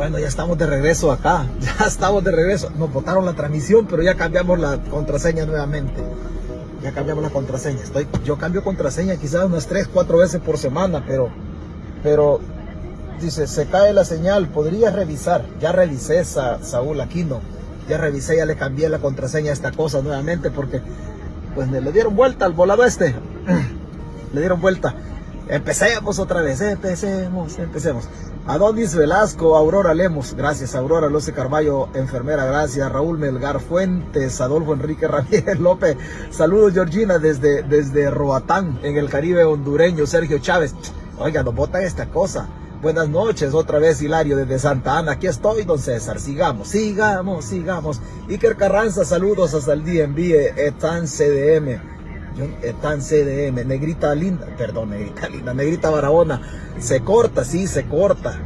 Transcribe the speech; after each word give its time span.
Bueno, 0.00 0.18
ya 0.18 0.28
estamos 0.28 0.56
de 0.56 0.64
regreso 0.64 1.12
acá. 1.12 1.44
Ya 1.60 1.84
estamos 1.84 2.24
de 2.24 2.30
regreso. 2.30 2.70
Nos 2.78 2.90
botaron 2.90 3.26
la 3.26 3.34
transmisión, 3.34 3.86
pero 3.86 4.02
ya 4.02 4.14
cambiamos 4.14 4.58
la 4.58 4.78
contraseña 4.78 5.44
nuevamente. 5.44 6.02
Ya 6.82 6.92
cambiamos 6.92 7.22
la 7.22 7.28
contraseña. 7.28 7.82
Estoy, 7.82 8.08
yo 8.24 8.38
cambio 8.38 8.64
contraseña 8.64 9.16
quizás 9.16 9.44
unas 9.44 9.66
3, 9.66 9.88
4 9.92 10.16
veces 10.16 10.40
por 10.40 10.56
semana, 10.56 11.04
pero, 11.06 11.28
pero 12.02 12.40
dice, 13.20 13.46
se 13.46 13.66
cae 13.66 13.92
la 13.92 14.06
señal, 14.06 14.48
podrías 14.48 14.94
revisar. 14.94 15.44
Ya 15.60 15.70
revisé, 15.70 16.24
Saúl 16.24 16.98
Aquino. 17.02 17.42
Ya 17.86 17.98
revisé, 17.98 18.38
ya 18.38 18.46
le 18.46 18.56
cambié 18.56 18.88
la 18.88 19.00
contraseña 19.00 19.50
a 19.50 19.52
esta 19.52 19.70
cosa 19.70 20.00
nuevamente 20.00 20.50
porque 20.50 20.80
pues 21.54 21.70
le 21.70 21.92
dieron 21.92 22.16
vuelta 22.16 22.46
al 22.46 22.54
volado 22.54 22.86
este. 22.86 23.14
le 24.32 24.40
dieron 24.40 24.62
vuelta. 24.62 24.94
Empecemos 25.46 26.18
otra 26.18 26.40
vez, 26.40 26.58
empecemos, 26.62 27.58
empecemos. 27.58 28.08
Adonis 28.46 28.94
Velasco, 28.94 29.56
Aurora 29.56 29.94
Lemos, 29.94 30.34
gracias. 30.34 30.74
Aurora 30.74 31.08
Luce 31.08 31.32
Carballo, 31.32 31.88
enfermera, 31.94 32.44
gracias. 32.44 32.90
Raúl 32.90 33.18
Melgar 33.18 33.60
Fuentes, 33.60 34.40
Adolfo 34.40 34.72
Enrique 34.74 35.06
Ramírez 35.08 35.58
López. 35.60 35.96
Saludos, 36.30 36.72
Georgina, 36.72 37.18
desde, 37.18 37.62
desde 37.62 38.10
Roatán, 38.10 38.80
en 38.82 38.96
el 38.96 39.08
Caribe 39.08 39.44
hondureño. 39.44 40.06
Sergio 40.06 40.38
Chávez. 40.38 40.74
Oiga, 41.18 41.42
nos 41.42 41.54
botan 41.54 41.82
esta 41.82 42.06
cosa. 42.06 42.48
Buenas 42.82 43.10
noches, 43.10 43.52
otra 43.52 43.78
vez 43.78 44.00
Hilario 44.00 44.36
desde 44.38 44.58
Santa 44.58 44.96
Ana. 44.96 45.12
Aquí 45.12 45.26
estoy, 45.26 45.64
don 45.64 45.78
César. 45.78 46.18
Sigamos, 46.18 46.68
sigamos, 46.68 47.44
sigamos. 47.44 48.00
Iker 48.26 48.56
Carranza, 48.56 49.04
saludos 49.04 49.52
hasta 49.52 49.74
el 49.74 49.84
día. 49.84 50.04
Envíe 50.04 50.34
Etan 52.36 52.50
CDM. 52.60 52.80
Tan 52.80 53.00
CDM, 53.00 53.66
negrita 53.66 54.14
linda, 54.14 54.46
perdón, 54.56 54.90
negrita 54.90 55.28
linda, 55.28 55.54
negrita 55.54 55.90
Barahona, 55.90 56.40
se 56.78 57.00
corta, 57.00 57.44
sí, 57.44 57.66
se 57.66 57.86
corta, 57.86 58.38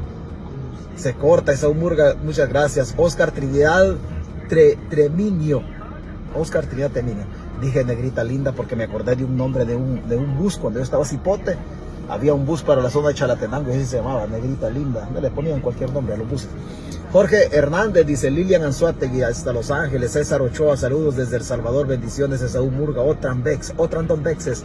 se 0.97 1.14
corta, 1.14 1.53
esa 1.53 1.69
humurga, 1.69 2.14
muchas 2.22 2.48
gracias, 2.48 2.94
Oscar 2.97 3.31
Trinidad 3.33 3.97
Treminio, 4.89 5.62
Oscar 6.34 6.67
Trinidad 6.67 6.91
Treminio, 6.91 7.25
dije 7.61 7.84
negrita 7.84 8.25
linda 8.25 8.53
porque 8.53 8.77
me 8.77 8.84
acordé 8.84 9.17
de 9.17 9.25
un 9.25 9.36
nombre 9.36 9.64
de 9.64 9.77
un, 9.77 10.09
de 10.09 10.16
un 10.16 10.37
bus 10.39 10.56
cuando 10.56 10.81
yo 10.81 10.84
estaba 10.84 11.05
cipote, 11.05 11.56
había 12.08 12.34
un 12.34 12.47
bus 12.47 12.62
para 12.62 12.83
la 12.83 12.91
zona 12.91 13.08
de 13.08 13.14
Chalatenango, 13.14 13.70
así 13.70 13.84
se 13.86 13.97
llamaba, 13.97 14.27
negrita 14.27 14.70
linda, 14.70 15.08
le 15.20 15.30
ponían 15.30 15.60
cualquier 15.60 15.92
nombre 15.92 16.14
a 16.14 16.19
los 16.19 16.28
buses. 16.28 16.48
Jorge 17.12 17.56
Hernández 17.56 18.06
dice 18.06 18.30
Lilian 18.30 18.64
Anzuategui 18.64 19.22
hasta 19.22 19.52
Los 19.52 19.70
Ángeles, 19.70 20.12
César 20.12 20.42
Ochoa, 20.42 20.77
saludos 20.77 21.16
desde 21.16 21.36
El 21.36 21.44
Salvador, 21.44 21.86
bendiciones 21.86 22.42
Esaú 22.42 22.70
Murga, 22.72 23.02
Otran 23.02 23.42
Bex, 23.42 23.72
Otran 23.77 24.08
Don 24.08 24.22
Bexes. 24.22 24.64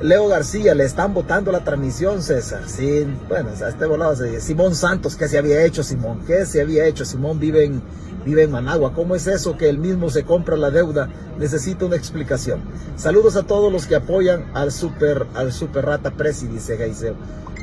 Leo 0.00 0.28
García, 0.28 0.74
le 0.74 0.84
están 0.84 1.12
votando 1.12 1.52
la 1.52 1.64
transmisión, 1.64 2.22
César. 2.22 2.62
Sí, 2.66 3.06
bueno, 3.28 3.50
este 3.50 3.86
volado 3.86 4.16
Simón 4.38 4.74
Santos, 4.74 5.16
¿qué 5.16 5.28
se 5.28 5.36
había 5.36 5.64
hecho, 5.64 5.82
Simón? 5.82 6.20
¿Qué 6.26 6.46
se 6.46 6.62
había 6.62 6.86
hecho? 6.86 7.04
Simón 7.04 7.38
vive 7.38 7.64
en, 7.64 7.82
vive 8.24 8.42
en 8.42 8.50
Managua. 8.50 8.92
¿Cómo 8.94 9.14
es 9.14 9.26
eso 9.26 9.56
que 9.56 9.68
él 9.68 9.78
mismo 9.78 10.10
se 10.10 10.24
compra 10.24 10.56
la 10.56 10.70
deuda? 10.70 11.08
Necesito 11.38 11.86
una 11.86 11.96
explicación. 11.96 12.60
Saludos 12.96 13.36
a 13.36 13.42
todos 13.42 13.72
los 13.72 13.86
que 13.86 13.96
apoyan 13.96 14.50
al 14.54 14.72
super, 14.72 15.26
al 15.34 15.52
super 15.52 15.86
rata 15.86 16.10
presi, 16.10 16.46
dice 16.46 16.76
Gaiseo. 16.76 17.14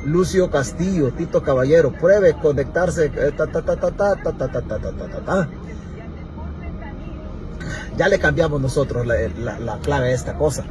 Lucio 0.05 0.49
Castillo, 0.49 1.11
Tito 1.11 1.43
Caballero, 1.43 1.91
pruebe 1.91 2.35
conectarse. 2.39 3.11
Ya 7.97 8.07
le 8.07 8.19
cambiamos 8.19 8.61
nosotros 8.61 9.05
la, 9.05 9.79
clave 9.81 10.09
a 10.09 10.11
esta 10.11 10.37
cosa. 10.37 10.65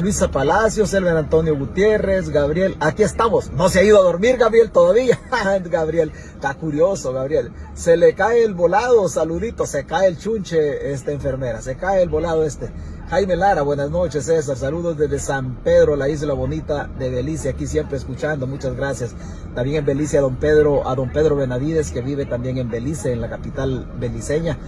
Luisa 0.00 0.28
Palacios, 0.28 0.92
Elmer 0.92 1.16
Antonio 1.16 1.56
Gutiérrez, 1.56 2.30
Gabriel, 2.30 2.76
aquí 2.80 3.04
estamos. 3.04 3.52
No 3.52 3.68
se 3.68 3.78
ha 3.78 3.84
ido 3.84 4.00
a 4.00 4.02
dormir, 4.02 4.36
Gabriel, 4.36 4.72
todavía. 4.72 5.20
Gabriel, 5.70 6.10
está 6.34 6.54
curioso, 6.54 7.12
Gabriel. 7.12 7.52
Se 7.74 7.96
le 7.96 8.14
cae 8.14 8.42
el 8.42 8.54
volado, 8.54 9.08
saludito, 9.08 9.66
se 9.66 9.84
cae 9.86 10.08
el 10.08 10.18
chunche, 10.18 10.90
esta 10.92 11.12
enfermera, 11.12 11.62
se 11.62 11.76
cae 11.76 12.02
el 12.02 12.08
volado 12.08 12.44
este. 12.44 12.70
Jaime 13.08 13.36
Lara, 13.36 13.62
buenas 13.62 13.90
noches 13.90 14.26
César, 14.26 14.56
saludos 14.58 14.98
desde 14.98 15.18
San 15.18 15.62
Pedro, 15.62 15.96
la 15.96 16.10
isla 16.10 16.34
bonita 16.34 16.90
de 16.98 17.08
Belice, 17.08 17.48
aquí 17.48 17.66
siempre 17.66 17.96
escuchando, 17.96 18.46
muchas 18.46 18.76
gracias. 18.76 19.14
También 19.54 19.76
en 19.76 19.86
Belice 19.86 20.18
a 20.18 20.22
don 20.22 20.36
Pedro, 20.36 20.86
a 20.86 20.94
don 20.94 21.10
Pedro 21.10 21.36
Benavides, 21.36 21.90
que 21.90 22.02
vive 22.02 22.26
también 22.26 22.58
en 22.58 22.68
Belice, 22.68 23.12
en 23.12 23.20
la 23.20 23.30
capital 23.30 23.86
beliceña. 23.98 24.58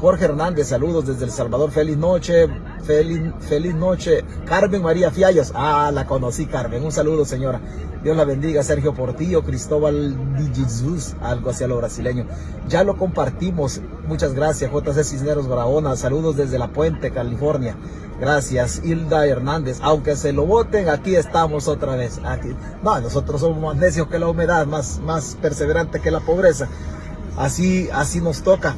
Jorge 0.00 0.24
Hernández, 0.24 0.68
saludos 0.68 1.06
desde 1.06 1.26
El 1.26 1.30
Salvador, 1.30 1.70
feliz 1.70 1.98
noche, 1.98 2.48
feliz, 2.84 3.20
feliz 3.40 3.74
noche. 3.74 4.24
Carmen 4.46 4.82
María 4.82 5.10
Fiallos, 5.10 5.52
ah, 5.54 5.90
la 5.92 6.06
conocí 6.06 6.46
Carmen, 6.46 6.82
un 6.82 6.90
saludo 6.90 7.26
señora. 7.26 7.60
Dios 8.02 8.16
la 8.16 8.24
bendiga, 8.24 8.62
Sergio 8.62 8.94
Portillo, 8.94 9.44
Cristóbal 9.44 10.16
Jesús, 10.54 11.14
algo 11.20 11.50
hacia 11.50 11.66
lo 11.66 11.76
brasileño. 11.76 12.24
Ya 12.66 12.82
lo 12.82 12.96
compartimos, 12.96 13.82
muchas 14.08 14.32
gracias, 14.32 14.72
JC 14.72 15.04
Cisneros 15.04 15.46
Barahona, 15.46 15.94
saludos 15.96 16.34
desde 16.34 16.58
La 16.58 16.68
Puente, 16.68 17.10
California. 17.10 17.76
Gracias, 18.18 18.80
Hilda 18.82 19.26
Hernández. 19.26 19.80
Aunque 19.82 20.16
se 20.16 20.32
lo 20.32 20.46
voten, 20.46 20.88
aquí 20.88 21.14
estamos 21.14 21.68
otra 21.68 21.96
vez. 21.96 22.20
Aquí. 22.24 22.56
No, 22.82 22.98
nosotros 23.00 23.42
somos 23.42 23.62
más 23.62 23.76
necios 23.76 24.08
que 24.08 24.18
la 24.18 24.28
humedad, 24.28 24.66
más, 24.66 24.98
más 25.00 25.36
perseverante 25.42 26.00
que 26.00 26.10
la 26.10 26.20
pobreza. 26.20 26.68
Así, 27.36 27.88
así 27.92 28.20
nos 28.20 28.42
toca. 28.42 28.76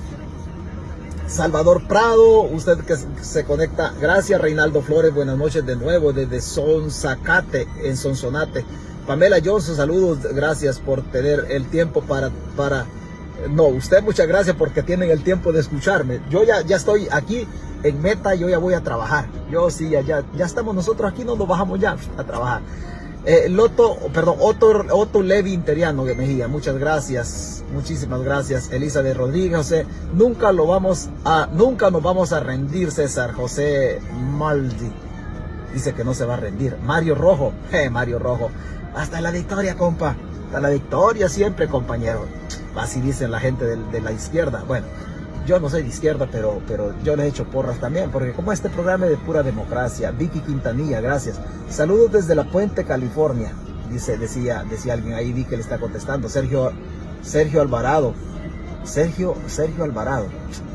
Salvador 1.33 1.89
Prado, 1.89 2.43
usted 2.43 2.79
que 2.81 2.95
se 3.23 3.45
conecta. 3.45 3.95
Gracias, 3.99 4.39
Reinaldo 4.39 4.83
Flores. 4.83 5.15
Buenas 5.15 5.39
noches 5.39 5.65
de 5.65 5.77
nuevo 5.77 6.13
desde 6.13 6.43
Sonsacate, 6.43 7.67
en 7.83 7.97
Sonsonate. 7.97 8.67
Pamela 9.07 9.39
Johnson, 9.43 9.75
saludos. 9.75 10.19
Gracias 10.35 10.79
por 10.79 11.01
tener 11.01 11.47
el 11.49 11.65
tiempo 11.71 12.03
para, 12.03 12.31
para. 12.55 12.85
No, 13.49 13.65
usted 13.69 14.03
muchas 14.03 14.29
gracias 14.29 14.55
porque 14.57 14.83
tienen 14.83 15.11
el 15.11 15.25
tiempo 15.25 15.53
de 15.53 15.61
escucharme. 15.61 16.21
Yo 16.29 16.45
ya, 16.45 16.61
ya 16.61 16.77
estoy 16.77 17.09
aquí 17.11 17.49
en 17.83 18.03
meta, 18.03 18.35
yo 18.35 18.51
ya 18.51 18.59
voy 18.59 18.75
a 18.75 18.83
trabajar. 18.83 19.25
Yo 19.51 19.71
sí, 19.71 19.89
ya, 19.89 20.03
ya, 20.03 20.23
ya 20.37 20.45
estamos 20.45 20.75
nosotros 20.75 21.11
aquí, 21.11 21.25
no 21.25 21.35
nos 21.35 21.49
bajamos 21.49 21.81
ya 21.81 21.97
a 22.19 22.25
trabajar. 22.25 22.61
Eh, 23.25 23.49
Loto, 23.49 23.99
perdón, 24.13 24.37
Otto, 24.41 24.85
Otto 24.91 25.23
Levi 25.23 25.53
Interiano 25.53 26.05
de 26.05 26.17
Mejía, 26.17 26.49
muchas 26.49 26.77
gracias, 26.77 27.63
muchísimas 27.73 28.21
gracias. 28.23 28.73
Elizabeth 28.73 29.17
Rodríguez, 29.17 29.73
nunca 30.13 30.51
lo 30.51 30.67
vamos 30.67 31.09
a, 31.25 31.49
nunca 31.53 31.91
nos 31.91 32.03
vamos 32.03 32.33
a 32.33 32.41
rendir, 32.41 32.91
César 32.91 33.33
José 33.33 34.01
Maldi. 34.13 34.91
Dice 35.73 35.95
que 35.95 36.03
no 36.03 36.15
se 36.15 36.25
va 36.25 36.35
a 36.35 36.39
rendir. 36.39 36.77
Mario 36.83 37.15
Rojo, 37.15 37.53
eh, 37.73 37.91
Mario 37.91 38.19
Rojo, 38.19 38.51
hasta 38.95 39.21
la 39.21 39.31
victoria, 39.31 39.77
compa. 39.77 40.17
Hasta 40.47 40.61
la 40.61 40.71
victoria 40.71 41.29
siempre, 41.29 41.69
compañero. 41.69 42.27
Así 42.77 43.01
dicen 43.01 43.31
la 43.31 43.39
gente 43.39 43.65
de, 43.65 43.77
de 43.77 44.01
la 44.01 44.11
izquierda. 44.11 44.65
Bueno, 44.67 44.87
yo 45.47 45.59
no 45.59 45.69
soy 45.69 45.83
de 45.83 45.89
izquierda, 45.89 46.29
pero, 46.31 46.61
pero 46.67 46.95
yo 47.03 47.17
le 47.17 47.25
he 47.25 47.29
hecho 47.29 47.45
porras 47.45 47.79
también, 47.79 48.11
porque 48.11 48.33
como 48.33 48.53
este 48.53 48.69
programa 48.69 49.07
es 49.07 49.13
de 49.13 49.17
pura 49.19 49.43
democracia, 49.43 50.11
Vicky 50.11 50.41
Quintanilla, 50.41 51.01
gracias. 51.01 51.41
Saludos 51.69 52.13
desde 52.13 52.35
La 52.35 52.45
Puente, 52.45 52.85
California, 52.85 53.53
dice, 53.91 54.19
decía, 54.19 54.65
decía 54.69 54.95
alguien 54.95 55.15
ahí, 55.15 55.33
vi 55.33 55.45
que 55.45 55.57
le 55.57 55.63
está 55.63 55.79
contestando, 55.79 56.29
Sergio, 56.29 56.73
Sergio 57.23 57.61
Alvarado, 57.61 58.15
Sergio, 58.85 59.35
Sergio 59.47 59.85
Alvarado, 59.85 60.27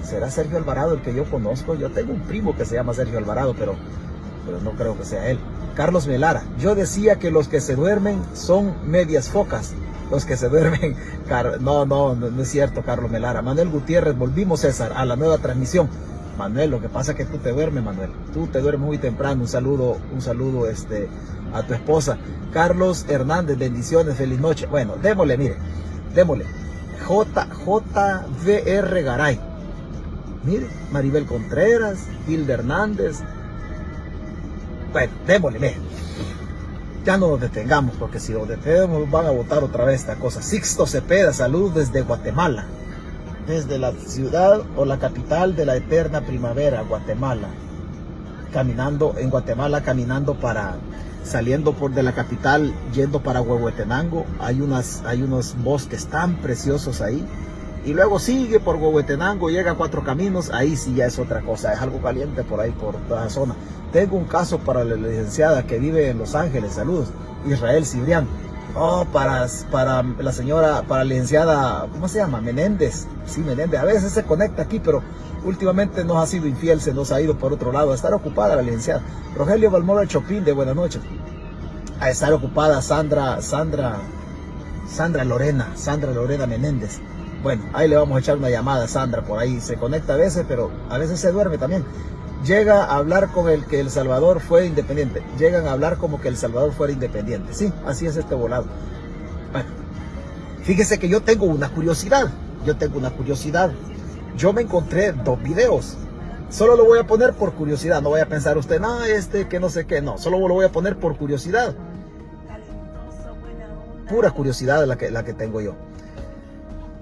¿será 0.03 0.29
Sergio 0.31 0.57
Alvarado 0.57 0.93
el 0.93 1.01
que 1.01 1.13
yo 1.13 1.25
conozco? 1.25 1.75
Yo 1.75 1.89
tengo 1.89 2.13
un 2.13 2.21
primo 2.21 2.55
que 2.55 2.65
se 2.65 2.75
llama 2.75 2.93
Sergio 2.93 3.17
Alvarado, 3.17 3.55
pero, 3.57 3.75
pero 4.45 4.59
no 4.61 4.71
creo 4.71 4.97
que 4.97 5.05
sea 5.05 5.29
él. 5.29 5.39
Carlos 5.75 6.07
Melara, 6.07 6.43
yo 6.59 6.73
decía 6.75 7.17
que 7.17 7.31
los 7.31 7.47
que 7.47 7.61
se 7.61 7.75
duermen 7.75 8.21
son 8.33 8.73
medias 8.89 9.29
focas 9.29 9.73
los 10.09 10.25
que 10.25 10.37
se 10.37 10.49
duermen. 10.49 10.95
No, 11.59 11.85
no, 11.85 12.15
no, 12.15 12.41
es 12.41 12.49
cierto, 12.49 12.81
Carlos 12.83 13.11
Melara. 13.11 13.41
Manuel 13.41 13.69
Gutiérrez, 13.69 14.17
volvimos, 14.17 14.61
César, 14.61 14.93
a 14.95 15.05
la 15.05 15.15
nueva 15.15 15.37
transmisión. 15.37 15.89
Manuel, 16.37 16.69
lo 16.69 16.81
que 16.81 16.89
pasa 16.89 17.11
es 17.11 17.17
que 17.17 17.25
tú 17.25 17.37
te 17.37 17.51
duermes, 17.51 17.83
Manuel. 17.83 18.11
Tú 18.33 18.47
te 18.47 18.61
duermes 18.61 18.85
muy 18.85 18.97
temprano. 18.97 19.41
Un 19.41 19.47
saludo, 19.47 19.97
un 20.13 20.21
saludo 20.21 20.69
este, 20.69 21.09
a 21.53 21.63
tu 21.63 21.73
esposa. 21.73 22.17
Carlos 22.53 23.05
Hernández, 23.09 23.57
bendiciones, 23.57 24.15
feliz 24.15 24.39
noche. 24.39 24.67
Bueno, 24.67 24.95
démosle, 25.01 25.37
mire, 25.37 25.57
démosle. 26.13 26.45
J, 27.05 27.47
JVR 27.65 29.03
Garay. 29.03 29.39
Mire, 30.43 30.67
Maribel 30.91 31.25
Contreras, 31.25 32.07
Hilda 32.27 32.53
Hernández. 32.53 33.19
Bueno, 34.93 35.11
démosle, 35.25 35.59
mire 35.59 35.97
ya 37.07 37.15
no 37.15 37.29
nos 37.29 37.39
detengamos, 37.39 37.95
porque 37.97 38.19
si 38.19 38.33
nos 38.33 38.49
detenemos 38.49 39.09
van 39.09 39.27
a 39.27 39.31
votar 39.31 39.63
otra 39.63 39.85
vez 39.85 40.01
esta 40.01 40.17
cosa. 40.17 40.41
Sixto 40.41 40.85
Cepeda, 40.85 41.31
salud 41.31 41.71
desde 41.71 42.01
Guatemala, 42.01 42.65
desde 43.47 43.79
la 43.79 43.93
ciudad 43.93 44.61
o 44.75 44.83
la 44.83 44.99
capital 44.99 45.55
de 45.55 45.65
la 45.65 45.77
eterna 45.77 46.19
primavera, 46.19 46.81
Guatemala. 46.81 47.47
Caminando 48.51 49.15
en 49.17 49.29
Guatemala, 49.29 49.83
caminando 49.83 50.37
para, 50.37 50.75
saliendo 51.23 51.71
por 51.71 51.91
de 51.91 52.03
la 52.03 52.11
capital, 52.11 52.73
yendo 52.93 53.23
para 53.23 53.39
Huehuetenango, 53.39 54.25
hay, 54.41 54.59
unas, 54.59 55.01
hay 55.05 55.21
unos 55.21 55.55
bosques 55.63 56.07
tan 56.07 56.35
preciosos 56.35 56.99
ahí. 56.99 57.25
Y 57.87 57.93
luego 57.93 58.19
sigue 58.19 58.59
por 58.59 58.75
Huehuetenango, 58.75 59.49
llega 59.49 59.71
a 59.71 59.75
Cuatro 59.75 60.03
Caminos, 60.03 60.49
ahí 60.49 60.75
sí 60.75 60.93
ya 60.93 61.05
es 61.05 61.17
otra 61.19 61.39
cosa, 61.39 61.71
es 61.71 61.79
algo 61.79 62.01
caliente 62.01 62.43
por 62.43 62.59
ahí, 62.59 62.71
por 62.71 62.95
toda 63.07 63.23
la 63.23 63.29
zona. 63.29 63.55
Tengo 63.93 64.17
un 64.17 64.25
caso 64.25 64.59
para 64.59 64.83
la 64.83 64.95
licenciada 64.95 65.65
que 65.65 65.79
vive 65.79 66.09
en 66.09 66.17
Los 66.17 66.35
Ángeles, 66.35 66.73
saludos, 66.73 67.07
Israel 67.45 67.85
Cibrián. 67.85 68.27
Oh, 68.75 69.05
para, 69.13 69.47
para 69.71 70.03
la 70.03 70.33
señora, 70.33 70.81
para 70.81 71.05
la 71.05 71.11
licenciada, 71.11 71.87
¿cómo 71.93 72.09
se 72.09 72.17
llama? 72.17 72.41
Menéndez. 72.41 73.07
Sí, 73.25 73.39
Menéndez. 73.39 73.79
A 73.79 73.85
veces 73.85 74.11
se 74.11 74.23
conecta 74.23 74.63
aquí, 74.63 74.81
pero 74.81 75.01
últimamente 75.45 76.03
nos 76.03 76.17
ha 76.17 76.27
sido 76.27 76.45
infiel, 76.45 76.81
se 76.81 76.93
nos 76.93 77.13
ha 77.13 77.21
ido 77.21 77.37
por 77.37 77.53
otro 77.53 77.71
lado. 77.71 77.93
A 77.93 77.95
estar 77.95 78.13
ocupada 78.13 78.57
la 78.57 78.63
licenciada. 78.63 79.01
Rogelio 79.33 79.71
Balmora 79.71 80.05
Chopin, 80.05 80.43
de 80.43 80.51
buenas 80.51 80.75
noches. 80.75 81.01
A 82.01 82.09
estar 82.09 82.33
ocupada 82.33 82.81
Sandra, 82.81 83.41
Sandra, 83.41 83.95
Sandra 84.89 85.23
Lorena, 85.23 85.71
Sandra 85.75 86.11
Lorena 86.11 86.45
Menéndez. 86.45 86.99
Bueno, 87.43 87.63
ahí 87.73 87.87
le 87.87 87.95
vamos 87.95 88.17
a 88.17 88.19
echar 88.19 88.37
una 88.37 88.49
llamada 88.49 88.85
a 88.85 88.87
Sandra 88.87 89.23
por 89.23 89.39
ahí. 89.39 89.61
Se 89.61 89.75
conecta 89.75 90.13
a 90.13 90.17
veces, 90.17 90.45
pero 90.47 90.71
a 90.89 90.97
veces 90.97 91.19
se 91.19 91.31
duerme 91.31 91.57
también 91.57 91.85
llega 92.45 92.85
a 92.85 92.97
hablar 92.97 93.29
con 93.29 93.49
el 93.49 93.65
que 93.65 93.79
El 93.79 93.89
Salvador 93.89 94.39
fue 94.39 94.65
independiente. 94.65 95.23
Llegan 95.37 95.67
a 95.67 95.73
hablar 95.73 95.97
como 95.97 96.19
que 96.19 96.27
El 96.27 96.37
Salvador 96.37 96.73
fuera 96.73 96.93
independiente. 96.93 97.53
Sí, 97.53 97.71
así 97.85 98.05
es 98.05 98.17
este 98.17 98.35
volado. 98.35 98.65
Bueno, 99.51 99.69
fíjese 100.63 100.99
que 100.99 101.09
yo 101.09 101.21
tengo 101.21 101.45
una 101.45 101.69
curiosidad. 101.69 102.31
Yo 102.65 102.77
tengo 102.77 102.97
una 102.97 103.11
curiosidad. 103.11 103.71
Yo 104.37 104.53
me 104.53 104.61
encontré 104.61 105.11
dos 105.11 105.41
videos. 105.41 105.97
Solo 106.49 106.77
lo 106.77 106.85
voy 106.85 106.99
a 106.99 107.07
poner 107.07 107.33
por 107.33 107.53
curiosidad. 107.53 108.01
No 108.01 108.09
voy 108.09 108.21
a 108.21 108.29
pensar 108.29 108.57
usted, 108.57 108.79
no, 108.79 109.03
este, 109.03 109.47
que 109.47 109.59
no 109.59 109.69
sé 109.69 109.85
qué. 109.85 110.01
No, 110.01 110.17
solo 110.17 110.39
lo 110.47 110.53
voy 110.53 110.65
a 110.65 110.71
poner 110.71 110.97
por 110.97 111.17
curiosidad. 111.17 111.75
Pura 114.07 114.31
curiosidad 114.31 114.85
la 114.85 114.97
que, 114.97 115.11
la 115.11 115.25
que 115.25 115.33
tengo 115.33 115.59
yo. 115.59 115.75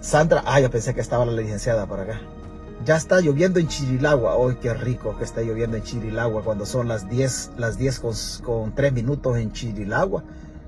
Sandra, 0.05 0.43
ah, 0.45 0.59
yo 0.59 0.69
pensé 0.69 0.93
que 0.93 1.01
estaba 1.01 1.25
la 1.25 1.31
licenciada 1.31 1.87
por 1.87 1.99
acá. 1.99 2.21
Ya 2.85 2.95
está 2.95 3.21
lloviendo 3.21 3.59
en 3.59 3.67
Chirilagua. 3.67 4.35
Hoy 4.35 4.57
qué 4.61 4.71
rico 4.71 5.17
que 5.17 5.23
está 5.23 5.41
lloviendo 5.41 5.77
en 5.77 5.83
Chirilagua 5.83 6.43
cuando 6.43 6.67
son 6.67 6.87
las 6.87 7.09
10, 7.09 7.53
las 7.57 7.79
10 7.79 8.01
con, 8.43 8.75
3 8.75 8.93
minutos 8.93 9.35
en 9.39 9.51
Chirilagua. 9.51 10.23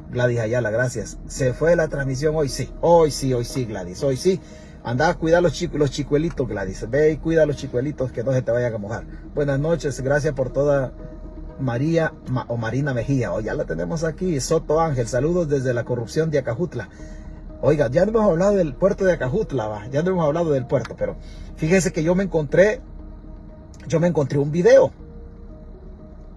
Gladys 0.10 0.40
Ayala, 0.40 0.72
gracias. 0.72 1.20
¿Se 1.28 1.54
fue 1.54 1.76
la 1.76 1.88
transmisión 1.88 2.36
hoy? 2.36 2.50
Sí. 2.50 2.74
Hoy 2.82 3.12
sí, 3.12 3.32
hoy 3.32 3.46
sí, 3.46 3.66
Gladys. 3.66 4.04
Hoy 4.04 4.18
sí. 4.18 4.42
Anda 4.84 5.10
a 5.12 5.42
los, 5.42 5.54
chicos, 5.54 5.80
los 5.80 5.92
chicuelitos, 5.92 6.48
Gladys. 6.48 6.90
Ve 6.90 7.12
y 7.12 7.18
cuida 7.18 7.44
a 7.44 7.46
los 7.46 7.58
chicuelitos 7.58 8.12
que 8.12 8.24
no 8.24 8.34
se 8.34 8.42
te 8.42 8.52
vayan 8.52 8.74
a 8.74 8.80
mojar. 8.80 9.06
Buenas 9.36 9.60
noches. 9.60 10.02
Gracias 10.02 10.34
por 10.34 10.52
toda 10.52 10.94
María 11.60 12.12
o 12.48 12.58
Marina 12.58 12.96
Mejía. 12.96 13.32
Hoy 13.32 13.44
ya 13.44 13.54
la 13.54 13.66
tenemos 13.66 14.04
aquí. 14.04 14.40
Soto 14.40 14.82
Ángel. 14.82 15.08
Saludos 15.08 15.48
desde 15.48 15.76
la 15.76 15.84
corrupción 15.84 16.32
de 16.32 16.40
Acajutla. 16.40 16.90
Oiga, 17.62 17.90
ya 17.90 18.06
no 18.06 18.12
hemos 18.12 18.30
hablado 18.30 18.56
del 18.56 18.76
puerto 18.76 19.04
de 19.06 19.14
Acajutla, 19.14 19.88
ya 19.92 20.04
no 20.04 20.12
hemos 20.12 20.26
hablado 20.26 20.52
del 20.52 20.68
puerto, 20.68 20.96
pero 20.98 21.16
fíjese 21.56 21.92
que 21.92 22.04
yo 22.04 22.14
me 22.14 22.24
encontré, 22.24 22.82
yo 23.88 24.00
me 24.00 24.08
encontré 24.08 24.38
un 24.38 24.52
video. 24.52 24.92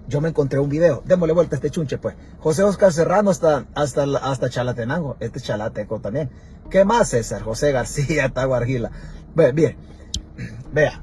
Yo 0.08 0.20
me 0.20 0.30
encontré 0.30 0.58
un 0.58 0.68
video. 0.68 1.04
Démosle 1.06 1.34
vuelta 1.34 1.54
a 1.54 1.58
este 1.58 1.70
chunche, 1.70 1.96
pues. 1.96 2.16
José 2.40 2.64
Oscar 2.64 2.92
Serrano 2.92 3.30
hasta, 3.30 3.66
hasta, 3.76 4.02
hasta 4.02 4.50
Chalatenango. 4.50 5.16
Este 5.20 5.40
Chalateco 5.40 6.00
también. 6.00 6.30
¿Qué 6.68 6.84
más, 6.84 7.10
César? 7.10 7.42
José 7.42 7.70
García, 7.70 8.28
Taguargila. 8.28 8.90
Bien, 9.36 9.54
bien. 9.54 9.76
Vea. 10.72 11.00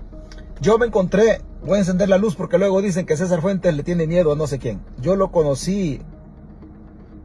Yo 0.59 0.77
me 0.77 0.87
encontré, 0.87 1.41
voy 1.63 1.75
a 1.75 1.79
encender 1.79 2.09
la 2.09 2.17
luz 2.17 2.35
porque 2.35 2.57
luego 2.57 2.81
dicen 2.81 3.05
que 3.05 3.15
César 3.15 3.41
Fuentes 3.41 3.73
le 3.75 3.83
tiene 3.83 4.07
miedo 4.07 4.33
a 4.33 4.35
no 4.35 4.47
sé 4.47 4.59
quién. 4.59 4.81
Yo 4.99 5.15
lo 5.15 5.31
conocí 5.31 6.01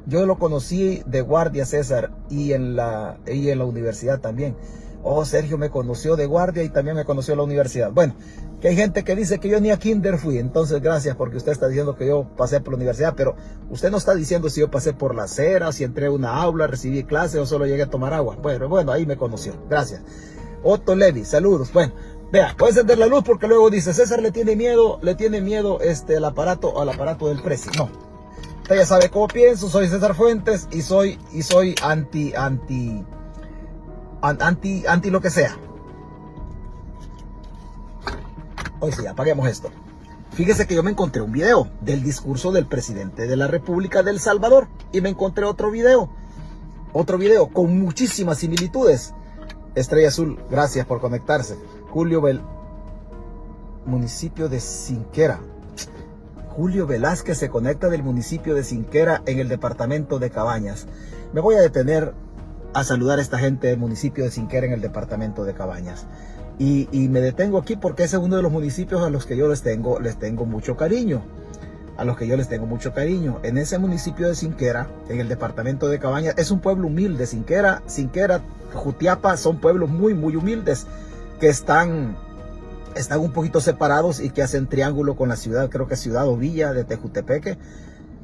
yo 0.07 0.27
lo 0.27 0.39
conocí 0.39 1.03
de 1.07 1.21
guardia, 1.21 1.65
César, 1.67 2.13
y 2.29 2.53
en 2.53 2.77
la, 2.77 3.19
y 3.27 3.49
en 3.51 3.59
la 3.59 3.65
universidad 3.65 4.21
también. 4.21 4.57
Oh, 5.05 5.25
Sergio 5.25 5.59
me 5.59 5.71
conoció 5.71 6.15
de 6.15 6.27
guardia 6.27 6.63
y 6.63 6.69
también 6.69 6.97
me 6.97 7.05
conoció 7.05 7.33
en 7.33 7.39
la 7.39 7.45
universidad. 7.45 7.91
Bueno, 7.91 8.15
que 8.61 8.69
hay 8.69 8.77
gente 8.77 9.03
que 9.03 9.17
dice 9.17 9.41
que 9.41 9.49
yo 9.49 9.61
ni 9.61 9.73
a 9.73 9.77
kinder 9.77 10.17
fui. 10.17 10.39
Entonces, 10.39 10.81
gracias 10.81 11.17
porque 11.17 11.37
usted 11.37 11.51
está 11.51 11.67
diciendo 11.67 11.97
que 11.97 12.07
yo 12.07 12.29
pasé 12.37 12.61
por 12.61 12.73
la 12.73 12.77
universidad, 12.77 13.15
pero 13.17 13.35
usted 13.69 13.91
no 13.91 13.97
está 13.97 14.15
diciendo 14.15 14.49
si 14.49 14.61
yo 14.61 14.71
pasé 14.71 14.93
por 14.93 15.17
la 15.17 15.25
acera, 15.25 15.73
si 15.73 15.83
entré 15.83 16.07
a 16.07 16.13
una 16.13 16.41
aula, 16.41 16.69
recibí 16.69 17.03
clase 17.03 17.41
o 17.41 17.47
solo 17.47 17.67
llegué 17.67 17.83
a 17.83 17.91
tomar 17.91 18.15
agua. 18.15 18.37
Bueno, 18.41 18.69
bueno, 18.69 18.93
ahí 18.93 19.05
me 19.05 19.17
conoció. 19.17 19.55
Gracias. 19.69 20.03
Otto 20.63 20.95
Levi, 20.95 21.25
saludos. 21.25 21.73
Bueno, 21.73 21.93
vea, 22.31 22.55
puede 22.57 22.71
encender 22.71 22.99
la 22.99 23.07
luz 23.07 23.25
porque 23.25 23.49
luego 23.49 23.69
dice, 23.69 23.93
César 23.93 24.23
le 24.23 24.31
tiene 24.31 24.55
miedo, 24.55 25.01
le 25.03 25.17
tiene 25.17 25.41
miedo 25.41 25.81
este, 25.81 26.15
el 26.15 26.25
aparato 26.25 26.81
al 26.81 26.89
aparato 26.89 27.27
del 27.27 27.43
precio. 27.43 27.73
No, 27.77 27.91
Usted 28.63 28.77
ya 28.77 28.87
sabe 28.87 29.11
cómo 29.11 29.27
pienso, 29.27 29.69
soy 29.69 29.89
César 29.89 30.15
Fuentes 30.15 30.69
y 30.71 30.83
soy, 30.83 31.19
y 31.33 31.43
soy 31.43 31.75
anti, 31.83 32.33
anti, 32.33 33.05
anti, 34.21 34.87
anti 34.87 35.11
lo 35.11 35.21
que 35.21 35.31
sea. 35.31 35.59
Hoy 38.79 38.93
sí, 38.93 39.05
apaguemos 39.05 39.49
esto. 39.49 39.71
Fíjese 40.31 40.69
que 40.69 40.77
yo 40.77 40.85
me 40.85 40.93
encontré 40.93 41.21
un 41.23 41.33
video 41.33 41.69
del 41.81 42.05
discurso 42.05 42.53
del 42.53 42.67
presidente 42.67 43.27
de 43.27 43.37
la 43.37 43.49
República 43.49 44.05
del 44.05 44.21
Salvador 44.21 44.69
y 44.93 45.01
me 45.01 45.09
encontré 45.09 45.45
otro 45.45 45.73
video, 45.73 46.09
otro 46.93 47.19
video 47.19 47.49
con 47.49 47.77
muchísimas 47.81 48.39
similitudes. 48.39 49.13
Estrella 49.75 50.09
Azul, 50.09 50.41
gracias 50.51 50.87
por 50.87 51.01
conectarse. 51.01 51.59
Julio 51.91 52.21
Bel, 52.21 52.41
municipio 53.87 54.49
de 54.49 54.61
Sinquera. 54.61 55.41
Julio 56.55 56.87
Velázquez 56.87 57.39
se 57.39 57.49
conecta 57.49 57.89
del 57.89 58.03
municipio 58.03 58.55
de 58.55 58.63
Sinquera 58.63 59.23
en 59.25 59.39
el 59.39 59.49
departamento 59.49 60.19
de 60.19 60.29
Cabañas. 60.29 60.87
Me 61.33 61.41
voy 61.41 61.55
a 61.55 61.63
detener 61.63 62.13
a 62.75 62.85
saludar 62.85 63.19
a 63.19 63.23
esta 63.23 63.39
gente 63.39 63.69
del 63.69 63.79
municipio 63.79 64.23
de 64.23 64.31
Sinquera 64.31 64.67
en 64.67 64.75
el 64.75 64.83
departamento 64.83 65.45
de 65.45 65.55
Cabañas. 65.55 66.05
Y, 66.59 66.87
me 67.09 67.23
detengo 67.23 67.57
aquí 67.57 67.77
porque 67.77 68.05
es 68.05 68.13
uno 68.13 68.37
de 68.37 68.43
los 68.43 68.53
municipios 68.53 69.03
a 69.03 69.09
los 69.09 69.25
que 69.25 69.35
yo 69.35 69.49
les 69.49 69.63
tengo, 69.63 69.99
les 69.99 70.19
tengo 70.19 70.45
mucho 70.45 70.77
cariño. 70.77 71.23
A 71.97 72.05
los 72.05 72.19
que 72.19 72.27
yo 72.27 72.37
les 72.37 72.49
tengo 72.49 72.67
mucho 72.67 72.93
cariño. 72.93 73.41
En 73.43 73.57
ese 73.57 73.79
municipio 73.79 74.29
de 74.29 74.35
Sinquera, 74.35 74.89
en 75.09 75.21
el 75.21 75.29
departamento 75.29 75.89
de 75.89 75.99
Cabañas, 75.99 76.35
es 76.37 76.51
un 76.51 76.61
pueblo 76.61 76.89
humilde. 76.89 77.27
Sinquera, 77.27 77.83
Sinquera, 77.87 78.43
Jutiapa 78.75 79.39
son 79.39 79.59
pueblos 79.59 79.89
muy, 79.89 80.13
muy 80.13 80.37
humildes 80.37 80.87
que 81.41 81.49
están 81.49 82.15
están 82.97 83.21
un 83.21 83.33
poquito 83.33 83.61
separados 83.61 84.21
y 84.21 84.31
que 84.31 84.43
hacen 84.43 84.67
triángulo 84.67 85.17
con 85.17 85.29
la 85.29 85.37
ciudad, 85.37 85.71
creo 85.71 85.87
que 85.87 85.97
ciudad 85.97 86.27
o 86.29 86.37
villa 86.37 86.73
de 86.73 86.85
Tejutepeque, 86.85 87.59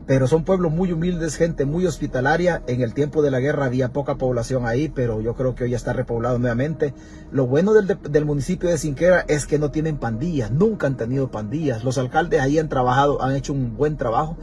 pero 0.06 0.26
son 0.26 0.44
pueblos 0.44 0.72
muy 0.72 0.90
humildes, 0.90 1.36
gente 1.36 1.66
muy 1.66 1.84
hospitalaria. 1.84 2.62
En 2.66 2.80
el 2.80 2.94
tiempo 2.94 3.20
de 3.20 3.30
la 3.30 3.40
guerra 3.40 3.66
había 3.66 3.92
poca 3.92 4.14
población 4.14 4.64
ahí, 4.64 4.88
pero 4.88 5.20
yo 5.20 5.34
creo 5.34 5.54
que 5.54 5.64
hoy 5.64 5.70
ya 5.70 5.76
está 5.76 5.92
repoblado 5.92 6.38
nuevamente. 6.38 6.94
Lo 7.30 7.46
bueno 7.46 7.74
del, 7.74 7.98
del 8.10 8.24
municipio 8.24 8.70
de 8.70 8.78
Sinquera 8.78 9.26
es 9.28 9.46
que 9.46 9.58
no 9.58 9.70
tienen 9.70 9.98
pandillas, 9.98 10.50
nunca 10.50 10.86
han 10.86 10.96
tenido 10.96 11.30
pandillas. 11.30 11.84
Los 11.84 11.98
alcaldes 11.98 12.40
ahí 12.40 12.58
han 12.58 12.70
trabajado, 12.70 13.22
han 13.22 13.36
hecho 13.36 13.52
un 13.52 13.76
buen 13.76 13.98
trabajo 13.98 14.38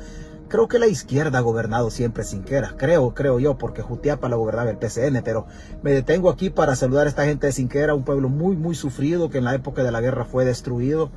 Creo 0.47 0.67
que 0.67 0.77
la 0.77 0.87
izquierda 0.87 1.39
ha 1.39 1.41
gobernado 1.41 1.89
siempre 1.89 2.23
Sinquera, 2.23 2.75
creo, 2.77 3.15
creo 3.15 3.39
yo, 3.39 3.57
porque 3.57 3.81
Jutiapa 3.81 4.29
la 4.29 4.35
gobernaba 4.35 4.69
el 4.69 4.77
PCN, 4.77 5.23
pero 5.23 5.47
me 5.81 5.91
detengo 5.91 6.29
aquí 6.29 6.51
para 6.51 6.75
saludar 6.75 7.07
a 7.07 7.09
esta 7.09 7.25
gente 7.25 7.47
de 7.47 7.53
Sinquera, 7.53 7.95
un 7.95 8.03
pueblo 8.03 8.29
muy, 8.29 8.55
muy 8.55 8.75
sufrido 8.75 9.29
que 9.29 9.39
en 9.39 9.45
la 9.45 9.55
época 9.55 9.83
de 9.83 9.91
la 9.91 10.01
guerra 10.01 10.23
fue 10.23 10.45
destruido, 10.45 11.09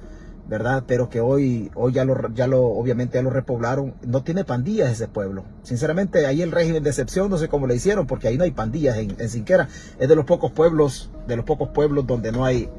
¿verdad? 0.49 0.85
Pero 0.87 1.11
que 1.11 1.21
hoy, 1.21 1.71
hoy 1.75 1.93
ya 1.93 2.07
lo, 2.07 2.33
ya 2.33 2.47
lo, 2.47 2.63
obviamente 2.63 3.19
ya 3.19 3.23
lo 3.23 3.29
repoblaron. 3.29 3.95
No 4.07 4.23
tiene 4.23 4.45
pandillas 4.45 4.91
ese 4.91 5.07
pueblo. 5.07 5.45
Sinceramente, 5.63 6.25
ahí 6.25 6.41
el 6.41 6.53
régimen 6.53 6.83
de 6.83 6.89
excepción, 6.89 7.29
no 7.29 7.37
sé 7.37 7.49
cómo 7.49 7.67
le 7.67 7.75
hicieron, 7.75 8.07
porque 8.07 8.29
ahí 8.29 8.39
no 8.39 8.45
hay 8.45 8.53
pandillas 8.53 8.97
en, 8.97 9.15
en 9.19 9.29
Sinquera. 9.29 9.69
Es 9.99 10.09
de 10.09 10.17
los 10.17 10.25
pocos 10.25 10.51
pueblos, 10.53 11.11
de 11.27 11.37
los 11.37 11.45
pocos 11.45 11.69
pueblos 11.69 12.07
donde 12.07 12.33
no 12.33 12.47
hay, 12.47 12.71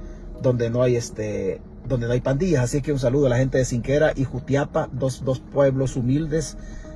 donde 0.41 0.71
no 0.71 0.81
hay 0.81 0.95
este, 0.95 1.61
donde 1.89 2.07
no 2.07 2.13
hay 2.13 2.21
pandillas. 2.21 2.63
Así 2.63 2.81
que 2.81 2.93
un 2.93 2.99
saludo 2.99 3.25
a 3.25 3.29
la 3.29 3.37
gente 3.37 3.57
de 3.57 3.65
Sinquera 3.65 4.13
y 4.15 4.23
Jutiapa, 4.23 4.87
dos, 4.93 5.25
dos 5.25 5.41
pueblos 5.41 5.97
humildes, 5.97 6.55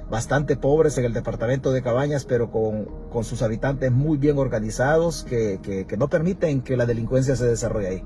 bastante 0.09 0.55
pobres 0.55 0.97
en 0.97 1.05
el 1.05 1.13
departamento 1.13 1.71
de 1.71 1.81
Cabañas, 1.81 2.23
pero 2.23 2.51
con, 2.51 2.85
con 3.11 3.23
sus 3.23 3.41
habitantes 3.41 3.91
muy 3.91 4.17
bien 4.17 4.37
organizados 4.37 5.23
que, 5.23 5.59
que, 5.61 5.97
no 5.97 6.09
permiten 6.09 6.61
que 6.61 6.77
la 6.77 6.85
delincuencia 6.85 7.35
se 7.35 7.47
desarrolle 7.47 7.87
ahí. 7.87 8.03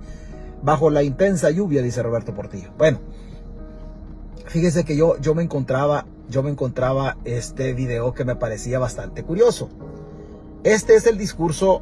Bajo 0.63 0.89
la 0.89 1.03
intensa 1.03 1.51
lluvia, 1.51 1.83
dice 1.83 2.01
Roberto 2.01 2.33
Portillo. 2.33 2.71
Bueno, 2.77 2.99
fíjese 4.47 4.85
que 4.85 4.95
yo, 4.95 5.19
yo 5.19 5.35
me 5.35 5.43
encontraba, 5.43 6.05
yo 6.29 6.41
me 6.41 6.49
encontraba 6.49 7.17
este 7.25 7.73
video 7.73 8.13
que 8.13 8.25
me 8.25 8.35
parecía 8.35 8.79
bastante 8.79 9.23
curioso. 9.23 9.69
Este 10.63 10.95
es 10.95 11.05
el 11.05 11.17
discurso, 11.17 11.81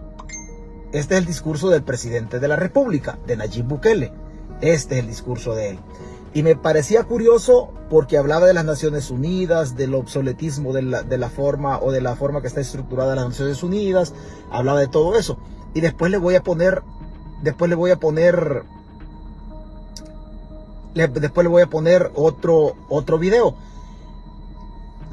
este 0.91 1.13
es 1.13 1.19
el 1.21 1.25
discurso 1.25 1.69
del 1.69 1.83
presidente 1.83 2.39
de 2.39 2.47
la 2.47 2.55
República, 2.55 3.17
de 3.27 3.37
Nayib 3.37 3.65
Bukele 3.65 4.24
este 4.61 4.95
es 4.95 5.01
el 5.01 5.07
discurso 5.07 5.55
de 5.55 5.71
él. 5.71 5.79
Y 6.35 6.43
me 6.43 6.57
parecía 6.57 7.05
curioso 7.05 7.69
porque 7.89 8.17
hablaba 8.17 8.45
de 8.45 8.53
las 8.53 8.65
Naciones 8.65 9.09
Unidas, 9.09 9.77
del 9.77 9.95
obsoletismo 9.95 10.73
de 10.73 10.81
la, 10.81 11.29
forma 11.29 11.79
o 11.79 11.93
de 11.93 12.01
la 12.01 12.17
forma 12.17 12.41
que 12.41 12.47
está 12.47 12.59
estructurada 12.59 13.15
las 13.15 13.29
Naciones 13.29 13.63
Unidas, 13.63 14.13
hablaba 14.51 14.81
de 14.81 14.89
todo 14.89 15.17
eso. 15.17 15.37
Y 15.73 15.79
después 15.79 16.11
le 16.11 16.17
voy 16.17 16.35
a 16.35 16.43
poner, 16.43 16.83
después 17.41 17.69
le 17.69 17.75
voy 17.75 17.91
a 17.91 18.01
poner, 18.01 18.63
después 20.93 21.45
le 21.45 21.49
voy 21.49 21.61
a 21.61 21.67
poner 21.67 22.11
otro, 22.15 22.75
otro 22.89 23.17
video. 23.17 23.55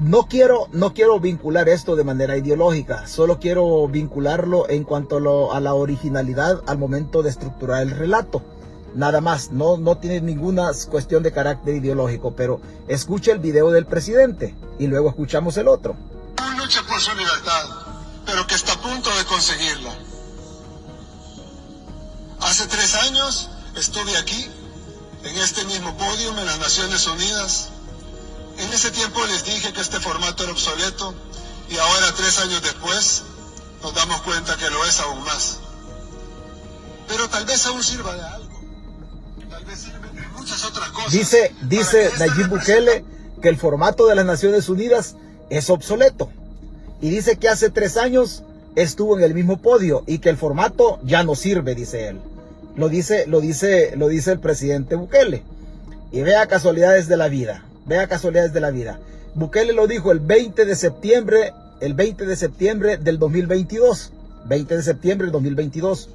No 0.00 0.26
quiero, 0.26 0.66
no 0.72 0.92
quiero 0.92 1.20
vincular 1.20 1.68
esto 1.68 1.94
de 1.94 2.02
manera 2.02 2.37
ideológica, 2.37 3.06
solo 3.06 3.38
quiero 3.38 3.87
vincularlo 3.87 4.68
en 4.68 4.82
cuanto 4.82 5.52
a 5.52 5.61
la 5.61 5.75
originalidad 5.75 6.62
al 6.66 6.78
momento 6.78 7.22
de 7.22 7.30
estructurar 7.30 7.82
el 7.82 7.92
relato. 7.92 8.42
Nada 8.94 9.20
más, 9.20 9.50
no, 9.50 9.78
no 9.78 9.96
tiene 9.96 10.20
ninguna 10.20 10.70
cuestión 10.90 11.22
de 11.22 11.32
carácter 11.32 11.76
ideológico, 11.76 12.34
pero 12.37 12.61
escuche 12.88 13.32
el 13.32 13.38
video 13.38 13.70
del 13.70 13.87
presidente 13.87 14.54
y 14.78 14.87
luego 14.87 15.08
escuchamos 15.08 15.56
el 15.56 15.68
otro. 15.68 15.96
Lucha 16.58 16.82
por 16.87 17.00
su 17.00 17.14
libertad, 17.16 17.64
pero 18.26 18.46
que 18.46 18.54
está 18.54 18.75
a 18.75 18.80
punto 18.80 19.11
de 19.16 19.25
conseguirla. 19.25 19.92
Hace 22.40 22.66
tres 22.66 22.94
años 22.94 23.49
estuve 23.76 24.16
aquí, 24.16 24.49
en 25.25 25.38
este 25.38 25.64
mismo 25.64 25.96
podio, 25.96 26.38
en 26.38 26.46
las 26.46 26.58
Naciones 26.58 27.06
Unidas. 27.06 27.70
En 28.58 28.70
ese 28.72 28.90
tiempo 28.90 29.25
les 29.26 29.44
dije 29.44 29.72
que 29.72 29.80
este 29.80 29.99
formato 30.00 30.42
era 30.44 30.52
obsoleto 30.52 31.14
y 31.70 31.78
ahora, 31.78 32.12
tres 32.12 32.38
años 32.38 32.62
después, 32.62 33.22
nos 33.82 33.94
damos 33.94 34.20
cuenta 34.22 34.56
que 34.56 34.68
lo 34.70 34.84
es 34.84 35.00
aún 35.00 35.25
más. 35.25 35.58
Pero 37.08 37.28
tal 37.28 37.46
vez 37.46 37.64
aún 37.66 37.82
sirva 37.82 38.14
de 38.14 38.22
algo. 38.22 38.51
Muchas 40.52 40.64
otras 40.64 40.88
cosas. 40.90 41.12
Dice, 41.12 41.54
dice 41.68 42.11
Nayib 42.18 42.49
Bukele 42.49 43.04
que 43.40 43.49
el 43.49 43.56
formato 43.56 44.06
de 44.06 44.14
las 44.14 44.25
Naciones 44.25 44.68
Unidas 44.68 45.16
es 45.50 45.71
obsoleto. 45.71 46.30
Y 47.00 47.11
dice 47.11 47.37
que 47.37 47.49
hace 47.49 47.71
tres 47.71 47.97
años 47.97 48.44
estuvo 48.76 49.18
en 49.18 49.25
el 49.25 49.35
mismo 49.35 49.61
podio 49.61 50.04
y 50.06 50.18
que 50.18 50.30
el 50.30 50.37
formato 50.37 51.00
ya 51.02 51.25
no 51.25 51.35
sirve, 51.35 51.75
dice 51.75 52.09
él. 52.09 52.21
Lo 52.76 52.88
dice, 52.88 53.26
lo 53.26 53.40
dice, 53.40 53.97
lo 53.97 54.09
dice 54.09 54.32
el 54.32 54.40
presidente 54.40 54.94
Bukele. 54.94 55.42
Y 56.12 56.23
vea 56.23 56.47
casualidades 56.47 57.09
de 57.09 57.16
la 57.16 57.28
vida. 57.28 57.64
Vea 57.87 58.06
casualidades 58.06 58.52
de 58.52 58.61
la 58.61 58.71
vida. 58.71 59.00
Bukele 59.35 59.73
lo 59.73 59.87
dijo 59.87 60.12
el 60.12 60.21
20 60.21 60.64
de 60.64 60.76
septiembre, 60.76 61.52
el 61.80 61.94
20 61.94 62.26
de 62.26 62.37
septiembre 62.37 62.97
del 62.99 63.18
2022. 63.18 64.12
20 64.47 64.76
de 64.76 64.82
septiembre 64.82 65.26
del 65.26 65.32
2022. 65.32 66.09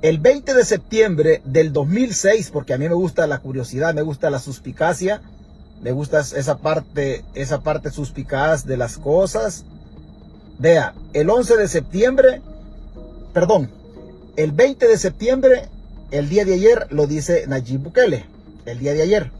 El 0.00 0.18
20 0.18 0.54
de 0.54 0.64
septiembre 0.64 1.42
del 1.44 1.72
2006, 1.72 2.50
porque 2.52 2.72
a 2.72 2.78
mí 2.78 2.88
me 2.88 2.94
gusta 2.94 3.26
la 3.26 3.40
curiosidad, 3.40 3.94
me 3.94 4.02
gusta 4.02 4.30
la 4.30 4.38
suspicacia, 4.38 5.20
me 5.82 5.90
gusta 5.90 6.20
esa 6.20 6.58
parte, 6.58 7.24
esa 7.34 7.62
parte 7.62 7.90
suspicaz 7.90 8.64
de 8.64 8.76
las 8.76 8.96
cosas. 8.96 9.64
Vea, 10.60 10.94
el 11.14 11.28
11 11.28 11.56
de 11.56 11.66
septiembre, 11.66 12.42
perdón, 13.32 13.72
el 14.36 14.52
20 14.52 14.86
de 14.86 14.98
septiembre, 14.98 15.68
el 16.12 16.28
día 16.28 16.44
de 16.44 16.54
ayer, 16.54 16.86
lo 16.90 17.08
dice 17.08 17.46
Nayib 17.48 17.80
Bukele, 17.80 18.24
el 18.66 18.78
día 18.78 18.94
de 18.94 19.02
ayer. 19.02 19.32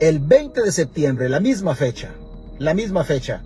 El 0.00 0.18
20 0.18 0.60
de 0.60 0.72
septiembre, 0.72 1.28
la 1.28 1.38
misma 1.38 1.76
fecha, 1.76 2.10
la 2.58 2.74
misma 2.74 3.04
fecha, 3.04 3.42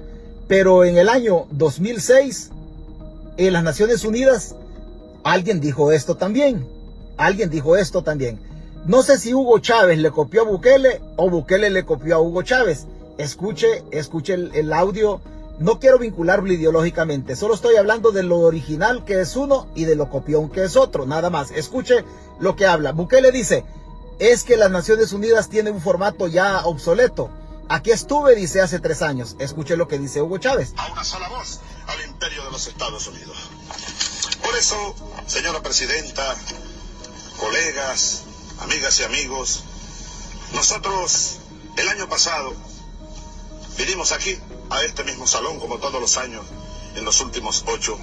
pero 0.49 0.87
en 0.87 0.97
el 0.97 1.11
año 1.11 1.47
2006, 1.50 2.50
en 3.37 3.52
las 3.52 3.64
Naciones 3.64 4.04
Unidas, 4.04 4.54
alguien 5.25 5.61
dijo 5.61 5.93
esto 5.93 6.17
también, 6.17 6.67
alguien 7.17 7.50
dijo 7.50 7.76
esto 7.76 8.02
también. 8.02 8.38
No 8.87 9.02
sé 9.02 9.19
si 9.19 9.33
Hugo 9.33 9.61
Chávez 9.61 9.99
le 9.99 10.11
copió 10.11 10.43
a 10.43 10.45
Bukele 10.45 11.00
o 11.17 11.31
Bukele 11.31 11.71
le 11.71 11.85
copió 11.85 12.17
a 12.17 12.21
Hugo 12.21 12.43
Chávez. 12.43 12.87
Escuche, 13.17 13.85
escuche 13.93 14.35
el, 14.35 14.73
audio 14.73 15.21
no 15.61 15.79
quiero 15.79 15.99
vincularlo 15.99 16.52
ideológicamente, 16.52 17.37
solo 17.37 17.55
estoy 17.55 17.76
hablando 17.76 18.11
de 18.11 18.25
lo 18.25 18.41
original 18.41 19.05
que 19.05 19.21
es 19.21 19.37
uno 19.37 19.69
y 19.76 19.85
de 19.85 19.95
lo 19.95 20.11
copión 20.11 20.49
que 20.49 20.64
es 20.64 20.76
otro, 20.76 21.07
nada 21.07 21.31
más. 21.31 21.52
Escuche 21.52 22.05
lo 22.41 22.57
que 22.57 22.67
habla. 22.67 22.91
Bukele 22.91 23.31
dice, 23.31 23.64
es 24.19 24.43
que 24.43 24.57
las 24.57 24.71
Naciones 24.71 25.12
Unidas 25.12 25.49
tienen 25.49 25.75
un 25.75 25.81
formato 25.81 26.26
ya 26.26 26.64
obsoleto. 26.64 27.31
Aquí 27.69 27.91
estuve, 27.91 28.35
dice, 28.35 28.61
hace 28.61 28.81
tres 28.81 29.02
años. 29.02 29.37
Escuche 29.38 29.76
lo 29.76 29.88
que 29.88 29.99
dice 29.99 30.21
Hugo 30.21 30.38
Chávez. 30.38 30.75
A 30.76 30.93
una 30.93 31.05
sola 31.05 31.29
voz 31.29 31.61
al 31.87 32.11
imperio 32.11 32.45
de 32.45 32.50
los 32.50 32.67
Estados 32.67 33.07
Unidos. 33.07 33.50
Por 34.42 34.56
eso, 34.56 34.94
señora 35.26 35.62
presidenta, 35.62 36.37
colegas, 37.38 38.22
amigas 38.61 38.99
y 39.00 39.04
amigos, 39.04 39.62
nosotros 40.52 41.38
el 41.76 41.88
año 41.88 42.08
pasado 42.08 42.54
vinimos 43.76 44.12
aquí 44.12 44.38
a 44.70 44.82
este 44.82 45.04
mismo 45.04 45.26
salón 45.26 45.58
como 45.58 45.78
todos 45.78 46.00
los 46.00 46.16
años 46.16 46.44
en 46.94 47.04
los 47.04 47.20
últimos 47.20 47.64
ocho. 47.66 47.99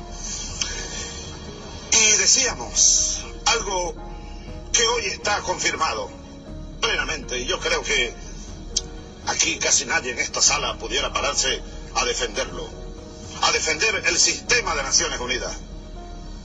Y 1.91 2.17
decíamos 2.17 3.22
algo 3.46 3.96
que 4.72 4.88
hoy 4.88 5.05
está 5.08 5.41
confirmado 5.41 6.10
plenamente 6.81 7.39
y 7.39 7.46
yo 7.46 7.60
creo 7.60 7.84
que 7.84 8.13
aquí 9.27 9.60
casi 9.60 9.86
nadie 9.86 10.12
en 10.12 10.19
esta 10.19 10.41
sala 10.41 10.77
pudiera 10.77 11.12
pararse 11.13 11.62
a 11.96 12.05
defenderlo, 12.05 12.67
a 13.41 13.51
defender 13.51 14.03
el 14.08 14.17
sistema 14.17 14.75
de 14.75 14.84
Naciones 14.84 15.19
Unidas. 15.19 15.53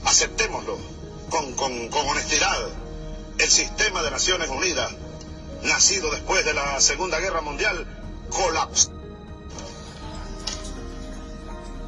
Aceptémoslo 0.04 0.76
con, 1.30 1.52
con, 1.54 1.88
con 1.88 2.06
honestidad. 2.08 2.56
El 3.38 3.48
sistema 3.48 4.02
de 4.02 4.10
Naciones 4.10 4.48
Unidas, 4.48 4.92
nacido 5.62 6.10
después 6.10 6.44
de 6.44 6.54
la 6.54 6.80
Segunda 6.80 7.18
Guerra 7.18 7.40
Mundial, 7.40 7.86
colapsó. 8.30 8.92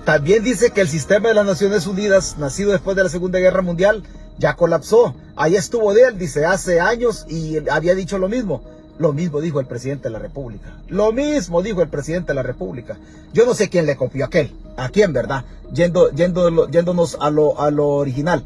También 0.04 0.44
dice 0.44 0.70
que 0.70 0.80
el 0.80 0.88
sistema 0.88 1.28
de 1.28 1.35
las 1.35 1.46
Naciones 1.46 1.87
Unidas, 1.87 2.37
nacido 2.38 2.73
después 2.73 2.96
de 2.96 3.02
la 3.02 3.08
Segunda 3.08 3.40
Guerra 3.40 3.62
Mundial, 3.62 4.04
ya 4.38 4.54
colapsó. 4.54 5.14
Ahí 5.35 5.56
estuvo 5.56 5.92
de 5.94 6.04
él, 6.04 6.18
dice, 6.18 6.46
hace 6.46 6.80
años 6.80 7.26
y 7.28 7.68
había 7.68 7.94
dicho 7.94 8.18
lo 8.18 8.28
mismo. 8.28 8.62
Lo 8.99 9.12
mismo 9.12 9.41
dijo 9.41 9.61
el 9.61 9.67
presidente 9.67 10.05
de 10.05 10.11
la 10.11 10.19
República. 10.19 10.79
Lo 10.88 11.12
mismo 11.12 11.62
dijo 11.62 11.83
el 11.83 11.88
presidente 11.88 12.29
de 12.29 12.35
la 12.35 12.43
República. 12.43 12.97
Yo 13.33 13.45
no 13.45 13.55
sé 13.55 13.69
quién 13.69 13.87
le 13.87 13.97
copió 13.97 14.25
a 14.25 14.29
aquel. 14.29 14.55
¿A 14.76 14.88
quién, 14.88 15.12
verdad? 15.12 15.45
Yendo, 15.73 16.11
yendo, 16.11 16.69
yéndonos 16.69 17.17
a 17.21 17.31
lo, 17.31 17.61
a 17.61 17.71
lo 17.71 17.88
original. 17.88 18.45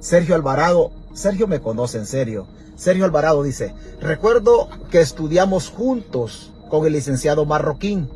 Sergio 0.00 0.34
Alvarado. 0.34 0.90
Sergio 1.12 1.46
me 1.46 1.60
conoce 1.60 1.98
en 1.98 2.06
serio. 2.06 2.46
Sergio 2.76 3.04
Alvarado 3.04 3.42
dice, 3.42 3.74
recuerdo 4.00 4.68
que 4.90 5.00
estudiamos 5.00 5.68
juntos 5.68 6.50
con 6.70 6.86
el 6.86 6.94
licenciado 6.94 7.44
Marroquín 7.44 8.08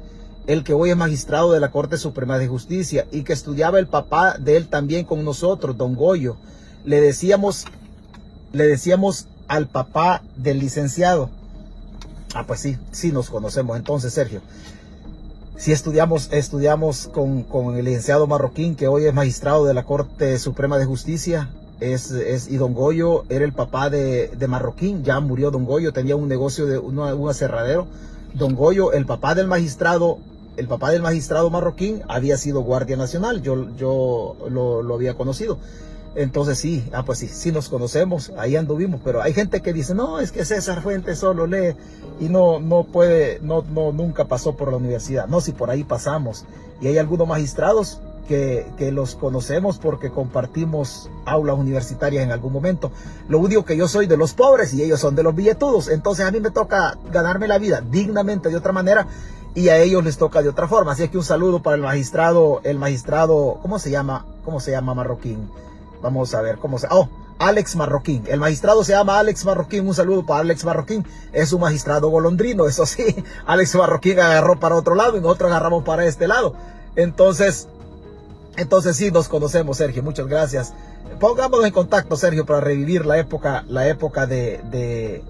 el 0.47 0.63
que 0.63 0.73
hoy 0.73 0.91
es 0.91 0.97
magistrado 0.97 1.53
de 1.53 1.61
la 1.61 1.71
Corte 1.71 1.99
Suprema 1.99 2.39
de 2.39 2.49
Justicia 2.49 3.07
y 3.11 3.23
que 3.23 3.33
estudiaba 3.33 3.79
el 3.79 3.89
papá 3.89 4.37
de 4.39 4.57
él 4.57 4.69
también 4.69 5.05
con 5.05 5.25
nosotros, 5.25 5.77
don 5.77 5.95
Goyo. 5.95 6.37
Le 6.85 7.01
decíamos, 7.01 7.65
le 8.53 8.67
decíamos 8.67 9.27
al 9.49 9.67
papá 9.67 10.23
del 10.37 10.61
licenciado. 10.61 11.31
Ah, 12.37 12.45
pues 12.47 12.61
sí, 12.61 12.77
sí 12.93 13.13
nos 13.13 13.31
conocemos 13.31 13.79
entonces, 13.79 14.13
Sergio. 14.13 14.43
Sí 15.57 15.73
estudiamos, 15.73 16.31
estudiamos 16.33 17.09
con, 17.09 17.45
con 17.45 17.77
el 17.77 17.87
licenciado 17.87 18.27
Marroquín, 18.27 18.77
que 18.77 18.89
hoy 18.89 19.07
es 19.07 19.15
magistrado 19.15 19.65
de 19.65 19.73
la 19.73 19.85
Corte 19.85 20.39
Suprema 20.39 20.77
de 20.77 20.85
Justicia. 20.85 21.49
Es, 21.81 22.11
es, 22.11 22.49
y 22.49 22.59
Don 22.59 22.75
Goyo 22.75 23.25
era 23.31 23.47
el 23.47 23.55
papá 23.55 23.89
de, 23.89 24.29
de 24.29 24.49
Marroquín, 24.49 25.03
ya 25.03 25.19
murió 25.21 25.51
Don 25.51 25.65
Goyo, 25.65 25.95
tenía 25.95 26.15
un 26.15 26.29
negocio 26.29 26.67
de 26.67 26.77
un, 26.77 26.99
un 26.99 27.31
aserradero. 27.31 27.87
Don 28.35 28.55
Goyo, 28.55 28.93
el 28.93 29.07
papá 29.07 29.35
del 29.35 29.47
magistrado, 29.47 30.19
el 30.59 30.69
papá 30.69 30.91
del 30.91 31.01
magistrado 31.01 31.49
marroquín 31.49 32.03
había 32.07 32.37
sido 32.37 32.61
guardia 32.61 32.99
nacional, 32.99 33.41
yo, 33.41 33.75
yo 33.79 34.37
lo, 34.51 34.83
lo, 34.83 34.95
había 34.95 35.15
conocido. 35.15 35.57
Entonces 36.17 36.59
sí, 36.59 36.83
ah 36.93 37.05
pues 37.05 37.19
sí, 37.19 37.29
sí 37.29 37.53
nos 37.53 37.69
conocemos, 37.69 38.33
ahí 38.39 38.57
anduvimos, 38.57 39.03
pero 39.05 39.21
hay 39.21 39.35
gente 39.35 39.61
que 39.61 39.75
dice, 39.75 39.95
no, 39.95 40.19
es 40.19 40.33
que 40.33 40.47
César 40.47 40.83
Fuentes 40.83 41.19
solo 41.19 41.47
lee 41.47 41.77
y 42.19 42.31
no, 42.31 42.59
no 42.59 42.85
puede, 42.85 43.39
no, 43.43 43.63
no, 43.63 43.93
nunca 43.93 44.25
pasó 44.25 44.57
por 44.57 44.71
la 44.71 44.79
universidad. 44.79 45.27
No, 45.27 45.43
si 45.43 45.53
por 45.53 45.71
ahí 45.71 45.85
pasamos. 45.85 46.47
Y 46.81 46.87
hay 46.87 46.97
algunos 46.97 47.29
magistrados 47.29 48.01
que, 48.29 48.67
que, 48.79 48.91
los 48.93 49.15
conocemos 49.15 49.79
porque 49.79 50.11
compartimos 50.11 51.11
aulas 51.27 51.59
universitarias 51.59 52.25
en 52.25 52.33
algún 52.33 52.53
momento. 52.53 52.91
Lo 53.29 53.39
único 53.39 53.67
que 53.67 53.77
yo 53.77 53.87
soy 53.87 54.07
de 54.07 54.17
los 54.17 54.33
pobres 54.33 54.73
y 54.73 54.83
ellos 54.83 55.01
son 55.01 55.15
de 55.15 55.23
los 55.23 55.35
billetudos. 55.35 55.89
Entonces 55.89 56.25
a 56.25 56.31
mí 56.31 56.41
me 56.41 56.51
toca 56.51 56.97
ganarme 57.13 57.47
la 57.47 57.59
vida 57.59 57.83
dignamente 57.83 58.49
de 58.49 58.57
otra 58.57 58.73
manera 58.73 59.07
y 59.55 59.69
a 59.69 59.79
ellos 59.79 60.03
les 60.03 60.17
toca 60.17 60.43
de 60.43 60.49
otra 60.49 60.67
forma. 60.67 60.93
Así 60.93 61.09
que 61.09 61.19
un 61.19 61.25
saludo 61.25 61.63
para 61.63 61.77
el 61.77 61.83
magistrado, 61.83 62.61
el 62.65 62.79
magistrado, 62.79 63.59
¿cómo 63.61 63.79
se 63.79 63.91
llama? 63.91 64.25
¿Cómo 64.45 64.61
se 64.61 64.71
llama 64.71 64.95
Marroquín? 64.95 65.51
Vamos 66.07 66.35
a 66.35 66.41
ver 66.41 66.59
cómo 66.59 66.79
se... 66.79 66.87
Oh, 66.89 67.09
Alex 67.41 67.75
Marroquín. 67.75 68.23
El 68.29 68.39
magistrado 68.39 68.85
se 68.85 68.93
llama 68.93 69.19
Alex 69.19 69.45
Marroquín. 69.45 69.89
Un 69.89 69.93
saludo 69.93 70.25
para 70.25 70.43
Alex 70.43 70.65
Marroquín. 70.65 71.05
Es 71.33 71.53
un 71.53 71.63
magistrado 71.63 72.11
golondrino, 72.11 72.69
eso 72.69 72.87
sí. 72.87 73.25
Alex 73.47 73.75
Marroquín 73.75 74.21
agarró 74.21 74.61
para 74.61 74.77
otro 74.77 74.95
lado 74.95 75.17
y 75.17 75.21
nosotros 75.21 75.51
agarramos 75.51 75.83
para 75.83 76.07
este 76.07 76.29
lado. 76.29 76.55
Entonces, 76.95 77.67
entonces 78.57 78.97
sí 78.97 79.11
nos 79.11 79.29
conocemos, 79.29 79.79
Sergio. 79.79 80.05
Muchas 80.05 80.29
gracias. 80.29 80.75
Pongámonos 81.19 81.67
en 81.67 81.73
contacto, 81.73 82.15
Sergio, 82.15 82.47
para 82.47 82.61
revivir 82.61 83.05
la 83.05 83.19
época, 83.19 83.65
la 83.67 83.89
época 83.89 84.29
de, 84.29 85.25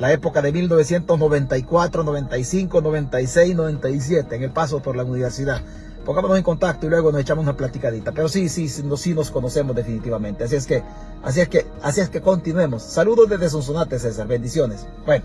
la 0.00 0.12
época 0.12 0.42
de 0.42 0.50
1994, 0.50 2.02
95, 2.02 2.80
96, 2.80 3.54
97, 3.54 4.34
en 4.34 4.42
el 4.42 4.50
paso 4.50 4.82
por 4.82 4.96
la 4.96 5.04
universidad. 5.04 5.62
Pongámonos 6.06 6.38
en 6.38 6.44
contacto 6.44 6.86
y 6.86 6.88
luego 6.88 7.10
nos 7.10 7.20
echamos 7.20 7.42
una 7.42 7.56
platicadita. 7.56 8.12
Pero 8.12 8.28
sí, 8.28 8.48
sí, 8.48 8.68
sí, 8.68 8.82
nos 8.84 9.30
conocemos 9.32 9.74
definitivamente. 9.74 10.44
Así 10.44 10.54
es 10.54 10.66
que, 10.66 10.84
así 11.24 11.40
es 11.40 11.48
que, 11.48 11.66
así 11.82 12.00
es 12.00 12.08
que 12.08 12.20
continuemos. 12.20 12.84
Saludos 12.84 13.28
desde 13.28 13.50
Sonsonate, 13.50 13.98
César. 13.98 14.28
Bendiciones. 14.28 14.86
Bueno, 15.04 15.24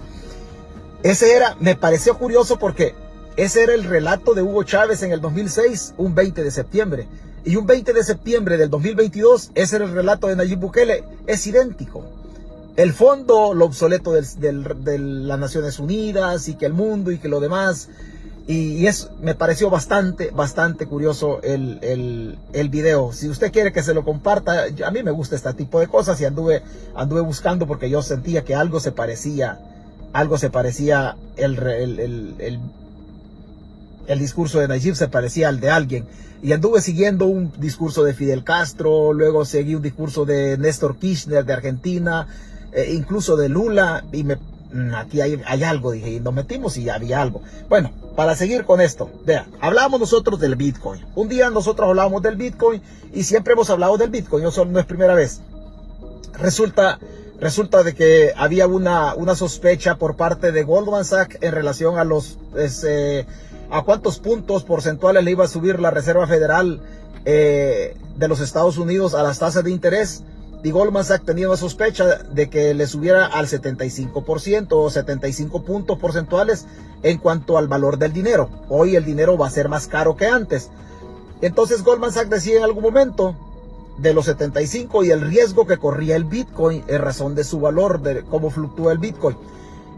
ese 1.03 1.35
era, 1.35 1.55
me 1.59 1.75
pareció 1.75 2.17
curioso 2.17 2.57
porque 2.57 2.95
ese 3.38 3.61
era 3.61 3.75
el 3.75 3.83
relato 3.83 4.33
de 4.33 4.41
Hugo 4.41 4.63
Chávez 4.63 5.03
en 5.03 5.11
el 5.11 5.21
2006, 5.21 5.93
un 5.97 6.15
20 6.15 6.43
de 6.43 6.50
septiembre. 6.50 7.07
Y 7.45 7.55
un 7.55 7.67
20 7.67 7.93
de 7.93 8.03
septiembre 8.03 8.57
del 8.57 8.71
2022, 8.71 9.51
ese 9.53 9.75
era 9.75 9.85
el 9.85 9.93
relato 9.93 10.27
de 10.27 10.35
Nayib 10.35 10.59
Bukele. 10.59 11.03
Es 11.27 11.45
idéntico 11.45 12.03
el 12.77 12.93
fondo, 12.93 13.53
lo 13.53 13.65
obsoleto 13.65 14.13
de 14.13 15.00
las 15.00 15.39
Naciones 15.39 15.79
Unidas 15.79 16.47
y 16.47 16.55
que 16.55 16.65
el 16.65 16.73
mundo 16.73 17.11
y 17.11 17.19
que 17.19 17.27
lo 17.27 17.39
demás. 17.39 17.89
Y, 18.51 18.86
es, 18.86 19.10
me 19.22 19.34
pareció 19.34 19.70
bastante, 19.70 20.29
bastante 20.31 20.86
curioso 20.86 21.41
el, 21.41 21.79
el, 21.81 22.38
el, 22.51 22.67
video. 22.67 23.13
Si 23.13 23.29
usted 23.29 23.50
quiere 23.50 23.72
que 23.72 23.81
se 23.81 23.93
lo 23.93 24.03
comparta, 24.03 24.65
a 24.86 24.91
mí 24.91 25.03
me 25.03 25.12
gusta 25.12 25.38
este 25.38 25.53
tipo 25.53 25.79
de 25.79 25.88
cosas 25.88 26.20
y 26.20 26.25
anduve, 26.25 26.62
anduve 26.93 27.22
buscando 27.22 27.65
porque 27.65 27.89
yo 27.89 28.01
sentía 28.01 28.43
que 28.43 28.53
algo 28.53 28.81
se 28.81 28.91
parecía, 28.91 29.58
algo 30.12 30.38
se 30.38 30.50
parecía, 30.50 31.15
el, 31.38 31.58
el, 31.60 32.60
el, 34.08 34.20
discurso 34.20 34.60
de 34.60 34.67
Nayib 34.67 34.96
se 34.96 35.08
parecía 35.08 35.48
al 35.48 35.62
de 35.62 35.70
alguien. 35.70 36.05
Y 36.43 36.51
anduve 36.51 36.81
siguiendo 36.81 37.27
un 37.27 37.53
discurso 37.58 38.03
de 38.03 38.13
Fidel 38.13 38.43
Castro, 38.43 39.13
luego 39.13 39.46
seguí 39.46 39.75
un 39.75 39.81
discurso 39.81 40.25
de 40.25 40.58
Néstor 40.58 40.98
Kirchner 40.98 41.46
de 41.46 41.53
Argentina, 41.53 42.27
eh, 42.74 42.91
incluso 42.93 43.38
de 43.38 43.48
Lula, 43.48 44.03
y 44.12 44.25
me, 44.25 44.38
aquí 44.96 45.22
hay, 45.22 45.63
algo, 45.63 45.92
dije, 45.92 46.12
y 46.12 46.20
nos 46.20 46.34
metimos 46.34 46.78
y 46.78 46.90
había 46.90 47.22
algo. 47.22 47.42
Bueno, 47.70 47.92
para 48.16 48.36
seguir 48.36 48.66
con 48.66 48.82
esto, 48.82 49.10
vea, 49.25 49.48
hablábamos 49.60 50.00
nosotros 50.00 50.40
del 50.40 50.56
Bitcoin. 50.56 51.06
Un 51.16 51.30
día 51.30 51.50
nosotros 51.50 51.90
hablábamos 51.90 52.22
del 52.22 52.36
Bitcoin 52.36 52.82
y 53.13 53.24
siempre 53.24 53.54
hemos 53.54 53.70
hablado 53.70 53.98
del 53.98 54.10
Bitcoin, 54.10 54.44
no, 54.44 54.80
es 54.80 54.86
primera 54.86 55.13
vez. 55.13 55.42
Resulta, 56.40 57.00
resulta 57.40 57.84
de 57.84 57.94
que 57.94 58.34
había 58.36 58.68
una, 58.68 59.16
una 59.16 59.36
sospecha 59.36 59.96
por 59.96 60.16
parte 60.16 60.51
de 60.51 60.63
Goldman 60.63 61.06
Sachs 61.06 61.38
en 61.42 61.51
relación 61.51 61.98
a 61.98 62.04
los, 62.04 62.38
eh, 62.56 63.25
a 63.70 63.84
cuántos 63.84 64.20
puntos 64.20 64.63
porcentuales 64.63 65.24
le 65.24 65.32
iba 65.32 65.46
a 65.46 65.48
subir 65.48 65.80
la 65.80 65.92
Reserva 65.92 66.28
Federal 66.28 66.82
eh, 67.25 67.96
de 68.18 68.28
los 68.28 68.40
Estados 68.40 68.78
Unidos 68.78 69.13
a 69.13 69.24
las 69.24 69.40
tasas 69.40 69.63
de 69.63 69.72
interés. 69.72 70.24
Y 70.63 70.72
Goldman 70.72 71.03
Sachs 71.03 71.25
tenía 71.25 71.48
una 71.48 71.58
sospecha 71.58 72.18
de 72.18 72.50
que 72.50 72.74
le 72.74 72.86
subiera 72.86 73.25
al 73.25 73.48
75% 73.48 74.68
o 74.72 74.89
75 74.89 75.63
puntos 75.63 75.98
porcentuales 75.98 76.65
en 77.01 77.18
cuanto 77.18 77.58
al 77.58 77.68
valor 77.68 77.98
del 77.98 78.13
dinero. 78.13 78.50
Hoy 78.70 78.96
el 78.96 79.03
dinero 79.03 79.38
va 79.38 79.48
a 79.48 79.51
ser 79.51 79.70
más 79.70 79.88
caro 79.88 80.15
que 80.15 80.27
antes. 80.27 80.70
Entonces 81.41 81.84
Goldman 81.84 82.12
Sachs 82.12 82.30
decía 82.30 82.58
en 82.58 82.63
algún 82.63 82.84
momento 82.84 83.36
de 83.98 84.13
los 84.13 84.25
75 84.25 85.03
y 85.03 85.10
el 85.10 85.22
riesgo 85.22 85.65
que 85.65 85.77
corría 85.77 86.15
el 86.15 86.25
Bitcoin 86.25 86.84
en 86.88 87.01
razón 87.01 87.34
de 87.34 87.44
su 87.44 87.60
valor, 87.60 88.01
de 88.01 88.24
cómo 88.24 88.51
fluctúa 88.51 88.91
el 88.91 89.00
Bitcoin. 89.00 89.38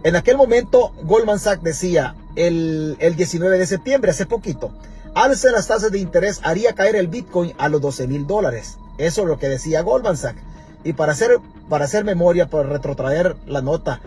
En 0.03 0.15
aquel 0.15 0.38
momento 0.38 0.93
Goldman 1.03 1.39
Sachs 1.39 1.63
decía 1.63 2.15
el, 2.36 2.96
el 3.00 3.15
19 3.17 3.58
de 3.58 3.67
septiembre, 3.67 4.12
hace 4.12 4.25
poquito, 4.25 4.72
alce 5.13 5.51
las 5.51 5.67
tasas 5.67 5.91
de 5.91 6.00
interés 6.00 6.39
haría 6.43 6.74
caer 6.74 6.96
el 6.96 7.08
Bitcoin 7.08 7.53
a 7.58 7.67
los 7.67 7.82
12 7.82 8.08
mil 8.08 8.25
dólares. 8.25 8.77
Eso 8.97 9.21
es 9.21 9.27
lo 9.27 9.39
que 9.39 9.50
decía 9.50 9.81
Goldman 9.81 10.17
Sachs. 10.17 10.41
Y 10.83 10.93
para 10.93 11.13
hacer, 11.13 11.39
para 11.69 11.85
hacer 11.85 12.03
memoria, 12.03 12.47
para 12.47 12.67
retrotraer 12.69 13.35
la 13.47 13.62
nota, 13.62 14.01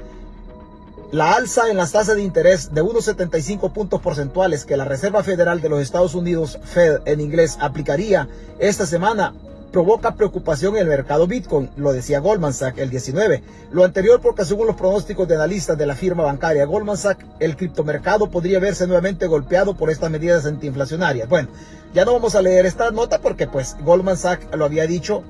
la 1.13 1.33
alza 1.35 1.71
en 1.71 1.77
las 1.77 1.93
tasas 1.93 2.17
de 2.17 2.23
interés 2.23 2.75
de 2.75 2.83
unos 2.83 3.05
75 3.05 3.73
puntos 3.73 4.01
porcentuales 4.01 4.65
que 4.65 4.77
la 4.77 4.85
Reserva 4.85 5.23
Federal 5.23 5.61
de 5.61 5.69
los 5.69 5.81
Estados 5.81 6.15
Unidos, 6.15 6.59
Fed 6.65 7.01
en 7.05 7.21
inglés, 7.21 7.57
aplicaría 7.61 8.29
esta 8.59 8.87
semana 8.87 9.33
provoca 9.73 10.15
preocupación 10.15 10.77
en 10.77 10.83
el 10.83 10.89
mercado 10.89 11.27
Bitcoin, 11.27 11.71
lo 11.77 11.93
decía 11.93 12.21
Goldman 12.21 12.55
Sachs 12.55 12.79
el 12.79 12.91
19. 12.91 13.43
Lo 13.73 13.85
anterior 13.85 14.21
porque 14.21 14.45
según 14.45 14.67
los 14.67 14.77
pronósticos 14.77 15.29
de 15.29 15.35
analistas 15.35 15.77
de 15.77 15.87
la 15.87 15.95
firma 15.95 16.25
bancaria 16.25 16.65
Goldman 16.65 16.97
Sachs, 16.97 17.25
el 17.41 17.57
criptomercado 17.57 18.31
podría 18.31 18.59
verse 18.59 18.87
nuevamente 18.87 19.27
golpeado 19.27 19.75
por 19.75 19.91
estas 19.91 20.11
medidas 20.11 20.47
antiinflacionarias. 20.47 21.29
Bueno, 21.29 21.49
ya 21.95 22.05
no 22.05 22.13
vamos 22.13 22.35
a 22.35 22.43
leer 22.43 22.67
esta 22.67 22.91
nota 22.91 23.21
porque 23.21 23.47
pues 23.47 23.77
Goldman 23.85 24.17
Sachs 24.17 24.47
lo 24.57 24.65
había 24.65 24.87
dicho 24.87 25.23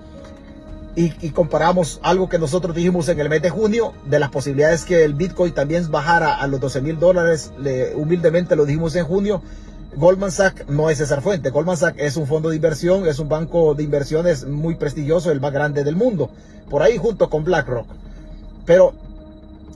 y, 0.96 1.30
comparamos 1.30 2.00
algo 2.02 2.28
que 2.28 2.38
nosotros 2.38 2.74
dijimos 2.74 3.08
en 3.10 3.20
el 3.20 3.28
mes 3.28 3.42
de 3.42 3.50
junio 3.50 3.92
de 4.06 4.18
las 4.18 4.30
posibilidades 4.30 4.86
que 4.86 5.04
el 5.04 5.12
Bitcoin 5.12 5.52
también 5.52 5.90
bajara 5.90 6.34
a 6.34 6.46
los 6.46 6.58
12 6.58 6.80
mil 6.80 6.98
dólares, 6.98 7.52
humildemente 7.94 8.56
lo 8.56 8.64
dijimos 8.64 8.96
en 8.96 9.04
junio. 9.04 9.42
Goldman 9.96 10.30
Sachs 10.30 10.68
no 10.68 10.90
es 10.90 10.98
César 10.98 11.22
Fuente, 11.22 11.48
Goldman 11.48 11.78
Sachs 11.78 11.98
es 11.98 12.18
un 12.18 12.26
fondo 12.26 12.50
de 12.50 12.56
inversión, 12.56 13.08
es 13.08 13.18
un 13.18 13.30
banco 13.30 13.74
de 13.74 13.82
inversiones 13.82 14.46
muy 14.46 14.74
prestigioso, 14.74 15.32
el 15.32 15.40
más 15.40 15.52
grande 15.52 15.84
del 15.84 15.96
mundo, 15.96 16.28
por 16.68 16.82
ahí 16.82 16.98
junto 16.98 17.30
con 17.30 17.44
BlackRock. 17.44 17.86
Pero 18.66 18.92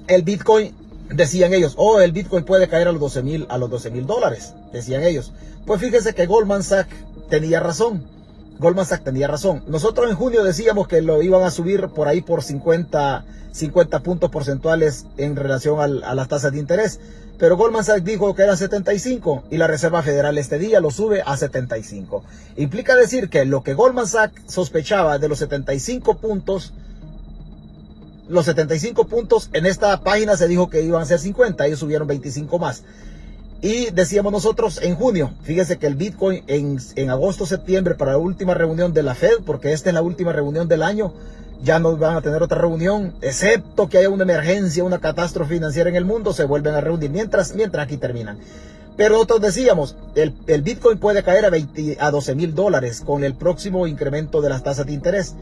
el 0.09 0.23
Bitcoin, 0.23 0.75
decían 1.09 1.55
ellos, 1.55 1.75
oh, 1.79 2.01
el 2.01 2.13
Bitcoin 2.13 2.45
puede 2.45 2.69
caer 2.69 2.89
a 2.89 2.93
los 2.93 3.01
12 3.01 3.23
mil, 3.23 3.47
a 3.49 3.57
los 3.57 3.71
12 3.71 3.91
mil 3.91 4.07
dólares, 4.07 4.53
decían 4.75 5.05
ellos. 5.05 5.33
Pues 5.65 5.81
fíjense 5.81 6.15
que 6.15 6.27
Goldman 6.27 6.65
Sachs 6.65 6.95
tenía 7.31 7.61
razón 7.61 8.05
Goldman 8.61 8.85
Sachs 8.85 9.05
tenía 9.05 9.27
razón. 9.27 9.65
Nosotros 9.69 10.11
en 10.11 10.17
junio 10.17 10.45
decíamos 10.45 10.87
que 10.87 11.01
lo 11.01 11.23
iban 11.23 11.43
a 11.43 11.51
subir 11.51 11.89
por 11.89 12.09
ahí 12.09 12.21
por 12.21 12.43
50, 12.43 13.25
50 13.53 14.01
puntos 14.01 14.31
porcentuales 14.31 15.07
en 15.17 15.35
relación 15.35 15.81
a 15.81 16.15
las 16.15 16.29
tasas 16.29 16.53
de 16.53 16.59
interés. 16.59 17.01
Pero 17.39 17.57
Goldman 17.57 17.85
Sachs 17.85 18.05
dijo 18.05 18.35
que 18.35 18.43
eran 18.43 18.59
75 18.59 19.45
y 19.51 19.57
la 19.57 19.67
Reserva 19.67 20.03
Federal 20.03 20.37
este 20.37 20.59
día 20.59 20.79
lo 20.81 20.91
sube 20.91 21.23
a 21.25 21.39
75. 21.39 22.23
Implica 22.57 22.95
decir 22.97 23.31
que 23.31 23.47
lo 23.47 23.63
que 23.63 23.73
Goldman 23.73 24.07
Sachs 24.07 24.43
sospechaba 24.47 25.19
de 25.19 25.29
los 25.29 25.39
75 25.39 26.19
puntos, 26.19 26.75
los 28.29 28.45
75 28.45 29.07
puntos 29.07 29.49
en 29.55 29.65
esta 29.65 29.99
página 30.03 30.37
se 30.37 30.49
dijo 30.49 30.69
que 30.69 30.83
iban 30.83 31.01
a 31.01 31.07
ser 31.07 31.19
50, 31.19 31.67
ellos 31.67 31.79
subieron 31.79 32.07
25 32.07 32.59
más. 32.59 32.85
Y 33.63 33.91
decíamos 33.91 34.33
nosotros 34.33 34.81
en 34.83 34.95
junio, 34.95 35.33
fíjese 35.43 35.79
que 35.79 35.87
el 35.87 35.95
Bitcoin 35.95 36.43
en, 36.47 36.79
en 36.97 37.11
agosto, 37.11 37.45
septiembre, 37.45 37.95
para 37.95 38.13
la 38.13 38.19
última 38.19 38.55
reunión 38.55 38.95
de 38.95 39.03
la 39.03 39.15
Fed, 39.15 39.43
porque 39.45 39.73
esta 39.73 39.91
es 39.91 39.95
la 39.95 40.03
última 40.03 40.33
reunión 40.33 40.67
del 40.67 40.83
año, 40.83 41.13
ya 41.63 41.79
no 41.79 41.97
van 41.97 42.17
a 42.17 42.23
tener 42.23 42.43
otra 42.43 42.59
reunión, 42.59 43.13
excepto 43.21 43.89
que 43.89 43.99
haya 43.99 44.09
una 44.09 44.23
emergencia, 44.23 44.83
una 44.83 44.99
catástrofe 44.99 45.55
financiera 45.55 45.91
en 45.91 45.97
el 45.97 46.07
mundo, 46.07 46.33
se 46.33 46.45
vuelven 46.45 46.75
a 46.75 46.81
reunir 46.81 47.11
mientras, 47.11 47.55
mientras 47.55 47.85
aquí 47.85 47.99
terminan. 47.99 48.39
Pero 48.97 49.15
nosotros 49.15 49.43
decíamos, 49.43 49.97
el, 50.15 50.35
el 50.47 50.63
Bitcoin 50.63 50.99
puede 50.99 51.23
caer 51.23 51.45
a, 51.45 51.51
20, 51.51 51.99
a 52.01 52.11
12 52.11 52.35
mil 52.35 52.55
dólares 52.55 53.03
con 53.05 53.25
el 53.25 53.35
próximo 53.35 53.87
incremento 53.87 54.41
de 54.41 54.49
las 54.49 54.63
tasas 54.63 54.87
de 54.87 54.93
interés. 54.93 55.35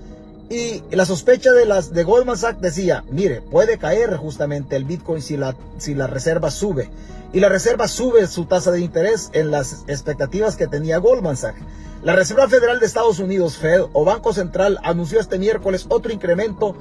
Y 0.51 0.83
la 0.91 1.05
sospecha 1.05 1.53
de 1.53 1.67
las 1.67 1.93
de 1.93 2.05
Goldman 2.05 2.37
Sachs 2.37 2.61
decía, 2.61 3.05
mire, 3.11 3.43
puede 3.43 3.79
caer 3.79 4.17
justamente 4.17 4.77
el 4.77 4.85
Bitcoin 4.85 5.23
si 5.23 5.37
la, 5.37 5.55
si 5.77 5.95
la 5.95 6.07
reserva 6.07 6.51
sube. 6.51 6.89
Y 7.33 7.41
la 7.41 7.49
reserva 7.49 7.89
sube 7.89 8.27
su 8.27 8.47
tasa 8.47 8.71
de 8.71 8.81
interés 8.81 9.31
en 9.33 9.51
las 9.51 9.85
expectativas 9.87 10.57
que 10.57 10.67
tenía 10.67 10.99
Goldman 10.99 11.37
Sachs. 11.37 11.61
La 12.03 12.15
Reserva 12.15 12.49
Federal 12.49 12.79
de 12.79 12.87
Estados 12.87 13.19
Unidos, 13.19 13.57
Fed 13.57 13.83
o 13.93 14.05
Banco 14.05 14.33
Central, 14.33 14.79
anunció 14.85 15.21
este 15.21 15.39
miércoles 15.39 15.87
otro 15.89 16.13
incremento 16.13 16.77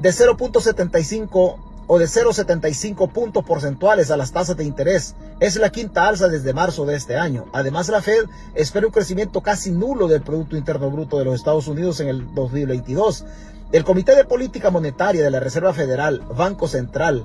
de 0.00 0.10
0.75 0.10 1.56
o 1.86 1.98
de 1.98 2.04
0,75 2.04 3.10
puntos 3.10 3.44
porcentuales 3.44 4.10
a 4.10 4.16
las 4.16 4.32
tasas 4.32 4.56
de 4.56 4.64
interés. 4.64 5.14
Es 5.40 5.56
la 5.56 5.70
quinta 5.70 6.06
alza 6.06 6.28
desde 6.28 6.52
marzo 6.52 6.84
de 6.84 6.96
este 6.96 7.16
año. 7.16 7.46
Además, 7.52 7.88
la 7.88 8.02
Fed 8.02 8.24
espera 8.54 8.86
un 8.86 8.92
crecimiento 8.92 9.40
casi 9.40 9.70
nulo 9.70 10.06
del 10.06 10.22
Producto 10.22 10.56
Interno 10.56 10.90
Bruto 10.90 11.18
de 11.18 11.24
los 11.24 11.36
Estados 11.36 11.66
Unidos 11.66 12.00
en 12.00 12.08
el 12.08 12.34
2022. 12.34 13.24
El 13.72 13.84
Comité 13.84 14.16
de 14.16 14.24
Política 14.24 14.70
Monetaria 14.70 15.22
de 15.22 15.30
la 15.30 15.40
Reserva 15.40 15.72
Federal, 15.72 16.20
Banco 16.36 16.68
Central 16.68 17.24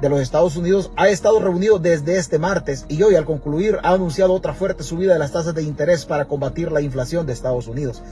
de 0.00 0.08
los 0.08 0.20
Estados 0.20 0.56
Unidos, 0.56 0.90
ha 0.96 1.08
estado 1.08 1.40
reunido 1.40 1.78
desde 1.78 2.16
este 2.16 2.38
martes 2.38 2.84
y 2.88 3.02
hoy 3.02 3.14
al 3.14 3.24
concluir 3.24 3.78
ha 3.82 3.92
anunciado 3.92 4.32
otra 4.32 4.54
fuerte 4.54 4.82
subida 4.82 5.12
de 5.12 5.18
las 5.18 5.32
tasas 5.32 5.54
de 5.54 5.62
interés 5.62 6.04
para 6.04 6.26
combatir 6.26 6.72
la 6.72 6.80
inflación 6.80 7.26
de 7.26 7.32
Estados 7.32 7.66
Unidos. 7.66 8.02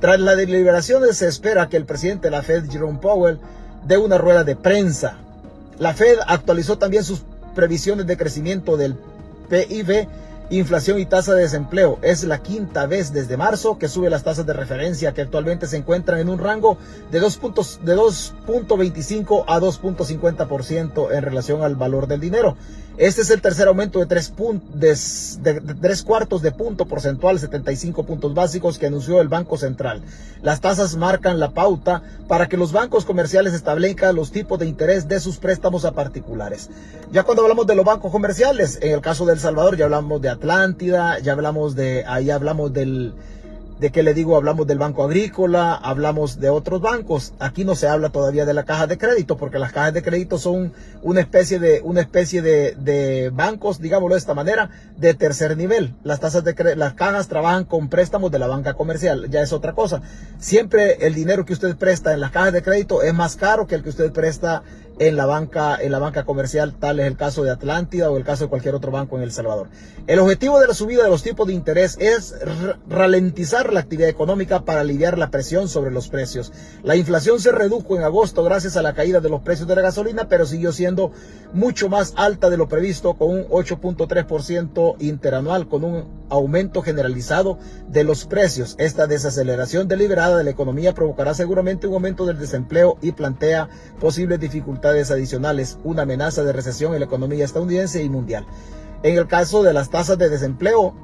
Tras 0.00 0.18
las 0.18 0.36
deliberaciones 0.36 1.18
se 1.18 1.28
espera 1.28 1.68
que 1.68 1.76
el 1.76 1.84
presidente 1.84 2.28
de 2.28 2.32
la 2.32 2.42
Fed, 2.42 2.70
Jerome 2.70 2.98
Powell, 2.98 3.38
dé 3.86 3.98
una 3.98 4.18
rueda 4.18 4.44
de 4.44 4.56
prensa 4.56 5.18
la 5.82 5.94
Fed 5.94 6.18
actualizó 6.26 6.78
también 6.78 7.02
sus 7.02 7.22
previsiones 7.56 8.06
de 8.06 8.16
crecimiento 8.16 8.76
del 8.76 8.94
PIB, 9.48 10.06
inflación 10.50 10.98
y 10.98 11.06
tasa 11.06 11.34
de 11.34 11.42
desempleo. 11.42 12.00
Es 12.02 12.24
la 12.24 12.42
quinta 12.42 12.86
vez 12.86 13.12
desde 13.12 13.36
marzo 13.36 13.78
que 13.78 13.86
sube 13.88 14.10
las 14.10 14.24
tasas 14.24 14.46
de 14.46 14.52
referencia 14.52 15.14
que 15.14 15.22
actualmente 15.22 15.66
se 15.66 15.76
encuentran 15.76 16.20
en 16.20 16.28
un 16.28 16.38
rango 16.38 16.76
de 17.10 17.22
2.25 17.22 19.44
a 19.46 19.60
2.50% 19.60 21.12
en 21.12 21.22
relación 21.22 21.62
al 21.62 21.76
valor 21.76 22.06
del 22.06 22.20
dinero. 22.20 22.56
Este 22.98 23.22
es 23.22 23.30
el 23.30 23.40
tercer 23.40 23.68
aumento 23.68 24.00
de 24.00 24.06
tres, 24.06 24.32
de, 24.74 26.02
cuartos 26.04 26.42
de 26.42 26.52
punto 26.52 26.84
porcentual, 26.84 27.38
75 27.38 28.04
puntos 28.04 28.34
básicos 28.34 28.78
que 28.78 28.86
anunció 28.86 29.22
el 29.22 29.28
Banco 29.28 29.56
Central. 29.56 30.02
Las 30.42 30.60
tasas 30.60 30.96
marcan 30.96 31.40
la 31.40 31.52
pauta 31.52 32.02
para 32.28 32.48
que 32.48 32.58
los 32.58 32.70
bancos 32.70 33.06
comerciales 33.06 33.54
establezcan 33.54 34.14
los 34.14 34.30
tipos 34.30 34.58
de 34.58 34.66
interés 34.66 35.08
de 35.08 35.20
sus 35.20 35.38
préstamos 35.38 35.86
a 35.86 35.92
particulares. 35.92 36.68
Ya 37.12 37.22
cuando 37.22 37.42
hablamos 37.42 37.66
de 37.66 37.76
los 37.76 37.84
bancos 37.84 38.12
comerciales, 38.12 38.78
en 38.82 38.92
el 38.92 39.00
caso 39.00 39.24
de 39.24 39.32
El 39.32 39.40
Salvador 39.40 39.78
ya 39.78 39.86
hablamos 39.86 40.20
de 40.20 40.28
Atlántida, 40.28 41.18
ya 41.18 41.32
hablamos 41.32 41.74
de, 41.74 42.04
ahí 42.06 42.30
hablamos 42.30 42.74
del 42.74 43.14
¿De 43.82 43.90
qué 43.90 44.04
le 44.04 44.14
digo? 44.14 44.36
Hablamos 44.36 44.68
del 44.68 44.78
Banco 44.78 45.02
Agrícola, 45.02 45.74
hablamos 45.74 46.38
de 46.38 46.50
otros 46.50 46.80
bancos. 46.80 47.34
Aquí 47.40 47.64
no 47.64 47.74
se 47.74 47.88
habla 47.88 48.10
todavía 48.10 48.46
de 48.46 48.54
la 48.54 48.62
caja 48.62 48.86
de 48.86 48.96
crédito, 48.96 49.36
porque 49.36 49.58
las 49.58 49.72
cajas 49.72 49.92
de 49.92 50.04
crédito 50.04 50.38
son 50.38 50.72
una 51.02 51.18
especie 51.18 51.58
de, 51.58 51.80
una 51.82 52.00
especie 52.00 52.42
de, 52.42 52.76
de 52.76 53.30
bancos, 53.30 53.80
digámoslo 53.80 54.14
de 54.14 54.20
esta 54.20 54.34
manera, 54.34 54.70
de 54.96 55.14
tercer 55.14 55.56
nivel. 55.56 55.96
Las 56.04 56.20
tasas 56.20 56.44
de 56.44 56.76
las 56.76 56.94
cajas 56.94 57.26
trabajan 57.26 57.64
con 57.64 57.88
préstamos 57.88 58.30
de 58.30 58.38
la 58.38 58.46
banca 58.46 58.74
comercial, 58.74 59.28
ya 59.30 59.42
es 59.42 59.52
otra 59.52 59.72
cosa. 59.72 60.00
Siempre 60.38 61.04
el 61.04 61.14
dinero 61.14 61.44
que 61.44 61.52
usted 61.52 61.74
presta 61.74 62.14
en 62.14 62.20
las 62.20 62.30
cajas 62.30 62.52
de 62.52 62.62
crédito 62.62 63.02
es 63.02 63.12
más 63.12 63.34
caro 63.34 63.66
que 63.66 63.74
el 63.74 63.82
que 63.82 63.88
usted 63.88 64.12
presta 64.12 64.62
en 64.98 65.16
la 65.16 65.26
banca, 65.26 65.76
en 65.80 65.92
la 65.92 65.98
banca 65.98 66.24
comercial, 66.24 66.74
tal 66.78 67.00
es 67.00 67.06
el 67.06 67.16
caso 67.16 67.42
de 67.42 67.50
Atlántida 67.50 68.10
o 68.10 68.16
el 68.16 68.24
caso 68.24 68.44
de 68.44 68.50
cualquier 68.50 68.74
otro 68.74 68.90
banco 68.90 69.16
en 69.16 69.22
El 69.22 69.32
Salvador. 69.32 69.68
El 70.06 70.18
objetivo 70.18 70.60
de 70.60 70.66
la 70.66 70.74
subida 70.74 71.04
de 71.04 71.08
los 71.08 71.22
tipos 71.22 71.46
de 71.46 71.54
interés 71.54 71.96
es 71.98 72.34
ralentizar 72.88 73.72
la 73.72 73.80
actividad 73.80 74.08
económica 74.08 74.64
para 74.64 74.80
aliviar 74.80 75.16
la 75.18 75.30
presión 75.30 75.68
sobre 75.68 75.90
los 75.90 76.08
precios. 76.08 76.52
La 76.82 76.96
inflación 76.96 77.40
se 77.40 77.52
redujo 77.52 77.96
en 77.96 78.02
agosto 78.02 78.42
gracias 78.44 78.76
a 78.76 78.82
la 78.82 78.94
caída 78.94 79.20
de 79.20 79.28
los 79.28 79.42
precios 79.42 79.68
de 79.68 79.76
la 79.76 79.82
gasolina, 79.82 80.28
pero 80.28 80.46
siguió 80.46 80.72
siendo 80.72 81.12
mucho 81.52 81.88
más 81.88 82.12
alta 82.16 82.50
de 82.50 82.56
lo 82.56 82.68
previsto 82.68 83.14
con 83.14 83.30
un 83.30 83.48
8.3% 83.48 84.96
interanual, 85.00 85.68
con 85.68 85.84
un 85.84 86.22
aumento 86.28 86.82
generalizado 86.82 87.58
de 87.88 88.04
los 88.04 88.24
precios. 88.26 88.74
Esta 88.78 89.06
desaceleración 89.06 89.88
deliberada 89.88 90.36
de 90.36 90.44
la 90.44 90.50
economía 90.50 90.94
provocará 90.94 91.34
seguramente 91.34 91.86
un 91.86 91.94
aumento 91.94 92.26
del 92.26 92.38
desempleo 92.38 92.98
y 93.02 93.12
plantea 93.12 93.68
posibles 94.00 94.40
dificultades 94.40 94.81
adicionales, 94.88 95.78
una 95.84 96.02
amenaza 96.02 96.42
de 96.42 96.52
recesión 96.52 96.92
en 96.94 97.00
la 97.00 97.06
economía 97.06 97.44
estadounidense 97.44 98.02
y 98.02 98.08
mundial. 98.08 98.46
En 99.02 99.16
el 99.16 99.26
caso 99.26 99.62
de 99.62 99.72
las 99.72 99.90
tasas 99.90 100.18
de 100.18 100.28
desempleo, 100.28 100.94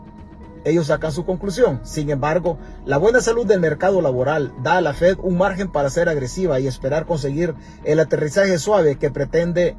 ellos 0.65 0.87
sacan 0.89 1.13
su 1.13 1.25
conclusión. 1.25 1.81
Sin 1.85 2.11
embargo, 2.11 2.59
la 2.85 2.99
buena 2.99 3.21
salud 3.21 3.47
del 3.47 3.61
mercado 3.61 4.01
laboral 4.03 4.53
da 4.63 4.77
a 4.77 4.81
la 4.81 4.95
Fed 4.95 5.19
un 5.23 5.39
margen 5.39 5.71
para 5.71 5.91
ser 5.91 6.09
agresiva 6.09 6.61
y 6.61 6.67
esperar 6.67 7.07
conseguir 7.07 7.55
el 7.85 8.01
aterrizaje 8.01 8.59
suave 8.59 8.97
que 8.97 9.11
pretende 9.11 9.77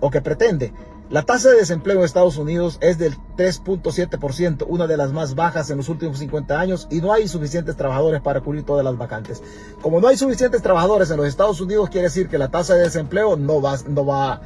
o 0.00 0.10
que 0.10 0.20
pretende. 0.20 0.72
La 1.14 1.22
tasa 1.22 1.50
de 1.50 1.58
desempleo 1.58 1.98
en 1.98 2.04
Estados 2.04 2.38
Unidos 2.38 2.76
es 2.80 2.98
del 2.98 3.14
3.7%, 3.36 4.66
una 4.66 4.88
de 4.88 4.96
las 4.96 5.12
más 5.12 5.36
bajas 5.36 5.70
en 5.70 5.76
los 5.76 5.88
últimos 5.88 6.18
50 6.18 6.58
años, 6.58 6.88
y 6.90 7.00
no 7.00 7.12
hay 7.12 7.28
suficientes 7.28 7.76
trabajadores 7.76 8.20
para 8.20 8.40
cubrir 8.40 8.64
todas 8.64 8.84
las 8.84 8.98
vacantes. 8.98 9.40
Como 9.80 10.00
no 10.00 10.08
hay 10.08 10.16
suficientes 10.16 10.60
trabajadores 10.60 11.12
en 11.12 11.18
los 11.18 11.28
Estados 11.28 11.60
Unidos, 11.60 11.88
quiere 11.88 12.08
decir 12.08 12.26
que 12.28 12.36
la 12.36 12.48
tasa 12.48 12.74
de 12.74 12.82
desempleo 12.82 13.36
no 13.36 13.62
va, 13.62 13.78
no 13.86 14.04
va, 14.04 14.40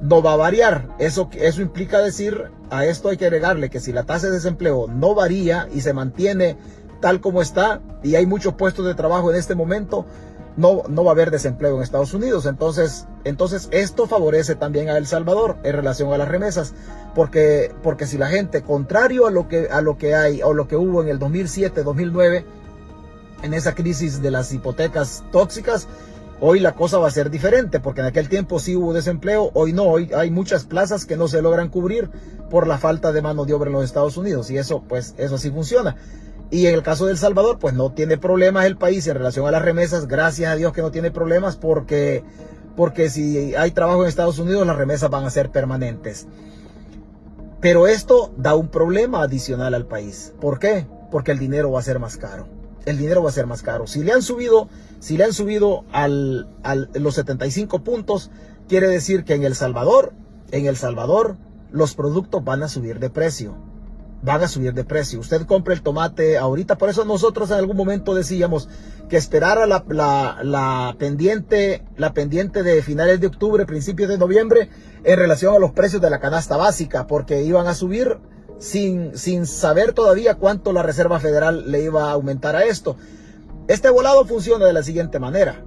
no 0.00 0.22
va 0.22 0.32
a 0.32 0.36
variar. 0.36 0.88
Eso, 0.98 1.28
eso 1.34 1.60
implica 1.60 1.98
decir, 1.98 2.44
a 2.70 2.86
esto 2.86 3.10
hay 3.10 3.18
que 3.18 3.26
agregarle 3.26 3.68
que 3.68 3.80
si 3.80 3.92
la 3.92 4.04
tasa 4.04 4.28
de 4.28 4.32
desempleo 4.32 4.86
no 4.88 5.14
varía 5.14 5.68
y 5.74 5.82
se 5.82 5.92
mantiene 5.92 6.56
tal 7.02 7.20
como 7.20 7.42
está, 7.42 7.82
y 8.02 8.14
hay 8.14 8.24
muchos 8.24 8.54
puestos 8.54 8.86
de 8.86 8.94
trabajo 8.94 9.30
en 9.30 9.36
este 9.36 9.54
momento, 9.54 10.06
no, 10.56 10.82
no 10.88 11.04
va 11.04 11.10
a 11.10 11.14
haber 11.14 11.30
desempleo 11.30 11.76
en 11.76 11.82
Estados 11.82 12.14
Unidos. 12.14 12.46
Entonces, 12.46 13.06
entonces 13.24 13.68
esto 13.72 14.06
favorece 14.06 14.54
también 14.54 14.88
a 14.88 14.96
El 14.96 15.06
Salvador 15.06 15.56
en 15.62 15.74
relación 15.74 16.12
a 16.12 16.18
las 16.18 16.28
remesas, 16.28 16.74
porque, 17.14 17.72
porque 17.82 18.06
si 18.06 18.18
la 18.18 18.28
gente, 18.28 18.62
contrario 18.62 19.26
a 19.26 19.30
lo 19.30 19.48
que, 19.48 19.68
a 19.70 19.80
lo 19.80 19.98
que 19.98 20.14
hay 20.14 20.42
o 20.42 20.54
lo 20.54 20.68
que 20.68 20.76
hubo 20.76 21.02
en 21.02 21.08
el 21.08 21.18
2007, 21.18 21.82
2009, 21.82 22.44
en 23.42 23.54
esa 23.54 23.74
crisis 23.74 24.22
de 24.22 24.30
las 24.30 24.52
hipotecas 24.52 25.24
tóxicas, 25.30 25.86
hoy 26.40 26.60
la 26.60 26.74
cosa 26.74 26.98
va 26.98 27.08
a 27.08 27.10
ser 27.10 27.30
diferente, 27.30 27.80
porque 27.80 28.00
en 28.00 28.06
aquel 28.06 28.28
tiempo 28.28 28.58
sí 28.58 28.76
hubo 28.76 28.92
desempleo, 28.92 29.50
hoy 29.54 29.72
no, 29.72 29.84
hoy 29.84 30.10
hay 30.14 30.30
muchas 30.30 30.64
plazas 30.64 31.04
que 31.04 31.16
no 31.16 31.28
se 31.28 31.42
logran 31.42 31.68
cubrir 31.68 32.10
por 32.50 32.66
la 32.66 32.78
falta 32.78 33.12
de 33.12 33.22
mano 33.22 33.44
de 33.44 33.52
obra 33.52 33.68
en 33.68 33.74
los 33.74 33.84
Estados 33.84 34.16
Unidos, 34.16 34.50
y 34.50 34.58
eso, 34.58 34.82
pues, 34.88 35.14
eso 35.18 35.36
sí 35.38 35.50
funciona. 35.50 35.96
Y 36.54 36.68
en 36.68 36.74
el 36.76 36.84
caso 36.84 37.06
de 37.06 37.10
El 37.10 37.18
Salvador, 37.18 37.58
pues 37.58 37.74
no 37.74 37.90
tiene 37.90 38.16
problemas 38.16 38.66
el 38.66 38.76
país 38.76 39.04
en 39.08 39.16
relación 39.16 39.44
a 39.44 39.50
las 39.50 39.62
remesas. 39.62 40.06
Gracias 40.06 40.52
a 40.52 40.54
Dios 40.54 40.72
que 40.72 40.82
no 40.82 40.92
tiene 40.92 41.10
problemas 41.10 41.56
porque, 41.56 42.22
porque 42.76 43.10
si 43.10 43.56
hay 43.56 43.72
trabajo 43.72 44.04
en 44.04 44.08
Estados 44.08 44.38
Unidos, 44.38 44.64
las 44.64 44.76
remesas 44.76 45.10
van 45.10 45.24
a 45.24 45.30
ser 45.30 45.50
permanentes. 45.50 46.28
Pero 47.60 47.88
esto 47.88 48.32
da 48.36 48.54
un 48.54 48.68
problema 48.68 49.22
adicional 49.22 49.74
al 49.74 49.86
país. 49.86 50.32
¿Por 50.40 50.60
qué? 50.60 50.86
Porque 51.10 51.32
el 51.32 51.40
dinero 51.40 51.72
va 51.72 51.80
a 51.80 51.82
ser 51.82 51.98
más 51.98 52.16
caro. 52.18 52.46
El 52.86 52.98
dinero 52.98 53.24
va 53.24 53.30
a 53.30 53.32
ser 53.32 53.48
más 53.48 53.62
caro. 53.62 53.88
Si 53.88 54.04
le 54.04 54.12
han 54.12 54.22
subido, 54.22 54.68
si 55.00 55.16
le 55.16 55.24
han 55.24 55.32
subido 55.32 55.84
al, 55.90 56.46
los 56.94 57.16
75 57.16 57.82
puntos, 57.82 58.30
quiere 58.68 58.86
decir 58.86 59.24
que 59.24 59.34
en 59.34 59.42
El 59.42 59.56
Salvador, 59.56 60.12
en 60.52 60.66
El 60.66 60.76
Salvador, 60.76 61.36
los 61.72 61.96
productos 61.96 62.44
van 62.44 62.62
a 62.62 62.68
subir 62.68 63.00
de 63.00 63.10
precio 63.10 63.73
van 64.24 64.42
a 64.42 64.48
subir 64.48 64.72
de 64.72 64.84
precio. 64.84 65.20
Usted 65.20 65.42
compra 65.42 65.74
el 65.74 65.82
tomate 65.82 66.38
ahorita, 66.38 66.76
por 66.78 66.88
eso 66.88 67.04
nosotros 67.04 67.50
en 67.50 67.58
algún 67.58 67.76
momento 67.76 68.14
decíamos 68.14 68.68
que 69.08 69.18
esperara 69.18 69.66
la, 69.66 69.84
la, 70.42 70.96
pendiente, 70.98 71.84
la 71.96 72.14
pendiente 72.14 72.62
de 72.62 72.82
finales 72.82 73.20
de 73.20 73.26
octubre, 73.26 73.66
principios 73.66 74.08
de 74.08 74.16
noviembre, 74.16 74.70
en 75.04 75.18
relación 75.18 75.54
a 75.54 75.58
los 75.58 75.72
precios 75.72 76.00
de 76.00 76.08
la 76.08 76.20
canasta 76.20 76.56
básica, 76.56 77.06
porque 77.06 77.42
iban 77.42 77.66
a 77.66 77.74
subir 77.74 78.18
sin, 78.58 79.16
sin 79.18 79.46
saber 79.46 79.92
todavía 79.92 80.36
cuánto 80.36 80.72
la 80.72 80.82
Reserva 80.82 81.20
Federal 81.20 81.70
le 81.70 81.82
iba 81.82 82.08
a 82.08 82.12
aumentar 82.12 82.56
a 82.56 82.64
esto. 82.64 82.96
Este 83.68 83.90
volado 83.90 84.24
funciona 84.24 84.64
de 84.64 84.72
la 84.72 84.82
siguiente 84.82 85.18
manera. 85.18 85.62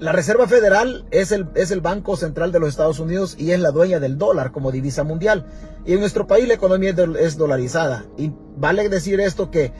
La 0.00 0.12
Reserva 0.12 0.46
Federal 0.46 1.06
es 1.10 1.32
el, 1.32 1.48
es 1.56 1.72
el 1.72 1.80
Banco 1.80 2.16
Central 2.16 2.52
de 2.52 2.60
los 2.60 2.68
Estados 2.68 3.00
Unidos 3.00 3.34
y 3.36 3.50
es 3.50 3.58
la 3.58 3.72
dueña 3.72 3.98
del 3.98 4.16
dólar 4.16 4.52
como 4.52 4.70
divisa 4.70 5.02
mundial. 5.02 5.46
Y 5.84 5.94
en 5.94 6.00
nuestro 6.00 6.28
país 6.28 6.46
la 6.46 6.54
economía 6.54 6.94
es 7.18 7.36
dolarizada. 7.36 8.04
Y 8.16 8.30
vale 8.56 8.88
decir 8.88 9.18
esto 9.20 9.50
que 9.50 9.72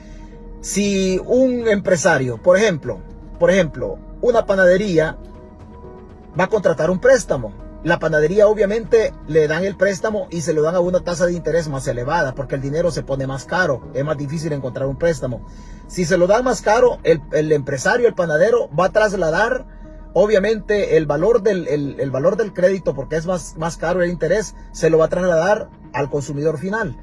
si 0.59 1.21
un 1.25 1.69
empresario, 1.69 2.41
por 2.41 2.57
ejemplo, 2.57 2.99
por 3.39 3.49
ejemplo, 3.49 3.97
una 4.21 4.45
panadería 4.45 5.17
va 6.37 6.43
a 6.43 6.49
contratar 6.49 6.89
un 6.89 6.99
préstamo. 6.99 7.53
La 7.85 7.97
panadería 7.97 8.47
obviamente 8.47 9.13
le 9.29 9.47
dan 9.47 9.63
el 9.63 9.77
préstamo 9.77 10.27
y 10.29 10.41
se 10.41 10.51
lo 10.51 10.63
dan 10.63 10.75
a 10.75 10.81
una 10.81 10.99
tasa 10.99 11.27
de 11.27 11.31
interés 11.31 11.69
más 11.69 11.87
elevada 11.87 12.35
porque 12.35 12.55
el 12.55 12.61
dinero 12.61 12.91
se 12.91 13.03
pone 13.03 13.25
más 13.25 13.45
caro, 13.45 13.89
es 13.93 14.03
más 14.03 14.17
difícil 14.17 14.51
encontrar 14.51 14.89
un 14.89 14.97
préstamo. 14.97 15.47
Si 15.87 16.03
se 16.03 16.17
lo 16.17 16.27
dan 16.27 16.43
más 16.43 16.61
caro, 16.61 16.99
el, 17.03 17.21
el 17.31 17.53
empresario, 17.53 18.09
el 18.09 18.15
panadero, 18.15 18.69
va 18.77 18.87
a 18.87 18.91
trasladar 18.91 19.78
Obviamente 20.13 20.97
el 20.97 21.05
valor 21.05 21.43
del, 21.43 21.67
el, 21.67 22.11
valor 22.11 22.35
del 22.35 22.53
crédito, 22.53 22.95
porque 22.95 23.15
es 23.15 23.25
más, 23.25 23.55
más 23.57 23.77
caro 23.77 24.01
el 24.01 24.09
interés, 24.09 24.55
se 24.71 24.89
lo 24.89 24.97
va 24.97 25.05
a 25.05 25.09
trasladar 25.09 25.69
al 25.93 26.09
consumidor 26.09 26.57
final. 26.57 26.97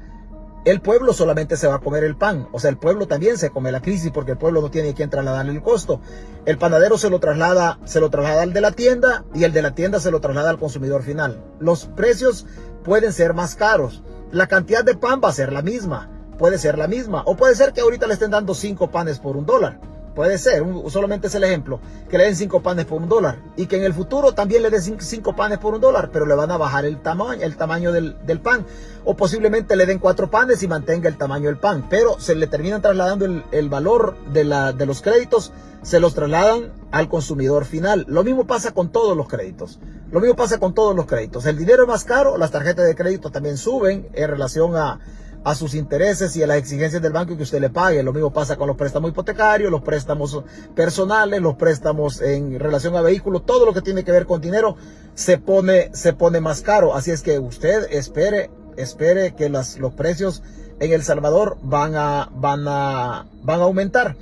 El 0.65 0.81
pueblo 0.81 1.13
solamente 1.13 1.55
se 1.55 1.67
va 1.67 1.75
a 1.75 1.79
comer 1.79 2.03
el 2.03 2.17
pan. 2.17 2.49
O 2.51 2.59
sea, 2.59 2.69
el 2.69 2.77
pueblo 2.77 3.07
también 3.07 3.37
se 3.37 3.51
come 3.51 3.71
la 3.71 3.81
crisis 3.81 4.11
porque 4.11 4.31
el 4.31 4.37
pueblo 4.37 4.59
no 4.59 4.69
tiene 4.69 4.93
quien 4.93 5.09
trasladarle 5.09 5.53
el 5.53 5.61
costo. 5.61 6.01
El 6.45 6.57
panadero 6.57 6.97
se 6.97 7.09
lo 7.09 7.21
traslada, 7.21 7.79
se 7.85 8.01
lo 8.01 8.09
traslada 8.09 8.41
al 8.41 8.51
de 8.51 8.59
la 8.59 8.73
tienda 8.73 9.23
y 9.33 9.45
el 9.45 9.53
de 9.53 9.61
la 9.61 9.75
tienda 9.75 10.01
se 10.01 10.11
lo 10.11 10.19
traslada 10.19 10.49
al 10.49 10.59
consumidor 10.59 11.03
final. 11.03 11.41
Los 11.59 11.85
precios 11.85 12.45
pueden 12.83 13.13
ser 13.13 13.33
más 13.33 13.55
caros. 13.55 14.03
La 14.31 14.47
cantidad 14.47 14.83
de 14.83 14.95
pan 14.95 15.21
va 15.23 15.29
a 15.29 15.33
ser 15.33 15.53
la 15.53 15.61
misma. 15.61 16.09
Puede 16.37 16.57
ser 16.57 16.77
la 16.77 16.89
misma. 16.89 17.23
O 17.25 17.37
puede 17.37 17.55
ser 17.55 17.71
que 17.71 17.79
ahorita 17.79 18.05
le 18.05 18.15
estén 18.15 18.31
dando 18.31 18.53
cinco 18.53 18.91
panes 18.91 19.19
por 19.19 19.37
un 19.37 19.45
dólar. 19.45 19.79
Puede 20.17 20.39
ser, 20.39 20.63
solamente 20.89 21.27
es 21.27 21.35
el 21.35 21.43
ejemplo, 21.43 21.79
que 22.09 22.17
le 22.17 22.23
den 22.23 22.35
cinco 22.35 22.63
panes 22.63 22.87
por 22.87 22.99
un 22.99 23.07
dólar 23.07 23.37
y 23.55 23.67
que 23.67 23.77
en 23.77 23.83
el 23.83 23.93
futuro 23.93 24.31
también 24.31 24.63
le 24.63 24.71
den 24.71 24.81
cinco 24.99 25.35
panes 25.35 25.59
por 25.59 25.75
un 25.75 25.79
dólar, 25.79 26.09
pero 26.11 26.25
le 26.25 26.33
van 26.33 26.49
a 26.49 26.57
bajar 26.57 26.85
el 26.85 26.99
tamaño, 27.03 27.43
el 27.43 27.55
tamaño 27.55 27.91
del, 27.91 28.39
pan. 28.41 28.65
O 29.05 29.15
posiblemente 29.15 29.75
le 29.75 29.85
den 29.85 29.99
cuatro 29.99 30.31
panes 30.31 30.63
y 30.63 30.67
mantenga 30.67 31.07
el 31.07 31.17
tamaño 31.17 31.49
del 31.49 31.59
pan, 31.59 31.85
pero 31.87 32.19
se 32.19 32.33
le 32.33 32.47
terminan 32.47 32.81
trasladando 32.81 33.25
el, 33.25 33.69
valor 33.69 34.15
de, 34.33 34.43
la, 34.43 34.73
de 34.73 34.87
los 34.87 35.03
créditos, 35.03 35.53
se 35.83 35.99
los 35.99 36.15
trasladan 36.15 36.73
al 36.89 37.09
consumidor 37.09 37.65
final. 37.65 38.03
Lo 38.07 38.23
mismo 38.23 38.47
pasa 38.47 38.71
con 38.71 38.91
todos 38.91 39.15
los 39.15 39.27
créditos. 39.27 39.77
Lo 40.09 40.19
mismo 40.19 40.35
pasa 40.35 40.57
con 40.57 40.73
todos 40.73 40.95
los 40.95 41.05
créditos. 41.05 41.45
El 41.45 41.59
dinero 41.59 41.83
es 41.83 41.89
más 41.89 42.05
caro, 42.05 42.39
las 42.39 42.49
tarjetas 42.49 42.87
de 42.87 42.95
crédito 42.95 43.29
también 43.29 43.55
suben 43.55 44.09
en 44.13 44.27
relación 44.27 44.75
a 44.75 44.99
a 45.47 45.55
sus 45.55 45.75
intereses 45.75 46.35
y 46.35 46.43
a 46.43 46.47
las 46.47 46.57
exigencias 46.57 47.01
del 47.01 47.13
banco 47.13 47.37
que 47.37 47.43
usted 47.43 47.61
le 47.61 47.69
pague. 47.69 48.03
Lo 48.03 48.11
mismo 48.11 48.33
pasa 48.33 48.57
con 48.57 48.67
los 48.67 48.75
préstamos 48.75 49.11
hipotecarios, 49.11 49.71
los 49.71 49.81
préstamos 49.81 50.43
personales, 50.75 51.41
los 51.41 51.55
préstamos 51.55 52.21
en 52.21 52.59
relación 52.59 52.97
a 52.97 53.01
vehículos, 53.01 53.45
todo 53.45 53.65
lo 53.65 53.73
que 53.73 53.81
tiene 53.81 54.03
que 54.03 54.11
ver 54.11 54.25
con 54.25 54.41
dinero 54.41 54.75
se 55.15 55.37
pone, 55.37 55.89
se 55.93 56.11
pone 56.11 56.41
más 56.41 56.61
caro. 56.61 56.93
Así 56.95 57.11
es 57.11 57.21
que 57.21 57.39
usted 57.39 57.87
espere, 57.91 58.49
espere 58.75 59.35
que 59.35 59.47
los 59.47 59.93
precios 59.95 60.43
en 60.81 60.91
El 60.91 61.03
Salvador 61.03 61.57
van 61.61 61.95
a, 61.95 62.29
van 62.35 62.65
a, 62.67 63.25
van 63.41 63.61
a 63.61 63.63
aumentar. 63.63 64.17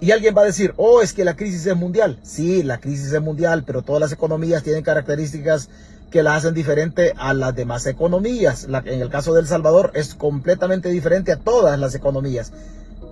Y 0.00 0.12
alguien 0.12 0.34
va 0.34 0.42
a 0.42 0.46
decir, 0.46 0.72
oh, 0.78 1.02
es 1.02 1.12
que 1.12 1.26
la 1.26 1.36
crisis 1.36 1.66
es 1.66 1.76
mundial. 1.76 2.18
Sí, 2.22 2.62
la 2.62 2.78
crisis 2.78 3.12
es 3.12 3.20
mundial, 3.20 3.64
pero 3.66 3.82
todas 3.82 4.00
las 4.00 4.12
economías 4.12 4.62
tienen 4.62 4.82
características 4.82 5.68
que 6.14 6.22
la 6.22 6.36
hacen 6.36 6.54
diferente 6.54 7.12
a 7.16 7.34
las 7.34 7.56
demás 7.56 7.88
economías. 7.88 8.68
en 8.68 9.00
el 9.00 9.08
caso 9.10 9.34
de 9.34 9.40
El 9.40 9.48
Salvador 9.48 9.90
es 9.94 10.14
completamente 10.14 10.88
diferente 10.88 11.32
a 11.32 11.38
todas 11.38 11.76
las 11.76 11.96
economías. 11.96 12.52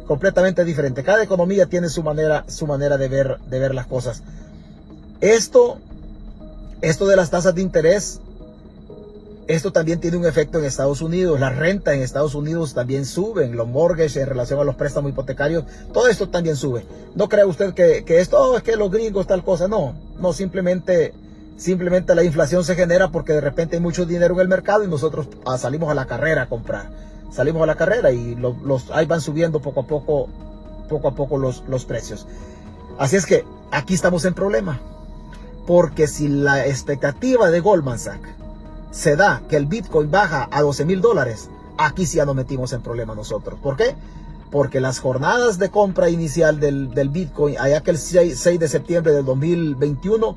Completamente 0.07 0.65
diferente. 0.65 1.03
Cada 1.03 1.21
economía 1.21 1.67
tiene 1.67 1.89
su 1.89 2.05
manera, 2.05 2.45
su 2.47 2.69
manera 2.69 2.99
de 2.99 3.09
ver, 3.09 3.41
de 3.51 3.59
ver 3.59 3.75
las 3.75 3.89
cosas. 3.89 4.23
Esto, 5.21 5.79
esto 6.81 7.09
de 7.09 7.17
las 7.17 7.31
tasas 7.31 7.57
de 7.57 7.63
interés, 7.63 8.21
esto 9.49 9.73
también 9.73 9.99
tiene 9.99 10.19
un 10.19 10.25
efecto 10.25 10.61
en 10.61 10.65
Estados 10.65 11.03
Unidos. 11.03 11.41
La 11.41 11.51
renta 11.51 11.95
en 11.95 12.03
Estados 12.03 12.37
Unidos 12.37 12.73
también 12.73 13.05
suben. 13.05 13.57
Los 13.57 13.67
mortgages 13.67 14.17
en 14.17 14.29
relación 14.29 14.61
a 14.61 14.65
los 14.65 14.77
préstamos 14.77 15.11
hipotecarios, 15.11 15.65
todo 15.93 16.07
esto 16.07 16.29
también 16.29 16.55
sube. 16.55 16.87
No 17.17 17.29
crea 17.29 17.47
usted 17.47 17.75
que, 17.75 18.05
que 18.05 18.21
esto, 18.21 18.39
oh, 18.39 18.57
es 18.57 18.63
que 18.63 18.77
los 18.77 18.93
gringos 18.93 19.27
tal 19.27 19.43
cosa. 19.43 19.67
No, 19.67 19.93
no, 20.21 20.33
simplemente 20.33 21.13
Simplemente 21.57 22.15
la 22.15 22.25
inflación 22.25 22.65
se 22.65 22.75
genera 22.75 23.11
porque 23.11 23.33
de 23.33 23.41
repente 23.41 23.77
hay 23.77 23.83
mucho 23.83 24.05
dinero 24.05 24.35
en 24.35 24.41
el 24.41 24.49
mercado 24.49 24.85
y 24.85 24.89
nosotros 24.89 25.29
ah, 25.47 25.59
salimos 25.59 25.91
a 25.91 25.95
la 25.95 26.07
carrera 26.07 26.43
a 26.43 26.49
comprar. 26.49 26.91
Salimos 27.31 27.63
a 27.63 27.67
la 27.67 27.77
carrera 27.77 28.11
y 28.13 28.35
los, 28.35 28.91
ahí 28.91 29.07
van 29.07 29.21
subiendo 29.21 29.61
poco 29.61 29.81
a 29.81 29.87
poco, 29.87 30.29
poco 30.89 31.09
a 31.09 31.15
poco 31.15 31.39
los, 31.39 31.65
los 31.69 31.85
precios. 31.85 32.27
Así 32.99 33.17
es 33.17 33.27
que 33.27 33.45
aquí 33.71 33.95
estamos 33.95 34.25
en 34.25 34.35
problema. 34.35 34.81
Porque 35.67 36.09
si 36.09 36.29
la 36.29 36.67
expectativa 36.67 37.51
de 37.51 37.61
Goldman 37.61 37.99
Sachs 37.99 38.29
se 38.91 39.17
da 39.17 39.43
que 39.49 39.57
el 39.57 39.67
Bitcoin 39.67 40.11
baja 40.11 40.49
a 40.51 40.61
12 40.61 40.85
mil 40.85 41.01
dólares, 41.01 41.49
aquí 41.79 42.07
sí 42.07 42.19
ya 42.19 42.27
nos 42.27 42.35
metimos 42.37 42.73
en 42.73 42.83
problema 42.83 43.15
nosotros. 43.15 43.59
¿Por 43.61 43.77
qué? 43.77 43.95
Porque 44.51 44.81
las 44.81 44.99
jornadas 44.99 45.59
de 45.59 45.71
compra 45.71 46.11
inicial 46.11 46.61
del, 46.61 47.09
Bitcoin, 47.09 47.57
allá 47.59 47.83
que 47.83 47.91
el 47.91 47.99
6, 47.99 48.61
de 48.61 48.69
septiembre 48.69 49.13
del 49.13 49.25
2021, 49.25 50.37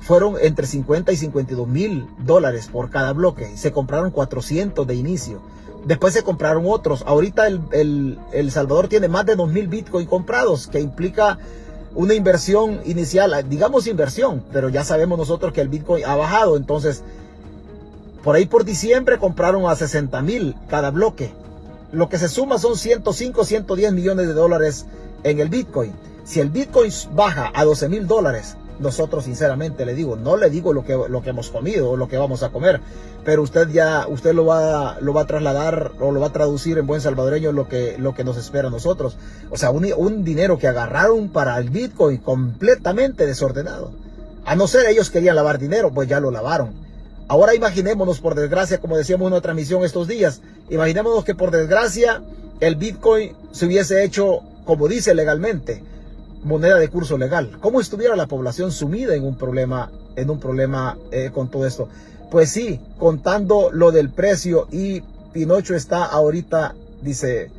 fueron 0.00 0.36
entre 0.40 0.66
50 0.66 1.12
y 1.12 1.16
52 1.16 1.68
mil 1.68 2.08
dólares 2.18 2.68
por 2.72 2.90
cada 2.90 3.12
bloque. 3.12 3.56
Se 3.56 3.70
compraron 3.70 4.10
400 4.10 4.86
de 4.86 4.94
inicio. 4.94 5.40
Después 5.84 6.12
se 6.12 6.22
compraron 6.22 6.64
otros. 6.66 7.04
Ahorita 7.06 7.46
el, 7.46 8.18
el, 8.32 8.50
Salvador 8.50 8.88
tiene 8.88 9.08
más 9.08 9.26
de 9.26 9.36
2 9.36 9.50
mil 9.50 9.68
Bitcoin 9.68 10.06
comprados, 10.06 10.66
que 10.66 10.80
implica 10.80 11.38
una 11.94 12.14
inversión 12.14 12.80
inicial, 12.84 13.48
digamos 13.48 13.86
inversión, 13.86 14.44
pero 14.52 14.68
ya 14.68 14.84
sabemos 14.84 15.18
nosotros 15.18 15.52
que 15.52 15.60
el 15.60 15.68
Bitcoin 15.68 16.04
ha 16.04 16.16
bajado. 16.16 16.56
Entonces, 16.56 17.02
por 18.22 18.36
ahí 18.36 18.46
por 18.46 18.64
diciembre 18.64 19.18
compraron 19.18 19.66
a 19.66 19.74
60 19.74 20.20
mil 20.22 20.54
cada 20.68 20.90
bloque. 20.90 21.32
Lo 21.92 22.08
que 22.08 22.18
se 22.18 22.28
suma 22.28 22.58
son 22.58 22.76
105, 22.76 23.44
110 23.44 23.92
millones 23.92 24.28
de 24.28 24.34
dólares 24.34 24.86
en 25.24 25.40
el 25.40 25.48
Bitcoin. 25.48 25.92
Si 26.24 26.40
el 26.40 26.50
Bitcoin 26.50 26.92
baja 27.14 27.50
a 27.54 27.64
12 27.64 27.88
mil 27.88 28.06
dólares, 28.06 28.56
nosotros 28.80 29.24
sinceramente 29.24 29.84
le 29.84 29.94
digo, 29.94 30.16
no 30.16 30.36
le 30.36 30.50
digo 30.50 30.72
lo 30.72 30.84
que, 30.84 30.98
lo 31.08 31.22
que 31.22 31.30
hemos 31.30 31.50
comido 31.50 31.90
o 31.90 31.96
lo 31.96 32.08
que 32.08 32.18
vamos 32.18 32.42
a 32.42 32.50
comer, 32.50 32.80
pero 33.24 33.42
usted 33.42 33.68
ya, 33.68 34.06
usted 34.08 34.34
lo 34.34 34.46
va, 34.46 34.98
lo 35.00 35.12
va 35.12 35.22
a 35.22 35.26
trasladar 35.26 35.92
o 36.00 36.10
lo 36.10 36.20
va 36.20 36.28
a 36.28 36.32
traducir 36.32 36.78
en 36.78 36.86
buen 36.86 37.00
salvadoreño 37.00 37.52
lo 37.52 37.68
que, 37.68 37.96
lo 37.98 38.14
que 38.14 38.24
nos 38.24 38.36
espera 38.36 38.68
a 38.68 38.70
nosotros. 38.70 39.16
O 39.50 39.56
sea, 39.56 39.70
un, 39.70 39.86
un 39.96 40.24
dinero 40.24 40.58
que 40.58 40.68
agarraron 40.68 41.28
para 41.28 41.58
el 41.58 41.70
Bitcoin 41.70 42.18
completamente 42.18 43.26
desordenado. 43.26 43.92
A 44.46 44.56
no 44.56 44.66
ser 44.66 44.86
ellos 44.86 45.10
querían 45.10 45.36
lavar 45.36 45.58
dinero, 45.58 45.90
pues 45.92 46.08
ya 46.08 46.18
lo 46.18 46.30
lavaron. 46.30 46.72
Ahora 47.28 47.54
imaginémonos, 47.54 48.20
por 48.20 48.34
desgracia, 48.34 48.78
como 48.78 48.96
decíamos 48.96 49.26
en 49.26 49.34
una 49.34 49.42
transmisión 49.42 49.84
estos 49.84 50.08
días, 50.08 50.40
imaginémonos 50.68 51.24
que 51.24 51.34
por 51.34 51.50
desgracia 51.50 52.22
el 52.58 52.76
Bitcoin 52.76 53.34
se 53.52 53.66
hubiese 53.66 54.02
hecho 54.02 54.40
como 54.64 54.88
dice 54.88 55.14
legalmente 55.14 55.82
moneda 56.42 56.76
de 56.76 56.88
curso 56.88 57.18
legal. 57.18 57.58
¿Cómo 57.60 57.80
estuviera 57.80 58.16
la 58.16 58.26
población 58.26 58.72
sumida 58.72 59.14
en 59.14 59.24
un 59.24 59.36
problema, 59.36 59.90
en 60.16 60.30
un 60.30 60.40
problema 60.40 60.96
eh, 61.10 61.30
con 61.32 61.48
todo 61.48 61.66
esto? 61.66 61.88
Pues 62.30 62.50
sí, 62.50 62.80
contando 62.98 63.70
lo 63.72 63.90
del 63.90 64.10
precio 64.10 64.68
y 64.70 65.02
Pinocho 65.32 65.74
está 65.74 66.04
ahorita, 66.04 66.74
dice, 67.02 67.50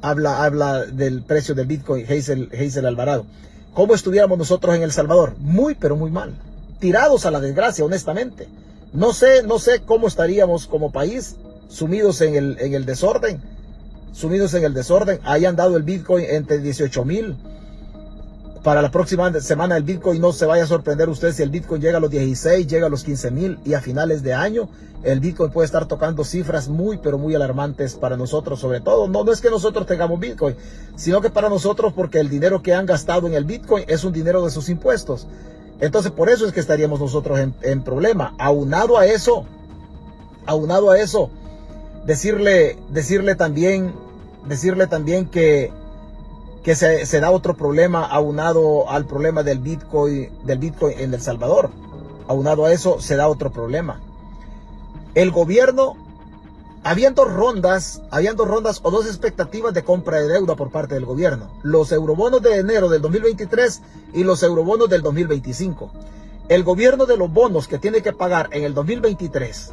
habla, 0.00 0.44
habla 0.44 0.84
del 0.86 1.22
precio 1.22 1.54
del 1.54 1.66
Bitcoin, 1.66 2.06
Hazel, 2.06 2.86
Alvarado. 2.86 3.26
¿Cómo 3.74 3.94
estuviéramos 3.94 4.38
nosotros 4.38 4.74
en 4.74 4.82
El 4.82 4.92
Salvador? 4.92 5.34
Muy, 5.38 5.74
pero 5.74 5.96
muy 5.96 6.10
mal. 6.10 6.34
Tirados 6.78 7.26
a 7.26 7.30
la 7.30 7.40
desgracia, 7.40 7.84
honestamente. 7.84 8.48
No 8.92 9.12
sé, 9.12 9.42
no 9.42 9.58
sé 9.58 9.82
cómo 9.84 10.06
estaríamos 10.06 10.66
como 10.66 10.92
país 10.92 11.36
sumidos 11.68 12.20
en 12.20 12.36
el, 12.36 12.56
en 12.60 12.74
el 12.74 12.86
desorden 12.86 13.40
sumidos 14.16 14.54
en 14.54 14.64
el 14.64 14.72
desorden. 14.72 15.20
Hayan 15.24 15.56
dado 15.56 15.76
el 15.76 15.82
Bitcoin 15.82 16.24
entre 16.28 16.58
18 16.58 17.04
mil. 17.04 17.36
Para 18.62 18.82
la 18.82 18.90
próxima 18.90 19.32
semana 19.40 19.76
el 19.76 19.84
Bitcoin 19.84 20.20
no 20.20 20.32
se 20.32 20.46
vaya 20.46 20.64
a 20.64 20.66
sorprender 20.66 21.08
usted 21.08 21.32
si 21.32 21.42
el 21.42 21.50
Bitcoin 21.50 21.80
llega 21.80 21.98
a 21.98 22.00
los 22.00 22.10
16, 22.10 22.66
llega 22.66 22.86
a 22.86 22.90
los 22.90 23.04
15 23.04 23.30
mil 23.30 23.58
y 23.64 23.74
a 23.74 23.80
finales 23.80 24.24
de 24.24 24.34
año 24.34 24.68
el 25.04 25.20
Bitcoin 25.20 25.52
puede 25.52 25.66
estar 25.66 25.86
tocando 25.86 26.24
cifras 26.24 26.68
muy 26.68 26.96
pero 26.96 27.16
muy 27.16 27.34
alarmantes 27.36 27.94
para 27.94 28.16
nosotros 28.16 28.58
sobre 28.58 28.80
todo. 28.80 29.06
No, 29.06 29.22
no 29.22 29.30
es 29.30 29.40
que 29.40 29.50
nosotros 29.50 29.86
tengamos 29.86 30.18
Bitcoin, 30.18 30.56
sino 30.96 31.20
que 31.20 31.30
para 31.30 31.48
nosotros 31.48 31.92
porque 31.92 32.18
el 32.18 32.28
dinero 32.28 32.62
que 32.62 32.74
han 32.74 32.86
gastado 32.86 33.28
en 33.28 33.34
el 33.34 33.44
Bitcoin 33.44 33.84
es 33.86 34.02
un 34.02 34.12
dinero 34.12 34.44
de 34.44 34.50
sus 34.50 34.68
impuestos. 34.68 35.28
Entonces 35.78 36.10
por 36.10 36.28
eso 36.28 36.46
es 36.46 36.52
que 36.52 36.60
estaríamos 36.60 36.98
nosotros 36.98 37.38
en, 37.38 37.54
en 37.62 37.84
problema. 37.84 38.34
Aunado 38.38 38.98
a 38.98 39.06
eso, 39.06 39.44
aunado 40.46 40.90
a 40.90 40.98
eso, 40.98 41.30
decirle, 42.06 42.78
decirle 42.90 43.36
también 43.36 44.05
decirle 44.48 44.86
también 44.86 45.26
que, 45.26 45.72
que 46.62 46.74
se, 46.74 47.20
da 47.20 47.30
otro 47.30 47.56
problema 47.56 48.04
aunado 48.04 48.90
al 48.90 49.06
problema 49.06 49.42
del 49.42 49.58
Bitcoin, 49.58 50.30
del 50.44 50.58
Bitcoin 50.58 50.98
en 50.98 51.14
El 51.14 51.20
Salvador. 51.20 51.70
Aunado 52.28 52.64
a 52.64 52.72
eso, 52.72 53.00
se 53.00 53.16
da 53.16 53.28
otro 53.28 53.52
problema. 53.52 54.00
El 55.14 55.30
gobierno, 55.30 55.94
habían 56.82 57.14
dos 57.14 57.32
rondas, 57.32 58.02
habían 58.10 58.36
dos 58.36 58.48
rondas 58.48 58.80
o 58.82 58.90
dos 58.90 59.06
expectativas 59.06 59.74
de 59.74 59.84
compra 59.84 60.20
de 60.20 60.28
deuda 60.28 60.56
por 60.56 60.70
parte 60.70 60.94
del 60.94 61.04
gobierno. 61.04 61.50
Los 61.62 61.92
eurobonos 61.92 62.42
de 62.42 62.56
enero 62.56 62.88
del 62.88 63.02
2023 63.02 63.82
y 64.14 64.24
los 64.24 64.42
eurobonos 64.42 64.88
del 64.88 65.02
2025. 65.02 65.90
El 66.48 66.64
gobierno 66.64 67.06
de 67.06 67.16
los 67.16 67.32
bonos 67.32 67.68
que 67.68 67.78
tiene 67.78 68.02
que 68.02 68.12
pagar 68.12 68.48
en 68.52 68.64
el 68.64 68.74
2023 68.74 69.72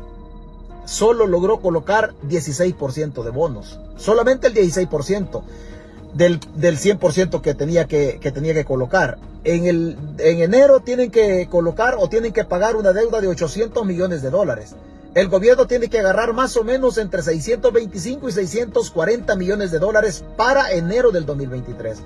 solo 0.86 1.28
logró 1.28 1.60
colocar 1.60 2.13
16% 2.28 3.24
de 3.24 3.30
bonos. 3.30 3.80
Solamente 3.98 4.48
el 4.48 4.54
16% 4.54 5.43
del, 6.13 6.39
del 6.56 6.78
100% 6.78 7.41
que 7.41 7.54
tenía 7.54 7.88
que, 7.88 8.19
que, 8.22 8.32
tenía 8.32 8.54
que 8.54 8.65
colocar. 8.65 9.17
En, 9.43 9.65
el, 9.65 9.98
en 10.19 10.41
enero 10.41 10.80
tienen 10.80 11.12
que 11.12 11.48
colocar 11.50 11.96
o 11.98 12.08
tienen 12.08 12.32
que 12.32 12.46
pagar 12.46 12.76
una 12.76 12.93
deuda 12.93 13.19
de 13.19 13.28
800 13.28 13.86
millones 13.86 14.22
de 14.22 14.30
dólares. 14.30 14.76
El 15.15 15.28
gobierno 15.28 15.67
tiene 15.67 15.89
que 15.89 16.00
agarrar 16.00 16.34
más 16.34 16.58
o 16.58 16.63
menos 16.63 16.98
entre 16.98 17.22
625 17.22 18.30
y 18.30 18.32
640 18.32 19.36
millones 19.36 19.72
de 19.72 19.80
dólares 19.80 20.24
para 20.36 20.72
enero 20.72 21.12
del 21.12 21.26
2023. 21.26 22.00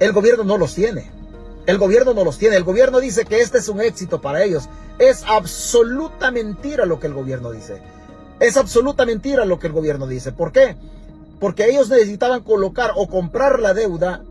El 0.00 0.12
gobierno 0.12 0.42
no 0.42 0.58
los 0.58 0.74
tiene. 0.74 1.10
El 1.66 1.78
gobierno 1.78 2.12
no 2.14 2.24
los 2.24 2.38
tiene. 2.38 2.56
El 2.56 2.64
gobierno 2.64 2.98
dice 2.98 3.24
que 3.24 3.40
este 3.40 3.58
es 3.58 3.68
un 3.68 3.80
éxito 3.80 4.20
para 4.20 4.42
ellos. 4.42 4.68
Es 4.98 5.22
absoluta 5.28 6.32
mentira 6.32 6.86
lo 6.86 6.98
que 6.98 7.06
el 7.06 7.14
gobierno 7.14 7.52
dice. 7.52 7.80
Es 8.40 8.56
absoluta 8.56 9.04
mentira 9.04 9.44
lo 9.44 9.58
que 9.58 9.66
el 9.66 9.74
gobierno 9.74 10.06
dice. 10.06 10.32
¿Por 10.32 10.50
qué? 10.50 10.74
Porque 11.38 11.68
ellos 11.68 11.90
necesitaban 11.90 12.42
colocar 12.42 12.92
o 12.96 13.06
comprar 13.06 13.60
la 13.60 13.74
deuda 13.74 14.22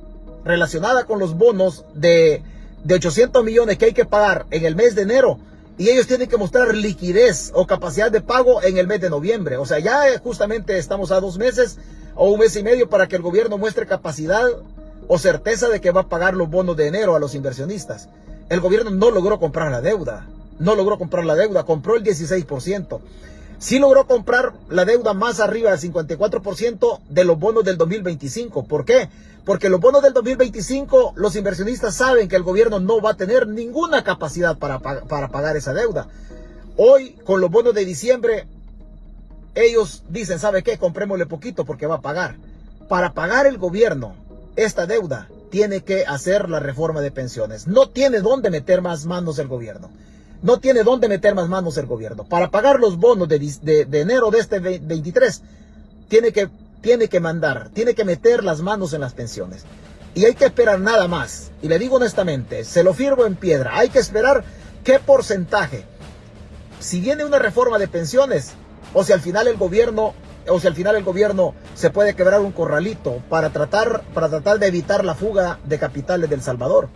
relacionada 0.44 1.06
con 1.06 1.20
los 1.20 1.38
bonos 1.38 1.86
de, 1.94 2.42
de 2.84 2.96
800 2.96 3.44
millones 3.44 3.78
que 3.78 3.86
hay 3.86 3.94
que 3.94 4.06
pagar 4.06 4.48
en 4.50 4.66
el 4.66 4.76
mes 4.76 4.96
de 4.96 5.04
enero. 5.04 5.38
Y 5.78 5.90
ellos 5.90 6.08
tienen 6.08 6.28
que 6.28 6.38
mostrar 6.38 6.74
liquidez 6.74 7.52
o 7.54 7.68
capacidad 7.68 8.12
de 8.12 8.22
pago 8.22 8.64
en 8.64 8.78
el 8.78 8.88
mes 8.88 9.00
de 9.00 9.12
noviembre. 9.12 9.58
O 9.58 9.66
sea, 9.68 9.78
ya 9.78 10.02
justamente 10.24 10.80
estamos 10.80 11.12
a 11.12 11.20
dos 11.20 11.38
meses 11.38 11.78
o 12.16 12.32
un 12.32 12.40
mes 12.40 12.56
y 12.56 12.64
medio 12.64 12.90
para 12.90 13.08
que 13.08 13.16
el 13.16 13.22
gobierno 13.22 13.60
muestre 13.60 13.86
capacidad 13.86 14.46
o 15.08 15.20
certeza 15.20 15.70
de 15.70 15.82
que 15.82 15.92
va 15.92 16.02
a 16.02 16.10
pagar 16.10 16.34
los 16.34 16.50
bonos 16.50 16.76
de 16.76 16.88
enero 16.88 17.16
a 17.16 17.20
los 17.20 17.36
inversionistas. 17.36 18.10
El 18.50 18.60
gobierno 18.60 18.90
no 18.90 19.12
logró 19.12 19.40
comprar 19.40 19.72
la 19.72 19.82
deuda. 19.82 20.26
No 20.58 20.76
logró 20.76 20.98
comprar 20.98 21.26
la 21.26 21.36
deuda, 21.36 21.64
compró 21.64 21.96
el 21.96 22.04
16% 22.04 23.00
sí 23.60 23.78
logró 23.78 24.08
comprar 24.08 24.54
la 24.70 24.86
deuda 24.86 25.14
más 25.14 25.40
arriba 25.40 25.72
del 25.72 25.80
54% 25.80 27.00
de 27.10 27.24
los 27.26 27.38
bonos 27.38 27.64
del 27.64 27.78
2025. 27.78 28.66
¿Por 28.66 28.86
qué? 28.86 29.10
Porque 29.46 29.70
los 29.70 29.80
bonos 29.80 30.02
del 30.02 30.14
2025, 30.14 31.14
los 31.16 31.36
inversionistas 31.36 31.96
saben 31.96 32.28
que 32.28 32.36
el 32.36 32.44
gobierno 32.44 32.80
no 32.80 33.02
va 33.02 33.12
a 33.12 33.18
tener 33.18 33.48
ninguna 33.48 34.04
capacidad 34.04 34.58
para, 34.58 34.80
para 34.80 35.28
pagar 35.28 35.58
esa 35.58 35.74
deuda. 35.74 36.08
Hoy, 36.78 37.12
con 37.26 37.42
los 37.42 37.52
bonos 37.52 37.74
de 37.74 37.86
diciembre, 37.86 38.48
ellos 39.56 40.04
dicen, 40.10 40.40
¿sabe 40.40 40.64
qué? 40.64 40.78
Comprémosle 40.78 41.26
poquito 41.26 41.66
porque 41.66 41.88
va 41.88 41.96
a 41.96 42.02
pagar. 42.02 42.36
Para 42.88 43.14
pagar 43.14 43.46
el 43.46 43.58
gobierno 43.58 44.16
esta 44.56 44.86
deuda, 44.86 45.28
tiene 45.50 45.82
que 45.82 46.06
hacer 46.06 46.50
la 46.50 46.60
reforma 46.60 47.02
de 47.02 47.12
pensiones. 47.12 47.68
No 47.68 47.90
tiene 47.90 48.22
dónde 48.22 48.50
meter 48.50 48.82
más 48.82 49.06
manos 49.06 49.40
el 49.40 49.48
gobierno 49.48 49.90
no 50.42 50.60
tiene 50.60 50.84
dónde 50.84 51.10
meter 51.10 51.36
más 51.36 51.50
manos 51.50 51.78
el 51.78 51.86
gobierno. 51.86 52.24
Para 52.24 52.50
pagar 52.50 52.80
los 52.80 52.98
bonos 52.98 53.28
de, 53.28 53.88
enero 53.92 54.32
de 54.32 54.40
este 54.40 54.60
23, 54.60 55.42
tiene 56.08 56.32
que, 56.32 56.50
tiene 56.82 57.08
que 57.08 57.20
mandar, 57.20 57.70
tiene 57.74 57.94
que 57.94 58.06
meter 58.06 58.44
las 58.44 58.62
manos 58.62 58.94
en 58.94 59.02
las 59.02 59.14
pensiones. 59.14 59.64
Y 60.16 60.26
hay 60.26 60.36
que 60.36 60.46
esperar 60.46 60.80
nada 60.80 61.08
más. 61.08 61.52
Y 61.62 61.68
le 61.68 61.78
digo 61.78 61.98
honestamente, 61.98 62.64
se 62.64 62.84
lo 62.84 62.94
firmo 62.94 63.26
en 63.26 63.36
piedra, 63.36 63.78
hay 63.78 63.90
que 63.90 64.00
esperar 64.00 64.44
qué 64.84 65.00
porcentaje. 65.00 65.86
Si 66.80 67.02
viene 67.02 67.26
una 67.26 67.40
reforma 67.40 67.78
de 67.78 67.88
pensiones, 67.88 68.54
o 68.94 69.04
si 69.04 69.12
al 69.12 69.20
final 69.20 69.48
el 69.48 69.58
gobierno, 69.58 70.14
o 70.48 70.60
si 70.60 70.68
al 70.68 70.74
final 70.74 70.96
el 70.96 71.04
gobierno 71.04 71.54
se 71.76 71.90
puede 71.90 72.16
quebrar 72.16 72.40
un 72.40 72.54
corralito 72.54 73.22
para 73.30 73.50
tratar, 73.50 74.04
para 74.14 74.30
tratar 74.30 74.58
de 74.58 74.68
evitar 74.68 75.04
la 75.04 75.16
fuga 75.16 75.60
de 75.66 75.78
capitales 75.78 76.30
del 76.30 76.42
Salvador 76.42 76.90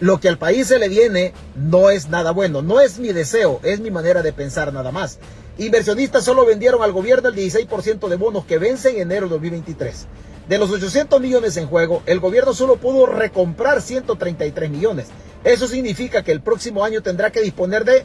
lo 0.00 0.20
que 0.20 0.28
al 0.28 0.38
país 0.38 0.68
se 0.68 0.78
le 0.78 0.88
viene 0.88 1.32
no 1.56 1.90
es 1.90 2.08
nada 2.08 2.30
bueno. 2.30 2.62
No 2.62 2.80
es 2.80 2.98
mi 2.98 3.12
deseo, 3.12 3.60
es 3.62 3.80
mi 3.80 3.90
manera 3.90 4.22
de 4.22 4.32
pensar 4.32 4.72
nada 4.72 4.92
más. 4.92 5.18
Inversionistas 5.58 6.24
solo 6.24 6.46
vendieron 6.46 6.82
al 6.82 6.92
gobierno 6.92 7.28
el 7.28 7.34
16% 7.34 8.08
de 8.08 8.16
bonos 8.16 8.44
que 8.44 8.58
vencen 8.58 8.96
en 8.96 9.02
enero 9.02 9.26
de 9.26 9.32
2023. 9.32 10.06
De 10.48 10.58
los 10.58 10.70
800 10.70 11.20
millones 11.20 11.56
en 11.56 11.66
juego, 11.66 12.02
el 12.06 12.20
gobierno 12.20 12.54
solo 12.54 12.76
pudo 12.76 13.06
recomprar 13.06 13.82
133 13.82 14.70
millones. 14.70 15.08
Eso 15.44 15.66
significa 15.66 16.22
que 16.22 16.32
el 16.32 16.40
próximo 16.40 16.84
año 16.84 17.02
tendrá 17.02 17.30
que 17.30 17.42
disponer 17.42 17.84
de 17.84 18.04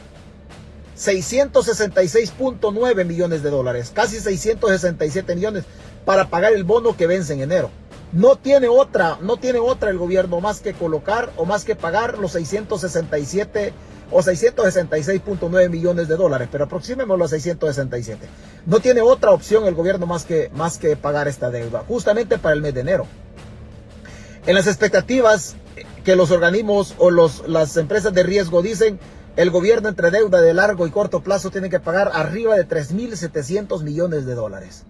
666.9 0.98 3.06
millones 3.06 3.44
de 3.44 3.50
dólares, 3.50 3.92
casi 3.94 4.20
667 4.20 5.36
millones 5.36 5.64
para 6.06 6.30
pagar 6.30 6.54
el 6.54 6.64
bono 6.64 6.98
que 6.98 7.08
vence 7.08 7.34
en 7.34 7.42
enero. 7.42 7.70
No 8.14 8.36
tiene 8.36 8.68
otra, 8.68 9.18
no 9.22 9.38
tiene 9.38 9.58
otra 9.58 9.90
el 9.90 9.98
gobierno 9.98 10.40
más 10.40 10.60
que 10.60 10.74
colocar 10.74 11.32
o 11.36 11.46
más 11.46 11.66
que 11.66 11.76
pagar 11.76 12.20
los 12.20 12.34
667 12.34 13.74
o 14.12 14.20
666.9 14.20 15.70
millones 15.70 16.08
de 16.08 16.16
dólares, 16.16 16.48
pero 16.52 16.66
aproximémoslo 16.66 17.26
a 17.26 17.28
667. 17.28 18.28
No 18.68 18.80
tiene 18.82 19.02
otra 19.02 19.32
opción 19.32 19.66
el 19.66 19.74
gobierno 19.74 20.06
más 20.06 20.26
que, 20.26 20.52
más 20.54 20.78
que 20.78 20.96
pagar 20.96 21.28
esta 21.28 21.50
deuda, 21.50 21.84
justamente 21.88 22.38
para 22.38 22.54
el 22.54 22.62
mes 22.62 22.76
de 22.76 22.82
enero. 22.82 23.08
En 24.46 24.54
las 24.54 24.68
expectativas 24.68 25.56
que 26.06 26.16
los 26.16 26.30
organismos 26.30 26.94
o 27.00 27.10
los, 27.10 27.48
las 27.48 27.76
empresas 27.78 28.14
de 28.14 28.22
riesgo 28.22 28.62
dicen, 28.62 29.00
el 29.38 29.50
gobierno 29.50 29.90
entre 29.90 30.12
deuda 30.12 30.40
de 30.40 30.54
largo 30.54 30.86
y 30.86 30.92
corto 30.92 31.24
plazo 31.24 31.50
tiene 31.50 31.72
que 31.72 31.80
pagar 31.80 32.12
arriba 32.14 32.56
de 32.56 32.68
3.700 32.68 33.82
millones 33.82 34.28
de 34.28 34.36
dólares 34.36 34.86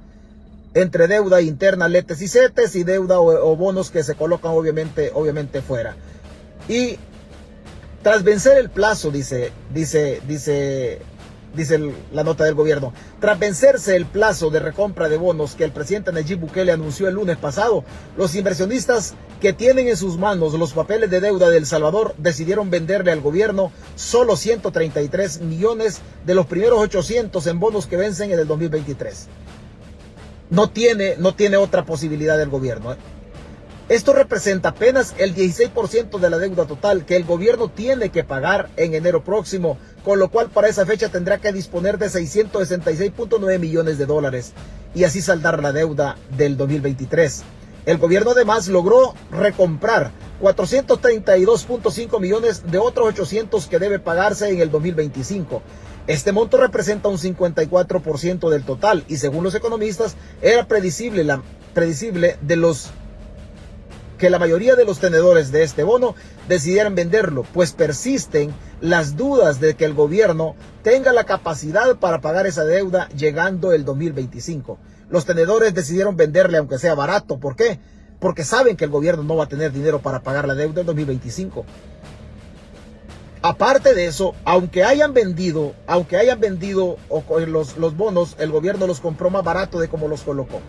entre 0.74 1.08
deuda 1.08 1.42
interna, 1.42 1.88
letes 1.88 2.22
y 2.22 2.28
setes 2.28 2.76
y 2.76 2.84
deuda 2.84 3.20
o, 3.20 3.56
bonos 3.56 3.92
que 3.92 4.04
se 4.04 4.16
colocan 4.16 4.52
obviamente, 4.52 5.12
obviamente 5.14 5.62
fuera. 5.62 5.96
Y 6.68 6.98
tras 8.02 8.24
vencer 8.24 8.58
el 8.58 8.70
plazo, 8.70 9.12
dice, 9.12 9.52
dice, 9.74 10.22
dice, 10.28 11.00
dice 11.56 11.94
la 12.12 12.24
nota 12.24 12.46
del 12.46 12.56
gobierno, 12.56 12.94
tras 13.20 13.38
vencerse 13.38 13.96
el 13.96 14.06
plazo 14.06 14.50
de 14.50 14.60
recompra 14.60 15.10
de 15.10 15.18
bonos 15.18 15.56
que 15.56 15.64
el 15.64 15.72
presidente 15.72 16.12
Nayib 16.12 16.40
Bukele 16.40 16.72
anunció 16.72 17.08
el 17.08 17.16
lunes 17.16 17.38
pasado, 17.38 17.84
los 18.18 18.34
inversionistas 18.36 19.14
que 19.42 19.54
tienen 19.54 19.90
en 19.90 19.98
sus 19.98 20.18
manos 20.18 20.54
los 20.54 20.74
papeles 20.74 21.10
de 21.10 21.22
deuda 21.22 21.50
de 21.50 21.58
El 21.58 21.66
Salvador 21.66 22.16
decidieron 22.18 22.70
venderle 22.70 23.12
al 23.12 23.22
gobierno 23.22 23.72
solo 23.96 24.38
133 24.38 25.42
millones 25.42 26.00
de 26.26 26.34
los 26.34 26.46
primeros 26.46 26.80
800 26.80 27.46
en 27.48 27.60
bonos 27.60 27.86
que 27.86 27.98
vencen 27.98 28.32
en 28.32 28.40
el 28.40 28.48
2023 28.48 29.28
no 30.54 30.70
tiene, 30.70 31.16
no 31.18 31.34
tiene 31.34 31.58
otra 31.58 31.84
posibilidad 31.84 32.38
del 32.38 32.50
gobierno. 32.50 32.94
¿eh? 32.94 32.98
Esto 33.90 34.14
representa 34.14 34.70
apenas 34.70 35.16
el 35.18 35.36
16% 35.36 36.20
de 36.20 36.30
la 36.30 36.38
deuda 36.38 36.66
total 36.66 37.06
que 37.06 37.16
el 37.16 37.24
gobierno 37.24 37.70
tiene 37.70 38.10
que 38.10 38.24
pagar 38.24 38.70
en 38.78 38.94
enero 38.94 39.24
próximo, 39.24 39.80
con 40.06 40.20
lo 40.20 40.30
cual 40.30 40.50
para 40.50 40.68
esa 40.68 40.86
fecha 40.86 41.10
tendrá 41.10 41.40
que 41.40 41.52
disponer 41.52 41.98
de 41.98 42.06
666.9 42.06 43.60
millones 43.60 43.98
de 43.98 44.06
dólares 44.06 44.54
y 44.94 45.06
así 45.06 45.22
saldar 45.22 45.62
la 45.62 45.72
deuda 45.72 46.18
del 46.38 46.56
2023. 46.56 47.44
El 47.88 47.98
gobierno 47.98 48.32
además 48.32 48.68
logró 48.68 49.16
recomprar 49.32 50.12
432.5 50.40 52.20
millones 52.20 52.72
de 52.72 52.78
otros 52.78 53.08
800 53.08 53.66
que 53.66 53.80
debe 53.80 53.98
pagarse 53.98 54.50
en 54.50 54.62
el 54.62 54.70
2025. 54.70 55.64
Este 56.06 56.34
monto 56.34 56.58
representa 56.58 57.08
un 57.08 57.18
54% 57.18 58.50
del 58.50 58.64
total 58.64 59.06
y 59.08 59.18
según 59.18 59.44
los 59.44 59.56
economistas 59.56 60.16
era 60.42 60.68
predecible, 60.68 61.24
la, 61.24 61.42
de 62.42 62.56
los 62.58 62.92
que 64.18 64.30
la 64.30 64.38
mayoría 64.38 64.76
de 64.76 64.84
los 64.84 65.00
tenedores 65.00 65.52
de 65.52 65.64
este 65.64 65.84
bono 65.84 66.16
decidieran 66.50 66.94
venderlo, 66.94 67.46
pues 67.54 67.72
persisten 67.72 68.54
las 68.82 69.16
dudas 69.16 69.62
de 69.62 69.76
que 69.76 69.86
el 69.86 69.94
gobierno 69.94 70.56
tenga 70.82 71.14
la 71.14 71.24
capacidad 71.24 71.96
para 71.96 72.20
pagar 72.20 72.48
esa 72.48 72.66
deuda 72.66 73.08
llegando 73.16 73.72
el 73.72 73.86
2025. 73.86 74.78
Los 75.10 75.26
tenedores 75.26 75.74
decidieron 75.74 76.18
venderle 76.18 76.58
aunque 76.58 76.80
sea 76.80 76.96
barato. 76.96 77.40
¿Por 77.40 77.56
qué? 77.56 77.80
Porque 78.20 78.44
saben 78.44 78.76
que 78.76 78.86
el 78.86 78.92
gobierno 78.92 79.24
no 79.24 79.38
va 79.38 79.46
a 79.46 79.50
tener 79.50 79.72
dinero 79.72 80.02
para 80.02 80.22
pagar 80.22 80.48
la 80.48 80.56
deuda 80.56 80.82
en 80.82 80.88
2025. 80.88 81.66
Aparte 83.46 83.94
de 83.94 84.06
eso, 84.06 84.36
aunque 84.46 84.86
hayan 84.86 85.14
vendido, 85.14 85.74
aunque 85.86 86.16
hayan 86.16 86.40
vendido 86.40 86.96
los, 87.46 87.76
los 87.76 87.98
bonos, 87.98 88.38
el 88.40 88.52
gobierno 88.52 88.88
los 88.88 89.02
compró 89.02 89.30
más 89.30 89.44
barato 89.44 89.82
de 89.82 89.90
como 89.90 90.08
los 90.08 90.22
colocó. 90.22 90.62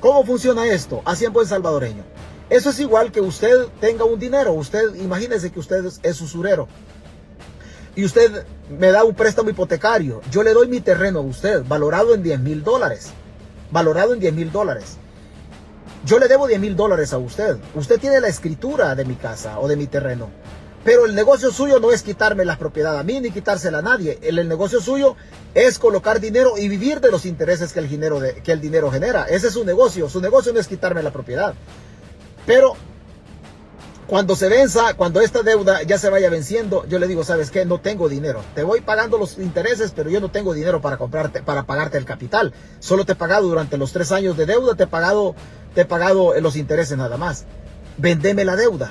¿Cómo 0.00 0.22
funciona 0.26 0.66
esto? 0.66 1.00
Así 1.06 1.24
en 1.24 1.32
buen 1.32 1.46
salvadoreño. 1.46 2.02
Eso 2.50 2.68
es 2.68 2.80
igual 2.80 3.12
que 3.12 3.22
usted 3.22 3.68
tenga 3.80 4.04
un 4.04 4.18
dinero. 4.18 4.52
Usted, 4.52 4.94
imagínese 4.96 5.50
que 5.50 5.58
usted 5.58 5.86
es 6.02 6.20
usurero. 6.20 6.68
Y 7.96 8.04
usted 8.04 8.44
me 8.78 8.90
da 8.90 9.04
un 9.04 9.14
préstamo 9.14 9.48
hipotecario. 9.48 10.20
Yo 10.30 10.42
le 10.42 10.52
doy 10.52 10.68
mi 10.68 10.82
terreno 10.82 11.20
a 11.20 11.22
usted, 11.22 11.64
valorado 11.66 12.14
en 12.14 12.22
10 12.22 12.40
mil 12.40 12.62
dólares. 12.62 13.08
Valorado 13.70 14.12
en 14.12 14.20
10 14.20 14.34
mil 14.34 14.52
dólares. 14.52 14.98
Yo 16.04 16.18
le 16.18 16.28
debo 16.28 16.46
10 16.46 16.60
mil 16.60 16.76
dólares 16.76 17.14
a 17.14 17.18
usted. 17.18 17.56
Usted 17.74 17.98
tiene 17.98 18.20
la 18.20 18.28
escritura 18.28 18.94
de 18.94 19.06
mi 19.06 19.14
casa 19.14 19.58
o 19.58 19.66
de 19.66 19.76
mi 19.76 19.86
terreno. 19.86 20.28
Pero 20.88 21.04
el 21.04 21.14
negocio 21.14 21.52
suyo 21.52 21.80
no 21.80 21.92
es 21.92 22.02
quitarme 22.02 22.46
la 22.46 22.56
propiedad 22.56 22.98
a 22.98 23.02
mí 23.02 23.20
ni 23.20 23.30
quitársela 23.30 23.80
a 23.80 23.82
nadie. 23.82 24.18
El, 24.22 24.48
negocio 24.48 24.80
suyo 24.80 25.16
es 25.52 25.78
colocar 25.78 26.18
dinero 26.18 26.56
y 26.56 26.66
vivir 26.66 27.02
de 27.02 27.10
los 27.10 27.26
intereses 27.26 27.74
que 27.74 27.80
el, 27.80 27.90
dinero 27.90 28.22
que 28.42 28.52
el 28.52 28.58
dinero 28.62 28.90
genera. 28.90 29.24
Ese 29.24 29.48
es 29.48 29.52
su 29.52 29.66
negocio. 29.66 30.08
Su 30.08 30.22
negocio 30.22 30.50
no 30.50 30.60
es 30.60 30.66
quitarme 30.66 31.02
la 31.02 31.10
propiedad. 31.10 31.52
Pero 32.46 32.72
cuando 34.06 34.34
se 34.34 34.48
venza, 34.48 34.94
cuando 34.94 35.20
esta 35.20 35.42
deuda 35.42 35.82
ya 35.82 35.98
se 35.98 36.08
vaya 36.08 36.30
venciendo, 36.30 36.86
yo 36.86 36.98
le 36.98 37.06
digo, 37.06 37.22
¿sabes 37.22 37.50
qué? 37.50 37.66
No 37.66 37.82
tengo 37.82 38.08
dinero. 38.08 38.42
Te 38.54 38.62
voy 38.62 38.80
pagando 38.80 39.18
los 39.18 39.38
intereses, 39.38 39.92
pero 39.94 40.08
yo 40.08 40.22
no 40.22 40.30
tengo 40.30 40.54
dinero 40.54 40.80
para 40.80 40.96
comprarte, 40.96 41.42
para 41.42 41.64
pagarte 41.64 41.98
el 41.98 42.06
capital. 42.06 42.54
Solo 42.78 43.04
te 43.04 43.12
he 43.12 43.14
pagado 43.14 43.46
durante 43.46 43.76
los 43.76 43.92
tres 43.92 44.10
años 44.10 44.38
de 44.38 44.46
deuda, 44.46 44.74
te 44.74 44.84
he 44.84 44.86
pagado, 44.86 45.34
te 45.74 45.82
he 45.82 45.84
pagado 45.84 46.32
los 46.40 46.56
intereses 46.56 46.96
nada 46.96 47.18
más. 47.18 47.44
Vendeme 47.98 48.46
la 48.46 48.56
deuda. 48.56 48.90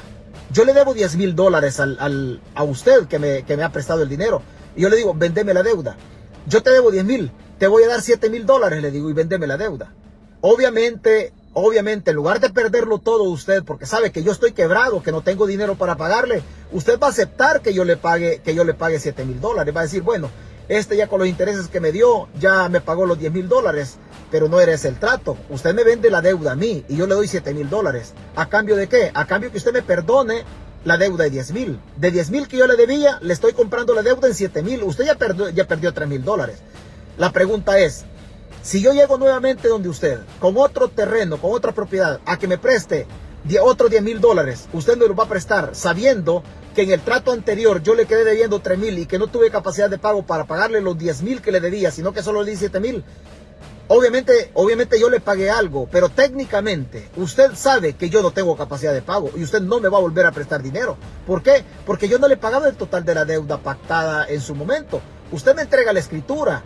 Yo 0.51 0.63
le 0.65 0.73
debo 0.73 0.93
10 0.93 1.17
mil 1.17 1.36
dólares 1.36 1.79
al, 1.79 2.41
a 2.55 2.63
usted 2.63 3.07
que 3.07 3.19
me, 3.19 3.43
que 3.43 3.57
me 3.57 3.63
ha 3.63 3.71
prestado 3.71 4.03
el 4.03 4.10
dinero. 4.10 4.41
Y 4.75 4.81
yo 4.81 4.89
le 4.89 4.95
digo, 4.95 5.13
vendeme 5.13 5.53
la 5.53 5.63
deuda. 5.63 5.97
Yo 6.47 6.63
te 6.63 6.69
debo 6.69 6.91
10 6.91 7.03
mil, 7.03 7.31
te 7.60 7.67
voy 7.67 7.83
a 7.83 7.89
dar 7.89 8.01
7 8.01 8.29
mil 8.29 8.45
dólares, 8.45 8.81
le 8.81 8.91
digo, 8.91 9.10
y 9.10 9.13
vendeme 9.13 9.47
la 9.47 9.57
deuda. 9.57 9.91
Obviamente, 10.39 11.33
obviamente, 11.53 12.12
en 12.12 12.15
lugar 12.15 12.39
de 12.39 12.49
perderlo 12.49 12.99
todo 12.99 13.23
usted, 13.23 13.63
porque 13.63 13.86
sabe 13.86 14.12
que 14.12 14.23
yo 14.23 14.31
estoy 14.31 14.53
quebrado, 14.53 15.03
que 15.03 15.12
no 15.12 15.21
tengo 15.21 15.45
dinero 15.45 15.75
para 15.75 15.97
pagarle, 15.97 16.43
usted 16.71 16.97
va 16.99 17.07
a 17.07 17.10
aceptar 17.10 17.62
que 17.62 17.73
yo 17.73 17.83
le 17.83 17.97
pague, 17.97 18.41
que 18.43 18.55
yo 18.55 18.63
le 18.63 18.73
pague 18.73 18.99
7 18.99 19.25
mil 19.25 19.41
dólares. 19.41 19.75
Va 19.75 19.81
a 19.81 19.83
decir, 19.83 20.03
bueno, 20.03 20.29
este 20.69 20.95
ya 20.95 21.07
con 21.07 21.19
los 21.19 21.27
intereses 21.27 21.67
que 21.67 21.81
me 21.81 21.91
dio, 21.91 22.29
ya 22.39 22.69
me 22.69 22.79
pagó 22.79 23.05
los 23.05 23.19
10 23.19 23.33
mil 23.33 23.49
dólares 23.49 23.97
pero 24.32 24.50
no 24.50 24.60
eres 24.60 24.86
el 24.86 25.00
trato. 25.00 25.38
Usted 25.50 25.74
me 25.74 25.84
vende 25.84 26.10
la 26.10 26.22
deuda 26.22 26.54
a 26.54 26.56
mí 26.56 26.84
y 26.88 26.96
yo 26.96 27.08
le 27.08 27.16
doy 27.16 27.28
7 27.28 27.54
mil 27.54 27.70
dólares. 27.70 28.13
¿A 28.36 28.50
cambio 28.50 28.76
de 28.76 28.88
qué? 28.88 29.12
A 29.13 29.26
cambio 29.26 29.52
que 29.52 29.58
usted 29.58 29.74
me 29.74 29.82
perdone 29.82 30.44
la 30.86 30.98
deuda 30.98 31.26
de 31.26 31.30
10 31.32 31.52
mil. 31.52 31.80
De 31.98 32.12
10 32.12 32.30
mil 32.32 32.48
que 32.48 32.58
yo 32.58 32.68
le 32.68 32.76
debía, 32.76 33.20
le 33.22 33.34
estoy 33.34 33.54
comprando 33.54 33.94
la 33.94 34.02
deuda 34.02 34.28
en 34.28 34.34
7 34.34 34.62
mil. 34.63 34.84
Usted 34.84 35.06
ya 35.06 35.16
perdió, 35.16 35.50
ya 35.50 35.66
perdió 35.66 35.94
3 35.94 36.08
mil 36.08 36.24
dólares. 36.24 36.60
La 37.18 37.32
pregunta 37.32 37.80
es, 37.80 38.06
si 38.62 38.82
yo 38.82 38.94
llego 38.94 39.18
nuevamente 39.18 39.68
donde 39.68 39.90
usted, 39.90 40.20
con 40.40 40.58
otro 40.58 40.90
terreno, 40.90 41.38
con 41.38 41.52
otra 41.54 41.72
propiedad, 41.72 42.20
a 42.26 42.38
que 42.38 42.48
me 42.48 42.58
preste 42.58 43.08
otros 43.62 43.90
10 43.90 44.04
mil 44.04 44.20
dólares, 44.20 44.68
usted 44.74 44.98
me 44.98 45.08
lo 45.08 45.16
va 45.16 45.24
a 45.24 45.30
prestar 45.30 45.70
sabiendo 45.74 46.44
que 46.76 46.84
en 46.84 46.92
el 46.92 47.02
trato 47.02 47.32
anterior 47.32 47.82
yo 47.82 47.96
le 47.96 48.06
quedé 48.06 48.24
debiendo 48.24 48.60
3 48.60 48.78
mil 48.78 49.00
y 49.00 49.06
que 49.06 49.18
no 49.18 49.28
tuve 49.28 49.50
capacidad 49.50 49.90
de 49.90 49.98
pago 49.98 50.24
para 50.24 50.46
pagarle 50.46 50.82
los 50.82 50.98
10 50.98 51.24
mil 51.24 51.42
que 51.42 51.52
le 51.52 51.60
debía, 51.60 51.92
sino 51.92 52.13
que 52.13 52.22
solo 52.22 52.44
le 52.44 52.52
di 52.52 52.58
7 52.58 52.80
mil. 52.80 53.04
Obviamente, 53.89 54.52
obviamente 54.54 55.00
yo 55.00 55.10
le 55.10 55.21
pagué 55.21 55.50
algo, 55.50 55.88
pero 55.89 56.10
técnicamente 56.10 57.10
usted 57.15 57.54
sabe 57.56 57.93
que 57.93 58.10
yo 58.10 58.21
no 58.21 58.32
tengo 58.32 58.58
capacidad 58.58 58.93
de 58.93 59.02
pago 59.02 59.32
y 59.36 59.43
usted 59.43 59.62
no 59.62 59.80
me 59.80 59.88
va 59.88 59.97
a 59.97 60.02
volver 60.02 60.26
a 60.26 60.32
prestar 60.32 60.62
dinero. 60.62 60.97
¿Por 61.26 61.41
qué? 61.41 61.63
Porque 61.86 62.10
yo 62.10 62.19
no 62.19 62.28
le 62.28 62.36
pagaba 62.36 62.67
el 62.67 62.76
total 62.76 63.06
de 63.06 63.15
la 63.15 63.23
deuda 63.23 63.60
pactada 63.60 64.28
en 64.28 64.41
su 64.41 64.56
momento. 64.56 65.00
Usted 65.32 65.56
me 65.56 65.62
entrega 65.62 65.93
la 65.93 66.00
escritura, 66.00 66.63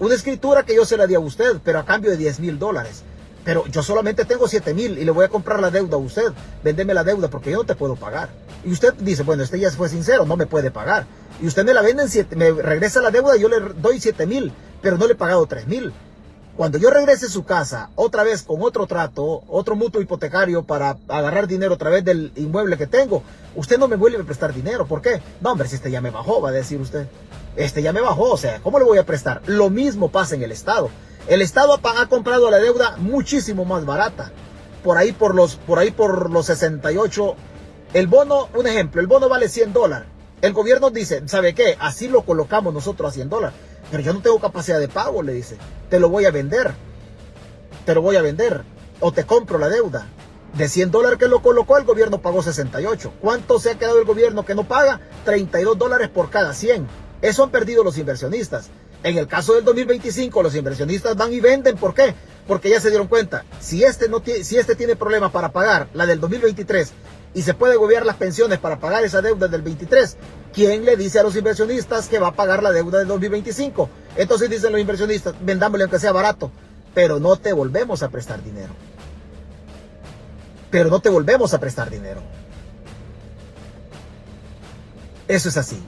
una 0.00 0.16
escritura 0.16 0.64
que 0.64 0.74
yo 0.74 0.84
se 0.84 0.96
la 0.96 1.06
di 1.06 1.14
a 1.14 1.20
usted, 1.20 1.58
pero 1.62 1.78
a 1.78 1.84
cambio 1.84 2.10
de 2.10 2.16
10 2.16 2.40
mil 2.40 2.58
dólares. 2.58 3.04
Pero 3.44 3.64
yo 3.66 3.84
solamente 3.84 4.24
tengo 4.24 4.48
7 4.48 4.74
mil 4.74 4.98
y 4.98 5.04
le 5.04 5.12
voy 5.12 5.26
a 5.26 5.28
comprar 5.28 5.60
la 5.60 5.70
deuda 5.70 5.94
a 5.94 6.00
usted. 6.00 6.32
Véndeme 6.64 6.92
la 6.92 7.04
deuda 7.04 7.30
porque 7.30 7.52
yo 7.52 7.58
no 7.58 7.64
te 7.64 7.76
puedo 7.76 7.94
pagar. 7.94 8.30
Y 8.64 8.72
usted 8.72 8.94
dice, 8.94 9.22
bueno, 9.22 9.44
este 9.44 9.60
ya 9.60 9.70
fue 9.70 9.88
sincero, 9.88 10.26
no 10.26 10.36
me 10.36 10.46
puede 10.46 10.72
pagar. 10.72 11.06
Y 11.40 11.46
usted 11.46 11.64
me 11.64 11.72
la 11.72 11.82
vende 11.82 12.02
en 12.02 12.08
7, 12.08 12.34
me 12.34 12.50
regresa 12.50 13.00
la 13.00 13.12
deuda 13.12 13.36
y 13.36 13.40
yo 13.40 13.48
le 13.48 13.60
doy 13.76 14.00
7 14.00 14.26
mil, 14.26 14.52
pero 14.82 14.98
no 14.98 15.06
le 15.06 15.12
he 15.12 15.16
pagado 15.16 15.46
3 15.46 15.68
mil. 15.68 15.92
Cuando 16.58 16.76
yo 16.76 16.90
regrese 16.90 17.26
a 17.26 17.28
su 17.28 17.44
casa, 17.44 17.90
otra 17.94 18.24
vez 18.24 18.42
con 18.42 18.60
otro 18.62 18.88
trato, 18.88 19.44
otro 19.46 19.76
mutuo 19.76 20.02
hipotecario 20.02 20.64
para 20.64 20.96
agarrar 21.06 21.46
dinero 21.46 21.74
a 21.74 21.78
través 21.78 22.04
del 22.04 22.32
inmueble 22.34 22.76
que 22.76 22.88
tengo, 22.88 23.22
usted 23.54 23.78
no 23.78 23.86
me 23.86 23.94
vuelve 23.94 24.20
a 24.20 24.24
prestar 24.24 24.52
dinero. 24.52 24.84
¿Por 24.84 25.00
qué? 25.00 25.22
No, 25.40 25.52
hombre, 25.52 25.68
si 25.68 25.76
este 25.76 25.92
ya 25.92 26.00
me 26.00 26.10
bajó, 26.10 26.40
va 26.42 26.48
a 26.48 26.52
decir 26.52 26.80
usted. 26.80 27.06
Este 27.54 27.80
ya 27.80 27.92
me 27.92 28.00
bajó, 28.00 28.32
o 28.32 28.36
sea, 28.36 28.58
¿cómo 28.58 28.80
le 28.80 28.84
voy 28.84 28.98
a 28.98 29.06
prestar? 29.06 29.40
Lo 29.46 29.70
mismo 29.70 30.10
pasa 30.10 30.34
en 30.34 30.42
el 30.42 30.50
Estado. 30.50 30.90
El 31.28 31.42
Estado 31.42 31.78
ha, 31.80 32.08
comprado 32.08 32.50
la 32.50 32.58
deuda 32.58 32.96
muchísimo 32.96 33.64
más 33.64 33.84
barata. 33.84 34.32
Por 34.82 34.98
ahí 34.98 35.12
por 35.12 35.36
los, 35.36 35.54
por 35.54 35.78
ahí 35.78 35.92
por 35.92 36.28
los 36.28 36.46
68. 36.46 37.36
El 37.94 38.08
bono, 38.08 38.48
un 38.56 38.66
ejemplo, 38.66 39.00
el 39.00 39.06
bono 39.06 39.28
vale 39.28 39.48
100 39.48 39.72
dólares. 39.72 40.08
El 40.42 40.54
gobierno 40.54 40.90
dice, 40.90 41.22
¿sabe 41.28 41.54
qué? 41.54 41.76
Así 41.78 42.08
lo 42.08 42.22
colocamos 42.22 42.74
nosotros 42.74 43.10
a 43.10 43.14
100 43.14 43.28
dólares. 43.28 43.67
Pero 43.90 44.02
yo 44.02 44.12
no 44.12 44.20
tengo 44.20 44.38
capacidad 44.38 44.78
de 44.78 44.88
pago, 44.88 45.22
le 45.22 45.32
dice. 45.32 45.56
Te 45.88 45.98
lo 45.98 46.08
voy 46.08 46.26
a 46.26 46.30
vender. 46.30 46.74
Te 47.84 47.94
lo 47.94 48.02
voy 48.02 48.16
a 48.16 48.22
vender. 48.22 48.62
O 49.00 49.12
te 49.12 49.24
compro 49.24 49.58
la 49.58 49.68
deuda. 49.68 50.06
De 50.54 50.68
100 50.68 50.90
dólares 50.90 51.18
que 51.18 51.28
lo 51.28 51.42
colocó, 51.42 51.76
el 51.78 51.84
gobierno 51.84 52.20
pagó 52.20 52.42
68. 52.42 53.12
¿Cuánto 53.20 53.60
se 53.60 53.70
ha 53.70 53.78
quedado 53.78 53.98
el 53.98 54.04
gobierno 54.04 54.44
que 54.44 54.54
no 54.54 54.64
paga? 54.64 55.00
32 55.24 55.78
dólares 55.78 56.08
por 56.08 56.30
cada 56.30 56.54
100. 56.54 56.86
Eso 57.22 57.44
han 57.44 57.50
perdido 57.50 57.84
los 57.84 57.98
inversionistas. 57.98 58.70
En 59.02 59.16
el 59.16 59.28
caso 59.28 59.54
del 59.54 59.64
2025, 59.64 60.42
los 60.42 60.54
inversionistas 60.54 61.16
van 61.16 61.32
y 61.32 61.40
venden. 61.40 61.76
¿Por 61.76 61.94
qué? 61.94 62.14
Porque 62.46 62.70
ya 62.70 62.80
se 62.80 62.88
dieron 62.88 63.08
cuenta. 63.08 63.44
Si 63.60 63.84
este, 63.84 64.08
no 64.08 64.22
si 64.24 64.56
este 64.56 64.74
tiene 64.74 64.96
problemas 64.96 65.30
para 65.30 65.52
pagar 65.52 65.88
la 65.92 66.06
del 66.06 66.20
2023 66.20 66.92
y 67.34 67.42
se 67.42 67.54
puede 67.54 67.76
gobiernar 67.76 68.06
las 68.06 68.16
pensiones 68.16 68.58
para 68.58 68.80
pagar 68.80 69.04
esa 69.04 69.20
deuda 69.20 69.48
del 69.48 69.62
23, 69.62 70.16
¿quién 70.52 70.84
le 70.84 70.96
dice 70.96 71.18
a 71.18 71.22
los 71.22 71.36
inversionistas 71.36 72.08
que 72.08 72.18
va 72.18 72.28
a 72.28 72.34
pagar 72.34 72.62
la 72.62 72.72
deuda 72.72 72.98
del 72.98 73.08
2025? 73.08 73.88
Entonces 74.16 74.50
dicen 74.50 74.72
los 74.72 74.80
inversionistas, 74.80 75.34
vendámosle 75.40 75.84
aunque 75.84 75.98
sea 75.98 76.12
barato, 76.12 76.50
pero 76.94 77.20
no 77.20 77.36
te 77.36 77.52
volvemos 77.52 78.02
a 78.02 78.08
prestar 78.08 78.42
dinero. 78.42 78.72
Pero 80.70 80.90
no 80.90 81.00
te 81.00 81.08
volvemos 81.08 81.54
a 81.54 81.60
prestar 81.60 81.90
dinero. 81.90 82.20
Eso 85.28 85.48
es 85.48 85.56
así. 85.56 85.82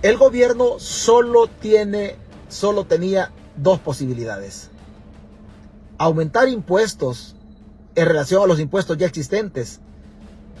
El 0.00 0.16
gobierno 0.16 0.78
solo 0.78 1.48
tiene, 1.48 2.16
solo 2.48 2.84
tenía 2.84 3.32
dos 3.56 3.80
posibilidades. 3.80 4.70
Aumentar 5.98 6.48
impuestos 6.48 7.34
en 7.98 8.06
relación 8.06 8.40
a 8.40 8.46
los 8.46 8.60
impuestos 8.60 8.96
ya 8.96 9.06
existentes, 9.06 9.80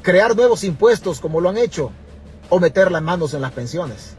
crear 0.02 0.34
nuevos 0.34 0.64
impuestos 0.64 1.20
como 1.20 1.40
lo 1.40 1.48
han 1.48 1.56
hecho, 1.56 1.92
o 2.50 2.58
meter 2.58 2.90
las 2.90 3.00
manos 3.00 3.32
en 3.32 3.42
las 3.42 3.52
pensiones. 3.52 4.14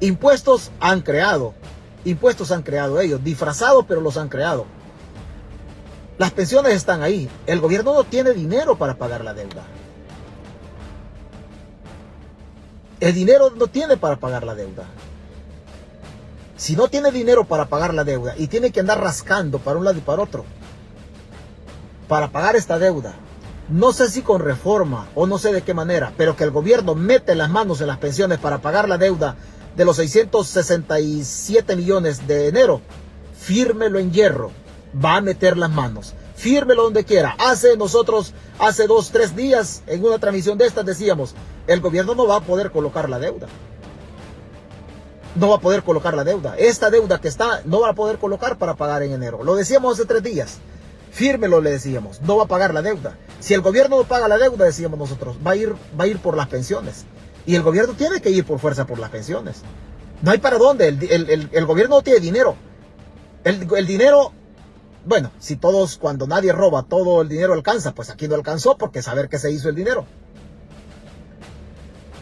Impuestos 0.00 0.72
han 0.80 1.02
creado, 1.02 1.54
impuestos 2.04 2.50
han 2.50 2.62
creado 2.62 3.00
ellos, 3.00 3.22
disfrazados 3.22 3.84
pero 3.86 4.00
los 4.00 4.16
han 4.16 4.28
creado. 4.28 4.66
Las 6.18 6.32
pensiones 6.32 6.74
están 6.74 7.04
ahí, 7.04 7.30
el 7.46 7.60
gobierno 7.60 7.94
no 7.94 8.02
tiene 8.02 8.32
dinero 8.32 8.76
para 8.76 8.96
pagar 8.96 9.22
la 9.22 9.32
deuda. 9.32 9.62
El 12.98 13.14
dinero 13.14 13.50
no 13.50 13.68
tiene 13.68 13.96
para 13.96 14.16
pagar 14.16 14.42
la 14.42 14.56
deuda. 14.56 14.86
Si 16.56 16.74
no 16.74 16.88
tiene 16.88 17.12
dinero 17.12 17.44
para 17.44 17.66
pagar 17.66 17.94
la 17.94 18.02
deuda 18.02 18.34
y 18.36 18.48
tiene 18.48 18.72
que 18.72 18.80
andar 18.80 19.00
rascando 19.00 19.60
para 19.60 19.78
un 19.78 19.84
lado 19.84 19.98
y 19.98 20.00
para 20.00 20.22
otro, 20.22 20.44
para 22.08 22.30
pagar 22.30 22.56
esta 22.56 22.78
deuda, 22.78 23.14
no 23.68 23.92
sé 23.92 24.10
si 24.10 24.22
con 24.22 24.40
reforma 24.40 25.08
o 25.14 25.26
no 25.26 25.38
sé 25.38 25.52
de 25.52 25.62
qué 25.62 25.72
manera, 25.72 26.12
pero 26.16 26.36
que 26.36 26.44
el 26.44 26.50
gobierno 26.50 26.94
mete 26.94 27.34
las 27.34 27.50
manos 27.50 27.80
en 27.80 27.86
las 27.86 27.98
pensiones 27.98 28.38
para 28.38 28.58
pagar 28.58 28.88
la 28.88 28.98
deuda 28.98 29.36
de 29.76 29.84
los 29.84 29.96
667 29.96 31.76
millones 31.76 32.26
de 32.26 32.48
enero, 32.48 32.80
fírmelo 33.36 33.98
en 33.98 34.12
hierro, 34.12 34.50
va 35.02 35.16
a 35.16 35.20
meter 35.20 35.56
las 35.56 35.70
manos. 35.70 36.14
Fírmelo 36.36 36.82
donde 36.82 37.04
quiera. 37.04 37.36
Hace 37.38 37.76
nosotros, 37.76 38.34
hace 38.58 38.86
dos, 38.86 39.10
tres 39.10 39.36
días, 39.36 39.82
en 39.86 40.04
una 40.04 40.18
transmisión 40.18 40.58
de 40.58 40.66
estas 40.66 40.84
decíamos, 40.84 41.34
el 41.66 41.80
gobierno 41.80 42.14
no 42.14 42.26
va 42.26 42.36
a 42.36 42.40
poder 42.40 42.70
colocar 42.70 43.08
la 43.08 43.18
deuda. 43.18 43.46
No 45.36 45.48
va 45.48 45.56
a 45.56 45.60
poder 45.60 45.82
colocar 45.82 46.14
la 46.14 46.24
deuda. 46.24 46.54
Esta 46.58 46.90
deuda 46.90 47.20
que 47.20 47.28
está, 47.28 47.62
no 47.64 47.80
va 47.80 47.90
a 47.90 47.94
poder 47.94 48.18
colocar 48.18 48.58
para 48.58 48.74
pagar 48.74 49.02
en 49.02 49.12
enero. 49.12 49.42
Lo 49.42 49.54
decíamos 49.54 49.94
hace 49.94 50.06
tres 50.06 50.22
días. 50.22 50.58
Fírmelo, 51.14 51.60
le 51.60 51.70
decíamos. 51.70 52.20
No 52.22 52.36
va 52.36 52.42
a 52.42 52.48
pagar 52.48 52.74
la 52.74 52.82
deuda. 52.82 53.16
Si 53.38 53.54
el 53.54 53.60
gobierno 53.60 53.98
no 53.98 54.02
paga 54.02 54.26
la 54.26 54.36
deuda, 54.36 54.64
decíamos 54.64 54.98
nosotros, 54.98 55.36
va 55.46 55.52
a 55.52 55.56
ir, 55.56 55.72
va 55.98 56.04
a 56.04 56.06
ir 56.08 56.18
por 56.18 56.36
las 56.36 56.48
pensiones. 56.48 57.04
Y 57.46 57.54
el 57.54 57.62
gobierno 57.62 57.94
tiene 57.94 58.20
que 58.20 58.30
ir 58.30 58.44
por 58.44 58.58
fuerza 58.58 58.84
por 58.84 58.98
las 58.98 59.10
pensiones. 59.10 59.62
No 60.22 60.32
hay 60.32 60.38
para 60.38 60.58
dónde. 60.58 60.88
El, 60.88 61.66
gobierno 61.66 61.96
no 61.96 62.02
tiene 62.02 62.18
dinero. 62.18 62.56
El, 63.44 63.86
dinero 63.86 64.32
bueno, 65.04 65.30
si 65.38 65.54
todos, 65.54 65.98
cuando 65.98 66.26
nadie 66.26 66.50
roba, 66.52 66.82
todo 66.82 67.22
el 67.22 67.28
dinero 67.28 67.52
alcanza, 67.52 67.94
pues 67.94 68.10
aquí 68.10 68.26
no 68.26 68.34
alcanzó 68.34 68.76
porque 68.76 69.00
saber 69.00 69.28
qué 69.28 69.38
se 69.38 69.52
hizo 69.52 69.68
el 69.68 69.76
dinero. 69.76 70.06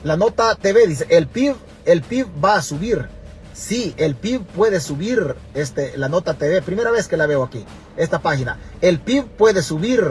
La 0.04 0.18
nota 0.18 0.54
TV 0.54 0.86
dice, 0.86 1.06
el 1.08 1.28
PIB, 1.28 1.54
el 1.86 2.02
PIB 2.02 2.26
va 2.44 2.56
a 2.56 2.62
subir. 2.62 3.08
Sí, 3.54 3.94
el 3.96 4.16
PIB 4.16 4.44
puede 4.48 4.80
subir, 4.80 5.34
este, 5.54 5.96
la 5.96 6.10
nota 6.10 6.34
TV, 6.34 6.60
primera 6.60 6.90
vez 6.90 7.08
que 7.08 7.16
la 7.16 7.26
veo 7.26 7.42
aquí, 7.42 7.64
esta 7.96 8.20
página. 8.20 8.58
El 8.80 9.00
PIB 9.00 9.26
puede 9.26 9.62
subir, 9.62 10.02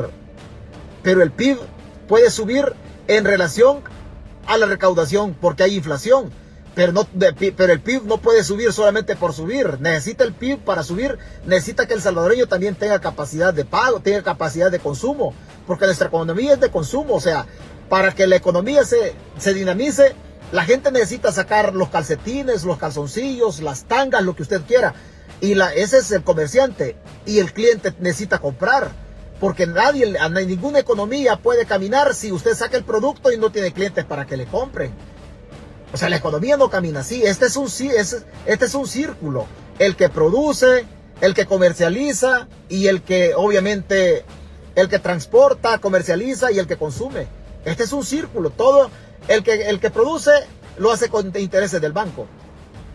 pero 1.04 1.22
el 1.22 1.32
PIB 1.32 1.58
puede 2.08 2.30
subir 2.30 2.74
en 3.08 3.26
relación 3.26 3.82
a 4.48 4.58
la 4.58 4.66
recaudación 4.66 5.36
porque 5.40 5.64
hay 5.64 5.76
inflación. 5.76 6.32
Pero, 6.74 6.94
no, 6.94 7.06
pero 7.58 7.74
el 7.74 7.82
PIB 7.82 8.06
no 8.06 8.18
puede 8.18 8.44
subir 8.44 8.72
solamente 8.72 9.18
por 9.18 9.34
subir. 9.34 9.80
Necesita 9.82 10.24
el 10.24 10.34
PIB 10.34 10.60
para 10.60 10.84
subir. 10.84 11.18
Necesita 11.46 11.86
que 11.86 11.94
el 11.94 12.02
salvadoreño 12.02 12.48
también 12.48 12.76
tenga 12.76 13.02
capacidad 13.02 13.54
de 13.54 13.66
pago, 13.66 14.00
tenga 14.00 14.24
capacidad 14.24 14.72
de 14.72 14.80
consumo. 14.80 15.34
Porque 15.68 15.86
nuestra 15.86 16.08
economía 16.08 16.54
es 16.54 16.62
de 16.62 16.72
consumo. 16.72 17.16
O 17.16 17.20
sea, 17.20 17.46
para 17.90 18.14
que 18.16 18.26
la 18.26 18.38
economía 18.38 18.86
se, 18.86 19.14
se 19.38 19.54
dinamice, 19.54 20.16
la 20.54 20.64
gente 20.64 20.92
necesita 20.92 21.34
sacar 21.34 21.74
los 21.74 21.90
calcetines, 21.90 22.64
los 22.64 22.78
calzoncillos, 22.78 23.60
las 23.60 23.84
tangas, 23.84 24.24
lo 24.24 24.34
que 24.34 24.44
usted 24.44 24.62
quiera. 24.62 24.94
Y 25.42 25.56
la, 25.56 25.74
ese 25.74 25.98
es 25.98 26.12
el 26.12 26.24
comerciante. 26.24 26.96
Y 27.26 27.39
el 27.39 27.52
cliente 27.52 27.94
necesita 28.00 28.39
comprar. 28.39 28.92
Porque 29.39 29.66
nadie, 29.66 30.06
ninguna 30.46 30.80
economía 30.80 31.36
puede 31.38 31.66
caminar 31.66 32.14
si 32.14 32.32
usted 32.32 32.54
saca 32.54 32.78
el 32.78 32.84
producto 32.84 33.32
y 33.32 33.39
no 33.39 33.52
tiene 33.52 33.74
clientes 33.74 34.06
para 34.06 34.28
que 34.28 34.38
le 34.38 34.46
compren. 34.46 34.94
O 35.92 35.98
sea, 35.98 36.10
la 36.10 36.18
economía 36.18 36.58
no 36.58 36.70
camina 36.70 37.00
así. 37.00 37.24
Este 37.24 37.48
es 37.48 37.56
un, 37.56 37.68
este 37.68 38.66
es 38.66 38.76
un 38.76 38.88
círculo. 38.88 39.48
El 39.80 39.96
que 39.96 40.10
produce, 40.10 40.86
el 41.22 41.34
que 41.34 41.48
comercializa 41.48 42.48
y 42.70 42.86
el 42.86 43.02
que 43.02 43.34
obviamente, 43.36 44.24
el 44.76 44.88
que 44.89 45.00
transporta, 45.00 45.80
comercializa 45.80 46.52
y 46.52 46.60
el 46.60 46.68
que 46.68 46.78
consume. 46.78 47.26
Este 47.66 47.84
es 47.84 47.94
un 47.94 48.06
círculo. 48.06 48.52
Todo 48.52 48.92
el 49.28 49.44
que, 49.44 49.70
el 49.70 49.80
que 49.80 49.89
produce 49.89 50.32
lo 50.78 50.92
hace 50.92 51.10
con 51.10 51.36
intereses 51.36 51.82
del 51.82 51.94
banco. 51.94 52.28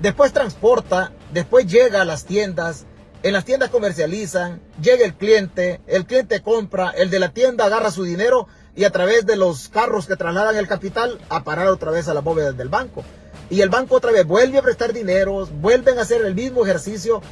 Después 0.00 0.32
transporta, 0.32 1.12
después 1.32 1.66
llega 1.66 2.02
a 2.02 2.04
las 2.04 2.26
tiendas, 2.26 2.84
en 3.22 3.32
las 3.32 3.46
tiendas 3.46 3.70
comercializan, 3.70 4.60
llega 4.80 5.06
el 5.06 5.14
cliente, 5.14 5.80
el 5.86 6.04
cliente 6.04 6.42
compra, 6.42 6.90
el 6.90 7.08
de 7.08 7.18
la 7.18 7.30
tienda 7.30 7.64
agarra 7.64 7.90
su 7.90 8.04
dinero 8.04 8.46
y 8.76 8.84
a 8.84 8.90
través 8.90 9.24
de 9.24 9.36
los 9.36 9.70
carros 9.70 10.06
que 10.06 10.16
trasladan 10.16 10.56
el 10.56 10.68
capital 10.68 11.18
a 11.30 11.44
parar 11.44 11.68
otra 11.68 11.90
vez 11.90 12.08
a 12.08 12.14
la 12.14 12.20
bóveda 12.20 12.52
del 12.52 12.68
banco. 12.68 13.04
Y 13.48 13.62
el 13.62 13.70
banco 13.70 13.94
otra 13.94 14.12
vez 14.12 14.26
vuelve 14.26 14.58
a 14.58 14.62
prestar 14.62 14.92
dinero, 14.92 15.46
vuelven 15.46 15.98
a 15.98 16.02
hacer 16.02 16.22
el 16.26 16.34
mismo 16.34 16.66
ejercicio. 16.66 17.22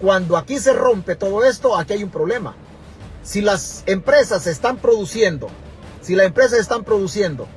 Cuando 0.00 0.36
aquí 0.36 0.60
se 0.60 0.72
rompe 0.72 1.16
todo 1.16 1.44
esto, 1.44 1.76
aquí 1.76 1.94
hay 1.94 2.04
un 2.04 2.10
problema. 2.10 2.54
Si 3.24 3.40
las 3.40 3.82
empresas 3.86 4.46
están 4.46 4.76
produciendo, 4.76 5.48
si 6.02 6.14
las 6.14 6.26
empresas 6.26 6.60
están 6.60 6.84
produciendo 6.84 7.48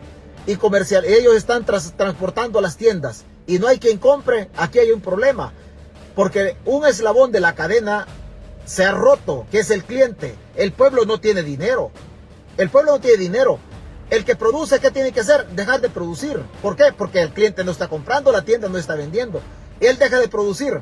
y 0.48 0.56
comercial, 0.56 1.06
ellos 1.06 1.36
están 1.36 1.66
transportando 1.66 2.58
a 2.58 2.62
las 2.64 2.78
tiendas 2.78 3.26
y 3.48 3.60
no 3.60 3.68
hay 3.68 3.80
quien 3.80 3.98
compre, 3.98 4.50
aquí 4.58 4.80
hay 4.80 4.92
un 4.92 5.02
problema. 5.02 5.54
Porque 6.16 6.58
un 6.66 6.86
eslabón 6.86 7.32
de 7.32 7.40
la 7.40 7.56
cadena 7.56 8.08
se 8.66 8.86
ha 8.86 8.92
roto, 8.92 9.46
que 9.52 9.60
es 9.60 9.70
el 9.70 9.84
cliente. 9.84 10.36
El 10.56 10.72
pueblo 10.72 11.06
no 11.06 11.20
tiene 11.20 11.44
dinero. 11.44 11.92
El 12.58 12.70
pueblo 12.70 12.94
no 12.94 13.00
tiene 13.00 13.18
dinero. 13.18 13.60
El 14.10 14.24
que 14.24 14.36
produce, 14.36 14.80
¿qué 14.80 14.92
tiene 14.92 15.12
que 15.12 15.20
hacer? 15.20 15.48
Dejar 15.50 15.82
de 15.82 15.90
producir. 15.90 16.40
¿Por 16.62 16.76
qué? 16.76 16.94
Porque 16.98 17.22
el 17.22 17.32
cliente 17.32 17.64
no 17.64 17.72
está 17.72 17.88
comprando, 17.88 18.32
la 18.32 18.44
tienda 18.44 18.70
no 18.70 18.78
está 18.78 18.96
vendiendo. 18.96 19.42
Él 19.80 19.98
deja 19.98 20.20
de 20.20 20.28
producir 20.28 20.82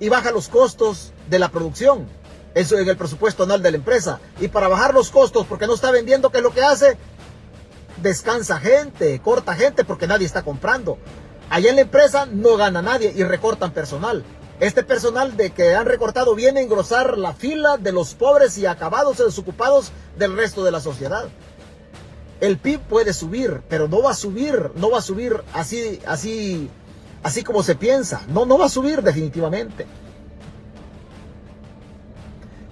y 0.00 0.08
baja 0.08 0.32
los 0.32 0.48
costos 0.48 1.12
de 1.30 1.38
la 1.38 1.48
producción. 1.48 2.06
Eso 2.54 2.78
en 2.78 2.88
el 2.88 2.96
presupuesto 2.96 3.44
anual 3.44 3.62
de 3.62 3.70
la 3.70 3.76
empresa. 3.78 4.20
Y 4.40 4.48
para 4.48 4.68
bajar 4.68 4.92
los 4.92 5.10
costos, 5.10 5.46
porque 5.46 5.66
no 5.66 5.74
está 5.74 5.90
vendiendo, 5.90 6.30
¿qué 6.30 6.38
es 6.38 6.42
lo 6.42 6.52
que 6.52 6.62
hace? 6.62 6.98
Descansa 8.02 8.58
gente, 8.58 9.20
corta 9.20 9.54
gente, 9.54 9.84
porque 9.84 10.06
nadie 10.06 10.26
está 10.26 10.42
comprando. 10.42 10.98
Allá 11.50 11.70
en 11.70 11.76
la 11.76 11.82
empresa 11.82 12.26
no 12.26 12.56
gana 12.56 12.82
nadie 12.82 13.12
y 13.14 13.22
recortan 13.24 13.72
personal. 13.72 14.24
Este 14.60 14.84
personal 14.84 15.36
de 15.36 15.50
que 15.50 15.74
han 15.74 15.86
recortado 15.86 16.34
viene 16.34 16.60
a 16.60 16.62
engrosar 16.62 17.18
la 17.18 17.32
fila 17.32 17.78
de 17.78 17.92
los 17.92 18.14
pobres 18.14 18.56
y 18.58 18.66
acabados 18.66 19.18
y 19.18 19.24
desocupados 19.24 19.90
del 20.16 20.36
resto 20.36 20.62
de 20.62 20.70
la 20.70 20.80
sociedad. 20.80 21.24
El 22.40 22.58
PIB 22.58 22.80
puede 22.80 23.12
subir, 23.12 23.62
pero 23.68 23.88
no 23.88 24.02
va 24.02 24.12
a 24.12 24.14
subir, 24.14 24.70
no 24.76 24.90
va 24.90 24.98
a 24.98 25.02
subir 25.02 25.42
así, 25.52 26.00
así, 26.06 26.70
así 27.22 27.42
como 27.42 27.62
se 27.62 27.74
piensa. 27.74 28.22
No, 28.28 28.46
no 28.46 28.58
va 28.58 28.66
a 28.66 28.68
subir 28.68 29.02
definitivamente. 29.02 29.86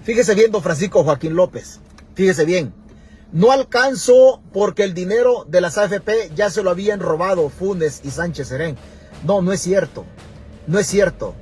Fíjese 0.03 0.33
bien, 0.33 0.51
don 0.51 0.63
Francisco 0.63 1.03
Joaquín 1.03 1.35
López. 1.35 1.79
Fíjese 2.15 2.45
bien. 2.45 2.80
No 3.31 3.51
alcanzó 3.51 4.41
porque 4.51 4.83
el 4.83 4.93
dinero 4.93 5.45
de 5.47 5.61
las 5.61 5.77
AFP 5.77 6.31
ya 6.35 6.49
se 6.49 6.63
lo 6.63 6.69
habían 6.69 6.99
robado 6.99 7.49
Funes 7.49 8.01
y 8.03 8.11
Sánchez 8.11 8.49
Serén. 8.49 8.77
No, 9.25 9.41
no 9.41 9.53
es 9.53 9.61
cierto. 9.61 10.05
No 10.67 10.79
es 10.79 10.87
cierto. 10.87 11.33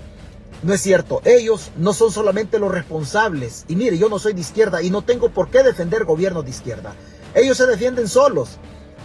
No 0.62 0.74
es 0.74 0.82
cierto, 0.82 1.22
ellos 1.24 1.72
no 1.78 1.94
son 1.94 2.12
solamente 2.12 2.60
los 2.60 2.72
responsables. 2.72 3.64
Y 3.70 3.78
mire, 3.78 3.98
yo 3.98 4.10
no 4.10 4.20
soy 4.20 4.34
de 4.34 4.42
izquierda 4.42 4.82
y 4.82 4.90
no 4.90 5.04
tengo 5.04 5.30
por 5.30 5.50
qué 5.50 5.64
defender 5.64 6.04
gobiernos 6.04 6.44
de 6.44 6.50
izquierda. 6.50 6.94
Ellos 7.34 7.56
se 7.56 7.66
defienden 7.66 8.10
solos. 8.10 8.58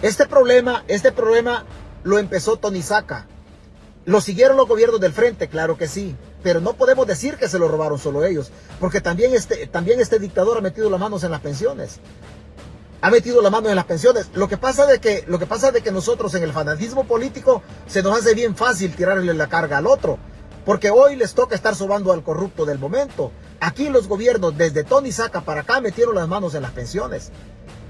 Este 0.02 0.26
problema, 0.26 0.84
este 0.88 1.12
problema 1.12 1.64
lo 2.02 2.18
empezó 2.18 2.56
Tony 2.56 2.82
Saca. 2.82 3.28
Lo 4.04 4.20
siguieron 4.20 4.56
los 4.56 4.66
gobiernos 4.66 5.00
del 5.00 5.12
frente, 5.12 5.48
claro 5.48 5.78
que 5.78 5.86
sí. 5.86 6.16
Pero 6.42 6.60
no 6.60 6.74
podemos 6.74 7.06
decir 7.06 7.36
que 7.36 7.48
se 7.48 7.60
lo 7.60 7.68
robaron 7.68 8.00
solo 8.00 8.24
ellos. 8.24 8.50
Porque 8.80 9.00
también 9.00 9.32
este, 9.32 9.68
también 9.68 10.00
este 10.00 10.18
dictador 10.18 10.58
ha 10.58 10.60
metido 10.60 10.90
las 10.90 11.00
manos 11.00 11.22
en 11.22 11.30
las 11.30 11.40
pensiones. 11.40 12.00
Ha 13.04 13.10
metido 13.10 13.42
la 13.42 13.50
mano 13.50 13.68
en 13.68 13.76
las 13.76 13.84
pensiones. 13.84 14.30
Lo 14.32 14.48
que 14.48 14.56
pasa 14.56 14.86
de 14.86 14.98
que, 14.98 15.24
lo 15.26 15.38
que 15.38 15.44
pasa 15.44 15.70
de 15.70 15.82
que 15.82 15.92
nosotros 15.92 16.34
en 16.36 16.42
el 16.42 16.54
fanatismo 16.54 17.04
político 17.04 17.62
se 17.86 18.02
nos 18.02 18.18
hace 18.18 18.32
bien 18.32 18.56
fácil 18.56 18.96
tirarle 18.96 19.34
la 19.34 19.46
carga 19.46 19.76
al 19.76 19.86
otro. 19.86 20.18
Porque 20.64 20.88
hoy 20.88 21.14
les 21.14 21.34
toca 21.34 21.54
estar 21.54 21.74
sobando 21.74 22.12
al 22.14 22.22
corrupto 22.22 22.64
del 22.64 22.78
momento. 22.78 23.30
Aquí 23.60 23.90
los 23.90 24.08
gobiernos, 24.08 24.56
desde 24.56 24.84
Tony 24.84 25.12
Saca 25.12 25.42
para 25.42 25.60
acá, 25.60 25.82
metieron 25.82 26.14
las 26.14 26.28
manos 26.28 26.54
en 26.54 26.62
las 26.62 26.70
pensiones. 26.70 27.30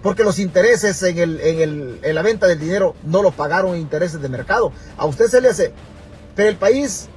Porque 0.02 0.24
los 0.24 0.40
intereses 0.40 1.00
en, 1.04 1.16
el, 1.16 1.40
en, 1.40 1.60
el, 1.60 2.00
en 2.02 2.14
la 2.16 2.22
venta 2.22 2.48
del 2.48 2.58
dinero 2.58 2.96
no 3.04 3.22
lo 3.22 3.30
pagaron 3.30 3.76
intereses 3.76 4.20
de 4.20 4.28
mercado. 4.28 4.72
A 4.96 5.06
usted 5.06 5.26
se 5.26 5.40
le 5.40 5.50
hace. 5.50 5.72
Pero 6.34 6.48
el 6.48 6.56
país, 6.56 7.08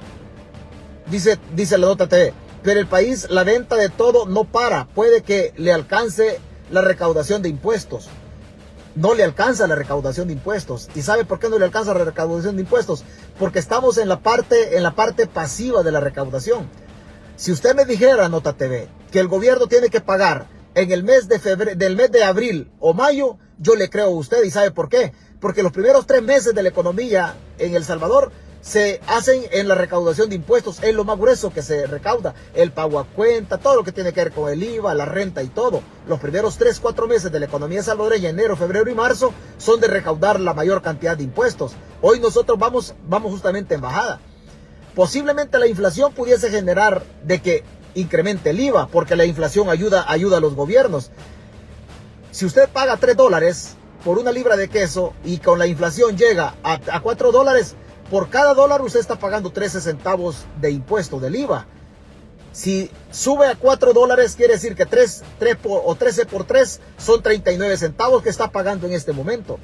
dice, 1.10 1.40
dice 1.56 1.80
la 1.80 1.88
nota 1.88 2.08
TV, 2.08 2.32
pero 2.62 2.80
el 2.80 2.86
país, 2.86 3.28
la 3.32 3.44
venta 3.44 3.76
de 3.76 3.90
todo 3.90 4.28
no 4.28 4.44
para. 4.44 4.86
Puede 4.86 5.24
que 5.24 5.52
le 5.58 5.74
alcance 5.74 6.40
la 6.70 6.82
recaudación 6.82 7.42
de 7.42 7.50
impuestos. 7.50 8.10
No 8.96 9.14
le 9.14 9.24
alcanza 9.24 9.68
la 9.68 9.76
recaudación 9.76 10.28
de 10.28 10.34
impuestos. 10.34 10.90
¿Y 10.96 11.02
sabe 11.02 11.24
por 11.24 11.40
qué 11.40 11.50
no 11.50 11.60
le 11.60 11.66
alcanza 11.66 11.94
la 11.94 12.04
recaudación 12.04 12.56
de 12.56 12.64
impuestos? 12.64 13.04
Porque 13.38 13.60
estamos 13.60 13.98
en 13.98 14.10
la 14.10 14.20
parte, 14.20 14.76
en 14.76 14.84
la 14.84 14.96
parte 14.96 15.28
pasiva 15.28 15.84
de 15.84 15.92
la 15.92 16.00
recaudación. 16.00 16.68
Si 17.36 17.52
usted 17.52 17.76
me 17.76 17.86
dijera, 17.86 18.28
Nota 18.30 18.54
TV, 18.54 18.88
que 19.12 19.20
el 19.20 19.28
gobierno 19.28 19.68
tiene 19.68 19.90
que 19.90 20.02
pagar 20.02 20.48
en 20.74 20.92
el 20.92 21.04
mes 21.04 21.28
de 21.28 21.40
febrero, 21.40 21.78
del 21.78 21.96
mes 21.96 22.12
de 22.12 22.24
abril 22.24 22.72
o 22.80 22.94
mayo, 22.94 23.38
yo 23.60 23.76
le 23.76 23.90
creo 23.90 24.08
a 24.08 24.10
usted 24.10 24.44
y 24.44 24.52
sabe 24.52 24.72
por 24.72 24.90
qué. 24.90 25.14
Porque 25.40 25.62
los 25.62 25.72
primeros 25.72 26.08
tres 26.08 26.24
meses 26.24 26.56
de 26.56 26.64
la 26.64 26.70
economía 26.70 27.36
en 27.60 27.76
El 27.76 27.84
Salvador 27.84 28.32
se 28.68 29.00
hacen 29.08 29.44
en 29.52 29.70
la 29.70 29.76
recaudación 29.76 30.28
de 30.28 30.36
impuestos, 30.36 30.84
es 30.84 30.94
lo 30.94 31.06
más 31.06 31.18
grueso 31.18 31.54
que 31.54 31.62
se 31.62 31.88
recauda, 31.88 32.34
el 32.54 32.74
pago 32.74 33.00
a 33.00 33.06
cuenta, 33.06 33.60
todo 33.60 33.76
lo 33.78 33.84
que 33.86 33.94
tiene 33.94 34.12
que 34.12 34.26
ver 34.26 34.34
con 34.34 34.52
el 34.52 34.62
IVA, 34.62 34.94
la 34.94 35.06
renta 35.06 35.42
y 35.42 35.48
todo. 35.48 35.82
Los 36.06 36.20
primeros 36.20 36.58
3, 36.58 36.78
4 36.82 37.08
meses 37.08 37.32
de 37.32 37.40
la 37.40 37.46
economía 37.46 37.82
salvadoreña, 37.82 38.28
enero, 38.28 38.58
febrero 38.58 38.92
y 38.92 38.94
marzo, 38.94 39.34
son 39.58 39.80
de 39.80 39.88
recaudar 39.88 40.42
la 40.42 40.54
mayor 40.54 40.82
cantidad 40.82 41.16
de 41.16 41.24
impuestos. 41.24 41.72
Hoy 42.02 42.20
nosotros 42.20 42.60
vamos, 42.60 42.94
vamos 43.08 43.32
justamente 43.32 43.74
en 43.74 43.80
bajada. 43.80 44.20
Posiblemente 44.96 45.60
la 45.60 45.68
inflación 45.68 46.12
pudiese 46.12 46.50
generar 46.50 47.04
de 47.24 47.42
que 47.42 47.64
incremente 47.96 48.50
el 48.50 48.60
IVA, 48.60 48.88
porque 48.88 49.16
la 49.16 49.24
inflación 49.24 49.70
ayuda, 49.70 50.04
ayuda 50.10 50.38
a 50.38 50.42
los 50.42 50.56
gobiernos. 50.56 51.12
Si 52.32 52.46
usted 52.46 52.68
paga 52.68 52.98
3 52.98 53.16
dólares 53.16 53.78
por 54.04 54.18
una 54.18 54.34
libra 54.34 54.58
de 54.58 54.68
queso 54.68 55.14
y 55.24 55.38
con 55.38 55.58
la 55.58 55.68
inflación 55.68 56.18
llega 56.18 56.56
a, 56.64 56.80
a 56.92 57.00
4 57.00 57.32
dólares, 57.32 57.78
por 58.10 58.30
cada 58.30 58.54
dólar 58.54 58.82
usted 58.82 59.00
está 59.00 59.18
pagando 59.18 59.52
13 59.52 59.82
centavos 59.82 60.46
de 60.62 60.72
impuesto 60.72 61.20
del 61.20 61.36
IVA. 61.36 61.66
Si 62.54 62.90
sube 63.12 63.48
a 63.48 63.56
4 63.56 63.94
dólares, 63.94 64.36
quiere 64.36 64.54
decir 64.54 64.76
que 64.76 64.86
3, 64.86 65.24
3 65.38 65.58
o 65.64 65.96
13 65.96 66.26
por 66.26 66.46
3 66.46 66.80
son 66.98 67.22
39 67.22 67.78
centavos 67.78 68.24
que 68.24 68.30
está 68.30 68.50
pagando 68.50 68.88
en 68.88 68.94
este 68.94 69.14
momento. 69.14 69.60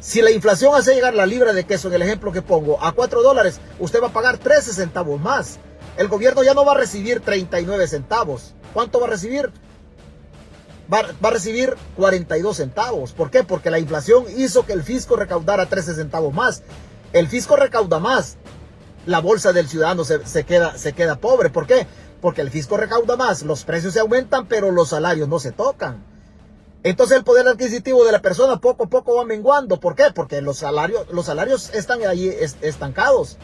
Si 0.00 0.20
la 0.20 0.30
inflación 0.30 0.74
hace 0.74 0.94
llegar 0.94 1.14
la 1.14 1.26
libra 1.26 1.52
de 1.52 1.64
queso, 1.64 1.88
en 1.88 1.94
el 1.94 2.02
ejemplo 2.02 2.30
que 2.32 2.42
pongo, 2.42 2.82
a 2.84 2.92
4 2.92 3.22
dólares, 3.22 3.60
usted 3.78 4.02
va 4.02 4.08
a 4.08 4.12
pagar 4.12 4.38
13 4.38 4.72
centavos 4.72 5.20
más. 5.20 5.58
El 5.96 6.08
gobierno 6.08 6.42
ya 6.42 6.54
no 6.54 6.64
va 6.64 6.72
a 6.72 6.78
recibir 6.78 7.20
39 7.20 7.88
centavos. 7.88 8.54
¿Cuánto 8.74 9.00
va 9.00 9.06
a 9.06 9.10
recibir? 9.10 9.50
Va, 10.92 11.02
va, 11.24 11.28
a 11.28 11.32
recibir 11.32 11.74
42 11.96 12.56
centavos. 12.56 13.12
¿Por 13.12 13.30
qué? 13.30 13.44
Porque 13.44 13.70
la 13.70 13.78
inflación 13.78 14.24
hizo 14.36 14.64
que 14.64 14.72
el 14.72 14.82
fisco 14.82 15.16
recaudara 15.16 15.66
13 15.66 15.94
centavos 15.94 16.32
más. 16.32 16.62
El 17.12 17.28
fisco 17.28 17.56
recauda 17.56 17.98
más. 17.98 18.36
La 19.06 19.20
bolsa 19.20 19.52
del 19.52 19.68
ciudadano 19.68 20.04
se, 20.04 20.26
se, 20.26 20.44
queda, 20.44 20.76
se 20.76 20.92
queda 20.92 21.16
pobre. 21.16 21.50
¿Por 21.50 21.66
qué? 21.66 21.86
Porque 22.20 22.42
el 22.42 22.50
fisco 22.50 22.76
recauda 22.76 23.16
más. 23.16 23.42
Los 23.42 23.64
precios 23.64 23.94
se 23.94 24.00
aumentan, 24.00 24.46
pero 24.46 24.70
los 24.70 24.90
salarios 24.90 25.28
no 25.28 25.38
se 25.38 25.52
tocan. 25.52 26.04
Entonces 26.82 27.18
el 27.18 27.24
poder 27.24 27.48
adquisitivo 27.48 28.04
de 28.04 28.12
la 28.12 28.22
persona 28.22 28.60
poco 28.60 28.84
a 28.84 28.88
poco 28.88 29.16
va 29.16 29.24
menguando. 29.24 29.80
¿Por 29.80 29.94
qué? 29.94 30.04
Porque 30.14 30.40
los 30.42 30.58
salarios, 30.58 31.06
los 31.10 31.26
salarios 31.26 31.74
están 31.74 32.02
ahí 32.06 32.28
estancados. 32.60 33.36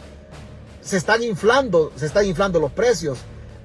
Se 0.80 0.96
están 0.96 1.22
inflando, 1.22 1.92
se 1.96 2.06
están 2.06 2.26
inflando 2.26 2.60
los 2.60 2.72
precios. 2.72 3.18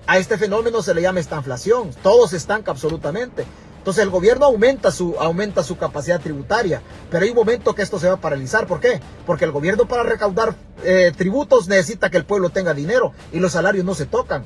A 0.07 0.17
este 0.17 0.37
fenómeno 0.37 0.81
se 0.81 0.93
le 0.93 1.01
llama 1.01 1.19
estanflación. 1.19 1.91
Todo 2.01 2.27
se 2.27 2.37
estanca 2.37 2.71
absolutamente. 2.71 3.45
Entonces 3.79 4.03
el 4.03 4.09
gobierno 4.09 4.45
aumenta 4.45 4.91
su, 4.91 5.15
aumenta 5.19 5.63
su 5.63 5.77
capacidad 5.77 6.19
tributaria, 6.19 6.81
pero 7.09 7.23
hay 7.23 7.31
un 7.31 7.37
momento 7.37 7.73
que 7.73 7.81
esto 7.81 7.97
se 7.97 8.07
va 8.07 8.15
a 8.15 8.21
paralizar. 8.21 8.67
¿Por 8.67 8.79
qué? 8.79 8.99
Porque 9.25 9.45
el 9.45 9.51
gobierno 9.51 9.87
para 9.87 10.03
recaudar 10.03 10.53
eh, 10.83 11.11
tributos 11.17 11.67
necesita 11.67 12.09
que 12.09 12.17
el 12.17 12.25
pueblo 12.25 12.49
tenga 12.49 12.73
dinero 12.73 13.13
y 13.31 13.39
los 13.39 13.53
salarios 13.53 13.85
no 13.85 13.95
se 13.95 14.05
tocan. 14.05 14.45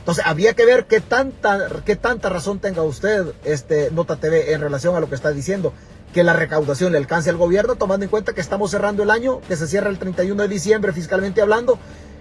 Entonces 0.00 0.26
habría 0.26 0.52
que 0.52 0.66
ver 0.66 0.84
qué 0.84 1.00
tanta, 1.00 1.66
qué 1.86 1.96
tanta 1.96 2.28
razón 2.28 2.58
tenga 2.58 2.82
usted, 2.82 3.32
este 3.44 3.90
Nota 3.90 4.16
TV, 4.16 4.52
en 4.52 4.60
relación 4.60 4.94
a 4.94 5.00
lo 5.00 5.08
que 5.08 5.14
está 5.14 5.30
diciendo, 5.30 5.72
que 6.12 6.24
la 6.24 6.34
recaudación 6.34 6.92
le 6.92 6.98
alcance 6.98 7.30
al 7.30 7.36
gobierno, 7.36 7.76
tomando 7.76 8.04
en 8.04 8.10
cuenta 8.10 8.34
que 8.34 8.42
estamos 8.42 8.70
cerrando 8.70 9.02
el 9.02 9.10
año, 9.10 9.40
que 9.48 9.56
se 9.56 9.66
cierra 9.66 9.88
el 9.88 9.98
31 9.98 10.42
de 10.42 10.48
diciembre 10.48 10.92
fiscalmente 10.92 11.40
hablando, 11.40 11.78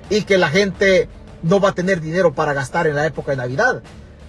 y 0.09 0.23
que 0.23 0.37
la 0.37 0.49
gente 0.49 1.09
no 1.41 1.59
va 1.59 1.69
a 1.69 1.75
tener 1.75 1.99
dinero 1.99 2.33
para 2.33 2.53
gastar 2.53 2.87
en 2.87 2.95
la 2.95 3.05
época 3.05 3.31
de 3.31 3.37
Navidad. 3.37 3.83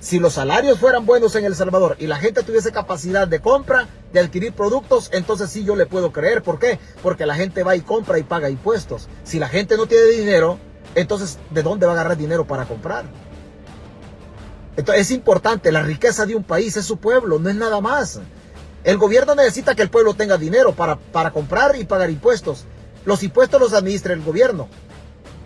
Si 0.04 0.18
los 0.18 0.34
salarios 0.34 0.78
fueran 0.78 1.06
buenos 1.06 1.34
en 1.34 1.46
El 1.46 1.56
Salvador 1.56 1.96
y 1.98 2.06
la 2.06 2.18
gente 2.18 2.42
tuviese 2.42 2.72
capacidad 2.72 3.26
de 3.26 3.40
compra, 3.40 3.88
de 4.12 4.20
adquirir 4.20 4.52
productos, 4.52 5.08
entonces 5.14 5.48
sí 5.48 5.64
yo 5.64 5.76
le 5.76 5.86
puedo 5.86 6.12
creer. 6.12 6.42
¿Por 6.42 6.58
qué? 6.58 6.78
Porque 7.02 7.24
la 7.24 7.34
gente 7.34 7.62
va 7.62 7.74
y 7.74 7.80
compra 7.80 8.18
y 8.18 8.22
paga 8.22 8.50
impuestos. 8.50 9.08
Si 9.22 9.38
la 9.38 9.48
gente 9.48 9.78
no 9.78 9.86
tiene 9.86 10.04
dinero, 10.08 10.58
entonces 10.94 11.38
¿de 11.48 11.62
dónde 11.62 11.86
va 11.86 11.92
a 11.92 11.94
agarrar 11.94 12.18
dinero 12.18 12.46
para 12.46 12.66
comprar? 12.66 13.06
Entonces 14.76 15.06
es 15.06 15.10
importante, 15.10 15.72
la 15.72 15.80
riqueza 15.80 16.26
de 16.26 16.36
un 16.36 16.44
país 16.44 16.76
es 16.76 16.84
su 16.84 16.98
pueblo, 16.98 17.38
no 17.38 17.48
es 17.48 17.56
nada 17.56 17.80
más. 17.80 18.20
El 18.84 18.98
gobierno 18.98 19.34
necesita 19.34 19.74
que 19.74 19.80
el 19.80 19.88
pueblo 19.88 20.12
tenga 20.12 20.36
dinero 20.36 20.74
para, 20.74 20.96
para 20.96 21.30
comprar 21.30 21.76
y 21.76 21.84
pagar 21.84 22.10
impuestos. 22.10 22.66
Los 23.06 23.22
impuestos 23.22 23.58
los 23.58 23.72
administra 23.72 24.12
el 24.12 24.20
gobierno. 24.20 24.68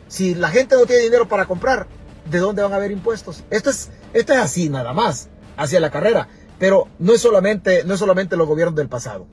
Si 0.08 0.34
la 0.34 0.48
gente 0.48 0.74
no 0.74 0.84
tiene 0.84 1.04
dinero 1.04 1.28
para 1.28 1.46
comprar, 1.46 1.86
¿de 2.28 2.38
dónde 2.38 2.62
van 2.62 2.72
a 2.72 2.76
haber 2.76 2.90
impuestos? 2.90 3.44
Esto 3.50 3.70
es, 3.70 3.90
esto 4.12 4.32
es 4.32 4.38
así 4.38 4.68
nada 4.68 4.92
más, 4.92 5.28
hacia 5.56 5.80
la 5.80 5.90
carrera. 5.90 6.28
Pero 6.58 6.88
no 6.98 7.12
es 7.12 7.20
solamente, 7.20 7.84
no 7.84 7.94
es 7.94 8.00
solamente 8.00 8.36
los 8.36 8.48
gobiernos 8.48 8.74
del 8.74 8.88
pasado. 8.88 9.26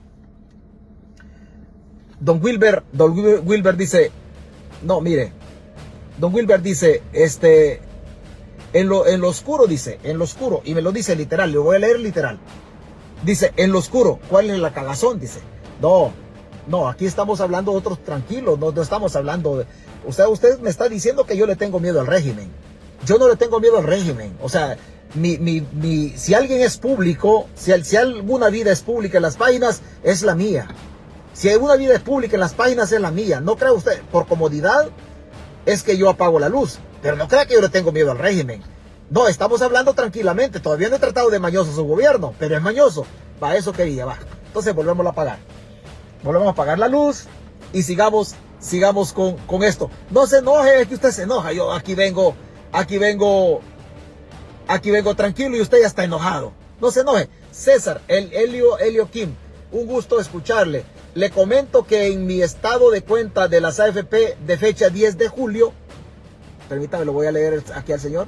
Don 2.20 2.42
Wilber, 2.44 2.84
Don 2.92 3.14
Wilber 3.46 3.76
dice, 3.76 4.12
no, 4.84 5.02
mire, 5.02 5.32
Don 6.18 6.34
Wilber 6.34 6.62
dice, 6.62 7.02
este, 7.14 7.82
en 8.74 8.88
lo, 8.88 9.06
en 9.06 9.22
lo 9.22 9.30
oscuro 9.30 9.68
dice, 9.68 10.00
en 10.04 10.18
lo 10.18 10.24
oscuro, 10.24 10.62
y 10.64 10.74
me 10.74 10.82
lo 10.82 10.92
dice 10.92 11.16
literal, 11.16 11.52
le 11.52 11.58
voy 11.58 11.76
a 11.76 11.80
leer 11.80 12.00
literal. 12.00 12.40
Dice, 13.24 13.54
en 13.58 13.72
lo 13.72 13.80
oscuro, 13.80 14.20
¿cuál 14.30 14.50
es 14.50 14.60
la 14.60 14.74
cagazón? 14.74 15.20
Dice, 15.20 15.40
no, 15.82 16.12
no, 16.68 16.88
aquí 16.88 17.06
estamos 17.06 17.42
hablando 17.42 17.74
otros 17.74 18.04
tranquilos, 18.04 18.58
no, 18.60 18.72
no 18.72 18.82
estamos 18.82 19.16
hablando 19.16 19.58
de, 19.58 19.66
usted, 20.06 20.26
usted 20.28 20.60
me 20.60 20.70
está 20.70 20.88
diciendo 20.90 21.26
que 21.26 21.38
yo 21.38 21.46
le 21.46 21.56
tengo 21.56 21.80
miedo 21.80 22.00
al 22.00 22.08
régimen. 22.08 22.50
Yo 23.06 23.18
no 23.18 23.28
le 23.28 23.36
tengo 23.36 23.60
miedo 23.60 23.78
al 23.78 23.84
régimen. 23.84 24.38
O 24.42 24.50
sea, 24.50 24.78
mi, 25.14 25.38
mi, 25.38 25.62
mi, 25.62 26.10
si 26.18 26.34
alguien 26.34 26.62
es 26.62 26.78
público, 26.78 27.48
si, 27.56 27.72
si 27.84 27.96
alguna 27.96 28.50
vida 28.50 28.72
es 28.72 28.82
pública 28.82 29.18
en 29.18 29.24
las 29.24 29.38
páginas, 29.38 29.82
es 30.04 30.24
la 30.24 30.36
mía. 30.36 30.68
Si 31.34 31.50
alguna 31.50 31.76
vida 31.76 31.94
es 31.94 32.02
pública 32.02 32.36
en 32.36 32.40
las 32.40 32.54
páginas, 32.54 32.92
es 32.92 33.00
la 33.00 33.12
mía. 33.12 33.42
No 33.42 33.56
crea 33.56 33.74
usted, 33.74 34.02
por 34.12 34.28
comodidad, 34.28 34.90
es 35.66 35.84
que 35.84 35.98
yo 35.98 36.10
apago 36.10 36.40
la 36.40 36.50
luz. 36.50 36.80
Pero 37.02 37.16
no 37.16 37.28
crea 37.28 37.46
que 37.46 37.54
yo 37.54 37.62
le 37.62 37.70
tengo 37.70 37.92
miedo 37.92 38.12
al 38.12 38.18
régimen. 38.18 38.64
No, 39.10 39.28
estamos 39.28 39.62
hablando 39.62 39.94
tranquilamente. 39.94 40.60
Todavía 40.60 40.90
no 40.90 40.96
he 40.96 41.00
tratado 41.00 41.30
de 41.30 41.40
mañoso 41.40 41.72
su 41.74 41.84
gobierno, 41.84 42.34
pero 42.40 42.56
es 42.56 42.62
mañoso. 42.62 43.06
Va, 43.44 43.56
eso 43.56 43.72
quería, 43.72 44.06
va. 44.06 44.18
Entonces 44.48 44.74
volvemos 44.74 45.06
a 45.06 45.10
apagar. 45.10 45.38
Volvemos 46.24 46.48
a 46.48 46.52
apagar 46.52 46.80
la 46.80 46.88
luz 46.88 47.26
y 47.72 47.84
sigamos, 47.84 48.34
sigamos 48.60 49.14
con, 49.14 49.38
con 49.40 49.64
esto. 49.64 49.92
No 50.10 50.26
se 50.26 50.40
enoje, 50.40 50.82
es 50.82 50.88
que 50.88 50.96
usted 50.96 51.12
se 51.12 51.24
enoja. 51.24 51.52
Yo 51.52 51.72
aquí 51.72 51.94
vengo 51.94 52.34
Aquí 52.76 52.98
vengo, 52.98 53.62
aquí 54.68 54.92
vengo 54.92 55.16
tranquilo 55.16 55.56
y 55.56 55.62
usted 55.62 55.80
ya 55.80 55.88
está 55.88 56.04
enojado. 56.04 56.52
No 56.82 56.92
se 56.92 57.02
enoje. 57.02 57.30
César, 57.50 58.02
el 58.10 58.34
Helio, 58.34 58.78
Helio 58.78 59.10
Kim, 59.10 59.34
un 59.72 59.88
gusto 59.88 60.20
escucharle. 60.20 60.84
Le 61.14 61.30
comento 61.30 61.88
que 61.88 62.08
en 62.08 62.26
mi 62.26 62.42
estado 62.42 62.92
de 62.92 63.02
cuenta 63.02 63.48
de 63.48 63.62
las 63.62 63.80
AFP 63.80 64.36
de 64.46 64.58
fecha 64.58 64.90
10 64.90 65.18
de 65.18 65.30
julio, 65.30 65.72
permítame, 66.68 67.06
lo 67.06 67.14
voy 67.14 67.28
a 67.28 67.32
leer 67.32 67.64
aquí 67.74 67.94
al 67.94 68.02
señor. 68.02 68.28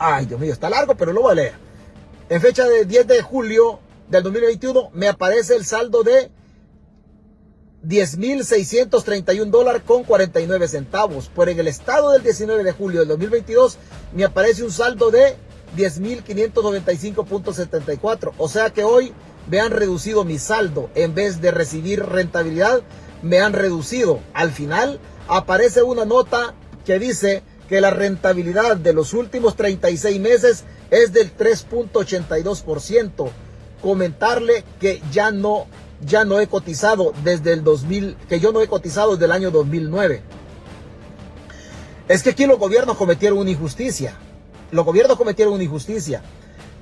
Ay, 0.00 0.26
Dios 0.26 0.40
mío, 0.40 0.52
está 0.52 0.68
largo, 0.68 0.96
pero 0.96 1.12
lo 1.12 1.22
voy 1.22 1.30
a 1.30 1.36
leer. 1.36 1.54
En 2.28 2.40
fecha 2.40 2.66
de 2.66 2.86
10 2.86 3.06
de 3.06 3.22
julio 3.22 3.78
del 4.08 4.24
2021 4.24 4.90
me 4.94 5.06
aparece 5.06 5.54
el 5.54 5.64
saldo 5.64 6.02
de 6.02 6.28
10.631 7.86 9.46
dólares 9.46 9.82
con 9.86 10.02
49 10.04 10.68
centavos. 10.68 11.28
Por 11.28 11.48
en 11.48 11.58
el 11.60 11.68
estado 11.68 12.12
del 12.12 12.22
19 12.22 12.64
de 12.64 12.72
julio 12.72 13.00
del 13.00 13.08
2022 13.08 13.78
me 14.14 14.24
aparece 14.24 14.62
un 14.62 14.70
saldo 14.70 15.10
de 15.10 15.36
10.595.74. 15.76 18.32
O 18.38 18.48
sea 18.48 18.70
que 18.70 18.84
hoy 18.84 19.12
me 19.48 19.60
han 19.60 19.72
reducido 19.72 20.24
mi 20.24 20.38
saldo. 20.38 20.90
En 20.94 21.14
vez 21.14 21.40
de 21.40 21.50
recibir 21.50 22.04
rentabilidad, 22.04 22.82
me 23.22 23.40
han 23.40 23.52
reducido. 23.52 24.20
Al 24.34 24.50
final 24.50 25.00
aparece 25.28 25.82
una 25.82 26.04
nota 26.04 26.54
que 26.84 26.98
dice 26.98 27.42
que 27.68 27.80
la 27.80 27.90
rentabilidad 27.90 28.76
de 28.76 28.92
los 28.92 29.14
últimos 29.14 29.56
36 29.56 30.20
meses 30.20 30.64
es 30.90 31.12
del 31.12 31.36
3.82%. 31.36 33.30
comentarle 33.80 34.62
que 34.78 35.00
ya 35.10 35.30
no, 35.30 35.66
ya 36.02 36.24
no 36.24 36.40
he 36.40 36.46
cotizado 36.46 37.12
desde 37.24 37.52
el 37.52 37.64
2000, 37.64 38.16
que 38.28 38.40
yo 38.40 38.52
no 38.52 38.60
he 38.60 38.68
cotizado 38.68 39.12
desde 39.12 39.26
el 39.26 39.32
año 39.32 39.50
2009. 39.50 40.22
Es 42.08 42.22
que 42.22 42.30
aquí 42.30 42.46
los 42.46 42.58
gobiernos 42.58 42.96
cometieron 42.96 43.38
una 43.38 43.50
injusticia. 43.50 44.14
Los 44.70 44.84
gobiernos 44.84 45.16
cometieron 45.16 45.54
una 45.54 45.62
injusticia. 45.62 46.22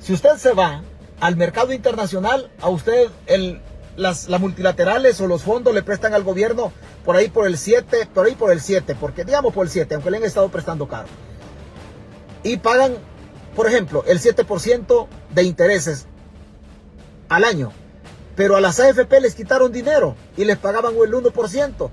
Si 0.01 0.13
usted 0.13 0.37
se 0.37 0.53
va 0.53 0.83
al 1.21 1.37
mercado 1.37 1.73
internacional, 1.73 2.51
a 2.61 2.69
usted 2.69 3.09
el, 3.27 3.61
las, 3.97 4.29
multilaterales 4.29 5.21
o 5.21 5.27
los 5.27 5.43
fondos 5.43 5.75
le 5.75 5.83
prestan 5.83 6.15
al 6.15 6.23
gobierno 6.23 6.73
por 7.05 7.17
ahí 7.17 7.29
por 7.29 7.47
el 7.47 7.59
7, 7.59 8.09
por 8.15 8.27
ahí 8.27 8.35
por 8.35 8.53
el 8.53 8.61
7, 8.61 8.97
porque 8.99 9.25
digamos 9.25 9.53
por 9.53 9.67
el 9.67 9.71
7, 9.71 9.95
aunque 9.95 10.11
le 10.11 10.19
han 10.19 10.25
estado 10.25 10.49
prestando 10.49 10.87
caro. 10.89 11.09
Y 12.43 12.59
pagan, 12.59 12.95
por 13.57 13.67
ejemplo, 13.67 14.05
el 14.07 14.21
7% 14.21 15.07
de 15.35 15.43
intereses 15.43 16.07
al 17.29 17.45
año. 17.45 17.73
Pero 18.39 18.55
a 18.55 18.61
las 18.61 18.79
AFP 18.79 19.21
les 19.21 19.35
quitaron 19.35 19.73
dinero 19.73 20.15
y 20.37 20.45
les 20.45 20.57
pagaban 20.57 20.95
el 20.95 21.13
1%. 21.13 21.91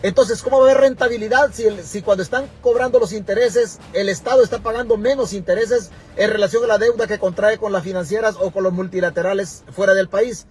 Entonces, 0.00 0.40
¿cómo 0.40 0.60
va 0.60 0.68
a 0.68 0.70
haber 0.70 0.82
rentabilidad 0.82 1.50
si, 1.52 1.64
si, 1.82 2.02
cuando 2.02 2.22
están 2.22 2.48
cobrando 2.62 3.00
los 3.00 3.12
intereses, 3.12 3.80
el 3.92 4.08
Estado 4.08 4.44
está 4.44 4.60
pagando 4.60 4.96
menos 4.96 5.32
intereses 5.32 5.90
en 6.14 6.30
relación 6.30 6.62
a 6.62 6.68
la 6.68 6.78
deuda 6.78 7.08
que 7.08 7.18
contrae 7.18 7.58
con 7.58 7.72
las 7.72 7.82
financieras 7.82 8.36
o 8.38 8.52
con 8.52 8.62
los 8.62 8.72
multilaterales 8.74 9.64
fuera 9.72 9.94
del 9.94 10.08
país? 10.08 10.46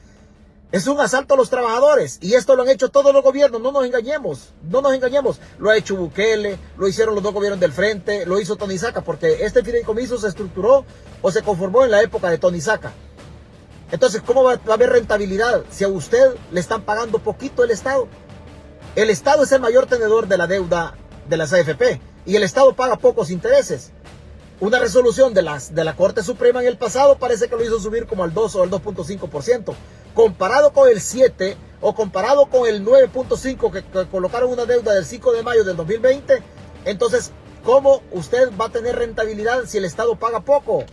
Es 0.73 0.85
un 0.85 0.99
asalto 0.99 1.35
a 1.35 1.37
los 1.37 1.49
trabajadores 1.49 2.17
y 2.19 2.33
esto 2.33 2.57
lo 2.57 2.63
han 2.63 2.69
hecho 2.69 2.89
todos 2.89 3.13
los 3.13 3.23
gobiernos, 3.23 3.61
no 3.61 3.71
nos 3.71 3.85
engañemos, 3.85 4.49
no 4.69 4.81
nos 4.81 4.93
engañemos. 4.93 5.39
Lo 5.59 5.69
ha 5.69 5.77
hecho 5.77 5.95
Bukele, 5.95 6.57
lo 6.77 6.89
hicieron 6.89 7.15
los 7.15 7.23
dos 7.23 7.33
gobiernos 7.33 7.61
del 7.61 7.71
frente, 7.71 8.25
lo 8.25 8.37
hizo 8.41 8.57
Tony 8.57 8.77
Saca, 8.77 8.99
porque 8.99 9.45
este 9.45 9.63
fideicomiso 9.63 10.17
se 10.17 10.27
estructuró 10.27 10.83
o 11.21 11.31
se 11.31 11.41
conformó 11.41 11.85
en 11.85 11.91
la 11.91 12.01
época 12.01 12.29
de 12.29 12.37
Tony 12.37 12.59
Saca. 12.59 12.91
Entonces, 13.91 14.21
¿cómo 14.25 14.43
va 14.43 14.53
a 14.53 14.73
haber 14.73 14.89
rentabilidad 14.89 15.63
si 15.69 15.83
a 15.83 15.87
usted 15.87 16.35
le 16.51 16.59
están 16.59 16.81
pagando 16.83 17.19
poquito 17.19 17.63
el 17.63 17.71
Estado? 17.71 18.07
El 18.95 19.09
Estado 19.09 19.43
es 19.43 19.51
el 19.51 19.61
mayor 19.61 19.85
tenedor 19.85 20.27
de 20.27 20.37
la 20.37 20.47
deuda 20.47 20.95
de 21.29 21.37
las 21.37 21.53
AFP 21.53 21.99
y 22.25 22.35
el 22.35 22.43
Estado 22.43 22.73
paga 22.73 22.97
pocos 22.97 23.29
intereses. 23.29 23.91
Una 24.59 24.79
resolución 24.79 25.33
de, 25.33 25.41
las, 25.41 25.75
de 25.75 25.83
la 25.83 25.95
Corte 25.95 26.23
Suprema 26.23 26.61
en 26.61 26.67
el 26.67 26.77
pasado 26.77 27.17
parece 27.17 27.49
que 27.49 27.55
lo 27.55 27.63
hizo 27.63 27.79
subir 27.79 28.07
como 28.07 28.23
al 28.23 28.33
2 28.33 28.55
o 28.55 28.63
al 28.63 28.71
2.5%. 28.71 29.73
Comparado 30.13 30.71
con 30.71 30.87
el 30.87 31.01
7 31.01 31.57
o 31.81 31.93
comparado 31.93 32.45
con 32.45 32.67
el 32.67 32.85
9.5 32.85 33.71
que, 33.71 33.83
que 33.83 34.07
colocaron 34.09 34.49
una 34.49 34.65
deuda 34.65 34.93
del 34.93 35.05
5 35.05 35.33
de 35.33 35.43
mayo 35.43 35.65
del 35.65 35.75
2020, 35.75 36.41
entonces, 36.85 37.31
¿cómo 37.63 38.01
usted 38.11 38.49
va 38.59 38.65
a 38.67 38.69
tener 38.69 38.95
rentabilidad 38.95 39.65
si 39.65 39.77
el 39.77 39.85
Estado 39.85 40.15
paga 40.15 40.39
poco? 40.39 40.85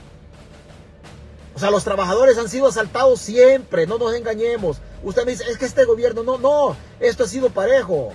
O 1.54 1.58
sea, 1.58 1.70
los 1.70 1.84
trabajadores 1.84 2.38
han 2.38 2.48
sido 2.48 2.66
asaltados 2.66 3.20
siempre, 3.20 3.86
no 3.86 3.98
nos 3.98 4.14
engañemos. 4.14 4.78
Usted 5.02 5.24
me 5.24 5.32
dice, 5.32 5.44
es 5.50 5.58
que 5.58 5.66
este 5.66 5.84
gobierno, 5.84 6.22
no, 6.22 6.38
no, 6.38 6.76
esto 7.00 7.24
ha 7.24 7.28
sido 7.28 7.50
parejo. 7.50 8.10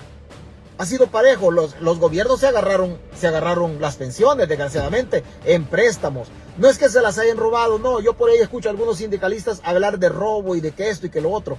Ha 0.80 0.86
sido 0.86 1.08
parejo. 1.08 1.52
Los, 1.52 1.80
los 1.82 2.00
gobiernos 2.00 2.40
se 2.40 2.48
agarraron, 2.48 2.98
se 3.16 3.28
agarraron 3.28 3.82
las 3.82 3.96
pensiones, 3.96 4.48
desgraciadamente, 4.48 5.24
en 5.46 5.66
préstamos. 5.66 6.28
No 6.58 6.68
es 6.68 6.78
que 6.78 6.90
se 6.90 7.02
las 7.02 7.18
hayan 7.18 7.38
robado, 7.38 7.80
no. 7.80 8.00
Yo 8.00 8.14
por 8.14 8.30
ahí 8.30 8.38
escucho 8.38 8.70
a 8.70 8.72
algunos 8.72 8.98
sindicalistas 8.98 9.62
hablar 9.64 10.00
de 10.00 10.10
robo 10.10 10.56
y 10.56 10.62
de 10.62 10.72
que 10.72 10.90
esto 10.90 11.08
y 11.08 11.10
que 11.10 11.22
lo 11.22 11.32
otro. 11.32 11.58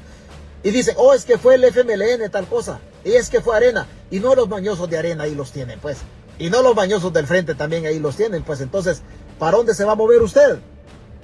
Y 0.63 0.71
dicen, 0.71 0.95
oh, 0.99 1.15
es 1.15 1.25
que 1.25 1.39
fue 1.39 1.55
el 1.55 1.65
FMLN, 1.65 2.31
tal 2.31 2.47
cosa. 2.47 2.81
Y 3.05 3.13
es 3.13 3.31
que 3.31 3.41
fue 3.41 3.57
Arena. 3.57 3.87
Y 4.11 4.19
no 4.19 4.35
los 4.35 4.49
bañosos 4.49 4.91
de 4.91 4.99
Arena 4.99 5.25
ahí 5.25 5.35
los 5.35 5.53
tienen, 5.53 5.79
pues. 5.79 5.99
Y 6.39 6.51
no 6.51 6.63
los 6.63 6.75
bañosos 6.75 7.13
del 7.13 7.27
frente 7.27 7.55
también 7.55 7.87
ahí 7.87 7.99
los 7.99 8.17
tienen, 8.17 8.43
pues. 8.43 8.61
Entonces, 8.61 9.03
¿para 9.39 9.57
dónde 9.57 9.75
se 9.75 9.85
va 9.85 9.93
a 9.93 9.97
mover 9.97 10.23
usted? 10.23 10.59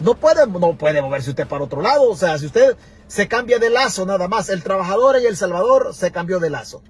No 0.01 0.15
puede, 0.17 0.47
no 0.47 0.77
puede 0.77 1.03
moverse 1.03 1.31
usted 1.31 1.47
para 1.47 1.65
otro 1.65 1.81
lado. 1.81 2.11
O 2.11 2.17
sea, 2.17 2.39
si 2.39 2.47
usted 2.47 2.77
se 3.07 3.29
cambia 3.29 3.59
de 3.59 3.71
lazo 3.71 4.05
nada 4.07 4.29
más, 4.29 4.49
el 4.49 4.63
trabajador 4.63 5.17
en 5.17 5.27
El 5.27 5.37
Salvador 5.37 5.95
se 5.95 6.11
cambió 6.11 6.41
de 6.41 6.51
lazo. 6.51 6.83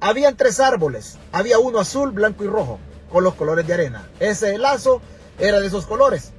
Habían 0.00 0.36
tres 0.36 0.58
árboles. 0.60 1.18
Había 1.32 1.58
uno 1.58 1.78
azul, 1.78 2.10
blanco 2.10 2.44
y 2.44 2.48
rojo, 2.48 2.78
con 3.10 3.22
los 3.22 3.34
colores 3.34 3.66
de 3.66 3.74
arena. 3.74 4.08
Ese 4.18 4.56
lazo 4.58 5.00
era 5.38 5.60
de 5.60 5.66
esos 5.68 5.86
colores. 5.86 6.32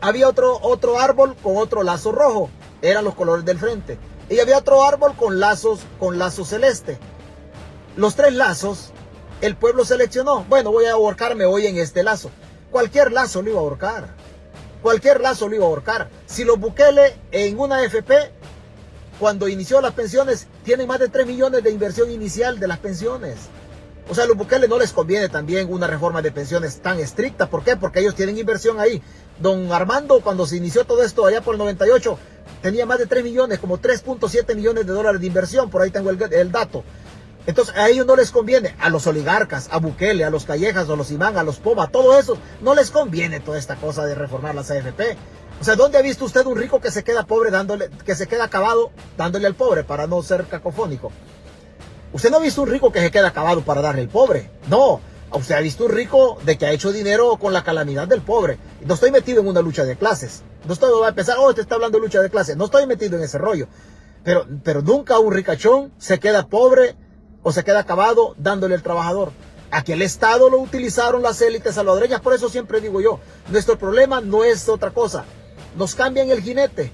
Había 0.00 0.28
otro, 0.28 0.58
otro 0.62 0.98
árbol 0.98 1.36
con 1.42 1.56
otro 1.56 1.82
lazo 1.82 2.10
rojo. 2.12 2.50
Eran 2.82 3.04
los 3.04 3.14
colores 3.14 3.44
del 3.44 3.58
frente. 3.58 3.98
Y 4.28 4.40
había 4.40 4.58
otro 4.58 4.84
árbol 4.84 5.14
con 5.16 5.38
lazos, 5.38 5.80
con 6.00 6.18
lazo 6.18 6.44
celeste. 6.44 6.98
Los 7.96 8.16
tres 8.16 8.32
lazos, 8.32 8.90
el 9.40 9.56
pueblo 9.56 9.84
seleccionó. 9.84 10.44
Bueno, 10.48 10.72
voy 10.72 10.86
a 10.86 10.92
ahorcarme 10.92 11.44
hoy 11.44 11.66
en 11.66 11.78
este 11.78 12.02
lazo. 12.02 12.30
Cualquier 12.70 13.12
lazo 13.12 13.42
lo 13.42 13.50
iba 13.50 13.60
a 13.60 13.62
ahorcar 13.62 14.23
cualquier 14.84 15.22
lazo 15.22 15.48
lo 15.48 15.56
iba 15.56 15.64
a 15.64 15.68
ahorcar. 15.68 16.10
Si 16.26 16.44
los 16.44 16.60
Bukele 16.60 17.16
en 17.32 17.58
una 17.58 17.82
FP, 17.84 18.14
cuando 19.18 19.48
inició 19.48 19.80
las 19.80 19.94
pensiones, 19.94 20.46
tienen 20.62 20.86
más 20.86 21.00
de 21.00 21.08
3 21.08 21.26
millones 21.26 21.64
de 21.64 21.70
inversión 21.70 22.10
inicial 22.10 22.60
de 22.60 22.68
las 22.68 22.80
pensiones. 22.80 23.36
O 24.10 24.14
sea, 24.14 24.24
a 24.24 24.26
los 24.26 24.36
Bukele 24.36 24.68
no 24.68 24.78
les 24.78 24.92
conviene 24.92 25.30
también 25.30 25.72
una 25.72 25.86
reforma 25.86 26.20
de 26.20 26.30
pensiones 26.30 26.82
tan 26.82 27.00
estricta. 27.00 27.48
¿Por 27.48 27.64
qué? 27.64 27.78
Porque 27.78 28.00
ellos 28.00 28.14
tienen 28.14 28.36
inversión 28.36 28.78
ahí. 28.78 29.00
Don 29.40 29.72
Armando, 29.72 30.20
cuando 30.20 30.46
se 30.46 30.58
inició 30.58 30.84
todo 30.84 31.02
esto 31.02 31.24
allá 31.24 31.40
por 31.40 31.54
el 31.54 31.60
98, 31.60 32.18
tenía 32.60 32.84
más 32.84 32.98
de 32.98 33.06
3 33.06 33.24
millones, 33.24 33.60
como 33.60 33.78
3.7 33.78 34.54
millones 34.54 34.86
de 34.86 34.92
dólares 34.92 35.18
de 35.18 35.26
inversión. 35.26 35.70
Por 35.70 35.80
ahí 35.80 35.90
tengo 35.90 36.10
el, 36.10 36.22
el 36.30 36.52
dato. 36.52 36.84
Entonces 37.46 37.74
a 37.76 37.88
ellos 37.88 38.06
no 38.06 38.16
les 38.16 38.30
conviene, 38.30 38.74
a 38.80 38.88
los 38.88 39.06
oligarcas, 39.06 39.68
a 39.70 39.78
Bukele, 39.78 40.24
a 40.24 40.30
los 40.30 40.44
Callejas, 40.44 40.88
a 40.88 40.96
los 40.96 41.10
Imán, 41.10 41.36
a 41.36 41.42
los 41.42 41.56
Poma, 41.56 41.88
todo 41.88 42.18
eso, 42.18 42.38
no 42.62 42.74
les 42.74 42.90
conviene 42.90 43.40
toda 43.40 43.58
esta 43.58 43.76
cosa 43.76 44.06
de 44.06 44.14
reformar 44.14 44.54
las 44.54 44.70
AFP. 44.70 45.16
O 45.60 45.64
sea, 45.64 45.76
¿dónde 45.76 45.98
ha 45.98 46.02
visto 46.02 46.24
usted 46.24 46.44
un 46.46 46.56
rico 46.56 46.80
que 46.80 46.90
se 46.90 47.04
queda 47.04 47.26
pobre 47.26 47.50
dándole, 47.50 47.90
que 48.04 48.14
se 48.14 48.26
queda 48.26 48.44
acabado 48.44 48.90
dándole 49.16 49.46
al 49.46 49.54
pobre 49.54 49.84
para 49.84 50.06
no 50.06 50.22
ser 50.22 50.46
cacofónico? 50.46 51.12
Usted 52.12 52.30
no 52.30 52.38
ha 52.38 52.40
visto 52.40 52.62
un 52.62 52.68
rico 52.68 52.92
que 52.92 53.00
se 53.00 53.10
queda 53.10 53.28
acabado 53.28 53.62
para 53.62 53.80
darle 53.80 54.02
al 54.02 54.08
pobre. 54.08 54.50
No, 54.68 55.00
usted 55.32 55.54
ha 55.54 55.60
visto 55.60 55.84
un 55.86 55.92
rico 55.92 56.38
de 56.44 56.56
que 56.56 56.66
ha 56.66 56.72
hecho 56.72 56.92
dinero 56.92 57.36
con 57.36 57.52
la 57.52 57.64
calamidad 57.64 58.08
del 58.08 58.22
pobre. 58.22 58.58
No 58.86 58.94
estoy 58.94 59.10
metido 59.10 59.40
en 59.40 59.48
una 59.48 59.62
lucha 59.62 59.84
de 59.84 59.96
clases. 59.96 60.42
No 60.66 60.74
estoy 60.74 60.90
a 61.04 61.08
empezar, 61.08 61.36
oh, 61.38 61.52
te 61.54 61.60
está 61.60 61.74
hablando 61.74 61.98
de 61.98 62.04
lucha 62.04 62.20
de 62.20 62.30
clases. 62.30 62.56
No 62.56 62.66
estoy 62.66 62.86
metido 62.86 63.16
en 63.16 63.24
ese 63.24 63.38
rollo. 63.38 63.68
Pero, 64.22 64.46
pero 64.62 64.80
nunca 64.80 65.18
un 65.18 65.32
ricachón 65.32 65.92
se 65.98 66.18
queda 66.18 66.46
pobre 66.46 66.96
o 67.44 67.52
se 67.52 67.62
queda 67.62 67.80
acabado 67.80 68.34
dándole 68.36 68.74
al 68.74 68.82
trabajador. 68.82 69.30
Aquí 69.70 69.92
el 69.92 70.02
Estado 70.02 70.50
lo 70.50 70.58
utilizaron 70.58 71.22
las 71.22 71.40
élites 71.40 71.76
salvadoreñas, 71.76 72.20
por 72.20 72.34
eso 72.34 72.48
siempre 72.48 72.80
digo 72.80 73.00
yo, 73.00 73.20
nuestro 73.48 73.78
problema 73.78 74.20
no 74.20 74.42
es 74.42 74.68
otra 74.68 74.90
cosa. 74.90 75.24
Nos 75.76 75.94
cambian 75.94 76.30
el 76.30 76.42
jinete. 76.42 76.90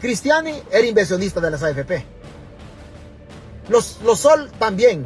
Cristiani 0.00 0.54
era 0.70 0.86
inversionista 0.86 1.40
de 1.40 1.50
las 1.50 1.62
AFP. 1.62 2.04
Los, 3.68 4.00
los 4.02 4.18
Sol 4.18 4.50
también. 4.58 5.04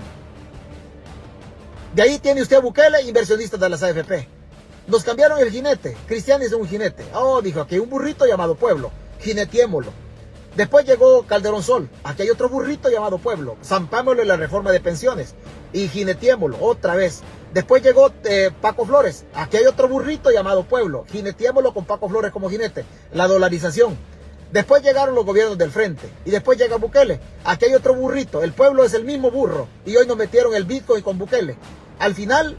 De 1.95 2.03
ahí 2.03 2.19
tiene 2.19 2.43
usted 2.43 2.57
a 2.57 2.61
Bukele, 2.61 3.03
inversionista 3.03 3.57
de 3.57 3.69
las 3.69 3.83
AFP. 3.83 4.29
Nos 4.87 5.03
cambiaron 5.03 5.39
el 5.41 5.51
jinete. 5.51 5.97
Cristiani 6.07 6.45
es 6.45 6.53
un 6.53 6.69
jinete. 6.69 7.05
Oh, 7.15 7.43
dijo 7.43 7.61
aquí 7.61 7.79
un 7.79 7.91
burrito 7.91 8.27
llamado 8.27 8.55
pueblo. 8.55 8.93
Jinetiémoslo. 9.21 10.06
Después 10.57 10.87
llegó 10.87 11.25
Calderón 11.25 11.63
Sol. 11.63 11.91
Aquí 12.03 12.23
hay 12.23 12.31
otro 12.31 12.49
burrito 12.49 12.89
llamado 12.89 13.19
Pueblo. 13.19 13.57
Zampámosle 13.63 14.25
la 14.25 14.37
reforma 14.37 14.73
de 14.73 14.81
pensiones. 14.81 15.35
Y 15.75 15.89
jinetiémoslo 15.89 16.57
otra 16.61 16.97
vez. 16.97 17.21
Después 17.53 17.83
llegó 17.83 18.11
eh, 18.25 18.51
Paco 18.63 18.87
Flores. 18.87 19.27
Aquí 19.35 19.59
hay 19.59 19.67
otro 19.67 19.87
burrito 19.87 20.31
llamado 20.31 20.65
Pueblo. 20.65 21.05
Jinetiémoslo 21.11 21.75
con 21.75 21.85
Paco 21.85 22.09
Flores 22.09 22.33
como 22.33 22.49
jinete. 22.49 22.87
La 23.13 23.29
dolarización. 23.29 23.99
Después 24.51 24.83
llegaron 24.83 25.15
los 25.15 25.27
gobiernos 25.27 25.59
del 25.59 25.71
frente. 25.71 26.09
Y 26.25 26.31
después 26.31 26.57
llega 26.57 26.77
Bukele. 26.77 27.21
Aquí 27.45 27.67
hay 27.67 27.75
otro 27.75 27.95
burrito. 27.95 28.43
El 28.43 28.53
pueblo 28.53 28.83
es 28.85 28.95
el 28.95 29.05
mismo 29.05 29.31
burro. 29.31 29.69
Y 29.85 29.95
hoy 29.97 30.07
nos 30.07 30.17
metieron 30.17 30.55
el 30.55 30.65
Bitcoin 30.65 31.03
con 31.03 31.19
Bukele. 31.19 31.59
Al 31.99 32.15
final, 32.15 32.57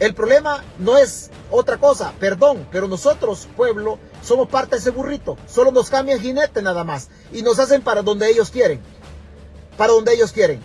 el 0.00 0.14
problema 0.14 0.64
no 0.78 0.96
es 0.96 1.30
otra 1.50 1.76
cosa. 1.76 2.14
Perdón. 2.18 2.66
Pero 2.72 2.88
nosotros, 2.88 3.48
pueblo, 3.54 3.98
somos 4.24 4.48
parte 4.48 4.76
de 4.76 4.80
ese 4.80 4.90
burrito. 4.90 5.36
Solo 5.46 5.70
nos 5.70 5.90
cambian 5.90 6.20
jinete 6.20 6.62
nada 6.62 6.84
más. 6.84 7.10
Y 7.32 7.42
nos 7.42 7.58
hacen 7.58 7.82
para 7.82 8.02
donde 8.02 8.28
ellos 8.28 8.50
quieren. 8.50 8.80
Para 9.76 9.92
donde 9.92 10.14
ellos 10.14 10.32
quieren. 10.32 10.60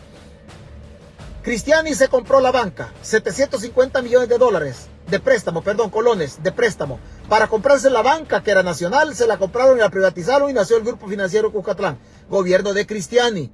Cristiani 1.43 1.93
se 1.95 2.07
compró 2.09 2.39
la 2.39 2.51
banca. 2.51 2.93
750 3.01 4.01
millones 4.01 4.29
de 4.29 4.37
dólares. 4.37 4.87
De 5.07 5.19
préstamo, 5.19 5.63
perdón, 5.63 5.89
colones, 5.89 6.43
de 6.43 6.51
préstamo. 6.51 6.99
Para 7.27 7.47
comprarse 7.47 7.89
la 7.89 8.01
banca 8.01 8.43
que 8.43 8.51
era 8.51 8.63
nacional, 8.63 9.15
se 9.15 9.25
la 9.25 9.37
compraron 9.37 9.77
y 9.77 9.81
la 9.81 9.89
privatizaron 9.89 10.49
y 10.49 10.53
nació 10.53 10.77
el 10.77 10.83
Grupo 10.83 11.07
Financiero 11.07 11.51
Cucatlán. 11.51 11.97
Gobierno 12.29 12.73
de 12.73 12.85
Cristiani. 12.85 13.51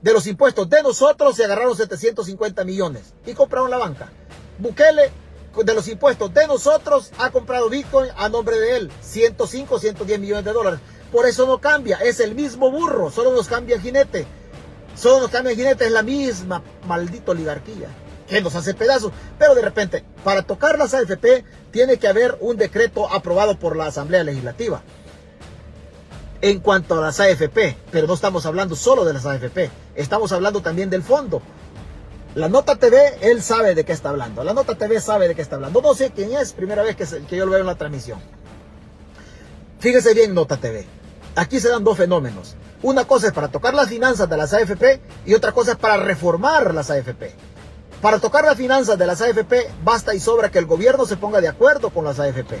De 0.00 0.12
los 0.12 0.28
impuestos 0.28 0.68
de 0.70 0.82
nosotros 0.82 1.34
se 1.34 1.44
agarraron 1.44 1.76
750 1.76 2.64
millones 2.64 3.14
y 3.26 3.34
compraron 3.34 3.70
la 3.70 3.78
banca. 3.78 4.12
Bukele 4.58 5.10
de 5.64 5.74
los 5.74 5.88
impuestos 5.88 6.32
de 6.32 6.46
nosotros 6.46 7.10
ha 7.18 7.30
comprado 7.30 7.68
Bitcoin 7.68 8.10
a 8.16 8.28
nombre 8.28 8.58
de 8.58 8.76
él. 8.76 8.92
105, 9.00 9.78
110 9.78 10.20
millones 10.20 10.44
de 10.44 10.52
dólares. 10.52 10.80
Por 11.10 11.26
eso 11.26 11.46
no 11.46 11.58
cambia, 11.58 11.96
es 11.98 12.20
el 12.20 12.34
mismo 12.34 12.70
burro, 12.70 13.10
solo 13.10 13.32
nos 13.32 13.48
cambia 13.48 13.76
el 13.76 13.82
jinete. 13.82 14.26
Solo 14.94 15.20
nos 15.20 15.30
cambia 15.30 15.52
el 15.52 15.56
jinete, 15.56 15.86
es 15.86 15.92
la 15.92 16.02
misma 16.02 16.62
maldita 16.86 17.32
oligarquía 17.32 17.88
que 18.28 18.42
nos 18.42 18.54
hace 18.54 18.74
pedazos. 18.74 19.12
Pero 19.38 19.54
de 19.54 19.62
repente, 19.62 20.04
para 20.22 20.42
tocar 20.42 20.78
las 20.78 20.94
AFP, 20.94 21.44
tiene 21.70 21.96
que 21.96 22.08
haber 22.08 22.36
un 22.40 22.56
decreto 22.56 23.10
aprobado 23.10 23.58
por 23.58 23.76
la 23.76 23.86
Asamblea 23.86 24.22
Legislativa. 24.24 24.82
en 26.40 26.60
cuanto 26.60 26.96
a 26.96 27.00
las 27.00 27.18
AFP, 27.18 27.76
pero 27.90 28.06
no 28.06 28.14
estamos 28.14 28.46
hablando 28.46 28.76
solo 28.76 29.04
de 29.04 29.12
las 29.12 29.26
AFP, 29.26 29.72
estamos 29.96 30.30
hablando 30.30 30.62
también 30.62 30.88
del 30.88 31.02
fondo. 31.02 31.42
La 32.34 32.48
Nota 32.48 32.76
TV, 32.76 33.18
él 33.22 33.42
sabe 33.42 33.74
de 33.74 33.84
qué 33.84 33.92
está 33.92 34.10
hablando. 34.10 34.44
La 34.44 34.54
Nota 34.54 34.74
TV 34.74 35.00
sabe 35.00 35.28
de 35.28 35.34
qué 35.34 35.42
está 35.42 35.56
hablando. 35.56 35.80
No 35.80 35.94
sé 35.94 36.10
quién 36.10 36.32
es, 36.32 36.52
primera 36.52 36.82
vez 36.82 36.94
que, 36.94 37.04
que 37.26 37.36
yo 37.36 37.46
lo 37.46 37.52
veo 37.52 37.60
en 37.60 37.66
la 37.66 37.74
transmisión. 37.74 38.20
Fíjese 39.80 40.14
bien, 40.14 40.34
Nota 40.34 40.56
TV. 40.56 40.86
Aquí 41.36 41.60
se 41.60 41.68
dan 41.68 41.84
dos 41.84 41.96
fenómenos. 41.96 42.56
Una 42.82 43.06
cosa 43.06 43.28
es 43.28 43.32
para 43.32 43.48
tocar 43.48 43.74
las 43.74 43.88
finanzas 43.88 44.28
de 44.28 44.36
las 44.36 44.52
AFP 44.52 45.00
y 45.26 45.34
otra 45.34 45.52
cosa 45.52 45.72
es 45.72 45.78
para 45.78 45.96
reformar 45.96 46.74
las 46.74 46.90
AFP. 46.90 47.32
Para 48.00 48.20
tocar 48.20 48.44
las 48.44 48.56
finanzas 48.56 48.96
de 48.96 49.06
las 49.06 49.20
AFP 49.20 49.70
basta 49.82 50.14
y 50.14 50.20
sobra 50.20 50.50
que 50.50 50.58
el 50.58 50.66
gobierno 50.66 51.04
se 51.04 51.16
ponga 51.16 51.40
de 51.40 51.48
acuerdo 51.48 51.90
con 51.90 52.04
las 52.04 52.20
AFP. 52.20 52.58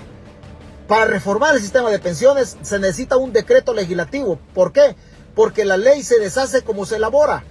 Para 0.88 1.04
reformar 1.04 1.54
el 1.54 1.60
sistema 1.60 1.90
de 1.90 2.00
pensiones 2.00 2.56
se 2.62 2.78
necesita 2.78 3.16
un 3.16 3.32
decreto 3.32 3.74
legislativo. 3.74 4.40
¿Por 4.54 4.72
qué? 4.72 4.96
Porque 5.36 5.64
la 5.64 5.76
ley 5.76 6.02
se 6.02 6.18
deshace 6.18 6.62
como 6.62 6.86
se 6.86 6.96
elabora. 6.96 7.44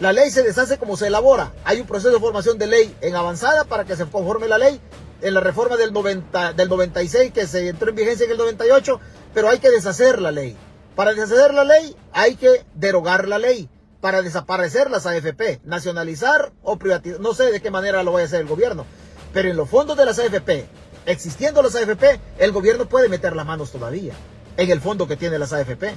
La 0.00 0.14
ley 0.14 0.30
se 0.30 0.42
deshace 0.42 0.78
como 0.78 0.96
se 0.96 1.08
elabora. 1.08 1.52
Hay 1.62 1.78
un 1.78 1.86
proceso 1.86 2.10
de 2.10 2.18
formación 2.18 2.56
de 2.56 2.66
ley 2.66 2.96
en 3.02 3.14
avanzada 3.14 3.64
para 3.64 3.84
que 3.84 3.96
se 3.96 4.06
conforme 4.06 4.48
la 4.48 4.56
ley. 4.56 4.80
En 5.20 5.34
la 5.34 5.40
reforma 5.40 5.76
del, 5.76 5.92
90, 5.92 6.54
del 6.54 6.70
96 6.70 7.32
que 7.32 7.46
se 7.46 7.68
entró 7.68 7.90
en 7.90 7.96
vigencia 7.96 8.24
en 8.24 8.32
el 8.32 8.38
98, 8.38 8.98
pero 9.34 9.50
hay 9.50 9.58
que 9.58 9.68
deshacer 9.68 10.22
la 10.22 10.32
ley. 10.32 10.56
Para 10.96 11.12
deshacer 11.12 11.52
la 11.52 11.64
ley 11.64 11.94
hay 12.12 12.36
que 12.36 12.64
derogar 12.74 13.28
la 13.28 13.38
ley 13.38 13.68
para 14.00 14.22
desaparecer 14.22 14.90
las 14.90 15.04
AFP, 15.04 15.60
nacionalizar 15.64 16.50
o 16.62 16.78
privatizar. 16.78 17.20
No 17.20 17.34
sé 17.34 17.52
de 17.52 17.60
qué 17.60 17.70
manera 17.70 18.02
lo 18.02 18.12
va 18.14 18.20
a 18.22 18.24
hacer 18.24 18.40
el 18.40 18.46
gobierno, 18.46 18.86
pero 19.34 19.50
en 19.50 19.56
los 19.58 19.68
fondos 19.68 19.98
de 19.98 20.06
las 20.06 20.18
AFP, 20.18 20.66
existiendo 21.04 21.62
las 21.62 21.74
AFP, 21.74 22.18
el 22.38 22.52
gobierno 22.52 22.88
puede 22.88 23.10
meter 23.10 23.36
las 23.36 23.44
manos 23.44 23.70
todavía 23.70 24.14
en 24.56 24.70
el 24.70 24.80
fondo 24.80 25.06
que 25.06 25.16
tiene 25.16 25.38
las 25.38 25.52
AFP. 25.52 25.94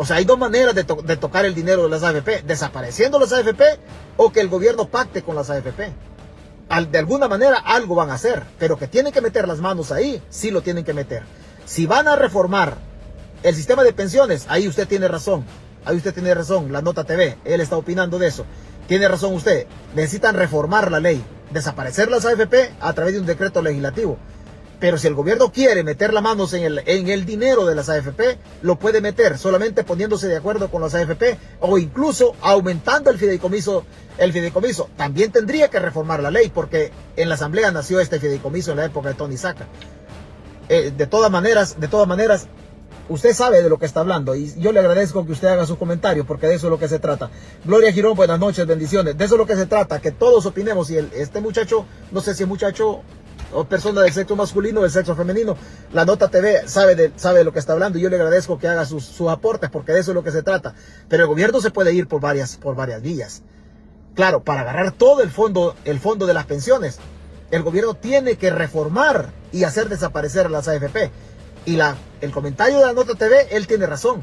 O 0.00 0.06
sea, 0.06 0.16
hay 0.16 0.24
dos 0.24 0.38
maneras 0.38 0.76
de, 0.76 0.84
tocar 0.84 1.44
el 1.44 1.56
dinero 1.56 1.82
de 1.82 1.88
las 1.88 2.04
AFP, 2.04 2.42
desapareciendo 2.46 3.18
las 3.18 3.32
AFP 3.32 3.62
o 4.16 4.30
que 4.30 4.40
el 4.40 4.48
gobierno 4.48 4.86
pacte 4.88 5.22
con 5.22 5.34
las 5.34 5.50
AFP. 5.50 5.92
de 6.88 6.98
alguna 6.98 7.26
manera 7.26 7.58
algo 7.58 7.96
van 7.96 8.10
a 8.10 8.14
hacer, 8.14 8.44
pero 8.60 8.78
que 8.78 8.86
tienen 8.86 9.12
que 9.12 9.20
meter 9.20 9.48
las 9.48 9.58
manos 9.58 9.90
ahí, 9.90 10.22
sí 10.30 10.52
lo 10.52 10.62
tienen 10.62 10.84
que 10.84 10.94
meter. 10.94 11.24
Si 11.66 11.86
van 11.86 12.06
a 12.06 12.14
reformar 12.14 12.76
el 13.42 13.56
sistema 13.56 13.82
de 13.82 13.92
pensiones, 13.92 14.46
ahí 14.48 14.68
usted 14.68 14.86
tiene 14.86 15.08
razón. 15.08 15.44
Ahí 15.84 15.96
usted 15.96 16.14
tiene 16.14 16.32
razón, 16.32 16.72
la 16.72 16.80
nota 16.80 17.02
TV, 17.02 17.36
él 17.44 17.60
está 17.60 17.76
opinando 17.76 18.20
de 18.20 18.28
eso. 18.28 18.46
Tiene 18.86 19.08
razón 19.08 19.34
usted, 19.34 19.66
necesitan 19.96 20.36
reformar 20.36 20.92
la 20.92 21.00
ley, 21.00 21.24
desaparecer 21.50 22.08
las 22.08 22.24
AFP 22.24 22.72
a 22.80 22.92
través 22.92 23.14
de 23.14 23.20
un 23.20 23.26
decreto 23.26 23.62
legislativo. 23.62 24.16
Pero 24.80 24.96
si 24.96 25.06
el 25.08 25.14
gobierno 25.14 25.50
quiere 25.50 25.82
meter 25.82 26.12
las 26.14 26.22
manos 26.22 26.52
en 26.52 26.62
el, 26.62 26.82
en 26.86 27.08
el 27.08 27.26
dinero 27.26 27.66
de 27.66 27.74
las 27.74 27.88
AFP, 27.88 28.38
lo 28.62 28.76
puede 28.76 29.00
meter 29.00 29.36
solamente 29.36 29.82
poniéndose 29.82 30.28
de 30.28 30.36
acuerdo 30.36 30.70
con 30.70 30.82
las 30.82 30.94
AFP 30.94 31.36
o 31.60 31.78
incluso 31.78 32.34
aumentando 32.40 33.10
el 33.10 33.18
fideicomiso. 33.18 33.84
El 34.18 34.32
fideicomiso 34.32 34.88
también 34.96 35.32
tendría 35.32 35.68
que 35.68 35.80
reformar 35.80 36.22
la 36.22 36.30
ley 36.30 36.50
porque 36.52 36.92
en 37.16 37.28
la 37.28 37.34
asamblea 37.34 37.70
nació 37.72 38.00
este 38.00 38.20
fideicomiso 38.20 38.70
en 38.70 38.78
la 38.78 38.84
época 38.84 39.08
de 39.08 39.14
Tony 39.14 39.36
Saca. 39.36 39.66
Eh, 40.68 40.92
de 40.96 41.06
todas 41.06 41.30
maneras, 41.30 41.80
de 41.80 41.88
todas 41.88 42.06
maneras, 42.06 42.48
Usted 43.08 43.32
sabe 43.32 43.62
de 43.62 43.70
lo 43.70 43.78
que 43.78 43.86
está 43.86 44.00
hablando 44.00 44.34
y 44.34 44.52
yo 44.60 44.70
le 44.70 44.80
agradezco 44.80 45.24
que 45.24 45.32
usted 45.32 45.48
haga 45.48 45.64
sus 45.64 45.78
comentarios 45.78 46.26
porque 46.26 46.46
de 46.46 46.56
eso 46.56 46.66
es 46.66 46.70
lo 46.70 46.78
que 46.78 46.88
se 46.88 46.98
trata. 46.98 47.30
Gloria 47.64 47.90
Girón, 47.90 48.14
buenas 48.14 48.38
noches, 48.38 48.66
bendiciones. 48.66 49.16
De 49.16 49.24
eso 49.24 49.36
es 49.36 49.38
lo 49.38 49.46
que 49.46 49.56
se 49.56 49.64
trata, 49.64 49.98
que 49.98 50.12
todos 50.12 50.44
opinemos. 50.44 50.90
Y 50.90 50.98
este 50.98 51.40
muchacho, 51.40 51.86
no 52.12 52.20
sé 52.20 52.34
si 52.34 52.42
es 52.42 52.48
muchacho 52.48 53.00
o 53.52 53.64
persona 53.64 54.02
del 54.02 54.12
sexo 54.12 54.36
masculino 54.36 54.80
o 54.80 54.82
del 54.82 54.92
sexo 54.92 55.14
femenino, 55.14 55.56
la 55.92 56.04
Nota 56.04 56.28
TV 56.28 56.68
sabe 56.68 56.94
de, 56.94 57.12
sabe 57.16 57.44
lo 57.44 57.52
que 57.52 57.58
está 57.58 57.72
hablando 57.72 57.98
y 57.98 58.02
yo 58.02 58.10
le 58.10 58.16
agradezco 58.16 58.58
que 58.58 58.68
haga 58.68 58.84
sus, 58.84 59.04
sus 59.04 59.28
aportes 59.28 59.70
porque 59.70 59.92
de 59.92 60.00
eso 60.00 60.10
es 60.10 60.14
lo 60.14 60.24
que 60.24 60.32
se 60.32 60.42
trata. 60.42 60.74
Pero 61.08 61.24
el 61.24 61.28
gobierno 61.28 61.60
se 61.60 61.70
puede 61.70 61.92
ir 61.92 62.08
por 62.08 62.20
varias, 62.20 62.56
por 62.56 62.74
varias 62.74 63.02
vías. 63.02 63.42
Claro, 64.14 64.42
para 64.42 64.62
agarrar 64.62 64.92
todo 64.92 65.22
el 65.22 65.30
fondo, 65.30 65.76
el 65.84 66.00
fondo 66.00 66.26
de 66.26 66.34
las 66.34 66.46
pensiones, 66.46 66.98
el 67.50 67.62
gobierno 67.62 67.94
tiene 67.94 68.36
que 68.36 68.50
reformar 68.50 69.32
y 69.52 69.64
hacer 69.64 69.88
desaparecer 69.88 70.46
a 70.46 70.48
las 70.48 70.68
AFP. 70.68 71.10
Y 71.64 71.76
la, 71.76 71.96
el 72.20 72.30
comentario 72.30 72.78
de 72.78 72.86
la 72.86 72.92
Nota 72.92 73.14
TV, 73.14 73.48
él 73.50 73.66
tiene 73.66 73.86
razón. 73.86 74.22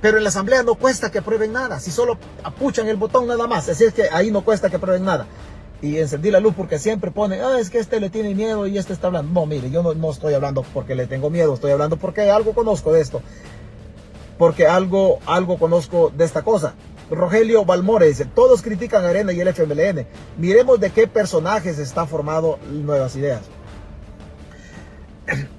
Pero 0.00 0.16
en 0.16 0.22
la 0.22 0.28
asamblea 0.28 0.62
no 0.62 0.76
cuesta 0.76 1.10
que 1.10 1.18
aprueben 1.18 1.52
nada, 1.52 1.80
si 1.80 1.90
solo 1.90 2.18
apuchan 2.44 2.88
el 2.88 2.96
botón 2.96 3.26
nada 3.26 3.46
más. 3.46 3.68
Así 3.68 3.84
es 3.84 3.92
que 3.92 4.08
ahí 4.10 4.30
no 4.30 4.44
cuesta 4.44 4.70
que 4.70 4.76
aprueben 4.76 5.04
nada. 5.04 5.26
Y 5.80 5.98
encendí 5.98 6.30
la 6.30 6.40
luz 6.40 6.54
porque 6.56 6.78
siempre 6.78 7.10
pone, 7.10 7.40
ah, 7.40 7.58
es 7.60 7.70
que 7.70 7.78
este 7.78 8.00
le 8.00 8.10
tiene 8.10 8.34
miedo 8.34 8.66
y 8.66 8.78
este 8.78 8.92
está 8.92 9.06
hablando. 9.06 9.32
No, 9.32 9.46
mire, 9.46 9.70
yo 9.70 9.82
no, 9.82 9.94
no 9.94 10.10
estoy 10.10 10.34
hablando 10.34 10.64
porque 10.74 10.94
le 10.94 11.06
tengo 11.06 11.30
miedo, 11.30 11.54
estoy 11.54 11.70
hablando 11.70 11.96
porque 11.96 12.30
algo 12.30 12.52
conozco 12.52 12.92
de 12.92 13.00
esto. 13.00 13.22
Porque 14.38 14.66
algo, 14.66 15.18
algo 15.26 15.58
conozco 15.58 16.12
de 16.16 16.24
esta 16.24 16.42
cosa. 16.42 16.74
Rogelio 17.10 17.64
Balmore 17.64 18.06
dice, 18.06 18.24
todos 18.24 18.62
critican 18.62 19.04
a 19.04 19.10
Arena 19.10 19.32
y 19.32 19.40
el 19.40 19.48
FMLN. 19.48 20.06
Miremos 20.36 20.78
de 20.80 20.90
qué 20.90 21.06
personajes 21.06 21.78
está 21.78 22.06
formado 22.06 22.58
Nuevas 22.70 23.16
Ideas 23.16 23.42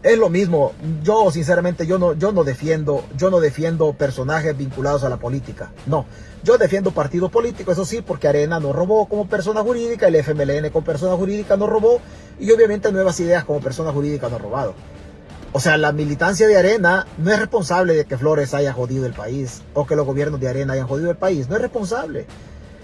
es 0.04 0.18
lo 0.18 0.30
mismo. 0.30 0.74
Yo 1.04 1.32
sinceramente 1.32 1.86
yo 1.86 2.00
no 2.00 2.14
yo 2.14 2.32
no 2.32 2.44
defiendo 2.44 3.04
yo 3.18 3.30
no 3.30 3.40
defiendo 3.40 3.94
personajes 3.94 4.58
vinculados 4.58 5.04
a 5.04 5.10
la 5.10 5.18
política. 5.18 5.72
No, 5.86 6.06
yo 6.44 6.58
defiendo 6.58 6.92
partidos 6.92 7.32
políticos, 7.32 7.74
eso 7.74 7.86
sí, 7.86 8.02
porque 8.02 8.28
Arena 8.28 8.60
no 8.60 8.74
robó 8.74 9.08
como 9.08 9.28
persona 9.28 9.62
jurídica, 9.62 10.08
el 10.08 10.16
FMLN 10.16 10.70
como 10.72 10.86
persona 10.86 11.16
jurídica 11.16 11.58
no 11.58 11.68
robó 11.68 12.00
y 12.40 12.52
obviamente 12.52 12.92
Nuevas 12.92 13.20
Ideas 13.20 13.44
como 13.44 13.60
persona 13.60 13.92
jurídica 13.92 14.30
no 14.30 14.38
ha 14.38 14.40
robado. 14.40 14.74
O 15.52 15.60
sea, 15.60 15.78
la 15.78 15.92
militancia 15.92 16.48
de 16.48 16.58
Arena 16.58 17.08
no 17.18 17.32
es 17.32 17.40
responsable 17.40 17.96
de 17.96 18.06
que 18.06 18.18
Flores 18.18 18.54
haya 18.54 18.72
jodido 18.72 19.06
el 19.06 19.14
país 19.14 19.64
o 19.74 19.86
que 19.86 19.96
los 19.96 20.06
gobiernos 20.06 20.40
de 20.40 20.48
Arena 20.48 20.74
hayan 20.74 20.88
jodido 20.88 21.10
el 21.10 21.18
país, 21.18 21.50
no 21.50 21.56
es 21.56 21.62
responsable. 21.62 22.28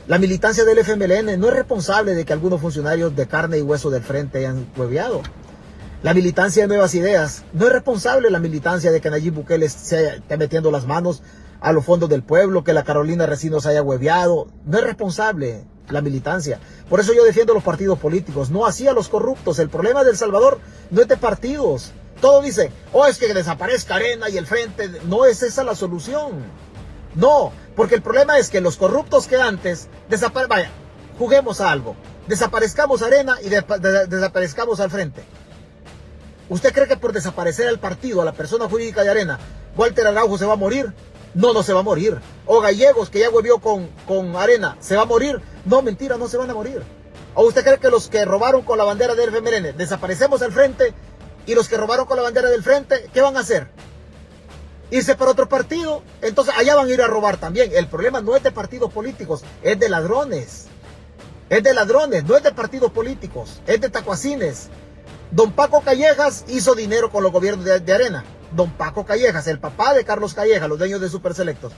La 0.07 0.17
militancia 0.17 0.65
del 0.65 0.79
FMLN 0.79 1.39
no 1.39 1.47
es 1.47 1.53
responsable 1.53 2.13
de 2.13 2.25
que 2.25 2.33
algunos 2.33 2.61
funcionarios 2.61 3.15
de 3.15 3.27
carne 3.27 3.57
y 3.59 3.61
hueso 3.61 3.89
del 3.89 4.03
frente 4.03 4.39
hayan 4.39 4.67
hueveado. 4.75 5.21
La 6.03 6.13
militancia 6.13 6.63
de 6.63 6.67
Nuevas 6.67 6.93
Ideas 6.93 7.43
no 7.53 7.67
es 7.67 7.73
responsable 7.73 8.29
la 8.29 8.39
militancia 8.39 8.91
de 8.91 9.01
que 9.01 9.09
Nayib 9.09 9.33
Bukele 9.33 9.69
se 9.69 10.17
esté 10.17 10.37
metiendo 10.37 10.69
las 10.69 10.85
manos 10.85 11.23
a 11.66 11.72
los 11.72 11.84
fondos 11.84 12.07
del 12.09 12.22
pueblo, 12.22 12.63
que 12.63 12.74
la 12.74 12.84
Carolina 12.84 13.26
Recinos 13.26 13.66
haya 13.66 13.82
hueveado. 13.82 14.45
No 14.66 14.78
es 14.78 14.84
responsable 14.84 15.66
la 15.89 16.01
militancia. 16.01 16.59
Por 16.88 16.99
eso 16.99 17.11
yo 17.11 17.24
defiendo 17.24 17.55
los 17.55 17.63
partidos 17.63 17.97
políticos, 17.97 18.51
no 18.51 18.68
así 18.68 18.88
a 18.88 18.93
los 18.93 19.09
corruptos. 19.09 19.57
El 19.57 19.70
problema 19.70 20.03
del 20.03 20.16
Salvador 20.16 20.59
no 20.91 21.01
es 21.01 21.07
de 21.07 21.18
partidos. 21.18 21.91
Todo 22.22 22.43
dice, 22.43 22.72
oh, 22.93 23.07
es 23.07 23.18
que 23.18 23.34
desaparezca 23.34 23.95
Arena 23.95 24.30
y 24.30 24.38
el 24.38 24.45
Frente. 24.45 24.91
No 25.07 25.26
es 25.26 25.41
esa 25.41 25.63
la 25.63 25.74
solución. 25.74 26.34
No, 27.16 27.51
porque 27.76 27.95
el 27.95 28.03
problema 28.03 28.38
es 28.38 28.51
que 28.51 28.61
los 28.61 28.78
corruptos 28.78 29.26
que 29.26 29.38
antes 29.38 29.88
desaparecen. 30.07 30.49
Vaya, 30.49 30.70
juguemos 31.18 31.61
a 31.61 31.72
algo. 31.72 31.95
Desaparezcamos 32.28 33.01
Arena 33.01 33.38
y 33.43 33.49
desaparezcamos 33.49 34.80
al 34.80 34.91
Frente. 34.91 35.24
¿Usted 36.47 36.72
cree 36.72 36.88
que 36.88 36.97
por 36.97 37.11
desaparecer 37.11 37.68
el 37.70 37.80
partido, 37.80 38.22
a 38.22 38.26
la 38.26 38.34
persona 38.34 38.70
jurídica 38.70 39.01
de 39.01 39.09
Arena, 39.09 39.39
Walter 39.76 40.05
Araujo 40.05 40.38
se 40.38 40.45
va 40.45 40.53
a 40.53 40.57
morir? 40.57 40.93
No, 41.36 41.53
no 41.53 41.61
se 41.61 41.73
va 41.73 41.81
a 41.81 41.83
morir. 41.83 42.19
O 42.45 42.61
Gallegos, 42.61 43.09
que 43.09 43.19
ya 43.19 43.29
volvió 43.29 43.59
con, 43.59 43.89
con 44.07 44.36
Arena, 44.36 44.77
¿se 44.79 44.95
va 44.95 45.03
a 45.03 45.05
morir? 45.05 45.41
No, 45.65 45.81
mentira, 45.81 46.17
no 46.17 46.27
se 46.27 46.38
van 46.38 46.49
a 46.49 46.53
morir. 46.53 46.81
¿O 47.36 47.45
usted 47.45 47.63
cree 47.63 47.77
que 47.77 47.89
los 47.89 48.07
que 48.07 48.23
robaron 48.25 48.63
con 48.63 48.77
la 48.77 48.86
bandera 48.86 49.13
del 49.13 49.29
FMLN, 49.29 49.77
desaparecemos 49.77 50.41
al 50.41 50.53
frente 50.53 50.93
y 51.45 51.53
los 51.53 51.67
que 51.67 51.77
robaron 51.77 52.05
con 52.05 52.17
la 52.17 52.23
bandera 52.23 52.49
del 52.49 52.63
frente, 52.63 53.09
¿qué 53.13 53.21
van 53.21 53.36
a 53.38 53.41
hacer? 53.41 53.67
Irse 54.89 55.15
para 55.15 55.31
otro 55.31 55.49
partido. 55.49 56.01
Entonces 56.21 56.53
allá 56.57 56.75
van 56.75 56.88
a 56.88 56.91
ir 56.91 57.01
a 57.01 57.07
robar 57.07 57.38
también. 57.38 57.71
El 57.73 57.88
problema 57.88 58.21
no 58.21 58.36
es 58.36 58.43
de 58.43 58.51
partidos 58.51 58.91
políticos, 58.91 59.43
es 59.61 59.77
de 59.79 59.89
ladrones. 59.89 60.67
Es 61.49 61.61
de 61.61 61.73
ladrones, 61.73 62.23
no 62.23 62.36
es 62.36 62.43
de 62.43 62.51
partidos 62.51 62.91
políticos, 62.91 63.61
es 63.67 63.79
de 63.79 63.89
tacuacines. 63.89 64.69
Don 65.29 65.51
Paco 65.51 65.81
Callejas 65.81 66.45
hizo 66.47 66.73
dinero 66.73 67.11
con 67.11 67.21
los 67.21 67.31
gobiernos 67.31 67.65
de, 67.65 67.93
Arena. 67.93 68.23
Don 68.55 68.71
Paco 68.71 69.05
Callejas, 69.05 69.47
el 69.47 69.59
papá 69.59 69.93
de 69.93 70.05
Carlos 70.05 70.33
Callejas, 70.33 70.69
los 70.69 70.79
dueños 70.79 71.01
de 71.01 71.09
Super 71.09 71.33
Selectos. 71.33 71.73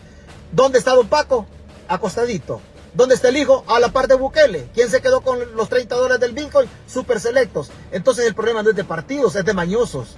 ¿Dónde 0.51 0.79
está 0.79 0.93
Don 0.93 1.07
Paco? 1.07 1.47
Acostadito. 1.87 2.61
¿Dónde 2.93 3.15
está 3.15 3.29
el 3.29 3.37
hijo? 3.37 3.63
A 3.67 3.79
la 3.79 3.89
par 3.89 4.07
de 4.07 4.15
Bukele. 4.15 4.69
¿Quién 4.73 4.89
se 4.89 5.01
quedó 5.01 5.21
con 5.21 5.39
los 5.55 5.69
30 5.69 5.95
dólares 5.95 6.19
del 6.19 6.33
Bitcoin? 6.33 6.69
Super 6.87 7.19
Selectos. 7.19 7.69
Entonces 7.91 8.25
el 8.25 8.35
problema 8.35 8.63
no 8.63 8.69
es 8.69 8.75
de 8.75 8.83
partidos, 8.83 9.35
es 9.35 9.45
de 9.45 9.53
mañosos. 9.53 10.15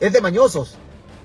Es 0.00 0.12
de 0.12 0.20
mañosos. 0.20 0.76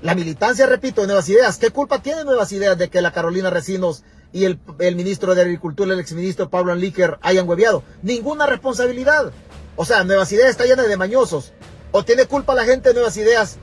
La 0.02 0.16
militancia, 0.16 0.66
repito, 0.66 1.02
de 1.02 1.08
Nuevas 1.08 1.30
Ideas. 1.30 1.58
¿Qué 1.58 1.70
culpa 1.70 2.02
tiene 2.02 2.24
Nuevas 2.24 2.52
Ideas 2.52 2.78
de 2.78 2.90
que 2.90 3.02
la 3.02 3.14
Carolina 3.14 3.50
Recinos 3.50 4.04
y 4.32 4.46
el, 4.46 4.60
ministro 4.96 5.34
de 5.34 5.42
Agricultura, 5.42 5.94
el 5.94 6.00
exministro 6.00 6.50
Pablo 6.50 6.74
Anlíquer, 6.74 7.20
hayan 7.22 7.48
hueviado? 7.48 7.84
Ninguna 8.02 8.46
responsabilidad. 8.46 9.32
O 9.76 9.86
sea, 9.86 10.04
Nuevas 10.04 10.32
Ideas 10.32 10.50
está 10.50 10.66
llena 10.66 10.84
de 10.84 10.98
mañosos. 10.98 11.54
¿O 11.92 12.04
tiene 12.04 12.26
culpa 12.26 12.56
la 12.56 12.66
gente 12.66 12.90
de 12.90 12.96
Nuevas 12.96 13.16
Ideas 13.18 13.58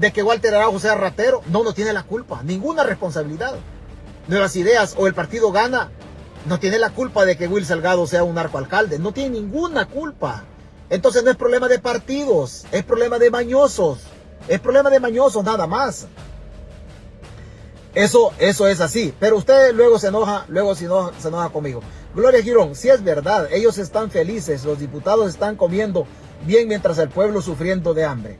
de 0.00 0.12
que 0.12 0.22
Walter 0.22 0.54
Araujo 0.54 0.80
sea 0.80 0.94
ratero? 0.94 1.42
No, 1.50 1.62
no 1.62 1.74
tiene 1.74 1.92
la 1.92 2.04
culpa. 2.04 2.42
Ninguna 2.42 2.84
responsabilidad. 2.84 3.54
Nuevas 4.28 4.56
Ideas 4.56 4.94
o 4.96 5.06
el 5.06 5.12
partido 5.12 5.52
gana. 5.52 5.90
No 6.46 6.58
tiene 6.58 6.78
la 6.78 6.88
culpa 6.88 7.26
de 7.26 7.36
que 7.36 7.46
Will 7.46 7.66
Salgado 7.66 8.06
sea 8.06 8.24
un 8.24 8.34
narcoalcalde. 8.34 8.98
No 8.98 9.12
tiene 9.12 9.38
ninguna 9.38 9.84
culpa. 9.84 10.44
Entonces 10.88 11.22
no 11.22 11.30
es 11.30 11.36
problema 11.36 11.68
de 11.68 11.80
partidos. 11.80 12.64
Es 12.72 12.82
problema 12.82 13.18
de 13.18 13.30
mañosos. 13.30 13.98
Es 14.48 14.58
problema 14.58 14.88
de 14.88 15.00
mañosos 15.00 15.44
nada 15.44 15.66
más. 15.66 16.06
Eso, 17.94 18.32
eso 18.38 18.68
es 18.68 18.80
así. 18.80 19.12
Pero 19.20 19.36
usted 19.36 19.74
luego 19.74 19.98
se 19.98 20.08
enoja, 20.08 20.46
luego 20.48 20.74
se 20.74 20.86
enoja, 20.86 21.12
se 21.20 21.28
enoja 21.28 21.50
conmigo. 21.50 21.82
Gloria 22.14 22.42
Girón, 22.42 22.74
si 22.74 22.88
es 22.88 23.04
verdad, 23.04 23.52
ellos 23.52 23.76
están 23.76 24.10
felices, 24.10 24.64
los 24.64 24.78
diputados 24.78 25.28
están 25.28 25.56
comiendo 25.56 26.06
bien 26.46 26.68
mientras 26.68 26.96
el 26.96 27.10
pueblo 27.10 27.42
sufriendo 27.42 27.92
de 27.92 28.06
hambre. 28.06 28.38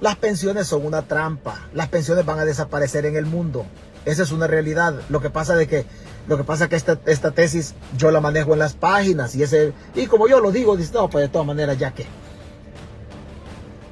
Las 0.00 0.16
pensiones 0.16 0.66
son 0.66 0.86
una 0.86 1.02
trampa. 1.02 1.68
Las 1.74 1.88
pensiones 1.88 2.24
van 2.24 2.38
a 2.38 2.44
desaparecer 2.44 3.04
en 3.04 3.16
el 3.16 3.26
mundo. 3.26 3.66
Esa 4.06 4.22
es 4.22 4.32
una 4.32 4.46
realidad. 4.46 4.94
Lo 5.10 5.20
que 5.20 5.30
pasa 5.30 5.54
de 5.56 5.66
que 5.66 5.84
lo 6.26 6.36
que 6.36 6.44
pasa 6.44 6.68
que 6.68 6.76
esta, 6.76 6.98
esta 7.06 7.32
tesis 7.32 7.74
yo 7.96 8.10
la 8.10 8.20
manejo 8.20 8.52
en 8.52 8.60
las 8.60 8.74
páginas 8.74 9.34
y 9.34 9.42
ese 9.42 9.72
y 9.94 10.06
como 10.06 10.28
yo 10.28 10.40
lo 10.40 10.52
digo, 10.52 10.76
dice, 10.76 10.92
no, 10.94 11.10
pues 11.10 11.24
de 11.24 11.28
todas 11.28 11.46
maneras 11.46 11.78
ya 11.78 11.92
que 11.92 12.06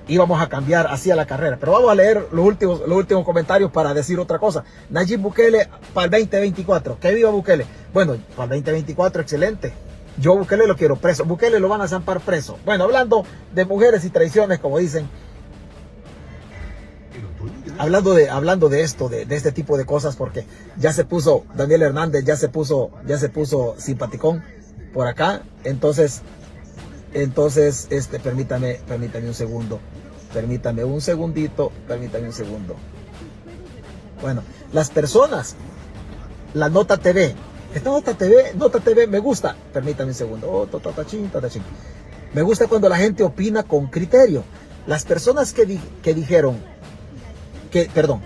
íbamos 0.09 0.41
a 0.41 0.49
cambiar 0.49 0.87
así 0.87 1.11
a 1.11 1.17
la 1.17 1.27
carrera. 1.27 1.59
Pero 1.61 1.73
vamos 1.73 1.91
a 1.91 1.95
leer 1.95 2.29
los 2.33 2.45
últimos, 2.45 2.81
los 2.81 2.97
últimos 2.97 3.25
comentarios 3.25 3.71
para 3.71 3.93
decir 3.93 4.19
otra 4.19 4.39
cosa. 4.39 4.65
Nayib 4.89 5.21
Bukele 5.21 5.69
para 5.93 6.07
el 6.07 6.11
2024. 6.11 6.99
Que 6.99 7.13
viva 7.13 7.31
Bukele. 7.31 7.67
Bueno, 7.93 8.17
para 8.35 8.55
el 8.55 8.63
2024, 8.63 9.23
excelente. 9.23 9.73
Yo 10.19 10.37
Bukele 10.37 10.67
lo 10.67 10.77
quiero 10.77 10.97
preso. 10.97 11.25
Bukele 11.25 11.61
lo 11.61 11.69
van 11.69 11.83
a 11.83 11.89
zampar 11.89 12.21
preso. 12.21 12.59
Bueno, 12.65 12.85
hablando 12.85 13.25
de 13.55 13.65
mujeres 13.67 14.05
y 14.05 14.11
traiciones, 14.11 14.59
como 14.59 14.79
dicen. 14.79 15.09
Hablando 17.79 18.13
de, 18.13 18.29
hablando 18.29 18.69
de 18.69 18.83
esto, 18.83 19.09
de, 19.09 19.27
este 19.31 19.53
tipo 19.53 19.79
de 19.79 19.87
cosas, 19.87 20.17
porque 20.17 20.45
ya 20.79 20.93
se 20.93 21.05
puso, 21.05 21.45
Daniel 21.55 21.83
Hernández 21.83 22.25
ya 22.25 22.37
se 22.37 22.49
puso, 22.49 22.91
ya 23.07 23.19
se 23.19 23.29
puso 23.29 23.77
simpaticón 23.79 24.43
por 24.93 25.07
acá. 25.07 25.43
Entonces, 25.63 26.23
entonces, 27.15 27.87
este, 27.91 28.19
permítame, 28.19 28.81
permítame 28.87 29.29
un 29.29 29.35
segundo. 29.35 29.79
Permítame 30.33 30.85
un 30.85 31.01
segundito, 31.01 31.71
permítame 31.87 32.27
un 32.27 32.33
segundo. 32.33 32.75
Bueno, 34.21 34.43
las 34.73 34.91
personas, 34.91 35.55
la 36.55 36.69
Nota 36.69 36.97
TV, 36.97 37.35
esta 37.75 37.91
Nota 37.91 38.15
TV, 38.15 38.55
Nota 38.57 38.81
TV 38.81 39.07
me 39.07 39.21
gusta, 39.21 39.57
permítame 39.73 40.11
un 40.11 40.15
segundo, 40.15 40.51
oh, 40.51 40.69
me 42.35 42.43
gusta 42.43 42.67
cuando 42.67 42.89
la 42.89 42.97
gente 42.97 43.23
opina 43.23 43.63
con 43.63 43.87
criterio. 43.87 44.43
Las 44.87 45.05
personas 45.05 45.53
que, 45.53 45.79
que 46.03 46.15
dijeron, 46.15 46.59
que, 47.71 47.91
perdón, 47.93 48.21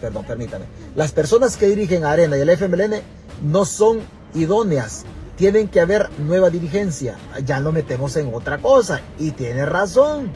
perdón, 0.00 0.24
permítame, 0.24 0.64
las 0.94 1.12
personas 1.12 1.56
que 1.56 1.66
dirigen 1.66 2.04
Arena 2.04 2.36
y 2.36 2.40
el 2.40 2.50
FMLN 2.50 3.00
no 3.42 3.64
son 3.64 4.00
idóneas 4.34 5.04
tienen 5.40 5.68
que 5.68 5.80
haber 5.80 6.10
nueva 6.18 6.50
dirigencia. 6.50 7.16
Ya 7.46 7.60
lo 7.60 7.72
metemos 7.72 8.14
en 8.16 8.34
otra 8.34 8.58
cosa. 8.58 9.00
Y 9.18 9.30
tiene 9.30 9.64
razón. 9.64 10.30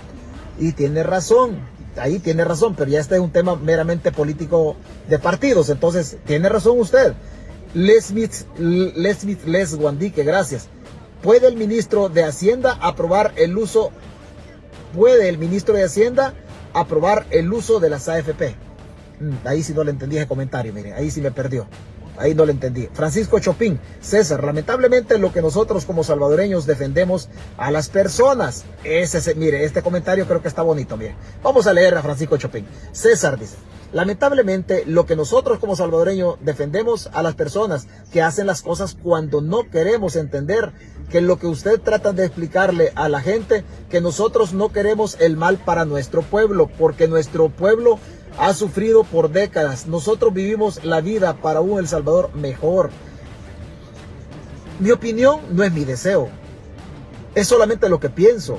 Y 0.59 0.73
tiene 0.73 1.03
razón. 1.03 1.59
Ahí 1.99 2.21
tiene 2.21 2.43
razón, 2.43 2.75
pero 2.75 2.91
ya 2.91 3.01
este 3.01 3.17
es 3.17 3.21
un 3.21 3.31
tema 3.31 3.55
meramente 3.55 4.13
político 4.13 4.77
de 5.07 5.19
partidos. 5.19 5.69
Entonces, 5.69 6.17
tiene 6.25 6.49
razón 6.49 6.81
usted. 6.81 7.13
Les 7.75 8.07
Smith, 8.07 8.33
Les 8.57 9.45
Les 9.45 9.75
Guandique, 9.77 10.25
gracias. 10.25 10.69
¿Puede 11.23 11.49
el 11.49 11.57
ministro 11.57 12.09
de 12.09 12.25
Hacienda 12.25 12.79
aprobar 12.81 13.35
el 13.37 13.59
uso? 13.59 13.91
¿Puede 14.97 15.29
el 15.29 15.37
ministro 15.37 15.75
de 15.75 15.85
Hacienda 15.85 16.33
aprobar 16.75 17.27
el 17.31 17.53
uso 17.53 17.81
de 17.81 17.91
las 17.91 18.09
AFP? 18.09 18.55
Mm, 19.21 19.47
ahí 19.47 19.63
sí 19.63 19.73
no 19.73 19.85
le 19.85 19.93
entendí 19.93 20.17
ese 20.17 20.27
comentario, 20.27 20.73
mire, 20.73 20.93
ahí 20.93 21.11
sí 21.11 21.21
me 21.21 21.31
perdió. 21.31 21.67
Ahí 22.17 22.35
no 22.35 22.45
lo 22.45 22.53
entendí. 22.53 22.89
Francisco 22.93 23.41
Chopin, 23.41 23.81
César, 24.01 24.45
lamentablemente 24.45 25.19
lo 25.19 25.33
que 25.33 25.43
nosotros 25.43 25.85
como 25.85 26.05
salvadoreños 26.05 26.65
defendemos 26.65 27.29
a 27.57 27.73
las 27.73 27.89
personas. 27.89 28.65
Ese, 28.85 29.35
mire, 29.35 29.65
este 29.65 29.83
comentario 29.83 30.27
creo 30.27 30.41
que 30.41 30.49
está 30.49 30.63
bonito, 30.63 30.97
mire. 30.97 31.17
Vamos 31.43 31.67
a 31.67 31.73
leer 31.73 31.97
a 31.97 32.03
Francisco 32.03 32.37
Chopin. 32.37 32.67
César 32.93 33.37
dice, 33.39 33.57
lamentablemente 33.93 34.85
lo 34.87 35.07
que 35.07 35.17
nosotros 35.17 35.59
como 35.59 35.75
salvadoreños 35.75 36.37
defendemos 36.41 37.11
a 37.13 37.23
las 37.23 37.35
personas 37.35 37.89
que 38.13 38.23
hacen 38.23 38.47
las 38.47 38.63
cosas 38.63 38.97
cuando 39.03 39.41
no 39.41 39.69
queremos 39.69 40.15
entender 40.15 40.73
que 41.15 41.21
lo 41.21 41.39
que 41.39 41.47
usted 41.47 41.81
trata 41.81 42.13
de 42.13 42.25
explicarle 42.25 42.91
a 42.97 43.09
la 43.09 43.21
gente, 43.21 43.63
que 43.89 44.01
nosotros 44.01 44.53
no 44.53 44.73
queremos 44.73 45.17
el 45.21 45.37
mal 45.37 45.59
para 45.59 45.85
nuestro 45.85 46.23
pueblo, 46.23 46.69
porque 46.77 47.07
nuestro 47.07 47.51
pueblo 47.51 48.01
ha 48.37 48.53
sufrido 48.53 49.05
por 49.05 49.31
décadas. 49.31 49.87
Nosotros 49.87 50.35
vivimos 50.35 50.85
la 50.85 51.01
vida 51.01 51.35
para 51.35 51.61
un 51.61 51.79
El 51.79 51.87
Salvador 51.87 52.35
mejor. 52.35 52.91
Mi 54.81 54.91
opinión 54.91 55.39
no 55.53 55.63
es 55.63 55.73
mi 55.73 55.85
deseo. 55.85 56.31
Es 57.37 57.47
solamente 57.47 57.89
lo 57.89 58.01
que 58.01 58.11
pienso. 58.11 58.59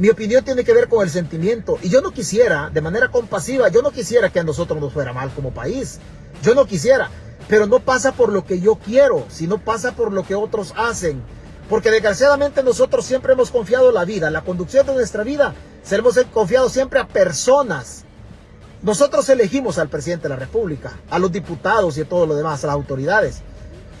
Mi 0.00 0.08
opinión 0.08 0.44
tiene 0.44 0.64
que 0.64 0.74
ver 0.74 0.88
con 0.88 1.04
el 1.04 1.10
sentimiento. 1.10 1.78
Y 1.80 1.90
yo 1.90 2.00
no 2.00 2.10
quisiera, 2.10 2.70
de 2.70 2.80
manera 2.80 3.12
compasiva, 3.12 3.68
yo 3.68 3.82
no 3.82 3.92
quisiera 3.92 4.30
que 4.30 4.40
a 4.40 4.42
nosotros 4.42 4.80
nos 4.80 4.92
fuera 4.92 5.12
mal 5.12 5.30
como 5.32 5.54
país. 5.54 6.00
Yo 6.42 6.56
no 6.56 6.66
quisiera. 6.66 7.08
Pero 7.46 7.68
no 7.68 7.78
pasa 7.78 8.10
por 8.10 8.32
lo 8.32 8.44
que 8.44 8.58
yo 8.58 8.80
quiero, 8.84 9.24
sino 9.28 9.58
pasa 9.58 9.92
por 9.92 10.12
lo 10.12 10.24
que 10.24 10.34
otros 10.34 10.74
hacen. 10.76 11.22
Porque 11.68 11.90
desgraciadamente 11.90 12.62
nosotros 12.62 13.04
siempre 13.04 13.32
hemos 13.32 13.50
confiado 13.50 13.90
la 13.90 14.04
vida, 14.04 14.30
la 14.30 14.42
conducción 14.42 14.86
de 14.86 14.94
nuestra 14.94 15.24
vida, 15.24 15.54
se 15.82 15.96
hemos 15.96 16.18
confiado 16.32 16.68
siempre 16.68 17.00
a 17.00 17.08
personas 17.08 18.04
nosotros 18.84 19.26
elegimos 19.30 19.78
al 19.78 19.88
presidente 19.88 20.24
de 20.24 20.28
la 20.28 20.36
República, 20.36 20.92
a 21.08 21.18
los 21.18 21.32
diputados 21.32 21.96
y 21.96 22.02
a 22.02 22.04
todo 22.04 22.26
lo 22.26 22.34
demás, 22.34 22.62
a 22.62 22.66
las 22.66 22.74
autoridades. 22.74 23.40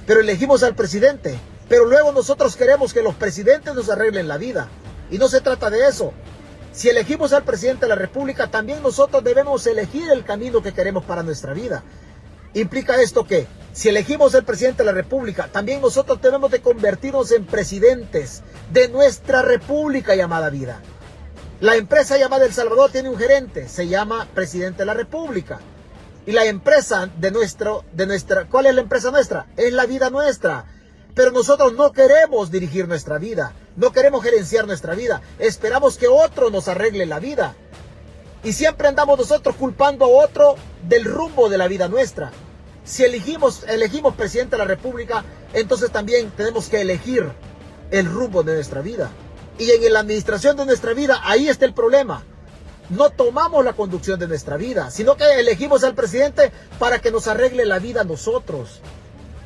Pero 0.06 0.20
elegimos 0.20 0.62
al 0.62 0.74
presidente. 0.74 1.38
Pero 1.70 1.86
luego 1.86 2.12
nosotros 2.12 2.54
queremos 2.54 2.92
que 2.92 3.02
los 3.02 3.14
presidentes 3.14 3.74
nos 3.74 3.88
arreglen 3.88 4.28
la 4.28 4.36
vida. 4.36 4.68
Y 5.10 5.16
no 5.16 5.28
se 5.28 5.40
trata 5.40 5.70
de 5.70 5.88
eso. 5.88 6.12
Si 6.74 6.90
elegimos 6.90 7.32
al 7.32 7.44
presidente 7.44 7.86
de 7.86 7.88
la 7.88 7.94
República, 7.94 8.48
también 8.48 8.82
nosotros 8.82 9.24
debemos 9.24 9.66
elegir 9.66 10.10
el 10.10 10.22
camino 10.22 10.62
que 10.62 10.74
queremos 10.74 11.02
para 11.04 11.22
nuestra 11.22 11.54
vida. 11.54 11.82
Implica 12.54 13.00
esto 13.00 13.24
que 13.24 13.46
si 13.72 13.88
elegimos 13.88 14.34
al 14.36 14.44
presidente 14.44 14.84
de 14.84 14.86
la 14.86 14.92
República, 14.92 15.48
también 15.50 15.80
nosotros 15.80 16.22
debemos 16.22 16.52
de 16.52 16.62
convertirnos 16.62 17.32
en 17.32 17.44
presidentes 17.44 18.42
de 18.72 18.88
nuestra 18.88 19.42
República 19.42 20.14
llamada 20.14 20.48
vida. 20.50 20.80
La 21.60 21.74
empresa 21.74 22.16
llamada 22.16 22.44
El 22.44 22.52
Salvador 22.52 22.92
tiene 22.92 23.08
un 23.08 23.18
gerente, 23.18 23.68
se 23.68 23.88
llama 23.88 24.28
Presidente 24.32 24.78
de 24.80 24.86
la 24.86 24.94
República. 24.94 25.58
Y 26.26 26.32
la 26.32 26.46
empresa 26.46 27.10
de 27.18 27.32
nuestro, 27.32 27.84
de 27.92 28.06
nuestra, 28.06 28.46
¿cuál 28.46 28.66
es 28.66 28.74
la 28.74 28.80
empresa 28.80 29.10
nuestra? 29.10 29.46
Es 29.56 29.72
la 29.72 29.86
vida 29.86 30.08
nuestra. 30.08 30.66
Pero 31.14 31.32
nosotros 31.32 31.74
no 31.74 31.92
queremos 31.92 32.50
dirigir 32.50 32.88
nuestra 32.88 33.18
vida, 33.18 33.52
no 33.76 33.92
queremos 33.92 34.22
gerenciar 34.22 34.66
nuestra 34.66 34.94
vida, 34.94 35.20
esperamos 35.38 35.96
que 35.96 36.08
otro 36.08 36.50
nos 36.50 36.68
arregle 36.68 37.06
la 37.06 37.18
vida. 37.18 37.54
Y 38.44 38.52
siempre 38.52 38.88
andamos 38.88 39.18
nosotros 39.18 39.56
culpando 39.56 40.04
a 40.04 40.08
otro 40.08 40.56
del 40.86 41.04
rumbo 41.04 41.48
de 41.48 41.58
la 41.58 41.66
vida 41.66 41.88
nuestra. 41.88 42.30
Si 42.84 43.02
elegimos, 43.02 43.64
elegimos 43.66 44.14
presidente 44.14 44.56
de 44.56 44.58
la 44.58 44.68
República, 44.68 45.24
entonces 45.54 45.90
también 45.90 46.30
tenemos 46.36 46.68
que 46.68 46.82
elegir 46.82 47.32
el 47.90 48.06
rumbo 48.06 48.42
de 48.42 48.54
nuestra 48.54 48.82
vida 48.82 49.10
y 49.58 49.70
en 49.70 49.92
la 49.92 50.00
administración 50.00 50.56
de 50.56 50.66
nuestra 50.66 50.94
vida, 50.94 51.20
ahí 51.22 51.48
está 51.48 51.64
el 51.64 51.74
problema. 51.74 52.24
No 52.90 53.10
tomamos 53.10 53.64
la 53.64 53.72
conducción 53.72 54.18
de 54.18 54.26
nuestra 54.26 54.56
vida, 54.56 54.90
sino 54.90 55.16
que 55.16 55.24
elegimos 55.38 55.84
al 55.84 55.94
presidente 55.94 56.52
para 56.78 57.00
que 57.00 57.10
nos 57.10 57.28
arregle 57.28 57.64
la 57.64 57.78
vida 57.78 58.02
a 58.02 58.04
nosotros. 58.04 58.80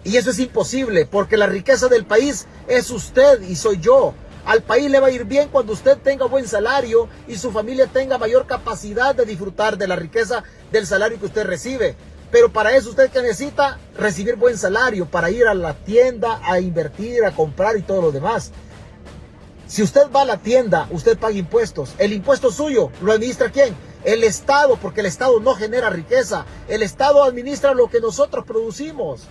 Y 0.05 0.17
eso 0.17 0.31
es 0.31 0.39
imposible, 0.39 1.07
porque 1.07 1.37
la 1.37 1.47
riqueza 1.47 1.89
del 1.89 2.05
país 2.07 2.47
es 2.67 2.91
usted 2.91 3.43
y 3.43 3.57
soy 3.57 3.79
yo. 3.81 4.15
Al 4.49 4.63
país 4.63 4.91
le 4.91 4.99
va 4.99 5.09
a 5.09 5.11
ir 5.11 5.27
bien 5.27 5.51
cuando 5.51 5.75
usted 5.75 5.99
tenga 5.99 6.25
buen 6.25 6.49
salario 6.49 7.07
y 7.27 7.37
su 7.37 7.53
familia 7.53 7.87
tenga 7.87 8.17
mayor 8.17 8.47
capacidad 8.47 9.15
de 9.15 9.27
disfrutar 9.27 9.77
de 9.77 9.87
la 9.87 9.95
riqueza 9.95 10.43
del 10.73 10.87
salario 10.87 11.21
que 11.21 11.27
usted 11.27 11.45
recibe. 11.45 11.97
Pero 12.31 12.51
para 12.51 12.75
eso 12.75 12.89
usted 12.89 13.13
necesita 13.13 13.79
recibir 13.95 14.37
buen 14.37 14.57
salario, 14.57 15.05
para 15.05 15.31
ir 15.31 15.47
a 15.47 15.53
la 15.53 15.75
tienda, 15.75 16.41
a 16.43 16.61
invertir, 16.61 17.27
a 17.27 17.33
comprar 17.33 17.77
y 17.77 17.83
todo 17.83 18.01
lo 18.01 18.11
demás. 18.11 18.51
Si 19.67 19.83
usted 19.83 20.11
va 20.11 20.23
a 20.23 20.25
la 20.25 20.39
tienda, 20.39 20.89
usted 20.93 21.19
paga 21.19 21.35
impuestos. 21.35 21.95
El 21.99 22.15
impuesto 22.15 22.51
suyo 22.51 22.91
lo 23.03 23.13
administra 23.13 23.53
quién? 23.53 23.77
El 24.03 24.25
Estado, 24.25 24.79
porque 24.81 25.01
el 25.01 25.07
Estado 25.07 25.41
no 25.41 25.57
genera 25.57 25.91
riqueza. 25.91 26.47
El 26.69 26.83
Estado 26.83 27.23
administra 27.23 27.75
lo 27.75 27.91
que 27.91 28.01
nosotros 28.01 28.47
producimos. 28.47 29.29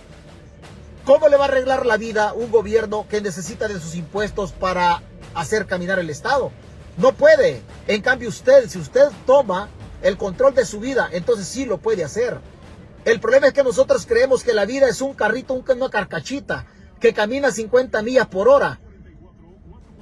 ¿Cómo 1.08 1.30
le 1.30 1.38
va 1.38 1.46
a 1.46 1.48
arreglar 1.48 1.86
la 1.86 1.96
vida 1.96 2.34
un 2.34 2.50
gobierno 2.50 3.06
que 3.08 3.22
necesita 3.22 3.66
de 3.66 3.80
sus 3.80 3.94
impuestos 3.94 4.52
para 4.52 5.02
hacer 5.34 5.64
caminar 5.64 5.98
el 5.98 6.10
Estado? 6.10 6.52
No 6.98 7.14
puede. 7.14 7.62
En 7.86 8.02
cambio 8.02 8.28
usted, 8.28 8.68
si 8.68 8.78
usted 8.78 9.08
toma 9.24 9.70
el 10.02 10.18
control 10.18 10.54
de 10.54 10.66
su 10.66 10.80
vida, 10.80 11.08
entonces 11.10 11.48
sí 11.48 11.64
lo 11.64 11.78
puede 11.78 12.04
hacer. 12.04 12.38
El 13.06 13.20
problema 13.20 13.46
es 13.46 13.54
que 13.54 13.64
nosotros 13.64 14.04
creemos 14.04 14.44
que 14.44 14.52
la 14.52 14.66
vida 14.66 14.86
es 14.86 15.00
un 15.00 15.14
carrito, 15.14 15.54
una 15.54 15.88
carcachita, 15.88 16.66
que 17.00 17.14
camina 17.14 17.52
50 17.52 18.02
millas 18.02 18.26
por 18.26 18.46
hora. 18.46 18.78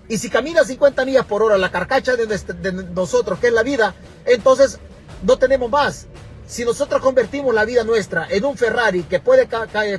Y 0.08 0.18
si 0.18 0.28
camina 0.28 0.64
50 0.64 1.04
millas 1.04 1.26
por 1.26 1.40
hora 1.40 1.56
la 1.56 1.70
carcacha 1.70 2.16
de, 2.16 2.26
nosotros, 2.96 3.38
que 3.38 3.46
es 3.46 3.52
la 3.52 3.62
vida, 3.62 3.94
entonces 4.24 4.80
no 5.22 5.38
tenemos 5.38 5.70
más. 5.70 6.08
Si 6.48 6.64
nosotros 6.64 7.00
convertimos 7.00 7.54
la 7.54 7.64
vida 7.64 7.84
nuestra 7.84 8.26
en 8.28 8.44
un 8.44 8.56
Ferrari 8.56 9.04
que 9.04 9.20
puede 9.20 9.46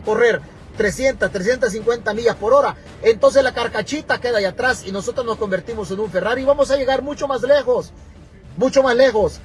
correr 0.04 0.57
300, 0.78 1.32
350 1.32 2.14
millas 2.14 2.36
por 2.36 2.54
hora, 2.54 2.76
entonces 3.02 3.44
la 3.44 3.54
carcachita 3.54 4.22
queda 4.22 4.38
ahí 4.38 4.46
atrás 4.46 4.84
y 4.86 4.92
nosotros 4.92 5.26
nos 5.26 5.38
convertimos 5.38 5.92
en 5.92 6.00
un 6.00 6.10
Ferrari 6.10 6.44
y 6.44 6.46
vamos 6.46 6.72
a 6.72 6.78
llegar 6.78 7.02
mucho 7.02 7.28
más 7.28 7.42
lejos, 7.42 7.92
mucho 8.56 8.84
más 8.84 8.96
lejos. 8.96 9.40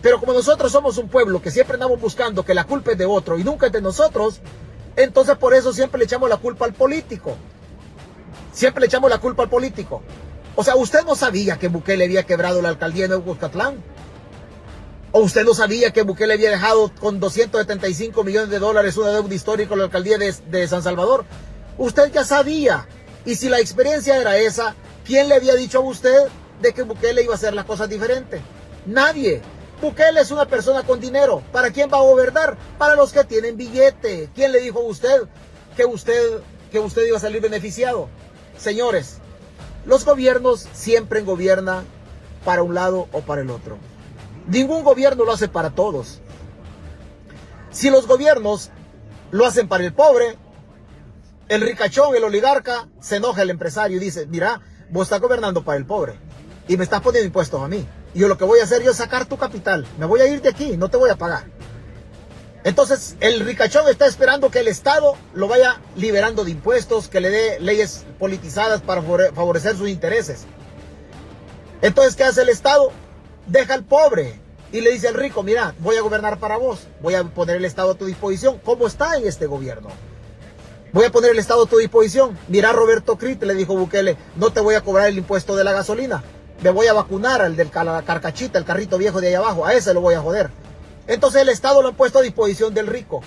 Pero 0.00 0.20
como 0.20 0.32
nosotros 0.32 0.70
somos 0.72 0.96
un 0.96 1.08
pueblo 1.08 1.42
que 1.42 1.50
siempre 1.50 1.74
andamos 1.74 2.00
buscando 2.00 2.44
que 2.44 2.54
la 2.54 2.64
culpa 2.64 2.92
es 2.92 2.98
de 2.98 3.06
otro 3.06 3.38
y 3.38 3.44
nunca 3.44 3.66
es 3.66 3.72
de 3.72 3.82
nosotros, 3.82 4.40
entonces 4.96 5.36
por 5.36 5.54
eso 5.54 5.72
siempre 5.72 5.98
le 5.98 6.04
echamos 6.04 6.30
la 6.30 6.36
culpa 6.36 6.64
al 6.64 6.72
político. 6.72 7.36
Siempre 8.52 8.80
le 8.80 8.86
echamos 8.86 9.10
la 9.10 9.18
culpa 9.18 9.42
al 9.42 9.48
político. 9.48 10.02
O 10.54 10.64
sea, 10.64 10.76
usted 10.76 11.04
no 11.04 11.14
sabía 11.14 11.58
que 11.58 11.68
Bukele 11.68 12.04
había 12.04 12.24
quebrado 12.24 12.62
la 12.62 12.68
alcaldía 12.68 13.08
de 13.08 13.10
Nuevo. 13.10 13.36
¿O 15.10 15.20
usted 15.20 15.44
no 15.44 15.54
sabía 15.54 15.90
que 15.90 16.02
Bukele 16.02 16.34
había 16.34 16.50
dejado 16.50 16.92
con 17.00 17.18
275 17.18 18.24
millones 18.24 18.50
de 18.50 18.58
dólares 18.58 18.98
una 18.98 19.08
deuda 19.08 19.34
histórica 19.34 19.72
en 19.72 19.78
la 19.78 19.84
alcaldía 19.86 20.18
de, 20.18 20.68
San 20.68 20.82
Salvador? 20.82 21.24
Usted 21.78 22.12
ya 22.12 22.24
sabía. 22.24 22.86
Y 23.24 23.34
si 23.34 23.48
la 23.48 23.58
experiencia 23.58 24.18
era 24.18 24.36
esa, 24.36 24.74
¿quién 25.06 25.30
le 25.30 25.36
había 25.36 25.54
dicho 25.54 25.78
a 25.78 25.82
usted 25.82 26.24
de 26.60 26.74
que 26.74 26.82
Bukele 26.82 27.22
iba 27.22 27.32
a 27.32 27.36
hacer 27.36 27.54
las 27.54 27.64
cosas 27.64 27.88
diferentes? 27.88 28.42
Nadie. 28.84 29.40
Bukele 29.80 30.20
es 30.20 30.30
una 30.30 30.44
persona 30.44 30.82
con 30.82 31.00
dinero. 31.00 31.42
¿Para 31.52 31.70
quién 31.70 31.90
va 31.90 31.98
a 31.98 32.02
gobernar? 32.02 32.58
Para 32.76 32.94
los 32.94 33.10
que 33.12 33.24
tienen 33.24 33.56
billete. 33.56 34.28
¿Quién 34.34 34.52
le 34.52 34.60
dijo 34.60 34.80
a 34.80 34.84
usted 34.84 35.22
que 35.74 35.86
usted, 35.86 36.40
que 36.70 36.80
usted 36.80 37.06
iba 37.06 37.16
a 37.16 37.20
salir 37.20 37.40
beneficiado? 37.40 38.10
Señores, 38.58 39.18
los 39.86 40.04
gobiernos 40.04 40.68
siempre 40.74 41.22
gobiernan 41.22 41.86
para 42.44 42.62
un 42.62 42.74
lado 42.74 43.08
o 43.12 43.22
para 43.22 43.40
el 43.40 43.48
otro. 43.48 43.78
Ningún 44.48 44.82
gobierno 44.82 45.24
lo 45.24 45.32
hace 45.32 45.48
para 45.48 45.70
todos. 45.70 46.20
Si 47.70 47.90
los 47.90 48.06
gobiernos 48.06 48.70
lo 49.30 49.46
hacen 49.46 49.68
para 49.68 49.84
el 49.84 49.92
pobre, 49.92 50.36
el 51.48 51.60
ricachón, 51.60 52.16
el 52.16 52.24
oligarca, 52.24 52.88
se 53.00 53.16
enoja 53.16 53.42
el 53.42 53.50
empresario 53.50 53.98
y 53.98 54.00
dice, 54.00 54.26
mira, 54.26 54.60
vos 54.90 55.04
estás 55.04 55.20
gobernando 55.20 55.64
para 55.64 55.78
el 55.78 55.86
pobre 55.86 56.14
y 56.66 56.76
me 56.76 56.84
estás 56.84 57.02
poniendo 57.02 57.26
impuestos 57.26 57.60
a 57.62 57.68
mí. 57.68 57.86
Y 58.14 58.20
yo 58.20 58.28
lo 58.28 58.38
que 58.38 58.44
voy 58.44 58.60
a 58.60 58.64
hacer 58.64 58.82
yo 58.82 58.90
es 58.90 58.96
sacar 58.96 59.26
tu 59.26 59.36
capital. 59.36 59.86
Me 59.98 60.06
voy 60.06 60.20
a 60.20 60.26
ir 60.26 60.40
de 60.40 60.48
aquí, 60.48 60.76
no 60.78 60.88
te 60.88 60.96
voy 60.96 61.10
a 61.10 61.16
pagar. 61.16 61.44
Entonces 62.64 63.16
el 63.20 63.40
ricachón 63.40 63.86
está 63.88 64.06
esperando 64.06 64.50
que 64.50 64.60
el 64.60 64.68
Estado 64.68 65.14
lo 65.34 65.46
vaya 65.46 65.80
liberando 65.94 66.44
de 66.44 66.52
impuestos, 66.52 67.08
que 67.08 67.20
le 67.20 67.30
dé 67.30 67.60
leyes 67.60 68.04
politizadas 68.18 68.80
para 68.80 69.02
favorecer 69.02 69.76
sus 69.76 69.88
intereses. 69.88 70.46
Entonces, 71.80 72.16
¿qué 72.16 72.24
hace 72.24 72.42
el 72.42 72.48
Estado? 72.48 72.90
Deja 73.48 73.74
al 73.74 73.84
pobre 73.84 74.40
y 74.72 74.80
le 74.80 74.92
dice 74.92 75.08
al 75.08 75.14
rico, 75.14 75.42
mira, 75.42 75.74
voy 75.80 75.96
a 75.96 76.02
gobernar 76.02 76.38
para 76.38 76.56
vos, 76.56 76.86
voy 77.00 77.14
a 77.14 77.24
poner 77.24 77.56
el 77.56 77.64
Estado 77.64 77.92
a 77.92 77.94
tu 77.94 78.06
disposición. 78.06 78.60
¿Cómo 78.64 78.86
está 78.86 79.16
en 79.16 79.26
este 79.26 79.46
gobierno? 79.46 79.88
Voy 80.92 81.04
a 81.04 81.12
poner 81.12 81.32
el 81.32 81.38
Estado 81.38 81.64
a 81.64 81.68
tu 81.68 81.78
disposición. 81.78 82.38
Mira, 82.48 82.72
Roberto 82.72 83.18
Crit, 83.18 83.42
le 83.42 83.54
dijo 83.54 83.76
Bukele, 83.76 84.16
no 84.36 84.50
te 84.52 84.60
voy 84.60 84.74
a 84.74 84.82
cobrar 84.82 85.08
el 85.08 85.18
impuesto 85.18 85.56
de 85.56 85.64
la 85.64 85.72
gasolina 85.72 86.22
me 86.62 86.70
voy 86.70 86.86
a 86.88 86.92
vacunar 86.92 87.40
al 87.40 87.56
del 87.56 87.70
carcachita, 87.70 88.58
el 88.58 88.64
carrito 88.64 88.98
viejo 88.98 89.20
de 89.20 89.28
ahí 89.28 89.34
abajo, 89.34 89.64
a 89.64 89.74
ese 89.74 89.94
lo 89.94 90.00
voy 90.00 90.14
a 90.14 90.20
joder. 90.20 90.50
Entonces 91.06 91.42
el 91.42 91.48
Estado 91.48 91.82
lo 91.82 91.88
ha 91.88 91.92
puesto 91.92 92.18
a 92.18 92.22
disposición 92.22 92.74
del 92.74 92.86
rico. 92.86 93.22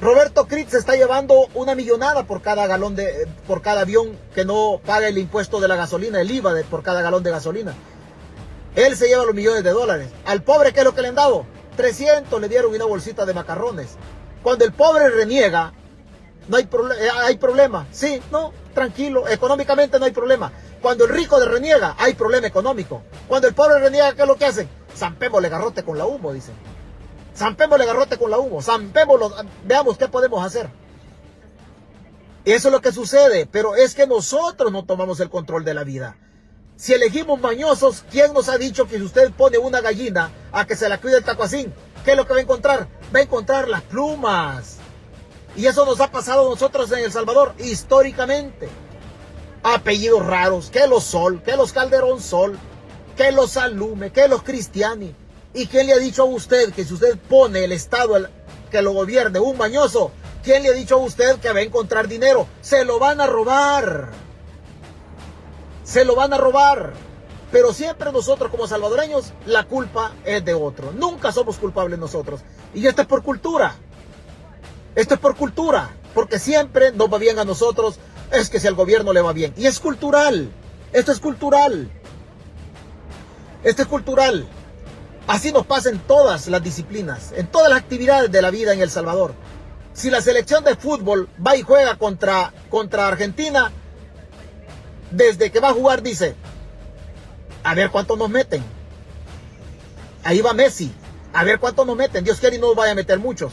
Roberto 0.00 0.46
Critz 0.46 0.70
se 0.72 0.78
está 0.78 0.94
llevando 0.94 1.48
una 1.54 1.74
millonada 1.74 2.24
por 2.24 2.42
cada 2.42 2.66
galón 2.66 2.96
de, 2.96 3.28
por 3.46 3.62
cada 3.62 3.82
avión 3.82 4.16
que 4.34 4.44
no 4.44 4.80
paga 4.84 5.08
el 5.08 5.18
impuesto 5.18 5.60
de 5.60 5.68
la 5.68 5.76
gasolina, 5.76 6.20
el 6.20 6.30
IVA 6.30 6.54
por 6.70 6.82
cada 6.82 7.02
galón 7.02 7.22
de 7.22 7.30
gasolina. 7.30 7.74
Él 8.76 8.94
se 8.94 9.08
lleva 9.08 9.24
los 9.24 9.34
millones 9.34 9.64
de 9.64 9.70
dólares. 9.70 10.08
Al 10.26 10.42
pobre, 10.42 10.72
¿qué 10.72 10.80
es 10.80 10.84
lo 10.84 10.94
que 10.94 11.02
le 11.02 11.08
han 11.08 11.14
dado? 11.14 11.46
300 11.76 12.40
le 12.40 12.48
dieron 12.48 12.74
una 12.74 12.84
bolsita 12.84 13.24
de 13.24 13.34
macarrones. 13.34 13.96
Cuando 14.42 14.64
el 14.66 14.72
pobre 14.72 15.08
reniega, 15.08 15.72
no 16.46 16.56
hay, 16.58 16.64
eh, 16.64 17.08
hay 17.22 17.38
problema. 17.38 17.86
Sí, 17.90 18.20
no, 18.30 18.52
tranquilo, 18.74 19.28
económicamente 19.28 19.98
no 19.98 20.04
hay 20.04 20.12
problema. 20.12 20.52
Cuando 20.82 21.04
el 21.04 21.10
rico 21.10 21.40
de 21.40 21.46
reniega, 21.46 21.96
hay 21.98 22.12
problema 22.14 22.46
económico. 22.46 23.02
Cuando 23.26 23.48
el 23.48 23.54
pobre 23.54 23.78
reniega, 23.78 24.14
¿qué 24.14 24.22
es 24.22 24.28
lo 24.28 24.36
que 24.36 24.44
hacen? 24.44 24.68
Zampémosle 24.94 25.48
garrote 25.48 25.82
con 25.82 25.96
la 25.96 26.04
humo, 26.04 26.32
dicen. 26.34 26.54
Zampémosle 27.34 27.86
garrote 27.86 28.18
con 28.18 28.30
la 28.30 28.38
humo. 28.38 28.60
Zampémoslo, 28.60 29.32
veamos 29.64 29.96
qué 29.96 30.08
podemos 30.08 30.44
hacer. 30.44 30.68
Eso 32.44 32.68
es 32.68 32.72
lo 32.72 32.80
que 32.80 32.92
sucede, 32.92 33.46
pero 33.46 33.74
es 33.74 33.94
que 33.94 34.06
nosotros 34.06 34.70
no 34.70 34.84
tomamos 34.84 35.18
el 35.20 35.30
control 35.30 35.64
de 35.64 35.74
la 35.74 35.82
vida. 35.82 36.16
Si 36.76 36.92
elegimos 36.92 37.40
mañosos, 37.40 38.04
¿quién 38.10 38.34
nos 38.34 38.50
ha 38.50 38.58
dicho 38.58 38.86
que 38.86 38.98
si 38.98 39.02
usted 39.02 39.30
pone 39.32 39.56
una 39.56 39.80
gallina 39.80 40.30
a 40.52 40.66
que 40.66 40.76
se 40.76 40.88
la 40.90 40.98
cuide 40.98 41.18
el 41.18 41.24
tacuacín, 41.24 41.72
qué 42.04 42.10
es 42.10 42.16
lo 42.18 42.26
que 42.26 42.34
va 42.34 42.38
a 42.38 42.42
encontrar? 42.42 42.86
Va 43.14 43.20
a 43.20 43.22
encontrar 43.22 43.66
las 43.66 43.80
plumas. 43.80 44.76
Y 45.56 45.64
eso 45.64 45.86
nos 45.86 46.00
ha 46.00 46.10
pasado 46.10 46.46
a 46.46 46.50
nosotros 46.50 46.92
en 46.92 46.98
El 46.98 47.12
Salvador 47.12 47.54
históricamente 47.58 48.68
apellidos 49.62 50.24
raros, 50.24 50.68
que 50.70 50.86
los 50.86 51.02
Sol, 51.02 51.42
que 51.42 51.56
los 51.56 51.72
Calderón 51.72 52.20
Sol, 52.20 52.58
que 53.16 53.32
los 53.32 53.56
Alume, 53.56 54.12
que 54.12 54.28
los 54.28 54.42
Cristiani. 54.42 55.14
¿Y 55.54 55.66
quién 55.68 55.86
le 55.86 55.94
ha 55.94 55.98
dicho 55.98 56.22
a 56.22 56.26
usted 56.26 56.74
que 56.74 56.84
si 56.84 56.92
usted 56.92 57.16
pone 57.16 57.64
el 57.64 57.72
Estado 57.72 58.28
que 58.70 58.82
lo 58.82 58.92
gobierne 58.92 59.40
un 59.40 59.56
mañoso, 59.56 60.12
quién 60.44 60.62
le 60.62 60.68
ha 60.68 60.72
dicho 60.72 60.96
a 60.96 60.98
usted 60.98 61.40
que 61.40 61.50
va 61.50 61.60
a 61.60 61.62
encontrar 61.62 62.06
dinero? 62.06 62.46
Se 62.60 62.84
lo 62.84 62.98
van 62.98 63.22
a 63.22 63.26
robar. 63.26 64.25
Se 65.86 66.04
lo 66.04 66.16
van 66.16 66.32
a 66.32 66.36
robar. 66.36 66.94
Pero 67.52 67.72
siempre 67.72 68.10
nosotros 68.10 68.50
como 68.50 68.66
salvadoreños, 68.66 69.32
la 69.46 69.64
culpa 69.64 70.12
es 70.24 70.44
de 70.44 70.52
otro. 70.52 70.92
Nunca 70.92 71.30
somos 71.30 71.58
culpables 71.58 71.96
nosotros. 71.98 72.40
Y 72.74 72.86
esto 72.86 73.02
es 73.02 73.08
por 73.08 73.22
cultura. 73.22 73.76
Esto 74.96 75.14
es 75.14 75.20
por 75.20 75.36
cultura. 75.36 75.90
Porque 76.12 76.40
siempre 76.40 76.90
nos 76.90 77.10
va 77.10 77.18
bien 77.18 77.38
a 77.38 77.44
nosotros 77.44 78.00
es 78.32 78.50
que 78.50 78.58
si 78.58 78.66
al 78.66 78.74
gobierno 78.74 79.12
le 79.12 79.20
va 79.20 79.32
bien. 79.32 79.54
Y 79.56 79.66
es 79.66 79.78
cultural. 79.78 80.50
Esto 80.92 81.12
es 81.12 81.20
cultural. 81.20 81.88
Esto 83.62 83.82
es 83.82 83.88
cultural. 83.88 84.48
Así 85.28 85.52
nos 85.52 85.66
pasa 85.66 85.90
en 85.90 86.00
todas 86.00 86.48
las 86.48 86.62
disciplinas, 86.64 87.32
en 87.36 87.46
todas 87.46 87.70
las 87.70 87.78
actividades 87.78 88.32
de 88.32 88.42
la 88.42 88.50
vida 88.50 88.72
en 88.72 88.80
El 88.80 88.90
Salvador. 88.90 89.34
Si 89.92 90.10
la 90.10 90.20
selección 90.20 90.64
de 90.64 90.74
fútbol 90.74 91.28
va 91.44 91.56
y 91.56 91.62
juega 91.62 91.96
contra, 91.96 92.52
contra 92.70 93.06
Argentina, 93.06 93.72
desde 95.16 95.50
que 95.50 95.60
va 95.60 95.70
a 95.70 95.74
jugar 95.74 96.02
dice, 96.02 96.34
a 97.64 97.74
ver 97.74 97.90
cuántos 97.90 98.18
nos 98.18 98.30
meten. 98.30 98.62
Ahí 100.24 100.40
va 100.40 100.52
Messi, 100.52 100.92
a 101.32 101.44
ver 101.44 101.58
cuántos 101.58 101.86
nos 101.86 101.96
meten. 101.96 102.24
Dios 102.24 102.38
quiere 102.38 102.56
y 102.56 102.58
no 102.58 102.68
nos 102.68 102.76
vaya 102.76 102.92
a 102.92 102.96
meter 102.96 103.18
muchos. 103.18 103.52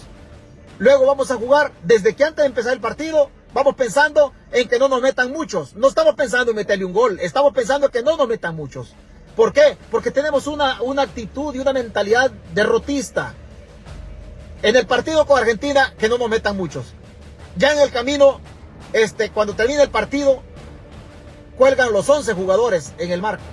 Luego 0.80 1.05
vamos 1.05 1.32
a 1.32 1.36
jugar 1.36 1.72
desde 1.84 2.16
que 2.16 2.24
antes 2.24 2.43
de 2.43 2.47
empezar 2.47 2.74
el 2.74 2.80
partido 2.80 3.30
Vamos 3.53 3.76
pensando 3.76 4.34
en 4.51 4.68
que 4.68 4.80
no 4.80 4.89
nos 4.89 5.01
metan 5.01 5.32
muchos. 5.32 5.76
No 5.76 5.88
estamos 5.88 6.16
pensando 6.16 6.51
en 6.51 6.55
meterle 6.55 6.86
un 6.86 6.93
gol. 6.93 7.20
Estamos 7.22 7.53
pensando 7.53 7.86
en 7.86 7.91
que 7.91 8.01
no 8.01 8.18
nos 8.18 8.28
metan 8.28 8.55
muchos. 8.55 8.93
¿Por 9.36 9.53
qué? 9.53 9.78
Porque 9.91 10.11
tenemos 10.11 10.47
una, 10.47 10.82
una 10.82 11.03
actitud 11.03 11.53
y 11.53 11.59
una 11.59 11.72
mentalidad 11.72 12.32
derrotista. 12.53 13.34
En 14.64 14.76
el 14.76 14.88
partido 14.88 15.26
con 15.28 15.39
Argentina, 15.39 15.93
que 15.97 16.09
no 16.09 16.18
nos 16.18 16.30
metan 16.30 16.57
muchos. 16.57 16.86
Ya 17.55 17.74
en 17.74 17.80
el 17.80 17.91
camino, 17.91 18.41
este, 18.91 19.30
cuando 19.30 19.53
termina 19.53 19.84
el 19.84 19.89
partido, 19.89 20.41
cuelgan 21.58 21.93
los 21.93 22.10
11 22.10 22.34
jugadores 22.34 22.93
en 22.97 23.12
el 23.12 23.22
marco. 23.22 23.43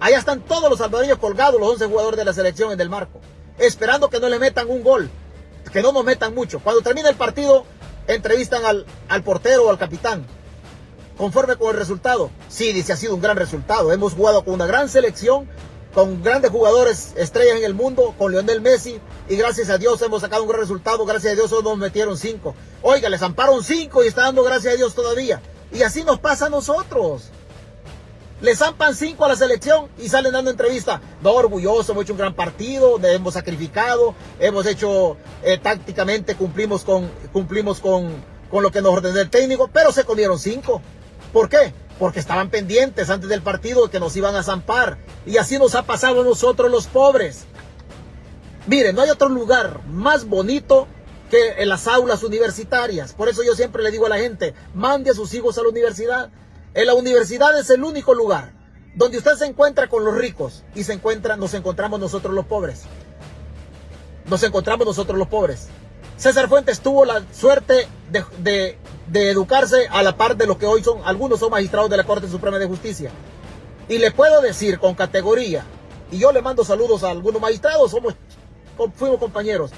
Allá 0.00 0.18
están 0.18 0.40
todos 0.40 0.70
los 0.70 0.78
salvadoreños 0.78 1.18
colgados, 1.18 1.60
los 1.60 1.70
11 1.72 1.86
jugadores 1.86 2.18
de 2.18 2.24
la 2.24 2.32
selección 2.32 2.72
en 2.72 2.80
el 2.80 2.88
marco. 2.88 3.20
Esperando 3.58 4.08
que 4.08 4.18
no 4.18 4.28
le 4.28 4.38
metan 4.38 4.70
un 4.70 4.82
gol. 4.82 5.10
Que 5.72 5.82
no 5.82 5.92
nos 5.92 6.04
metan 6.04 6.34
mucho. 6.34 6.60
Cuando 6.60 6.80
termina 6.80 7.10
el 7.10 7.16
partido, 7.16 7.64
entrevistan 8.06 8.64
al, 8.64 8.86
al 9.08 9.22
portero 9.22 9.66
o 9.66 9.70
al 9.70 9.78
capitán. 9.78 10.24
Conforme 11.18 11.56
con 11.56 11.70
el 11.70 11.76
resultado. 11.76 12.30
Sí, 12.48 12.72
dice, 12.72 12.94
ha 12.94 12.96
sido 12.96 13.14
un 13.14 13.20
gran 13.20 13.36
resultado. 13.36 13.92
Hemos 13.92 14.14
jugado 14.14 14.42
con 14.42 14.54
una 14.54 14.66
gran 14.66 14.88
selección, 14.88 15.46
con 15.92 16.22
grandes 16.22 16.50
jugadores, 16.50 17.12
estrellas 17.16 17.58
en 17.58 17.64
el 17.64 17.74
mundo, 17.74 18.14
con 18.16 18.32
Lionel 18.32 18.62
Messi. 18.62 18.98
Y 19.28 19.36
gracias 19.36 19.68
a 19.68 19.76
Dios 19.76 20.00
hemos 20.00 20.22
sacado 20.22 20.44
un 20.44 20.48
gran 20.48 20.62
resultado. 20.62 21.04
Gracias 21.04 21.34
a 21.34 21.36
Dios 21.36 21.52
nos 21.62 21.76
metieron 21.76 22.16
cinco. 22.16 22.54
Oiga, 22.80 23.10
les 23.10 23.20
amparon 23.20 23.62
cinco 23.62 24.02
y 24.02 24.06
está 24.06 24.22
dando 24.22 24.42
gracias 24.42 24.72
a 24.72 24.76
Dios 24.78 24.94
todavía. 24.94 25.42
Y 25.72 25.82
así 25.82 26.04
nos 26.04 26.18
pasa 26.18 26.46
a 26.46 26.50
nosotros. 26.50 27.30
Le 28.40 28.56
zampan 28.56 28.94
cinco 28.94 29.26
a 29.26 29.28
la 29.28 29.36
selección 29.36 29.88
y 29.98 30.08
salen 30.08 30.32
dando 30.32 30.50
entrevista. 30.50 31.00
No, 31.22 31.32
orgulloso, 31.32 31.92
hemos 31.92 32.04
hecho 32.04 32.14
un 32.14 32.18
gran 32.18 32.34
partido, 32.34 32.98
hemos 33.02 33.34
sacrificado, 33.34 34.14
hemos 34.38 34.64
hecho 34.64 35.18
eh, 35.42 35.58
tácticamente, 35.58 36.34
cumplimos 36.36 36.82
con, 36.82 37.10
cumplimos 37.32 37.80
con, 37.80 38.10
con 38.50 38.62
lo 38.62 38.70
que 38.70 38.80
nos 38.80 38.94
ordenó 38.94 39.20
el 39.20 39.28
técnico, 39.28 39.68
pero 39.70 39.92
se 39.92 40.04
comieron 40.04 40.38
cinco. 40.38 40.80
¿Por 41.34 41.50
qué? 41.50 41.74
Porque 41.98 42.18
estaban 42.18 42.48
pendientes 42.48 43.10
antes 43.10 43.28
del 43.28 43.42
partido 43.42 43.90
que 43.90 44.00
nos 44.00 44.16
iban 44.16 44.34
a 44.34 44.42
zampar. 44.42 44.96
Y 45.26 45.36
así 45.36 45.58
nos 45.58 45.74
ha 45.74 45.82
pasado 45.82 46.22
a 46.22 46.24
nosotros 46.24 46.70
los 46.70 46.86
pobres. 46.86 47.44
Miren, 48.66 48.96
no 48.96 49.02
hay 49.02 49.10
otro 49.10 49.28
lugar 49.28 49.84
más 49.86 50.26
bonito 50.26 50.86
que 51.30 51.62
en 51.62 51.68
las 51.68 51.86
aulas 51.86 52.22
universitarias. 52.22 53.14
Por 53.14 53.28
eso 53.28 53.42
yo 53.42 53.54
siempre 53.54 53.82
le 53.82 53.90
digo 53.90 54.06
a 54.06 54.10
la 54.10 54.18
gente, 54.18 54.54
mande 54.74 55.10
a 55.10 55.14
sus 55.14 55.32
hijos 55.32 55.56
a 55.56 55.62
la 55.62 55.68
universidad. 55.68 56.30
En 56.74 56.86
la 56.86 56.94
universidad 56.94 57.58
es 57.58 57.70
el 57.70 57.82
único 57.82 58.12
lugar 58.12 58.52
donde 58.94 59.18
usted 59.18 59.36
se 59.36 59.46
encuentra 59.46 59.88
con 59.88 60.04
los 60.04 60.14
ricos 60.14 60.64
y 60.74 60.84
se 60.84 60.92
encuentra, 60.92 61.36
nos 61.36 61.54
encontramos 61.54 62.00
nosotros 62.00 62.34
los 62.34 62.44
pobres. 62.46 62.82
Nos 64.26 64.42
encontramos 64.42 64.86
nosotros 64.86 65.18
los 65.18 65.28
pobres. 65.28 65.68
César 66.16 66.48
Fuentes 66.48 66.80
tuvo 66.80 67.04
la 67.04 67.22
suerte 67.32 67.88
de, 68.10 68.76
educarse 69.12 69.88
a 69.90 70.02
la 70.02 70.16
par 70.16 70.36
de 70.36 70.46
lo 70.46 70.58
que 70.58 70.66
hoy 70.66 70.84
son, 70.84 71.00
algunos 71.04 71.40
son 71.40 71.50
magistrados 71.50 71.88
de 71.88 71.96
la 71.96 72.04
Corte 72.04 72.28
Suprema 72.28 72.58
de 72.58 72.66
Justicia. 72.66 73.10
Y 73.88 73.98
le 73.98 74.10
puedo 74.10 74.40
decir 74.42 74.78
con 74.78 74.94
categoría 74.94 75.64
y 76.10 76.18
yo 76.18 76.32
le 76.32 76.42
mando 76.42 76.64
saludos 76.64 77.04
a 77.04 77.10
algunos 77.10 77.40
magistrados, 77.40 77.90
somos, 77.90 78.14
fuimos 78.96 79.18
compañeros. 79.18 79.70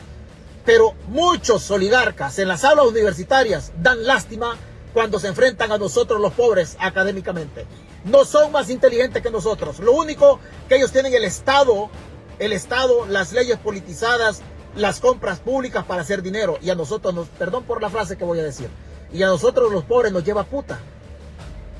Pero 0.65 0.95
muchos 1.09 1.71
oligarcas 1.71 2.39
en 2.39 2.49
las 2.49 2.65
aulas 2.65 2.87
universitarias 2.87 3.73
dan 3.79 4.05
lástima 4.07 4.57
cuando 4.93 5.19
se 5.19 5.29
enfrentan 5.29 5.73
a 5.73 5.79
nosotros 5.79 6.21
los 6.21 6.33
pobres 6.33 6.77
académicamente. 6.79 7.67
No 8.05 8.25
son 8.25 8.53
más 8.53 8.71
inteligentes 8.71 9.23
que 9.23 9.31
nosotros. 9.31 9.79
Lo 9.79 9.93
único 9.93 10.39
que 10.69 10.77
ellos 10.77 10.93
tienen 10.93 11.15
el 11.15 11.25
Estado, 11.25 11.91
el 12.39 12.53
Estado, 12.53 13.07
las 13.07 13.33
leyes 13.33 13.59
politizadas, 13.59 14.43
las 14.77 15.01
compras 15.01 15.41
públicas 15.41 15.85
para 15.85 16.03
hacer 16.03 16.23
dinero. 16.23 16.59
Y 16.63 16.71
a 16.71 16.75
nosotros 16.75 17.15
nos, 17.15 17.29
perdón 17.29 17.65
por 17.65 17.81
la 17.81 17.91
frase 17.91 18.17
que 18.17 18.25
voy 18.25 18.41
a 18.41 18.45
decir, 18.45 18.69
y 19.13 19.23
a 19.23 19.27
nosotros 19.27 19.73
los 19.73 19.85
pobres 19.85 20.13
nos 20.13 20.25
lleva 20.25 20.45
puta. 20.45 20.79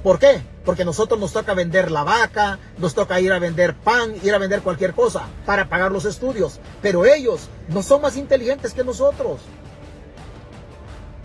¿Por 0.03 0.19
qué? 0.19 0.43
Porque 0.65 0.85
nosotros 0.85 1.21
nos 1.21 1.33
toca 1.33 1.55
vender 1.55 1.91
la 1.91 2.03
vaca, 2.03 2.59
nos 2.79 2.95
toca 2.95 3.21
ir 3.21 3.33
a 3.33 3.39
vender 3.39 3.75
pan, 3.75 4.15
ir 4.23 4.35
a 4.35 4.39
vender 4.39 4.63
cualquier 4.63 4.95
cosa 4.95 5.29
para 5.47 5.69
pagar 5.69 5.93
los 5.93 6.05
estudios. 6.05 6.59
Pero 6.81 7.05
ellos 7.05 7.49
no 7.69 7.83
son 7.83 8.03
más 8.03 8.17
inteligentes 8.17 8.75
que 8.75 8.83
nosotros. 8.83 9.41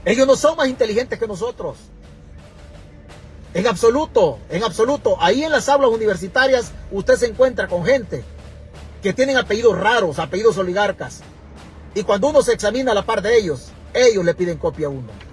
Ellos 0.06 0.28
no 0.28 0.36
son 0.36 0.58
más 0.58 0.68
inteligentes 0.68 1.18
que 1.18 1.28
nosotros. 1.28 1.78
En 3.54 3.66
absoluto, 3.66 4.38
en 4.50 4.64
absoluto. 4.64 5.18
Ahí 5.20 5.44
en 5.44 5.52
las 5.52 5.70
aulas 5.70 5.90
universitarias 5.90 6.72
usted 6.92 7.16
se 7.16 7.26
encuentra 7.26 7.68
con 7.68 7.84
gente 7.84 8.24
que 9.02 9.14
tienen 9.14 9.38
apellidos 9.38 9.78
raros, 9.78 10.20
apellidos 10.20 10.58
oligarcas. 10.58 11.22
Y 11.96 12.04
cuando 12.04 12.28
uno 12.28 12.44
se 12.44 12.54
examina 12.54 12.92
a 12.92 12.96
la 12.96 13.06
par 13.06 13.24
de 13.24 13.38
ellos, 13.38 13.70
ellos 13.94 14.24
le 14.24 14.36
piden 14.36 14.60
copia 14.60 14.86
a 14.86 14.92
uno. 14.92 15.27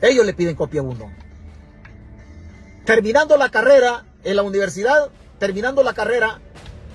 Ellos 0.00 0.24
le 0.24 0.34
piden 0.34 0.56
copia 0.56 0.80
a 0.80 0.84
uno. 0.84 1.10
Terminando 2.84 3.36
la 3.36 3.50
carrera 3.50 4.04
en 4.24 4.36
la 4.36 4.42
universidad, 4.42 5.10
terminando 5.38 5.82
la 5.82 5.92
carrera, 5.92 6.40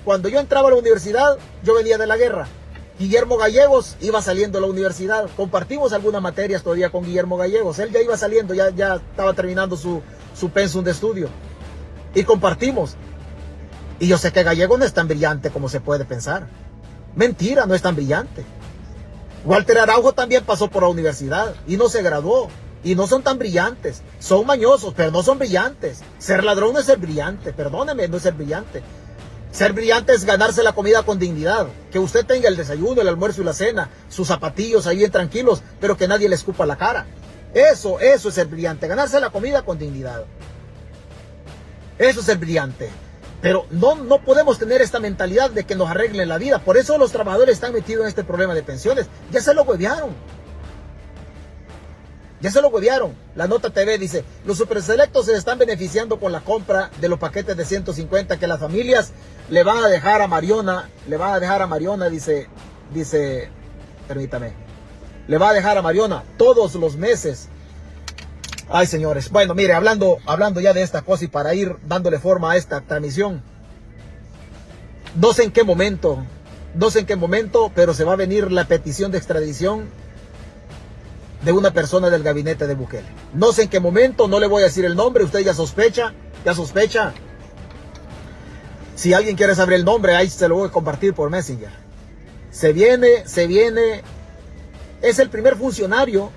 cuando 0.04 0.28
yo 0.28 0.40
entraba 0.40 0.68
a 0.68 0.70
la 0.72 0.76
universidad, 0.76 1.38
yo 1.62 1.74
venía 1.74 1.98
de 1.98 2.06
la 2.06 2.16
guerra. 2.16 2.46
Guillermo 2.98 3.36
Gallegos 3.36 3.96
iba 4.00 4.22
saliendo 4.22 4.58
a 4.58 4.60
la 4.60 4.66
universidad. 4.68 5.28
Compartimos 5.36 5.92
algunas 5.92 6.22
materias 6.22 6.62
todavía 6.62 6.90
con 6.90 7.04
Guillermo 7.04 7.36
Gallegos. 7.36 7.78
Él 7.78 7.90
ya 7.90 8.00
iba 8.00 8.16
saliendo, 8.16 8.54
ya, 8.54 8.70
ya 8.70 8.96
estaba 8.96 9.32
terminando 9.34 9.76
su, 9.76 10.00
su 10.34 10.50
pensum 10.50 10.84
de 10.84 10.92
estudio. 10.92 11.28
Y 12.14 12.22
compartimos. 12.22 12.96
Y 13.98 14.06
yo 14.06 14.18
sé 14.18 14.32
que 14.32 14.42
Gallego 14.42 14.78
no 14.78 14.84
es 14.84 14.92
tan 14.92 15.08
brillante 15.08 15.50
como 15.50 15.68
se 15.68 15.80
puede 15.80 16.04
pensar. 16.04 16.46
Mentira, 17.16 17.66
no 17.66 17.74
es 17.74 17.82
tan 17.82 17.96
brillante. 17.96 18.44
Walter 19.44 19.78
Araujo 19.78 20.12
también 20.12 20.44
pasó 20.44 20.68
por 20.68 20.82
la 20.82 20.88
universidad 20.88 21.54
y 21.66 21.76
no 21.76 21.88
se 21.88 22.02
graduó. 22.02 22.48
Y 22.84 22.94
no 22.94 23.06
son 23.06 23.22
tan 23.22 23.38
brillantes. 23.38 24.02
Son 24.18 24.46
mañosos, 24.46 24.92
pero 24.94 25.10
no 25.10 25.22
son 25.22 25.38
brillantes. 25.38 26.02
Ser 26.18 26.44
ladrón 26.44 26.74
no 26.74 26.80
es 26.80 26.86
ser 26.86 26.98
brillante. 26.98 27.52
Perdóneme, 27.52 28.06
no 28.08 28.18
es 28.18 28.22
ser 28.22 28.34
brillante. 28.34 28.82
Ser 29.50 29.72
brillante 29.72 30.12
es 30.12 30.24
ganarse 30.24 30.62
la 30.62 30.72
comida 30.72 31.02
con 31.02 31.18
dignidad. 31.18 31.66
Que 31.90 31.98
usted 31.98 32.26
tenga 32.26 32.48
el 32.48 32.56
desayuno, 32.56 33.00
el 33.00 33.08
almuerzo 33.08 33.40
y 33.40 33.44
la 33.44 33.54
cena, 33.54 33.88
sus 34.08 34.28
zapatillos 34.28 34.86
ahí 34.86 34.98
bien 34.98 35.10
tranquilos, 35.10 35.62
pero 35.80 35.96
que 35.96 36.08
nadie 36.08 36.28
le 36.28 36.34
escupa 36.34 36.66
la 36.66 36.76
cara. 36.76 37.06
Eso, 37.54 38.00
eso 38.00 38.28
es 38.28 38.34
ser 38.34 38.48
brillante. 38.48 38.86
Ganarse 38.86 39.18
la 39.20 39.30
comida 39.30 39.62
con 39.62 39.78
dignidad. 39.78 40.24
Eso 41.98 42.20
es 42.20 42.26
ser 42.26 42.38
brillante. 42.38 42.90
Pero 43.40 43.66
no, 43.70 43.94
no 43.94 44.22
podemos 44.22 44.58
tener 44.58 44.82
esta 44.82 44.98
mentalidad 44.98 45.50
de 45.50 45.64
que 45.64 45.74
nos 45.74 45.88
arreglen 45.88 46.28
la 46.28 46.38
vida. 46.38 46.58
Por 46.58 46.76
eso 46.76 46.98
los 46.98 47.12
trabajadores 47.12 47.54
están 47.54 47.72
metidos 47.72 48.02
en 48.02 48.08
este 48.08 48.24
problema 48.24 48.54
de 48.54 48.62
pensiones. 48.62 49.06
Ya 49.30 49.40
se 49.40 49.54
lo 49.54 49.62
huevearon. 49.62 50.10
Ya 52.44 52.50
se 52.50 52.60
lo 52.60 52.68
huevearon. 52.68 53.14
La 53.36 53.48
nota 53.48 53.70
TV 53.70 53.96
dice, 53.96 54.22
los 54.44 54.58
superselectos 54.58 55.24
se 55.24 55.34
están 55.34 55.56
beneficiando 55.56 56.20
con 56.20 56.30
la 56.30 56.42
compra 56.42 56.90
de 57.00 57.08
los 57.08 57.18
paquetes 57.18 57.56
de 57.56 57.64
150 57.64 58.36
que 58.38 58.46
las 58.46 58.60
familias 58.60 59.12
le 59.48 59.62
van 59.64 59.78
a 59.78 59.88
dejar 59.88 60.20
a 60.20 60.26
Mariona, 60.26 60.90
le 61.08 61.16
van 61.16 61.32
a 61.32 61.40
dejar 61.40 61.62
a 61.62 61.66
Mariona, 61.66 62.10
dice, 62.10 62.48
dice, 62.92 63.48
permítame, 64.06 64.52
le 65.26 65.38
va 65.38 65.48
a 65.48 65.52
dejar 65.54 65.78
a 65.78 65.82
Mariona 65.82 66.22
todos 66.36 66.74
los 66.74 66.98
meses. 66.98 67.48
Ay, 68.68 68.86
señores. 68.88 69.30
Bueno, 69.30 69.54
mire, 69.54 69.72
hablando, 69.72 70.18
hablando 70.26 70.60
ya 70.60 70.74
de 70.74 70.82
esta 70.82 71.00
cosa 71.00 71.24
y 71.24 71.28
para 71.28 71.54
ir 71.54 71.74
dándole 71.86 72.18
forma 72.18 72.52
a 72.52 72.56
esta 72.58 72.82
transmisión, 72.82 73.40
no 75.18 75.32
sé 75.32 75.44
en 75.44 75.50
qué 75.50 75.64
momento, 75.64 76.22
no 76.74 76.90
sé 76.90 76.98
en 76.98 77.06
qué 77.06 77.16
momento, 77.16 77.72
pero 77.74 77.94
se 77.94 78.04
va 78.04 78.12
a 78.12 78.16
venir 78.16 78.52
la 78.52 78.66
petición 78.66 79.12
de 79.12 79.16
extradición 79.16 80.03
de 81.44 81.52
una 81.52 81.72
persona 81.72 82.10
del 82.10 82.22
gabinete 82.22 82.66
de 82.66 82.74
Bukele. 82.74 83.06
No 83.34 83.52
sé 83.52 83.64
en 83.64 83.68
qué 83.68 83.80
momento, 83.80 84.28
no 84.28 84.40
le 84.40 84.46
voy 84.46 84.62
a 84.62 84.66
decir 84.66 84.84
el 84.84 84.96
nombre, 84.96 85.24
usted 85.24 85.40
ya 85.40 85.54
sospecha, 85.54 86.14
ya 86.44 86.54
sospecha. 86.54 87.12
Si 88.94 89.12
alguien 89.12 89.36
quiere 89.36 89.54
saber 89.54 89.74
el 89.74 89.84
nombre, 89.84 90.14
ahí 90.14 90.30
se 90.30 90.48
lo 90.48 90.56
voy 90.56 90.68
a 90.68 90.72
compartir 90.72 91.14
por 91.14 91.30
Messenger. 91.30 91.70
Se 92.50 92.72
viene, 92.72 93.26
se 93.26 93.46
viene, 93.46 94.02
es 95.02 95.18
el 95.18 95.28
primer 95.28 95.56
funcionario 95.56 96.30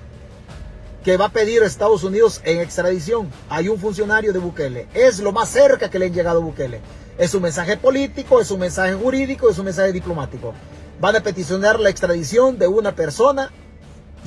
que 1.04 1.16
va 1.16 1.26
a 1.26 1.30
pedir 1.30 1.64
a 1.64 1.68
Estados 1.68 2.04
Unidos 2.04 2.42
en 2.44 2.60
extradición. 2.60 3.32
Hay 3.50 3.70
un 3.70 3.80
funcionario 3.80 4.34
de 4.34 4.40
Bukele. 4.40 4.88
Es 4.94 5.20
lo 5.20 5.32
más 5.32 5.48
cerca 5.50 5.90
que 5.90 6.00
le 6.00 6.08
han 6.08 6.14
llegado 6.14 6.40
a 6.40 6.44
Bukele. 6.44 6.82
Es 7.18 7.34
un 7.34 7.44
mensaje 7.44 7.78
político, 7.78 8.42
es 8.42 8.52
un 8.52 8.60
mensaje 8.60 8.94
jurídico, 8.94 9.50
es 9.50 9.58
un 9.58 9.66
mensaje 9.66 9.94
diplomático. 9.94 10.54
Van 11.00 11.16
a 11.16 11.22
peticionar 11.22 11.80
la 11.80 11.90
extradición 11.90 12.58
de 12.58 12.68
una 12.68 12.94
persona 12.94 13.52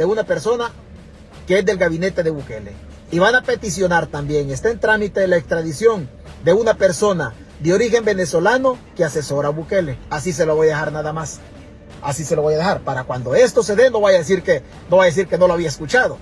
de 0.00 0.06
una 0.06 0.24
persona 0.24 0.70
que 1.46 1.58
es 1.58 1.66
del 1.66 1.76
gabinete 1.76 2.22
de 2.22 2.30
Bukele. 2.30 2.72
Y 3.10 3.18
van 3.18 3.34
a 3.34 3.42
peticionar 3.42 4.06
también, 4.06 4.50
está 4.50 4.70
en 4.70 4.80
trámite 4.80 5.28
la 5.28 5.36
extradición 5.36 6.08
de 6.42 6.54
una 6.54 6.72
persona 6.72 7.34
de 7.58 7.74
origen 7.74 8.02
venezolano 8.02 8.78
que 8.96 9.04
asesora 9.04 9.48
a 9.48 9.50
Bukele. 9.50 9.98
Así 10.08 10.32
se 10.32 10.46
lo 10.46 10.56
voy 10.56 10.68
a 10.68 10.70
dejar 10.70 10.90
nada 10.90 11.12
más. 11.12 11.40
Así 12.00 12.24
se 12.24 12.34
lo 12.34 12.40
voy 12.40 12.54
a 12.54 12.56
dejar. 12.56 12.80
Para 12.80 13.04
cuando 13.04 13.34
esto 13.34 13.62
se 13.62 13.76
dé, 13.76 13.90
no 13.90 14.00
vaya 14.00 14.16
a 14.16 14.20
decir 14.20 14.42
que 14.42 14.62
no, 14.88 15.02
a 15.02 15.04
decir 15.04 15.26
que 15.26 15.36
no 15.36 15.46
lo 15.46 15.52
había 15.52 15.68
escuchado. 15.68 16.16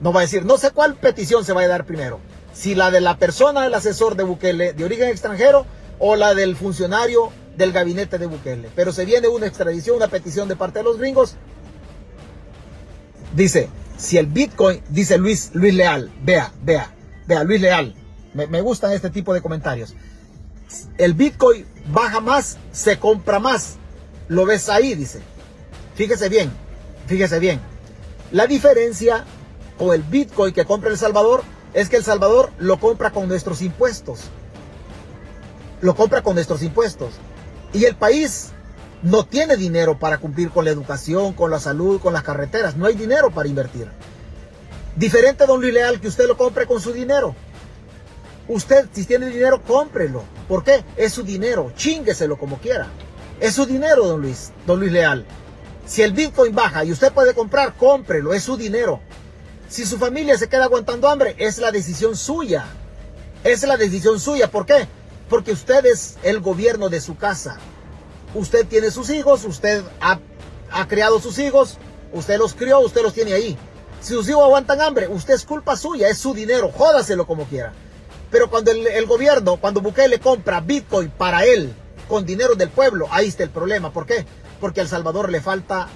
No 0.00 0.12
va 0.12 0.18
a 0.18 0.22
decir, 0.24 0.44
no 0.44 0.58
sé 0.58 0.72
cuál 0.72 0.96
petición 0.96 1.44
se 1.44 1.52
va 1.52 1.60
a 1.60 1.68
dar 1.68 1.86
primero. 1.86 2.18
Si 2.52 2.74
la 2.74 2.90
de 2.90 3.00
la 3.00 3.18
persona 3.18 3.62
del 3.62 3.74
asesor 3.74 4.16
de 4.16 4.24
Bukele 4.24 4.72
de 4.72 4.84
origen 4.84 5.10
extranjero 5.10 5.64
o 6.00 6.16
la 6.16 6.34
del 6.34 6.56
funcionario 6.56 7.30
del 7.56 7.70
gabinete 7.70 8.18
de 8.18 8.26
Bukele. 8.26 8.68
Pero 8.74 8.90
se 8.90 9.04
viene 9.04 9.28
una 9.28 9.46
extradición, 9.46 9.94
una 9.94 10.08
petición 10.08 10.48
de 10.48 10.56
parte 10.56 10.80
de 10.80 10.84
los 10.86 10.98
gringos 10.98 11.36
Dice, 13.36 13.68
si 13.98 14.16
el 14.16 14.26
Bitcoin, 14.26 14.80
dice 14.88 15.18
Luis, 15.18 15.50
Luis 15.52 15.74
Leal, 15.74 16.10
vea, 16.22 16.52
vea, 16.62 16.90
vea, 17.26 17.44
Luis 17.44 17.60
Leal, 17.60 17.94
me, 18.32 18.46
me 18.46 18.62
gustan 18.62 18.92
este 18.92 19.10
tipo 19.10 19.34
de 19.34 19.42
comentarios. 19.42 19.94
El 20.96 21.12
Bitcoin 21.12 21.66
baja 21.92 22.20
más, 22.20 22.56
se 22.72 22.98
compra 22.98 23.38
más. 23.38 23.76
Lo 24.28 24.46
ves 24.46 24.70
ahí, 24.70 24.94
dice. 24.94 25.20
Fíjese 25.94 26.30
bien, 26.30 26.50
fíjese 27.06 27.38
bien. 27.38 27.60
La 28.32 28.46
diferencia 28.46 29.24
con 29.78 29.94
el 29.94 30.02
Bitcoin 30.02 30.54
que 30.54 30.64
compra 30.64 30.90
El 30.90 30.98
Salvador 30.98 31.44
es 31.74 31.90
que 31.90 31.96
El 31.96 32.04
Salvador 32.04 32.50
lo 32.58 32.80
compra 32.80 33.10
con 33.10 33.28
nuestros 33.28 33.60
impuestos. 33.60 34.20
Lo 35.82 35.94
compra 35.94 36.22
con 36.22 36.34
nuestros 36.34 36.62
impuestos. 36.62 37.12
Y 37.74 37.84
el 37.84 37.96
país 37.96 38.52
no 39.06 39.24
tiene 39.24 39.56
dinero 39.56 40.00
para 40.00 40.18
cumplir 40.18 40.50
con 40.50 40.64
la 40.64 40.72
educación, 40.72 41.32
con 41.32 41.48
la 41.52 41.60
salud, 41.60 42.00
con 42.00 42.12
las 42.12 42.24
carreteras. 42.24 42.76
No 42.76 42.86
hay 42.86 42.94
dinero 42.94 43.30
para 43.30 43.48
invertir. 43.48 43.88
Diferente, 44.96 45.46
don 45.46 45.60
Luis 45.60 45.72
Leal, 45.72 46.00
que 46.00 46.08
usted 46.08 46.26
lo 46.26 46.36
compre 46.36 46.66
con 46.66 46.80
su 46.80 46.92
dinero. 46.92 47.32
Usted, 48.48 48.88
si 48.92 49.04
tiene 49.04 49.28
dinero, 49.28 49.62
cómprelo. 49.62 50.24
¿Por 50.48 50.64
qué? 50.64 50.82
Es 50.96 51.12
su 51.12 51.22
dinero. 51.22 51.72
Chingueselo 51.76 52.36
como 52.36 52.58
quiera. 52.58 52.88
Es 53.38 53.54
su 53.54 53.64
dinero, 53.64 54.08
don 54.08 54.22
Luis, 54.22 54.50
don 54.66 54.80
Luis 54.80 54.90
Leal. 54.90 55.24
Si 55.86 56.02
el 56.02 56.12
Bitcoin 56.12 56.52
baja 56.52 56.84
y 56.84 56.90
usted 56.90 57.12
puede 57.12 57.32
comprar, 57.32 57.74
cómprelo. 57.76 58.34
Es 58.34 58.42
su 58.42 58.56
dinero. 58.56 58.98
Si 59.68 59.86
su 59.86 59.98
familia 59.98 60.36
se 60.36 60.48
queda 60.48 60.64
aguantando 60.64 61.08
hambre, 61.08 61.36
es 61.38 61.58
la 61.58 61.70
decisión 61.70 62.16
suya. 62.16 62.66
Es 63.44 63.62
la 63.62 63.76
decisión 63.76 64.18
suya. 64.18 64.50
¿Por 64.50 64.66
qué? 64.66 64.88
Porque 65.28 65.52
usted 65.52 65.86
es 65.86 66.16
el 66.24 66.40
gobierno 66.40 66.88
de 66.88 67.00
su 67.00 67.16
casa 67.16 67.60
usted 68.34 68.66
tiene 68.66 68.90
sus 68.90 69.10
hijos, 69.10 69.44
usted 69.44 69.82
ha, 70.00 70.18
criado 70.86 71.20
sus 71.20 71.38
hijos, 71.38 71.78
usted 72.12 72.38
los 72.38 72.54
crió, 72.54 72.80
usted 72.80 73.02
los 73.02 73.14
tiene 73.14 73.32
ahí. 73.32 73.56
Si 74.00 74.14
sus 74.14 74.28
hijos 74.28 74.44
aguantan 74.44 74.80
hambre, 74.80 75.08
usted 75.08 75.34
es 75.34 75.44
culpa 75.44 75.76
suya, 75.76 76.08
es 76.08 76.18
su 76.18 76.34
dinero, 76.34 76.70
jódaselo 76.70 77.26
como 77.26 77.44
quiera. 77.44 77.72
Pero 78.30 78.50
cuando 78.50 78.70
el, 78.70 79.06
gobierno, 79.06 79.56
cuando 79.56 79.80
Bukele 79.80 80.18
compra 80.18 80.60
Bitcoin 80.60 81.10
para 81.10 81.44
él, 81.44 81.72
con 82.08 82.24
dinero 82.24 82.54
del 82.54 82.70
pueblo, 82.70 83.06
ahí 83.10 83.28
está 83.28 83.42
el 83.42 83.50
problema. 83.50 83.92
¿Por 83.92 84.06
qué? 84.06 84.26
Porque 84.60 84.80
al 84.80 84.88
Salvador 84.88 85.30
le 85.30 85.40
falta, 85.40 85.88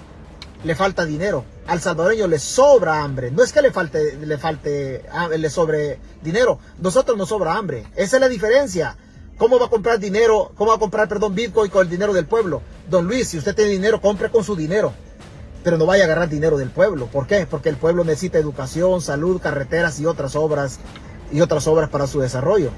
le 0.65 0.75
falta 0.75 1.05
dinero. 1.05 1.45
Al 1.67 1.81
salvadoreño 1.81 2.27
le 2.27 2.39
sobra 2.39 3.03
hambre. 3.03 3.31
No 3.31 3.45
es 3.45 3.53
que 3.53 3.63
le 3.63 3.71
falte, 3.71 4.17
le 4.17 4.39
falte, 4.39 5.05
ah, 5.13 5.29
le 5.29 5.51
sobre 5.51 6.01
dinero. 6.21 6.59
Nosotros 6.79 7.17
nos 7.17 7.29
sobra 7.29 7.55
hambre. 7.55 7.87
Esa 7.95 8.17
es 8.17 8.21
la 8.21 8.29
diferencia. 8.29 8.97
¿Cómo 9.41 9.59
va 9.59 9.67
a 9.67 9.71
comprar 9.71 9.99
dinero? 9.99 10.53
¿Cómo 10.55 10.69
va 10.69 10.77
a 10.77 10.79
comprar, 10.79 11.09
perdón, 11.09 11.35
Bitcoin 11.35 11.71
con 11.71 11.81
el 11.81 11.89
dinero 11.89 12.13
del 12.13 12.27
pueblo? 12.27 12.61
Don 12.91 13.07
Luis, 13.07 13.29
si 13.29 13.39
usted 13.39 13.55
tiene 13.55 13.71
dinero, 13.71 13.99
compre 13.99 14.29
con 14.29 14.45
su 14.45 14.55
dinero. 14.55 14.93
Pero 15.65 15.79
no 15.79 15.87
vaya 15.87 16.03
a 16.03 16.05
agarrar 16.05 16.29
dinero 16.29 16.59
del 16.59 16.69
pueblo. 16.69 17.07
¿Por 17.07 17.27
qué? 17.27 17.47
Porque 17.47 17.71
el 17.71 17.77
pueblo 17.77 18.05
necesita 18.05 18.37
educación, 18.37 19.01
salud, 19.01 19.41
carreteras 19.41 19.99
y 19.99 20.05
otras 20.05 20.37
obras 20.37 20.79
y 21.33 21.41
otras 21.41 21.67
obras 21.69 21.89
para 21.89 22.07
su 22.07 22.21
desarrollo. 22.21 22.69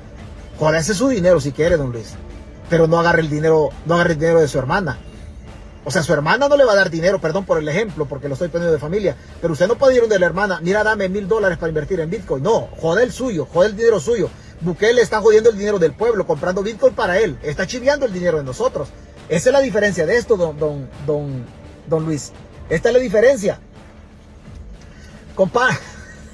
ese 0.78 0.94
su 0.94 1.08
dinero 1.08 1.40
si 1.40 1.50
quiere, 1.50 1.76
don 1.76 1.90
Luis. 1.90 2.14
pero 2.70 2.86
no 2.86 3.00
agarre 3.00 3.22
el 3.22 3.28
dinero, 3.28 3.70
no 3.84 3.94
agarre 3.94 4.12
el 4.12 4.20
dinero 4.20 4.40
de 4.40 4.46
su 4.46 4.60
hermana. 4.60 5.00
O 5.84 5.90
sea, 5.90 6.04
su 6.04 6.12
hermana 6.12 6.48
no 6.48 6.56
le 6.56 6.64
va 6.64 6.74
a 6.74 6.76
dar 6.76 6.90
dinero, 6.90 7.20
perdón 7.20 7.44
por 7.44 7.58
el 7.58 7.68
ejemplo, 7.68 8.06
porque 8.06 8.28
lo 8.28 8.34
estoy 8.34 8.50
poniendo 8.50 8.72
de 8.72 8.78
familia, 8.78 9.16
pero 9.40 9.54
usted 9.54 9.66
no 9.66 9.74
puede 9.74 9.96
ir 9.96 10.06
de 10.06 10.20
la 10.20 10.26
hermana, 10.26 10.60
mira, 10.62 10.84
dame 10.84 11.08
mil 11.08 11.26
dólares 11.26 11.58
para 11.58 11.70
invertir 11.70 11.98
en 11.98 12.08
Bitcoin. 12.08 12.44
No, 12.44 12.68
jode 12.80 13.02
el 13.02 13.10
suyo, 13.10 13.48
jode 13.52 13.66
el 13.66 13.76
dinero 13.76 13.98
suyo. 13.98 14.30
Bukele 14.62 15.02
está 15.02 15.20
jodiendo 15.20 15.50
el 15.50 15.58
dinero 15.58 15.78
del 15.78 15.92
pueblo, 15.92 16.26
comprando 16.26 16.62
Bitcoin 16.62 16.94
para 16.94 17.18
él, 17.18 17.38
está 17.42 17.66
chiviando 17.66 18.06
el 18.06 18.12
dinero 18.12 18.38
de 18.38 18.44
nosotros. 18.44 18.88
Esa 19.28 19.48
es 19.48 19.52
la 19.52 19.60
diferencia 19.60 20.06
de 20.06 20.16
esto, 20.16 20.36
don, 20.36 20.58
don, 20.58 20.88
don, 21.06 21.44
don 21.88 22.04
Luis. 22.04 22.32
Esta 22.68 22.88
es 22.88 22.94
la 22.94 23.00
diferencia. 23.00 23.58
Compa 25.34 25.68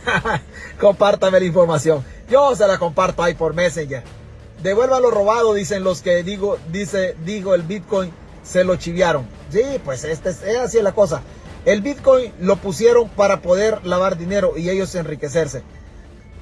Compártame 0.80 1.40
la 1.40 1.46
información. 1.46 2.04
Yo 2.30 2.54
se 2.54 2.66
la 2.66 2.78
comparto 2.78 3.22
ahí 3.22 3.34
por 3.34 3.54
Messenger. 3.54 4.02
Devuelva 4.62 5.00
lo 5.00 5.10
robado, 5.10 5.54
dicen 5.54 5.84
los 5.84 6.02
que 6.02 6.22
digo, 6.22 6.58
dice, 6.70 7.16
digo, 7.24 7.54
el 7.54 7.62
Bitcoin 7.62 8.10
se 8.42 8.64
lo 8.64 8.76
chiviaron. 8.76 9.26
Sí, 9.50 9.62
pues 9.84 10.04
este 10.04 10.30
es, 10.30 10.42
así 10.58 10.82
la 10.82 10.92
cosa. 10.92 11.22
El 11.64 11.82
Bitcoin 11.82 12.32
lo 12.40 12.56
pusieron 12.56 13.08
para 13.08 13.40
poder 13.40 13.84
lavar 13.86 14.16
dinero 14.16 14.54
y 14.56 14.68
ellos 14.70 14.94
enriquecerse. 14.94 15.62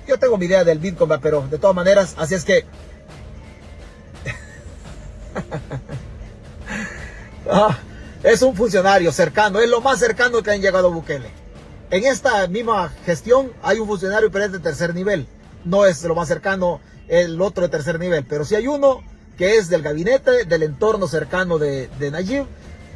Yo 0.07 0.19
tengo 0.19 0.39
mi 0.39 0.47
idea 0.47 0.65
del 0.65 0.79
Bitcoin, 0.79 1.11
pero 1.21 1.47
de 1.49 1.59
todas 1.59 1.75
maneras, 1.75 2.15
así 2.19 2.35
es 2.35 2.45
que... 2.45 2.65
Ah, 7.49 7.79
es 8.25 8.43
un 8.43 8.57
funcionario 8.57 9.13
cercano, 9.13 9.61
es 9.61 9.71
lo 9.71 9.81
más 9.81 10.01
cercano 10.01 10.43
que 10.43 10.51
han 10.51 10.61
llegado 10.61 10.89
a 10.89 10.91
Bukele. 10.91 11.31
En 11.91 12.05
esta 12.05 12.49
misma 12.49 12.93
gestión 13.05 13.53
hay 13.63 13.79
un 13.79 13.87
funcionario, 13.87 14.33
pero 14.33 14.47
es 14.47 14.53
de 14.53 14.59
tercer 14.59 14.93
nivel. 14.97 15.29
No 15.65 15.87
es 15.87 16.03
lo 16.03 16.17
más 16.17 16.27
cercano 16.27 16.81
el 17.07 17.41
otro 17.41 17.63
de 17.63 17.69
tercer 17.69 18.01
nivel, 18.01 18.25
pero 18.25 18.45
sí 18.45 18.57
hay 18.57 18.67
uno 18.67 19.01
que 19.39 19.59
es 19.59 19.69
del 19.69 19.83
gabinete, 19.83 20.45
del 20.45 20.65
entorno 20.65 21.07
cercano 21.07 21.59
de, 21.59 21.89
de 22.01 22.11
Nayib. 22.11 22.47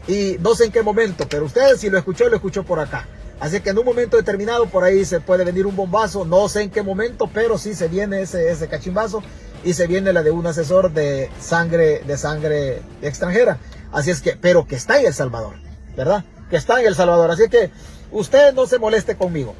Y 0.09 0.37
no 0.41 0.57
sé 0.57 0.65
en 0.65 0.73
qué 0.73 0.83
momento, 0.83 1.29
pero 1.29 1.45
ustedes 1.45 1.81
si 1.81 1.91
lo 1.91 1.99
escuchó, 1.99 2.29
lo 2.29 2.35
escuchó 2.35 2.65
por 2.65 2.81
acá. 2.81 3.07
Así 3.41 3.61
que 3.61 3.71
en 3.71 3.79
un 3.79 3.87
momento 3.87 4.19
determinado 4.19 4.67
por 4.67 4.85
ahí 4.85 5.05
se 5.05 5.21
puede 5.21 5.45
venir 5.45 5.67
un 5.67 5.75
bombazo, 5.75 6.27
no 6.27 6.49
sé 6.49 6.63
en 6.63 6.71
qué 6.71 6.83
momento, 6.83 7.29
pero 7.33 7.57
sí 7.57 7.75
se 7.75 7.89
viene 7.89 8.21
ese, 8.21 8.51
ese 8.51 8.69
cachimbazo 8.69 9.23
y 9.65 9.73
se 9.73 9.87
viene 9.87 10.13
la 10.13 10.23
de 10.23 10.31
un 10.31 10.47
asesor 10.47 10.93
de 10.93 11.31
sangre, 11.41 12.01
de 12.01 12.19
sangre 12.19 12.83
extranjera. 13.01 13.59
Así 13.93 14.11
es 14.11 14.21
que, 14.21 14.37
pero 14.37 14.67
que 14.67 14.77
está 14.77 15.01
en 15.01 15.07
El 15.07 15.15
Salvador, 15.15 15.55
¿verdad? 15.97 16.25
Que 16.51 16.57
está 16.57 16.81
en 16.81 16.87
El 16.87 16.95
Salvador. 16.95 17.31
Así 17.31 17.49
que 17.49 17.71
usted 18.11 18.53
no 18.55 18.67
se 18.67 18.79
moleste 18.79 19.17
conmigo. 19.17 19.55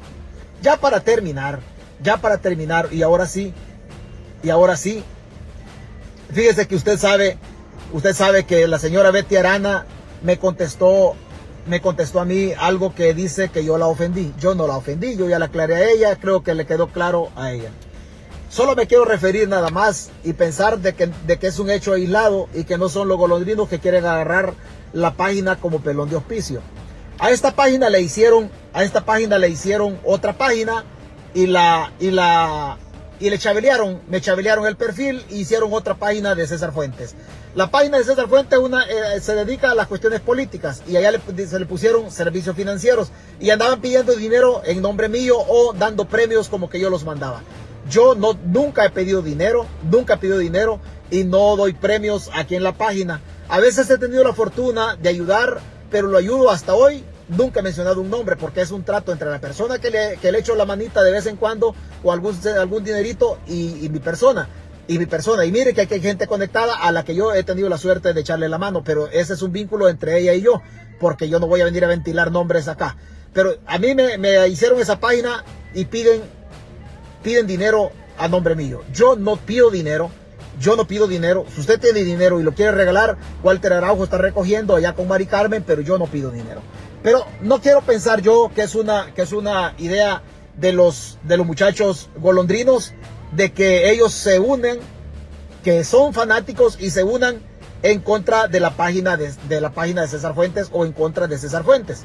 Ya 0.61 0.77
para 0.77 0.99
terminar, 0.99 1.59
ya 2.03 2.17
para 2.17 2.37
terminar, 2.37 2.89
y 2.91 3.01
ahora 3.01 3.25
sí, 3.25 3.53
y 4.43 4.49
ahora 4.49 4.77
sí, 4.77 5.03
fíjese 6.31 6.67
que 6.67 6.75
usted 6.75 6.99
sabe, 6.99 7.37
usted 7.93 8.13
sabe 8.13 8.45
que 8.45 8.67
la 8.67 8.77
señora 8.77 9.11
Betty 9.11 9.37
Arana 9.37 9.85
me 10.21 10.37
contestó, 10.37 11.15
me 11.65 11.81
contestó 11.81 12.19
a 12.19 12.25
mí 12.25 12.51
algo 12.57 12.93
que 12.93 13.13
dice 13.13 13.49
que 13.49 13.63
yo 13.63 13.77
la 13.77 13.87
ofendí. 13.87 14.33
Yo 14.39 14.55
no 14.55 14.67
la 14.67 14.77
ofendí, 14.77 15.15
yo 15.15 15.29
ya 15.29 15.39
la 15.39 15.45
aclaré 15.45 15.75
a 15.75 15.89
ella, 15.89 16.15
creo 16.15 16.43
que 16.43 16.55
le 16.55 16.65
quedó 16.65 16.87
claro 16.87 17.29
a 17.35 17.51
ella. 17.51 17.69
Solo 18.49 18.75
me 18.75 18.85
quiero 18.85 19.05
referir 19.05 19.47
nada 19.47 19.69
más 19.69 20.09
y 20.23 20.33
pensar 20.33 20.79
de 20.79 20.93
que, 20.93 21.09
de 21.25 21.39
que 21.39 21.47
es 21.47 21.59
un 21.59 21.69
hecho 21.69 21.93
aislado 21.93 22.49
y 22.53 22.65
que 22.65 22.77
no 22.77 22.89
son 22.89 23.07
los 23.07 23.17
golondrinos 23.17 23.69
que 23.69 23.79
quieren 23.79 24.05
agarrar 24.05 24.53
la 24.91 25.13
página 25.13 25.55
como 25.55 25.79
pelón 25.79 26.09
de 26.09 26.17
hospicio. 26.17 26.61
A 27.17 27.31
esta 27.31 27.55
página 27.55 27.89
le 27.89 28.01
hicieron, 28.01 28.49
a 28.73 28.83
esta 28.83 29.05
página 29.05 29.37
le 29.37 29.47
hicieron 29.47 29.97
otra 30.03 30.33
página 30.33 30.83
y 31.33 31.47
la, 31.47 31.93
y 31.99 32.11
la, 32.11 32.77
y 33.21 33.29
le 33.29 33.37
chabelearon, 33.37 34.01
me 34.09 34.19
chabelearon 34.19 34.65
el 34.65 34.75
perfil 34.75 35.23
e 35.29 35.37
hicieron 35.37 35.71
otra 35.71 35.93
página 35.93 36.33
de 36.33 36.47
César 36.47 36.73
Fuentes. 36.73 37.15
La 37.53 37.69
página 37.69 37.99
de 37.99 38.03
César 38.03 38.27
Fuentes 38.27 38.57
una, 38.57 38.83
eh, 38.83 39.21
se 39.21 39.35
dedica 39.35 39.71
a 39.71 39.75
las 39.75 39.87
cuestiones 39.87 40.21
políticas 40.21 40.81
y 40.87 40.95
allá 40.95 41.11
se 41.47 41.59
le 41.59 41.65
pusieron 41.67 42.09
servicios 42.11 42.55
financieros 42.55 43.11
y 43.39 43.51
andaban 43.51 43.79
pidiendo 43.79 44.13
dinero 44.15 44.63
en 44.65 44.81
nombre 44.81 45.07
mío 45.07 45.35
o 45.37 45.71
dando 45.73 46.05
premios 46.05 46.49
como 46.49 46.67
que 46.67 46.79
yo 46.79 46.89
los 46.89 47.05
mandaba. 47.05 47.43
Yo 47.89 48.15
no, 48.15 48.35
nunca 48.45 48.85
he 48.85 48.89
pedido 48.89 49.21
dinero, 49.21 49.67
nunca 49.89 50.15
he 50.15 50.17
pedido 50.17 50.39
dinero 50.39 50.79
y 51.11 51.23
no 51.23 51.55
doy 51.55 51.73
premios 51.73 52.31
aquí 52.33 52.55
en 52.55 52.63
la 52.63 52.73
página. 52.73 53.21
A 53.49 53.59
veces 53.59 53.87
he 53.91 53.99
tenido 53.99 54.23
la 54.23 54.33
fortuna 54.33 54.95
de 54.95 55.09
ayudar, 55.09 55.59
pero 55.91 56.07
lo 56.07 56.17
ayudo 56.17 56.49
hasta 56.49 56.73
hoy. 56.73 57.03
Nunca 57.31 57.61
he 57.61 57.63
mencionado 57.63 58.01
un 58.01 58.09
nombre 58.09 58.35
porque 58.35 58.61
es 58.61 58.71
un 58.71 58.83
trato 58.83 59.11
entre 59.11 59.29
la 59.29 59.39
persona 59.39 59.79
que 59.79 59.89
le, 59.89 60.17
que 60.21 60.31
le 60.31 60.39
echo 60.39 60.53
la 60.55 60.65
manita 60.65 61.01
de 61.01 61.11
vez 61.11 61.25
en 61.27 61.37
cuando 61.37 61.73
o 62.03 62.11
algún, 62.11 62.37
algún 62.59 62.83
dinerito 62.83 63.39
y, 63.47 63.85
y 63.85 63.89
mi 63.89 63.99
persona 63.99 64.49
y 64.87 64.99
mi 64.99 65.05
persona. 65.05 65.45
Y 65.45 65.51
mire 65.51 65.73
que 65.73 65.87
hay 65.89 66.01
gente 66.01 66.27
conectada 66.27 66.75
a 66.75 66.91
la 66.91 67.03
que 67.05 67.15
yo 67.15 67.33
he 67.33 67.43
tenido 67.43 67.69
la 67.69 67.77
suerte 67.77 68.13
de 68.13 68.19
echarle 68.21 68.49
la 68.49 68.57
mano, 68.57 68.83
pero 68.83 69.07
ese 69.07 69.33
es 69.33 69.41
un 69.41 69.53
vínculo 69.53 69.87
entre 69.87 70.19
ella 70.19 70.33
y 70.33 70.41
yo, 70.41 70.61
porque 70.99 71.29
yo 71.29 71.39
no 71.39 71.47
voy 71.47 71.61
a 71.61 71.65
venir 71.65 71.85
a 71.85 71.87
ventilar 71.87 72.31
nombres 72.31 72.67
acá. 72.67 72.97
Pero 73.33 73.55
a 73.65 73.77
mí 73.77 73.95
me, 73.95 74.17
me 74.17 74.47
hicieron 74.49 74.81
esa 74.81 74.99
página 74.99 75.45
y 75.73 75.85
piden, 75.85 76.21
piden 77.23 77.47
dinero 77.47 77.91
a 78.17 78.27
nombre 78.27 78.55
mío. 78.55 78.81
Yo 78.93 79.15
no 79.15 79.37
pido 79.37 79.69
dinero. 79.71 80.11
Yo 80.59 80.75
no 80.75 80.85
pido 80.85 81.07
dinero. 81.07 81.45
Si 81.55 81.61
usted 81.61 81.79
tiene 81.79 82.03
dinero 82.03 82.39
y 82.39 82.43
lo 82.43 82.51
quiere 82.51 82.73
regalar, 82.73 83.17
Walter 83.41 83.71
Araujo 83.73 84.03
está 84.03 84.17
recogiendo 84.17 84.75
allá 84.75 84.93
con 84.93 85.07
Mari 85.07 85.25
Carmen, 85.25 85.63
pero 85.65 85.81
yo 85.81 85.97
no 85.97 86.07
pido 86.07 86.29
dinero. 86.29 86.61
Pero 87.03 87.25
no 87.41 87.61
quiero 87.61 87.81
pensar 87.81 88.21
yo 88.21 88.51
que 88.53 88.61
es 88.61 88.75
una, 88.75 89.13
que 89.13 89.23
es 89.23 89.31
una 89.31 89.73
idea 89.77 90.21
de 90.57 90.71
los, 90.71 91.17
de 91.23 91.37
los 91.37 91.45
muchachos 91.45 92.09
golondrinos 92.17 92.93
de 93.31 93.51
que 93.53 93.91
ellos 93.91 94.13
se 94.13 94.39
unen, 94.39 94.79
que 95.63 95.83
son 95.83 96.13
fanáticos 96.13 96.77
y 96.79 96.89
se 96.89 97.03
unan 97.03 97.41
en 97.83 98.01
contra 98.01 98.47
de 98.47 98.59
la 98.59 98.71
página 98.71 99.17
de, 99.17 99.61
la 99.61 99.71
página 99.71 100.01
de 100.01 100.07
César 100.07 100.35
Fuentes 100.35 100.69
o 100.71 100.85
en 100.85 100.91
contra 100.91 101.27
de 101.27 101.37
César 101.37 101.63
Fuentes. 101.63 102.03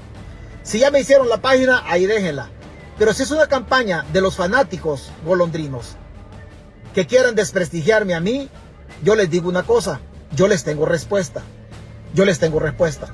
Si 0.63 0.79
ya 0.79 0.91
me 0.91 1.01
hicieron 1.01 1.29
la 1.29 1.39
página, 1.39 1.83
ahí 1.87 2.07
déjenla. 2.07 2.51
Pero 2.99 3.13
si 3.13 3.23
es 3.23 3.31
una 3.31 3.47
campaña 3.47 4.05
de 4.13 4.21
los 4.21 4.37
fanáticos 4.37 5.11
golondrinos 5.25 5.97
que 6.95 7.07
quieran 7.07 7.35
desprestigiarme 7.35 8.15
a 8.15 8.21
mí, 8.21 8.49
yo 9.03 9.15
les 9.15 9.29
digo 9.29 9.51
una 9.51 9.65
cosa, 9.65 10.01
yo 10.35 10.49
les 10.49 10.65
tengo 10.65 10.87
respuesta. 10.87 11.43
Yo 12.15 12.25
les 12.25 12.39
tengo 12.39 12.59
respuesta. 12.59 13.09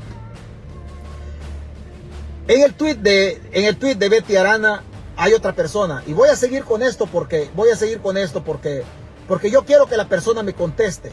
En 2.48 2.60
el 2.60 2.74
tweet 2.74 2.96
de, 2.96 3.40
en 3.52 3.64
el 3.66 3.76
tweet 3.76 3.94
de 3.94 4.08
Betty 4.08 4.36
Arana 4.36 4.82
hay 5.16 5.32
otra 5.32 5.54
persona. 5.54 6.02
Y 6.06 6.12
voy 6.12 6.28
a 6.28 6.36
seguir 6.36 6.64
con 6.64 6.82
esto 6.82 7.06
porque, 7.06 7.48
voy 7.54 7.70
a 7.70 7.76
seguir 7.76 8.00
con 8.00 8.16
esto 8.16 8.42
porque, 8.42 8.82
porque 9.28 9.50
yo 9.50 9.64
quiero 9.64 9.86
que 9.86 9.96
la 9.96 10.08
persona 10.08 10.42
me 10.42 10.52
conteste. 10.52 11.12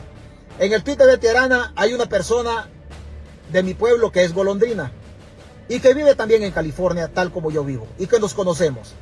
En 0.58 0.74
el 0.74 0.84
Twitter 0.84 1.08
de 1.08 1.18
Tirana 1.18 1.72
hay 1.76 1.94
una 1.94 2.08
persona 2.08 2.68
de 3.52 3.64
mi 3.64 3.76
pueblo 3.76 4.12
que 4.12 4.24
es 4.24 4.34
golondrina 4.34 4.92
y 5.68 5.80
que 5.80 5.94
vive 5.94 6.16
también 6.16 6.44
en 6.44 6.52
California, 6.52 7.10
tal 7.14 7.32
como 7.32 7.52
yo 7.52 7.64
vivo, 7.64 7.88
y 8.00 8.08
que 8.08 8.20
nos 8.20 8.34
conocemos, 8.34 8.96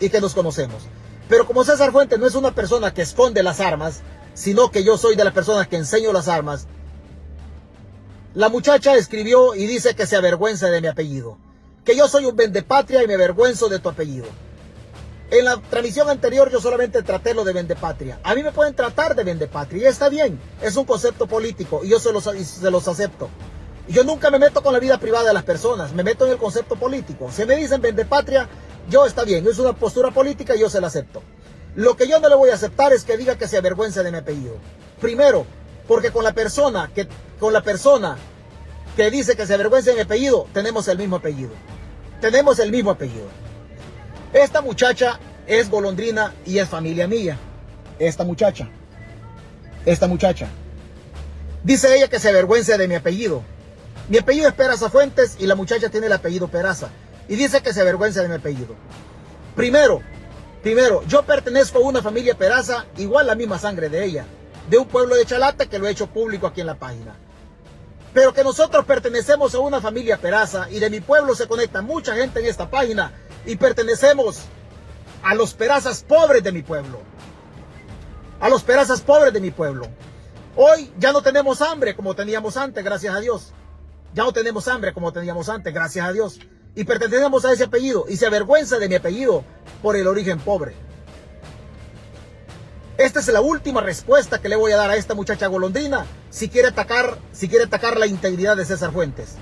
y 0.00 0.08
que 0.08 0.20
nos 0.20 0.34
conocemos. 0.34 0.84
Pero 1.28 1.46
como 1.46 1.64
César 1.64 1.90
Fuentes 1.90 2.18
no 2.18 2.26
es 2.26 2.36
una 2.36 2.54
persona 2.54 2.94
que 2.94 3.02
esconde 3.02 3.42
las 3.42 3.58
armas, 3.58 4.02
sino 4.34 4.70
que 4.70 4.84
yo 4.84 4.96
soy 4.96 5.16
de 5.16 5.24
las 5.24 5.34
personas 5.34 5.66
que 5.66 5.76
enseño 5.76 6.12
las 6.12 6.28
armas, 6.28 6.68
la 8.34 8.48
muchacha 8.48 8.94
escribió 8.94 9.56
y 9.56 9.66
dice 9.66 9.96
que 9.96 10.06
se 10.06 10.14
avergüenza 10.14 10.70
de 10.70 10.80
mi 10.80 10.86
apellido 10.86 11.38
que 11.86 11.96
yo 11.96 12.08
soy 12.08 12.26
un 12.26 12.34
vendepatria 12.34 13.04
y 13.04 13.06
me 13.06 13.14
avergüenzo 13.14 13.68
de 13.68 13.78
tu 13.78 13.88
apellido. 13.88 14.26
En 15.30 15.44
la 15.44 15.56
transmisión 15.70 16.10
anterior 16.10 16.50
yo 16.50 16.60
solamente 16.60 17.02
traté 17.02 17.32
lo 17.32 17.44
de 17.44 17.52
vendepatria. 17.52 18.18
A 18.24 18.34
mí 18.34 18.42
me 18.42 18.50
pueden 18.50 18.74
tratar 18.74 19.14
de 19.14 19.22
vendepatria 19.22 19.84
y 19.84 19.86
está 19.86 20.08
bien. 20.08 20.38
Es 20.60 20.76
un 20.76 20.84
concepto 20.84 21.28
político 21.28 21.82
y 21.84 21.90
yo 21.90 22.00
se 22.00 22.12
los, 22.12 22.24
se 22.24 22.70
los 22.72 22.88
acepto. 22.88 23.30
Yo 23.88 24.02
nunca 24.02 24.32
me 24.32 24.40
meto 24.40 24.64
con 24.64 24.72
la 24.72 24.80
vida 24.80 24.98
privada 24.98 25.28
de 25.28 25.34
las 25.34 25.44
personas, 25.44 25.92
me 25.92 26.02
meto 26.02 26.26
en 26.26 26.32
el 26.32 26.38
concepto 26.38 26.74
político. 26.74 27.30
Si 27.30 27.44
me 27.44 27.54
dicen 27.54 27.80
vendepatria, 27.80 28.48
yo 28.90 29.06
está 29.06 29.22
bien, 29.22 29.46
es 29.46 29.60
una 29.60 29.72
postura 29.72 30.10
política 30.10 30.56
y 30.56 30.60
yo 30.60 30.68
se 30.68 30.80
la 30.80 30.88
acepto. 30.88 31.22
Lo 31.76 31.96
que 31.96 32.08
yo 32.08 32.18
no 32.18 32.28
le 32.28 32.34
voy 32.34 32.50
a 32.50 32.54
aceptar 32.54 32.92
es 32.92 33.04
que 33.04 33.16
diga 33.16 33.38
que 33.38 33.46
se 33.46 33.58
avergüenza 33.58 34.02
de 34.02 34.10
mi 34.10 34.18
apellido. 34.18 34.56
Primero, 35.00 35.46
porque 35.86 36.10
con 36.10 36.24
la 36.24 36.32
persona 36.32 36.90
que 36.92 37.06
con 37.38 37.52
la 37.52 37.62
persona 37.62 38.16
que 38.96 39.08
dice 39.08 39.36
que 39.36 39.46
se 39.46 39.54
avergüenza 39.54 39.90
de 39.90 39.96
mi 39.96 40.02
apellido, 40.02 40.48
tenemos 40.52 40.88
el 40.88 40.98
mismo 40.98 41.16
apellido 41.16 41.52
tenemos 42.20 42.58
el 42.58 42.70
mismo 42.70 42.90
apellido. 42.90 43.26
Esta 44.32 44.60
muchacha 44.60 45.18
es 45.46 45.70
golondrina 45.70 46.34
y 46.44 46.58
es 46.58 46.68
familia 46.68 47.06
mía. 47.06 47.38
Esta 47.98 48.24
muchacha. 48.24 48.68
Esta 49.84 50.06
muchacha. 50.06 50.48
Dice 51.62 51.96
ella 51.96 52.08
que 52.08 52.18
se 52.18 52.28
avergüenza 52.28 52.76
de 52.76 52.88
mi 52.88 52.94
apellido. 52.94 53.42
Mi 54.08 54.18
apellido 54.18 54.48
es 54.48 54.54
Peraza 54.54 54.90
Fuentes 54.90 55.36
y 55.38 55.46
la 55.46 55.54
muchacha 55.54 55.88
tiene 55.88 56.06
el 56.06 56.12
apellido 56.12 56.48
Peraza. 56.48 56.88
Y 57.28 57.36
dice 57.36 57.60
que 57.60 57.72
se 57.72 57.80
avergüenza 57.80 58.22
de 58.22 58.28
mi 58.28 58.34
apellido. 58.34 58.74
Primero, 59.54 60.02
primero, 60.62 61.02
yo 61.06 61.24
pertenezco 61.24 61.78
a 61.78 61.82
una 61.82 62.02
familia 62.02 62.36
Peraza, 62.36 62.86
igual 62.98 63.26
la 63.26 63.34
misma 63.34 63.58
sangre 63.58 63.88
de 63.88 64.04
ella. 64.04 64.24
De 64.70 64.78
un 64.78 64.86
pueblo 64.86 65.16
de 65.16 65.24
Chalata 65.24 65.66
que 65.66 65.78
lo 65.78 65.86
he 65.86 65.92
hecho 65.92 66.08
público 66.08 66.46
aquí 66.46 66.60
en 66.60 66.66
la 66.66 66.74
página 66.74 67.16
pero 68.16 68.32
que 68.32 68.42
nosotros 68.42 68.86
pertenecemos 68.86 69.54
a 69.54 69.58
una 69.58 69.78
familia 69.78 70.16
peraza 70.16 70.70
y 70.70 70.78
de 70.78 70.88
mi 70.88 71.00
pueblo 71.00 71.34
se 71.34 71.46
conecta 71.46 71.82
mucha 71.82 72.14
gente 72.14 72.40
en 72.40 72.46
esta 72.46 72.70
página 72.70 73.12
y 73.44 73.56
pertenecemos 73.56 74.38
a 75.22 75.34
los 75.34 75.52
perazas 75.52 76.02
pobres 76.02 76.42
de 76.42 76.50
mi 76.50 76.62
pueblo. 76.62 76.98
A 78.40 78.48
los 78.48 78.62
perazas 78.62 79.02
pobres 79.02 79.34
de 79.34 79.40
mi 79.40 79.50
pueblo. 79.50 79.88
Hoy 80.56 80.90
ya 80.98 81.12
no 81.12 81.20
tenemos 81.20 81.60
hambre 81.60 81.94
como 81.94 82.14
teníamos 82.14 82.56
antes, 82.56 82.82
gracias 82.82 83.14
a 83.14 83.20
Dios. 83.20 83.52
Ya 84.14 84.24
no 84.24 84.32
tenemos 84.32 84.66
hambre 84.66 84.94
como 84.94 85.12
teníamos 85.12 85.50
antes, 85.50 85.74
gracias 85.74 86.08
a 86.08 86.12
Dios. 86.14 86.40
Y 86.74 86.84
pertenecemos 86.84 87.44
a 87.44 87.52
ese 87.52 87.64
apellido 87.64 88.06
y 88.08 88.16
se 88.16 88.24
avergüenza 88.24 88.78
de 88.78 88.88
mi 88.88 88.94
apellido 88.94 89.44
por 89.82 89.94
el 89.94 90.06
origen 90.06 90.38
pobre. 90.38 90.85
Esta 92.98 93.20
es 93.20 93.28
la 93.28 93.42
última 93.42 93.82
respuesta 93.82 94.40
que 94.40 94.48
le 94.48 94.56
voy 94.56 94.72
a 94.72 94.76
dar 94.76 94.90
a 94.90 94.96
esta 94.96 95.14
muchacha 95.14 95.48
golondrina 95.48 96.06
si 96.30 96.48
quiere 96.48 96.68
atacar, 96.68 97.18
si 97.30 97.46
quiere 97.46 97.66
atacar 97.66 97.98
la 97.98 98.06
integridad 98.06 98.56
de 98.56 98.64
César 98.64 98.90
Fuentes. 98.90 99.34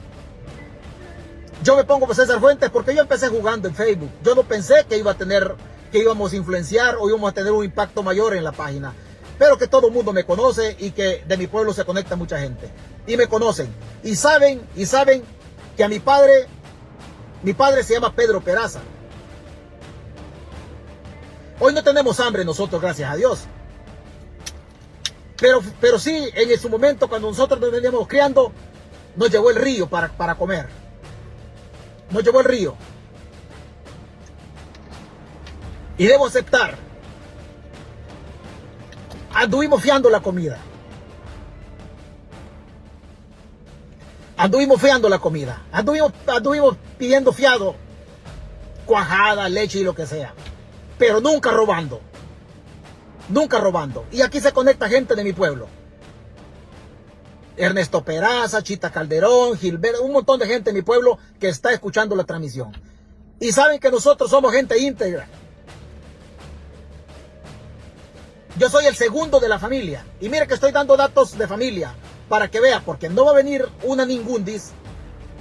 Yo 1.63 1.77
me 1.77 1.85
pongo 1.85 2.07
por 2.07 2.17
César 2.17 2.41
Fuentes 2.41 2.69
porque 2.71 2.97
yo 2.97 3.03
empecé 3.03 3.29
jugando 3.29 3.69
en 3.69 3.75
Facebook. 3.77 4.11
Yo 4.25 4.35
no 4.35 4.43
pensé 4.43 4.85
que 4.89 4.99
iba 4.99 5.13
a 5.13 5.17
tener, 5.17 5.55
que 5.93 6.01
íbamos 6.01 6.33
a 6.33 6.37
influenciar 6.37 6.97
o 6.99 7.09
íbamos 7.09 7.31
a 7.31 7.35
tener 7.35 7.53
un 7.53 7.65
impacto 7.65 8.03
mayor 8.03 8.35
en 8.35 8.43
la 8.43 8.51
página. 8.51 8.93
Pero 9.39 9.57
que 9.57 9.69
todo 9.69 9.87
el 9.87 9.93
mundo 9.93 10.13
me 10.13 10.25
conoce 10.25 10.77
y 10.81 10.91
que 10.91 11.23
de 11.25 11.37
mi 11.37 11.47
pueblo 11.47 11.73
se 11.73 11.85
conecta 11.85 12.17
mucha 12.17 12.41
gente. 12.41 12.69
Y 13.07 13.17
me 13.17 13.29
conocen. 13.29 13.73
Y 14.03 14.17
saben, 14.17 14.63
y 14.75 14.85
saben 14.87 15.23
que 15.77 15.85
a 15.85 15.89
mi 15.89 16.01
padre, 16.01 16.47
mi 17.45 17.53
padre 17.53 17.85
se 17.85 17.95
llama 17.95 18.15
Pedro 18.17 18.41
Peraza. 18.41 18.81
Hoy 21.61 21.73
no 21.73 21.85
tenemos 21.85 22.19
hambre 22.21 22.45
nosotros, 22.45 22.81
gracias 22.81 23.11
a 23.11 23.17
Dios. 23.17 23.45
Pero, 25.39 25.63
pero 25.81 25.99
sí, 25.99 26.31
en 26.35 26.59
su 26.59 26.69
momento, 26.69 27.09
cuando 27.09 27.29
nosotros 27.29 27.61
nos 27.61 27.71
veníamos 27.71 28.09
criando, 28.09 28.53
nos 29.17 29.31
llevó 29.31 29.51
el 29.51 29.57
río 29.57 29.89
para, 29.89 30.09
para 30.09 30.35
comer. 30.35 30.67
Nos 32.11 32.25
llevó 32.25 32.41
el 32.41 32.47
río. 32.47 32.75
Y 35.97 36.07
debo 36.07 36.27
aceptar. 36.27 36.77
Anduvimos 39.33 39.81
fiando 39.81 40.11
la 40.11 40.21
comida. 40.21 40.59
Anduvimos 44.37 44.81
fiando 44.81 45.09
la 45.09 45.21
comida. 45.21 45.63
Anduvimos, 45.71 46.13
anduvimos 46.27 46.77
pidiendo 46.99 47.33
fiado. 47.33 47.77
Cuajada, 48.87 49.49
leche 49.49 49.79
y 49.79 49.85
lo 49.85 49.95
que 49.95 50.07
sea 50.07 50.35
pero 50.99 51.21
nunca 51.21 51.51
robando. 51.51 52.01
Nunca 53.29 53.59
robando. 53.59 54.07
Y 54.13 54.23
aquí 54.23 54.41
se 54.41 54.53
conecta 54.53 54.89
gente 54.89 55.15
de 55.15 55.25
mi 55.25 55.33
pueblo. 55.33 55.67
Ernesto 57.57 58.05
Peraza, 58.05 58.63
Chita 58.63 58.91
Calderón, 58.91 59.57
Gilberto, 59.57 60.03
un 60.03 60.13
montón 60.13 60.41
de 60.41 60.47
gente 60.47 60.71
de 60.71 60.75
mi 60.75 60.83
pueblo 60.83 61.19
que 61.39 61.49
está 61.49 61.73
escuchando 61.73 62.17
la 62.17 62.25
transmisión. 62.25 62.73
Y 63.41 63.53
saben 63.53 63.79
que 63.79 63.91
nosotros 63.91 64.31
somos 64.31 64.53
gente 64.53 64.79
íntegra. 64.79 65.29
Yo 68.59 68.69
soy 68.69 68.87
el 68.87 68.95
segundo 68.95 69.41
de 69.41 69.49
la 69.49 69.59
familia. 69.59 70.05
Y 70.21 70.29
mire 70.29 70.47
que 70.47 70.55
estoy 70.55 70.73
dando 70.73 70.97
datos 70.97 71.37
de 71.37 71.47
familia 71.47 71.95
para 72.29 72.51
que 72.51 72.61
vea, 72.61 72.81
porque 72.85 73.09
no 73.09 73.25
va 73.25 73.33
a 73.33 73.35
venir 73.35 73.69
una 73.83 74.05
ningundis, 74.07 74.73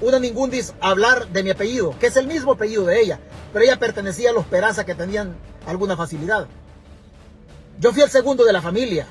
una 0.04 0.20
ningundis 0.20 0.74
hablar 0.80 1.28
de 1.30 1.44
mi 1.44 1.50
apellido, 1.50 1.98
que 2.00 2.08
es 2.08 2.18
el 2.18 2.28
mismo 2.28 2.54
apellido 2.54 2.86
de 2.86 3.02
ella 3.02 3.20
pero 3.54 3.64
ella 3.64 3.78
pertenecía 3.78 4.32
a 4.32 4.34
los 4.34 4.46
Peraza 4.48 4.84
que 4.84 4.96
tenían 4.96 5.36
alguna 5.68 5.96
facilidad. 5.96 6.48
Yo 7.80 7.94
fui 7.94 8.02
el 8.02 8.10
segundo 8.10 8.44
de 8.44 8.52
la 8.52 8.64
familia 8.64 9.06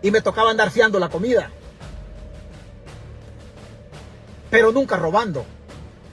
y 0.00 0.12
me 0.12 0.22
tocaba 0.22 0.52
andar 0.52 0.70
fiando 0.70 1.00
la 1.00 1.08
comida. 1.08 1.50
Pero 4.48 4.70
nunca 4.70 4.96
robando. 4.96 5.44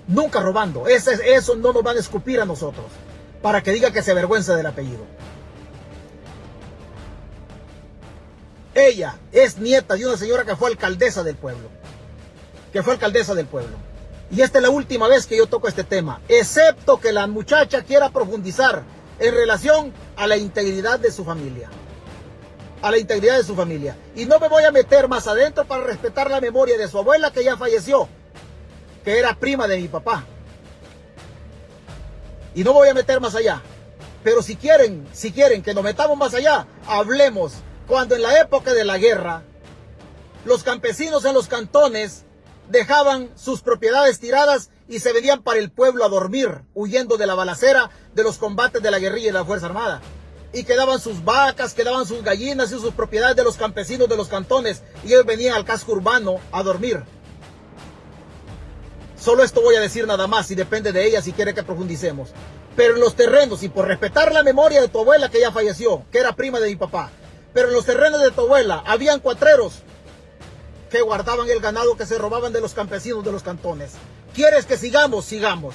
Nunca 0.08 0.42
robando. 0.42 0.88
eso 0.88 1.56
no 1.56 1.72
nos 1.72 1.84
van 1.84 1.98
a 1.98 2.00
escupir 2.00 2.42
a 2.42 2.46
nosotros. 2.46 2.86
Para 3.44 3.62
que 3.62 3.72
diga 3.72 3.92
que 3.92 4.02
se 4.02 4.12
avergüenza 4.12 4.56
del 4.56 4.66
apellido. 4.66 5.06
Ella 8.74 9.18
es 9.32 9.60
nieta 9.60 9.94
de 9.94 10.08
una 10.08 10.18
señora 10.18 10.46
que 10.46 10.56
fue 10.56 10.72
alcaldesa 10.72 11.24
del 11.24 11.36
pueblo. 11.36 11.70
Que 12.74 12.84
fue 12.84 12.94
alcaldesa 12.94 13.36
del 13.36 13.46
pueblo. 13.46 13.78
Y 14.32 14.42
esta 14.42 14.58
es 14.58 14.64
la 14.64 14.72
última 14.72 15.08
vez 15.08 15.28
que 15.28 15.38
yo 15.38 15.46
toco 15.46 15.68
este 15.68 15.84
tema, 15.84 16.20
excepto 16.28 17.00
que 17.00 17.14
la 17.14 17.28
muchacha 17.28 17.84
quiera 17.84 18.10
profundizar 18.10 18.82
en 19.20 19.36
relación 19.36 19.94
a 20.16 20.26
la 20.26 20.38
integridad 20.38 21.00
de 21.00 21.12
su 21.12 21.24
familia. 21.24 21.70
A 22.82 22.90
la 22.90 22.98
integridad 22.98 23.38
de 23.38 23.44
su 23.44 23.56
familia. 23.56 23.96
Y 24.16 24.26
no 24.26 24.40
me 24.40 24.48
voy 24.48 24.64
a 24.64 24.72
meter 24.72 25.08
más 25.08 25.28
adentro 25.28 25.66
para 25.66 25.84
respetar 25.84 26.32
la 26.32 26.42
memoria 26.42 26.78
de 26.78 26.88
su 26.88 26.98
abuela 26.98 27.32
que 27.32 27.44
ya 27.44 27.58
falleció, 27.58 28.10
que 29.06 29.20
era 29.20 29.36
prima 29.36 29.68
de 29.68 29.78
mi 29.78 29.88
papá. 29.88 30.26
Y 32.56 32.64
no 32.64 32.74
voy 32.74 32.90
a 32.90 32.94
meter 32.96 33.22
más 33.22 33.36
allá. 33.36 33.62
Pero 34.24 34.42
si 34.42 34.56
quieren, 34.56 35.08
si 35.14 35.32
quieren 35.32 35.62
que 35.62 35.76
nos 35.76 35.84
metamos 35.84 36.18
más 36.18 36.34
allá, 36.34 36.66
hablemos 36.88 37.54
cuando 37.88 38.16
en 38.16 38.24
la 38.24 38.40
época 38.40 38.74
de 38.74 38.84
la 38.84 38.98
guerra, 38.98 39.44
los 40.46 40.64
campesinos 40.64 41.24
en 41.26 41.34
los 41.34 41.48
cantones 41.48 42.26
dejaban 42.70 43.30
sus 43.36 43.62
propiedades 43.62 44.20
tiradas 44.20 44.70
y 44.88 45.00
se 45.00 45.14
venían 45.14 45.42
para 45.42 45.60
el 45.60 45.72
pueblo 45.72 46.06
a 46.06 46.10
dormir, 46.10 46.62
huyendo 46.74 47.18
de 47.18 47.28
la 47.28 47.36
balacera, 47.36 47.90
de 48.14 48.24
los 48.24 48.38
combates 48.38 48.82
de 48.82 48.92
la 48.92 49.00
guerrilla 49.00 49.30
y 49.30 49.34
la 49.34 49.46
Fuerza 49.46 49.68
Armada. 49.68 50.02
Y 50.54 50.66
quedaban 50.66 51.00
sus 51.00 51.24
vacas, 51.24 51.74
quedaban 51.74 52.06
sus 52.06 52.24
gallinas 52.24 52.72
y 52.72 52.80
sus 52.80 52.94
propiedades 52.94 53.36
de 53.36 53.44
los 53.44 53.58
campesinos 53.58 54.08
de 54.08 54.18
los 54.18 54.28
cantones. 54.28 54.84
Y 55.04 55.08
ellos 55.08 55.26
venían 55.26 55.56
al 55.56 55.66
casco 55.66 55.94
urbano 55.94 56.40
a 56.52 56.62
dormir. 56.62 57.04
Solo 59.20 59.44
esto 59.44 59.62
voy 59.62 59.76
a 59.76 59.80
decir 59.80 60.06
nada 60.06 60.28
más 60.28 60.52
y 60.52 60.56
depende 60.56 60.92
de 60.92 61.08
ella 61.08 61.22
si 61.22 61.32
quiere 61.32 61.56
que 61.56 61.64
profundicemos. 61.64 62.30
Pero 62.76 62.96
en 62.96 63.00
los 63.00 63.16
terrenos, 63.16 63.64
y 63.64 63.70
por 63.70 63.88
respetar 63.88 64.32
la 64.32 64.44
memoria 64.44 64.82
de 64.82 64.90
tu 64.90 65.00
abuela 65.00 65.30
que 65.30 65.40
ya 65.40 65.52
falleció, 65.52 66.06
que 66.12 66.20
era 66.20 66.36
prima 66.36 66.60
de 66.60 66.70
mi 66.70 66.76
papá, 66.76 67.10
pero 67.54 67.70
en 67.70 67.74
los 67.74 67.86
terrenos 67.86 68.22
de 68.22 68.32
tu 68.32 68.42
abuela 68.42 68.84
habían 68.86 69.20
cuatreros 69.20 69.84
que 70.94 71.02
guardaban 71.02 71.50
el 71.50 71.60
ganado 71.60 71.98
que 71.98 72.06
se 72.06 72.20
robaban 72.20 72.54
de 72.54 72.62
los 72.62 72.76
campesinos 72.76 73.26
de 73.26 73.32
los 73.32 73.42
cantones. 73.42 73.94
¿Quieres 74.36 74.68
que 74.68 74.78
sigamos? 74.78 75.26
Sigamos. 75.26 75.74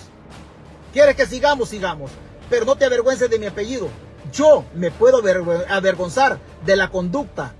¿Quieres 0.93 1.17
que 1.17 1.27
sigamos? 1.27 1.71
Sigamos. 1.71 2.13
Pero 2.49 2.65
no 2.65 2.77
te 2.77 2.85
avergüences 2.85 3.29
de 3.29 3.41
mi 3.41 3.47
apellido. 3.47 3.89
Yo 4.33 4.65
me 4.77 4.93
puedo 4.93 5.21
avergonzar 5.69 6.39
de 6.65 6.77
la 6.77 6.91
conducta 6.91 7.53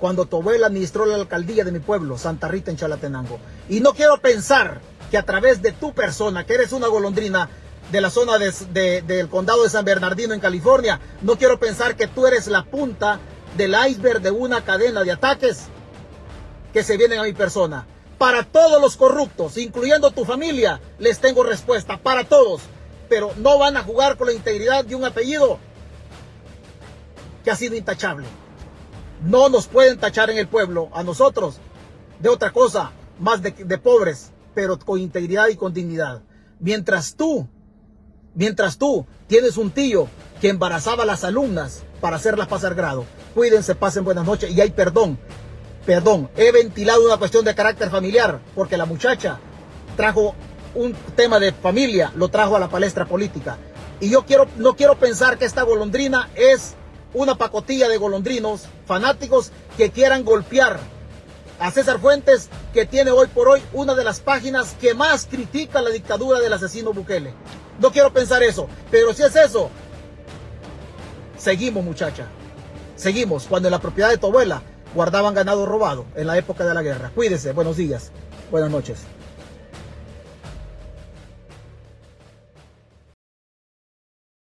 cuando 0.00 0.26
tu 0.26 0.38
abuela 0.38 0.66
administró 0.66 1.06
la 1.06 1.14
alcaldía 1.14 1.62
de 1.62 1.70
mi 1.70 1.78
pueblo, 1.78 2.18
Santa 2.18 2.48
Rita 2.48 2.72
en 2.72 2.76
Chalatenango. 2.76 3.38
Y 3.68 3.78
no 3.78 3.92
quiero 3.92 4.20
pensar 4.20 4.80
que 5.12 5.18
a 5.18 5.22
través 5.22 5.62
de 5.62 5.70
tu 5.70 5.94
persona, 5.94 6.44
que 6.44 6.54
eres 6.54 6.72
una 6.72 6.88
golondrina 6.88 7.48
de 7.92 8.00
la 8.00 8.10
zona 8.10 8.36
del 8.36 9.28
condado 9.28 9.62
de 9.62 9.70
San 9.70 9.84
Bernardino 9.84 10.34
en 10.34 10.40
California, 10.40 10.98
no 11.22 11.36
quiero 11.36 11.60
pensar 11.60 11.94
que 11.94 12.08
tú 12.08 12.26
eres 12.26 12.48
la 12.48 12.64
punta 12.64 13.20
del 13.56 13.76
iceberg 13.88 14.22
de 14.22 14.32
una 14.32 14.64
cadena 14.64 15.04
de 15.04 15.12
ataques 15.12 15.68
que 16.72 16.82
se 16.82 16.96
vienen 16.96 17.18
a 17.18 17.24
mi 17.24 17.32
persona. 17.32 17.86
Para 18.18 18.44
todos 18.44 18.80
los 18.80 18.96
corruptos, 18.96 19.56
incluyendo 19.56 20.10
tu 20.10 20.24
familia, 20.24 20.80
les 20.98 21.20
tengo 21.20 21.42
respuesta. 21.42 21.96
Para 21.96 22.24
todos. 22.24 22.62
Pero 23.08 23.32
no 23.38 23.58
van 23.58 23.76
a 23.76 23.82
jugar 23.82 24.16
con 24.16 24.28
la 24.28 24.34
integridad 24.34 24.84
de 24.84 24.94
un 24.94 25.04
apellido 25.04 25.58
que 27.42 27.50
ha 27.50 27.56
sido 27.56 27.74
intachable. 27.74 28.26
No 29.24 29.48
nos 29.48 29.66
pueden 29.66 29.98
tachar 29.98 30.30
en 30.30 30.38
el 30.38 30.48
pueblo 30.48 30.90
a 30.92 31.02
nosotros 31.02 31.56
de 32.20 32.28
otra 32.28 32.52
cosa, 32.52 32.92
más 33.18 33.42
de, 33.42 33.52
pobres, 33.78 34.32
pero 34.54 34.78
con 34.78 34.98
integridad 34.98 35.48
y 35.48 35.56
con 35.56 35.72
dignidad. 35.72 36.22
Mientras 36.58 37.14
tú, 37.14 37.48
mientras 38.34 38.78
tú 38.78 39.06
tienes 39.26 39.56
un 39.56 39.70
tío 39.70 40.08
que 40.40 40.48
embarazaba 40.48 41.02
a 41.02 41.06
las 41.06 41.24
alumnas 41.24 41.82
para 42.00 42.16
hacerlas 42.16 42.48
pasar 42.48 42.74
grado, 42.74 43.04
cuídense, 43.34 43.74
pasen 43.74 44.04
buenas 44.04 44.26
noches 44.26 44.50
y 44.50 44.60
hay 44.60 44.70
perdón 44.70 45.18
perdón, 45.84 46.30
he 46.36 46.52
ventilado 46.52 47.04
una 47.04 47.16
cuestión 47.16 47.44
de 47.44 47.54
carácter 47.54 47.90
familiar, 47.90 48.40
porque 48.54 48.76
la 48.76 48.86
muchacha 48.86 49.38
trajo 49.96 50.34
un 50.74 50.94
tema 51.16 51.40
de 51.40 51.52
familia, 51.52 52.12
lo 52.14 52.28
trajo 52.28 52.56
a 52.56 52.60
la 52.60 52.68
palestra 52.68 53.06
política. 53.06 53.58
Y 54.00 54.10
yo 54.10 54.24
quiero, 54.24 54.46
no 54.56 54.76
quiero 54.76 54.96
pensar 54.96 55.38
que 55.38 55.44
esta 55.44 55.62
golondrina 55.62 56.30
es 56.34 56.74
una 57.12 57.34
pacotilla 57.34 57.88
de 57.88 57.98
golondrinos 57.98 58.62
fanáticos 58.86 59.52
que 59.76 59.90
quieran 59.90 60.24
golpear 60.24 60.78
a 61.58 61.70
César 61.70 61.98
Fuentes, 61.98 62.48
que 62.72 62.86
tiene 62.86 63.10
hoy 63.10 63.26
por 63.26 63.48
hoy 63.48 63.62
una 63.72 63.94
de 63.94 64.04
las 64.04 64.20
páginas 64.20 64.74
que 64.80 64.94
más 64.94 65.26
critica 65.26 65.82
la 65.82 65.90
dictadura 65.90 66.40
del 66.40 66.52
asesino 66.52 66.92
Bukele. 66.92 67.34
No 67.78 67.90
quiero 67.90 68.12
pensar 68.12 68.42
eso, 68.42 68.68
pero 68.90 69.12
si 69.12 69.22
es 69.22 69.36
eso, 69.36 69.70
seguimos 71.36 71.84
muchacha, 71.84 72.26
seguimos. 72.96 73.46
Cuando 73.46 73.68
en 73.68 73.72
la 73.72 73.80
propiedad 73.80 74.08
de 74.08 74.18
tu 74.18 74.28
abuela 74.28 74.62
guardaban 74.94 75.34
ganado 75.34 75.66
robado 75.66 76.04
en 76.14 76.26
la 76.26 76.38
época 76.38 76.64
de 76.64 76.74
la 76.74 76.82
guerra. 76.82 77.10
Cuídese, 77.14 77.52
buenos 77.52 77.76
días, 77.76 78.10
buenas 78.50 78.70
noches. 78.70 78.98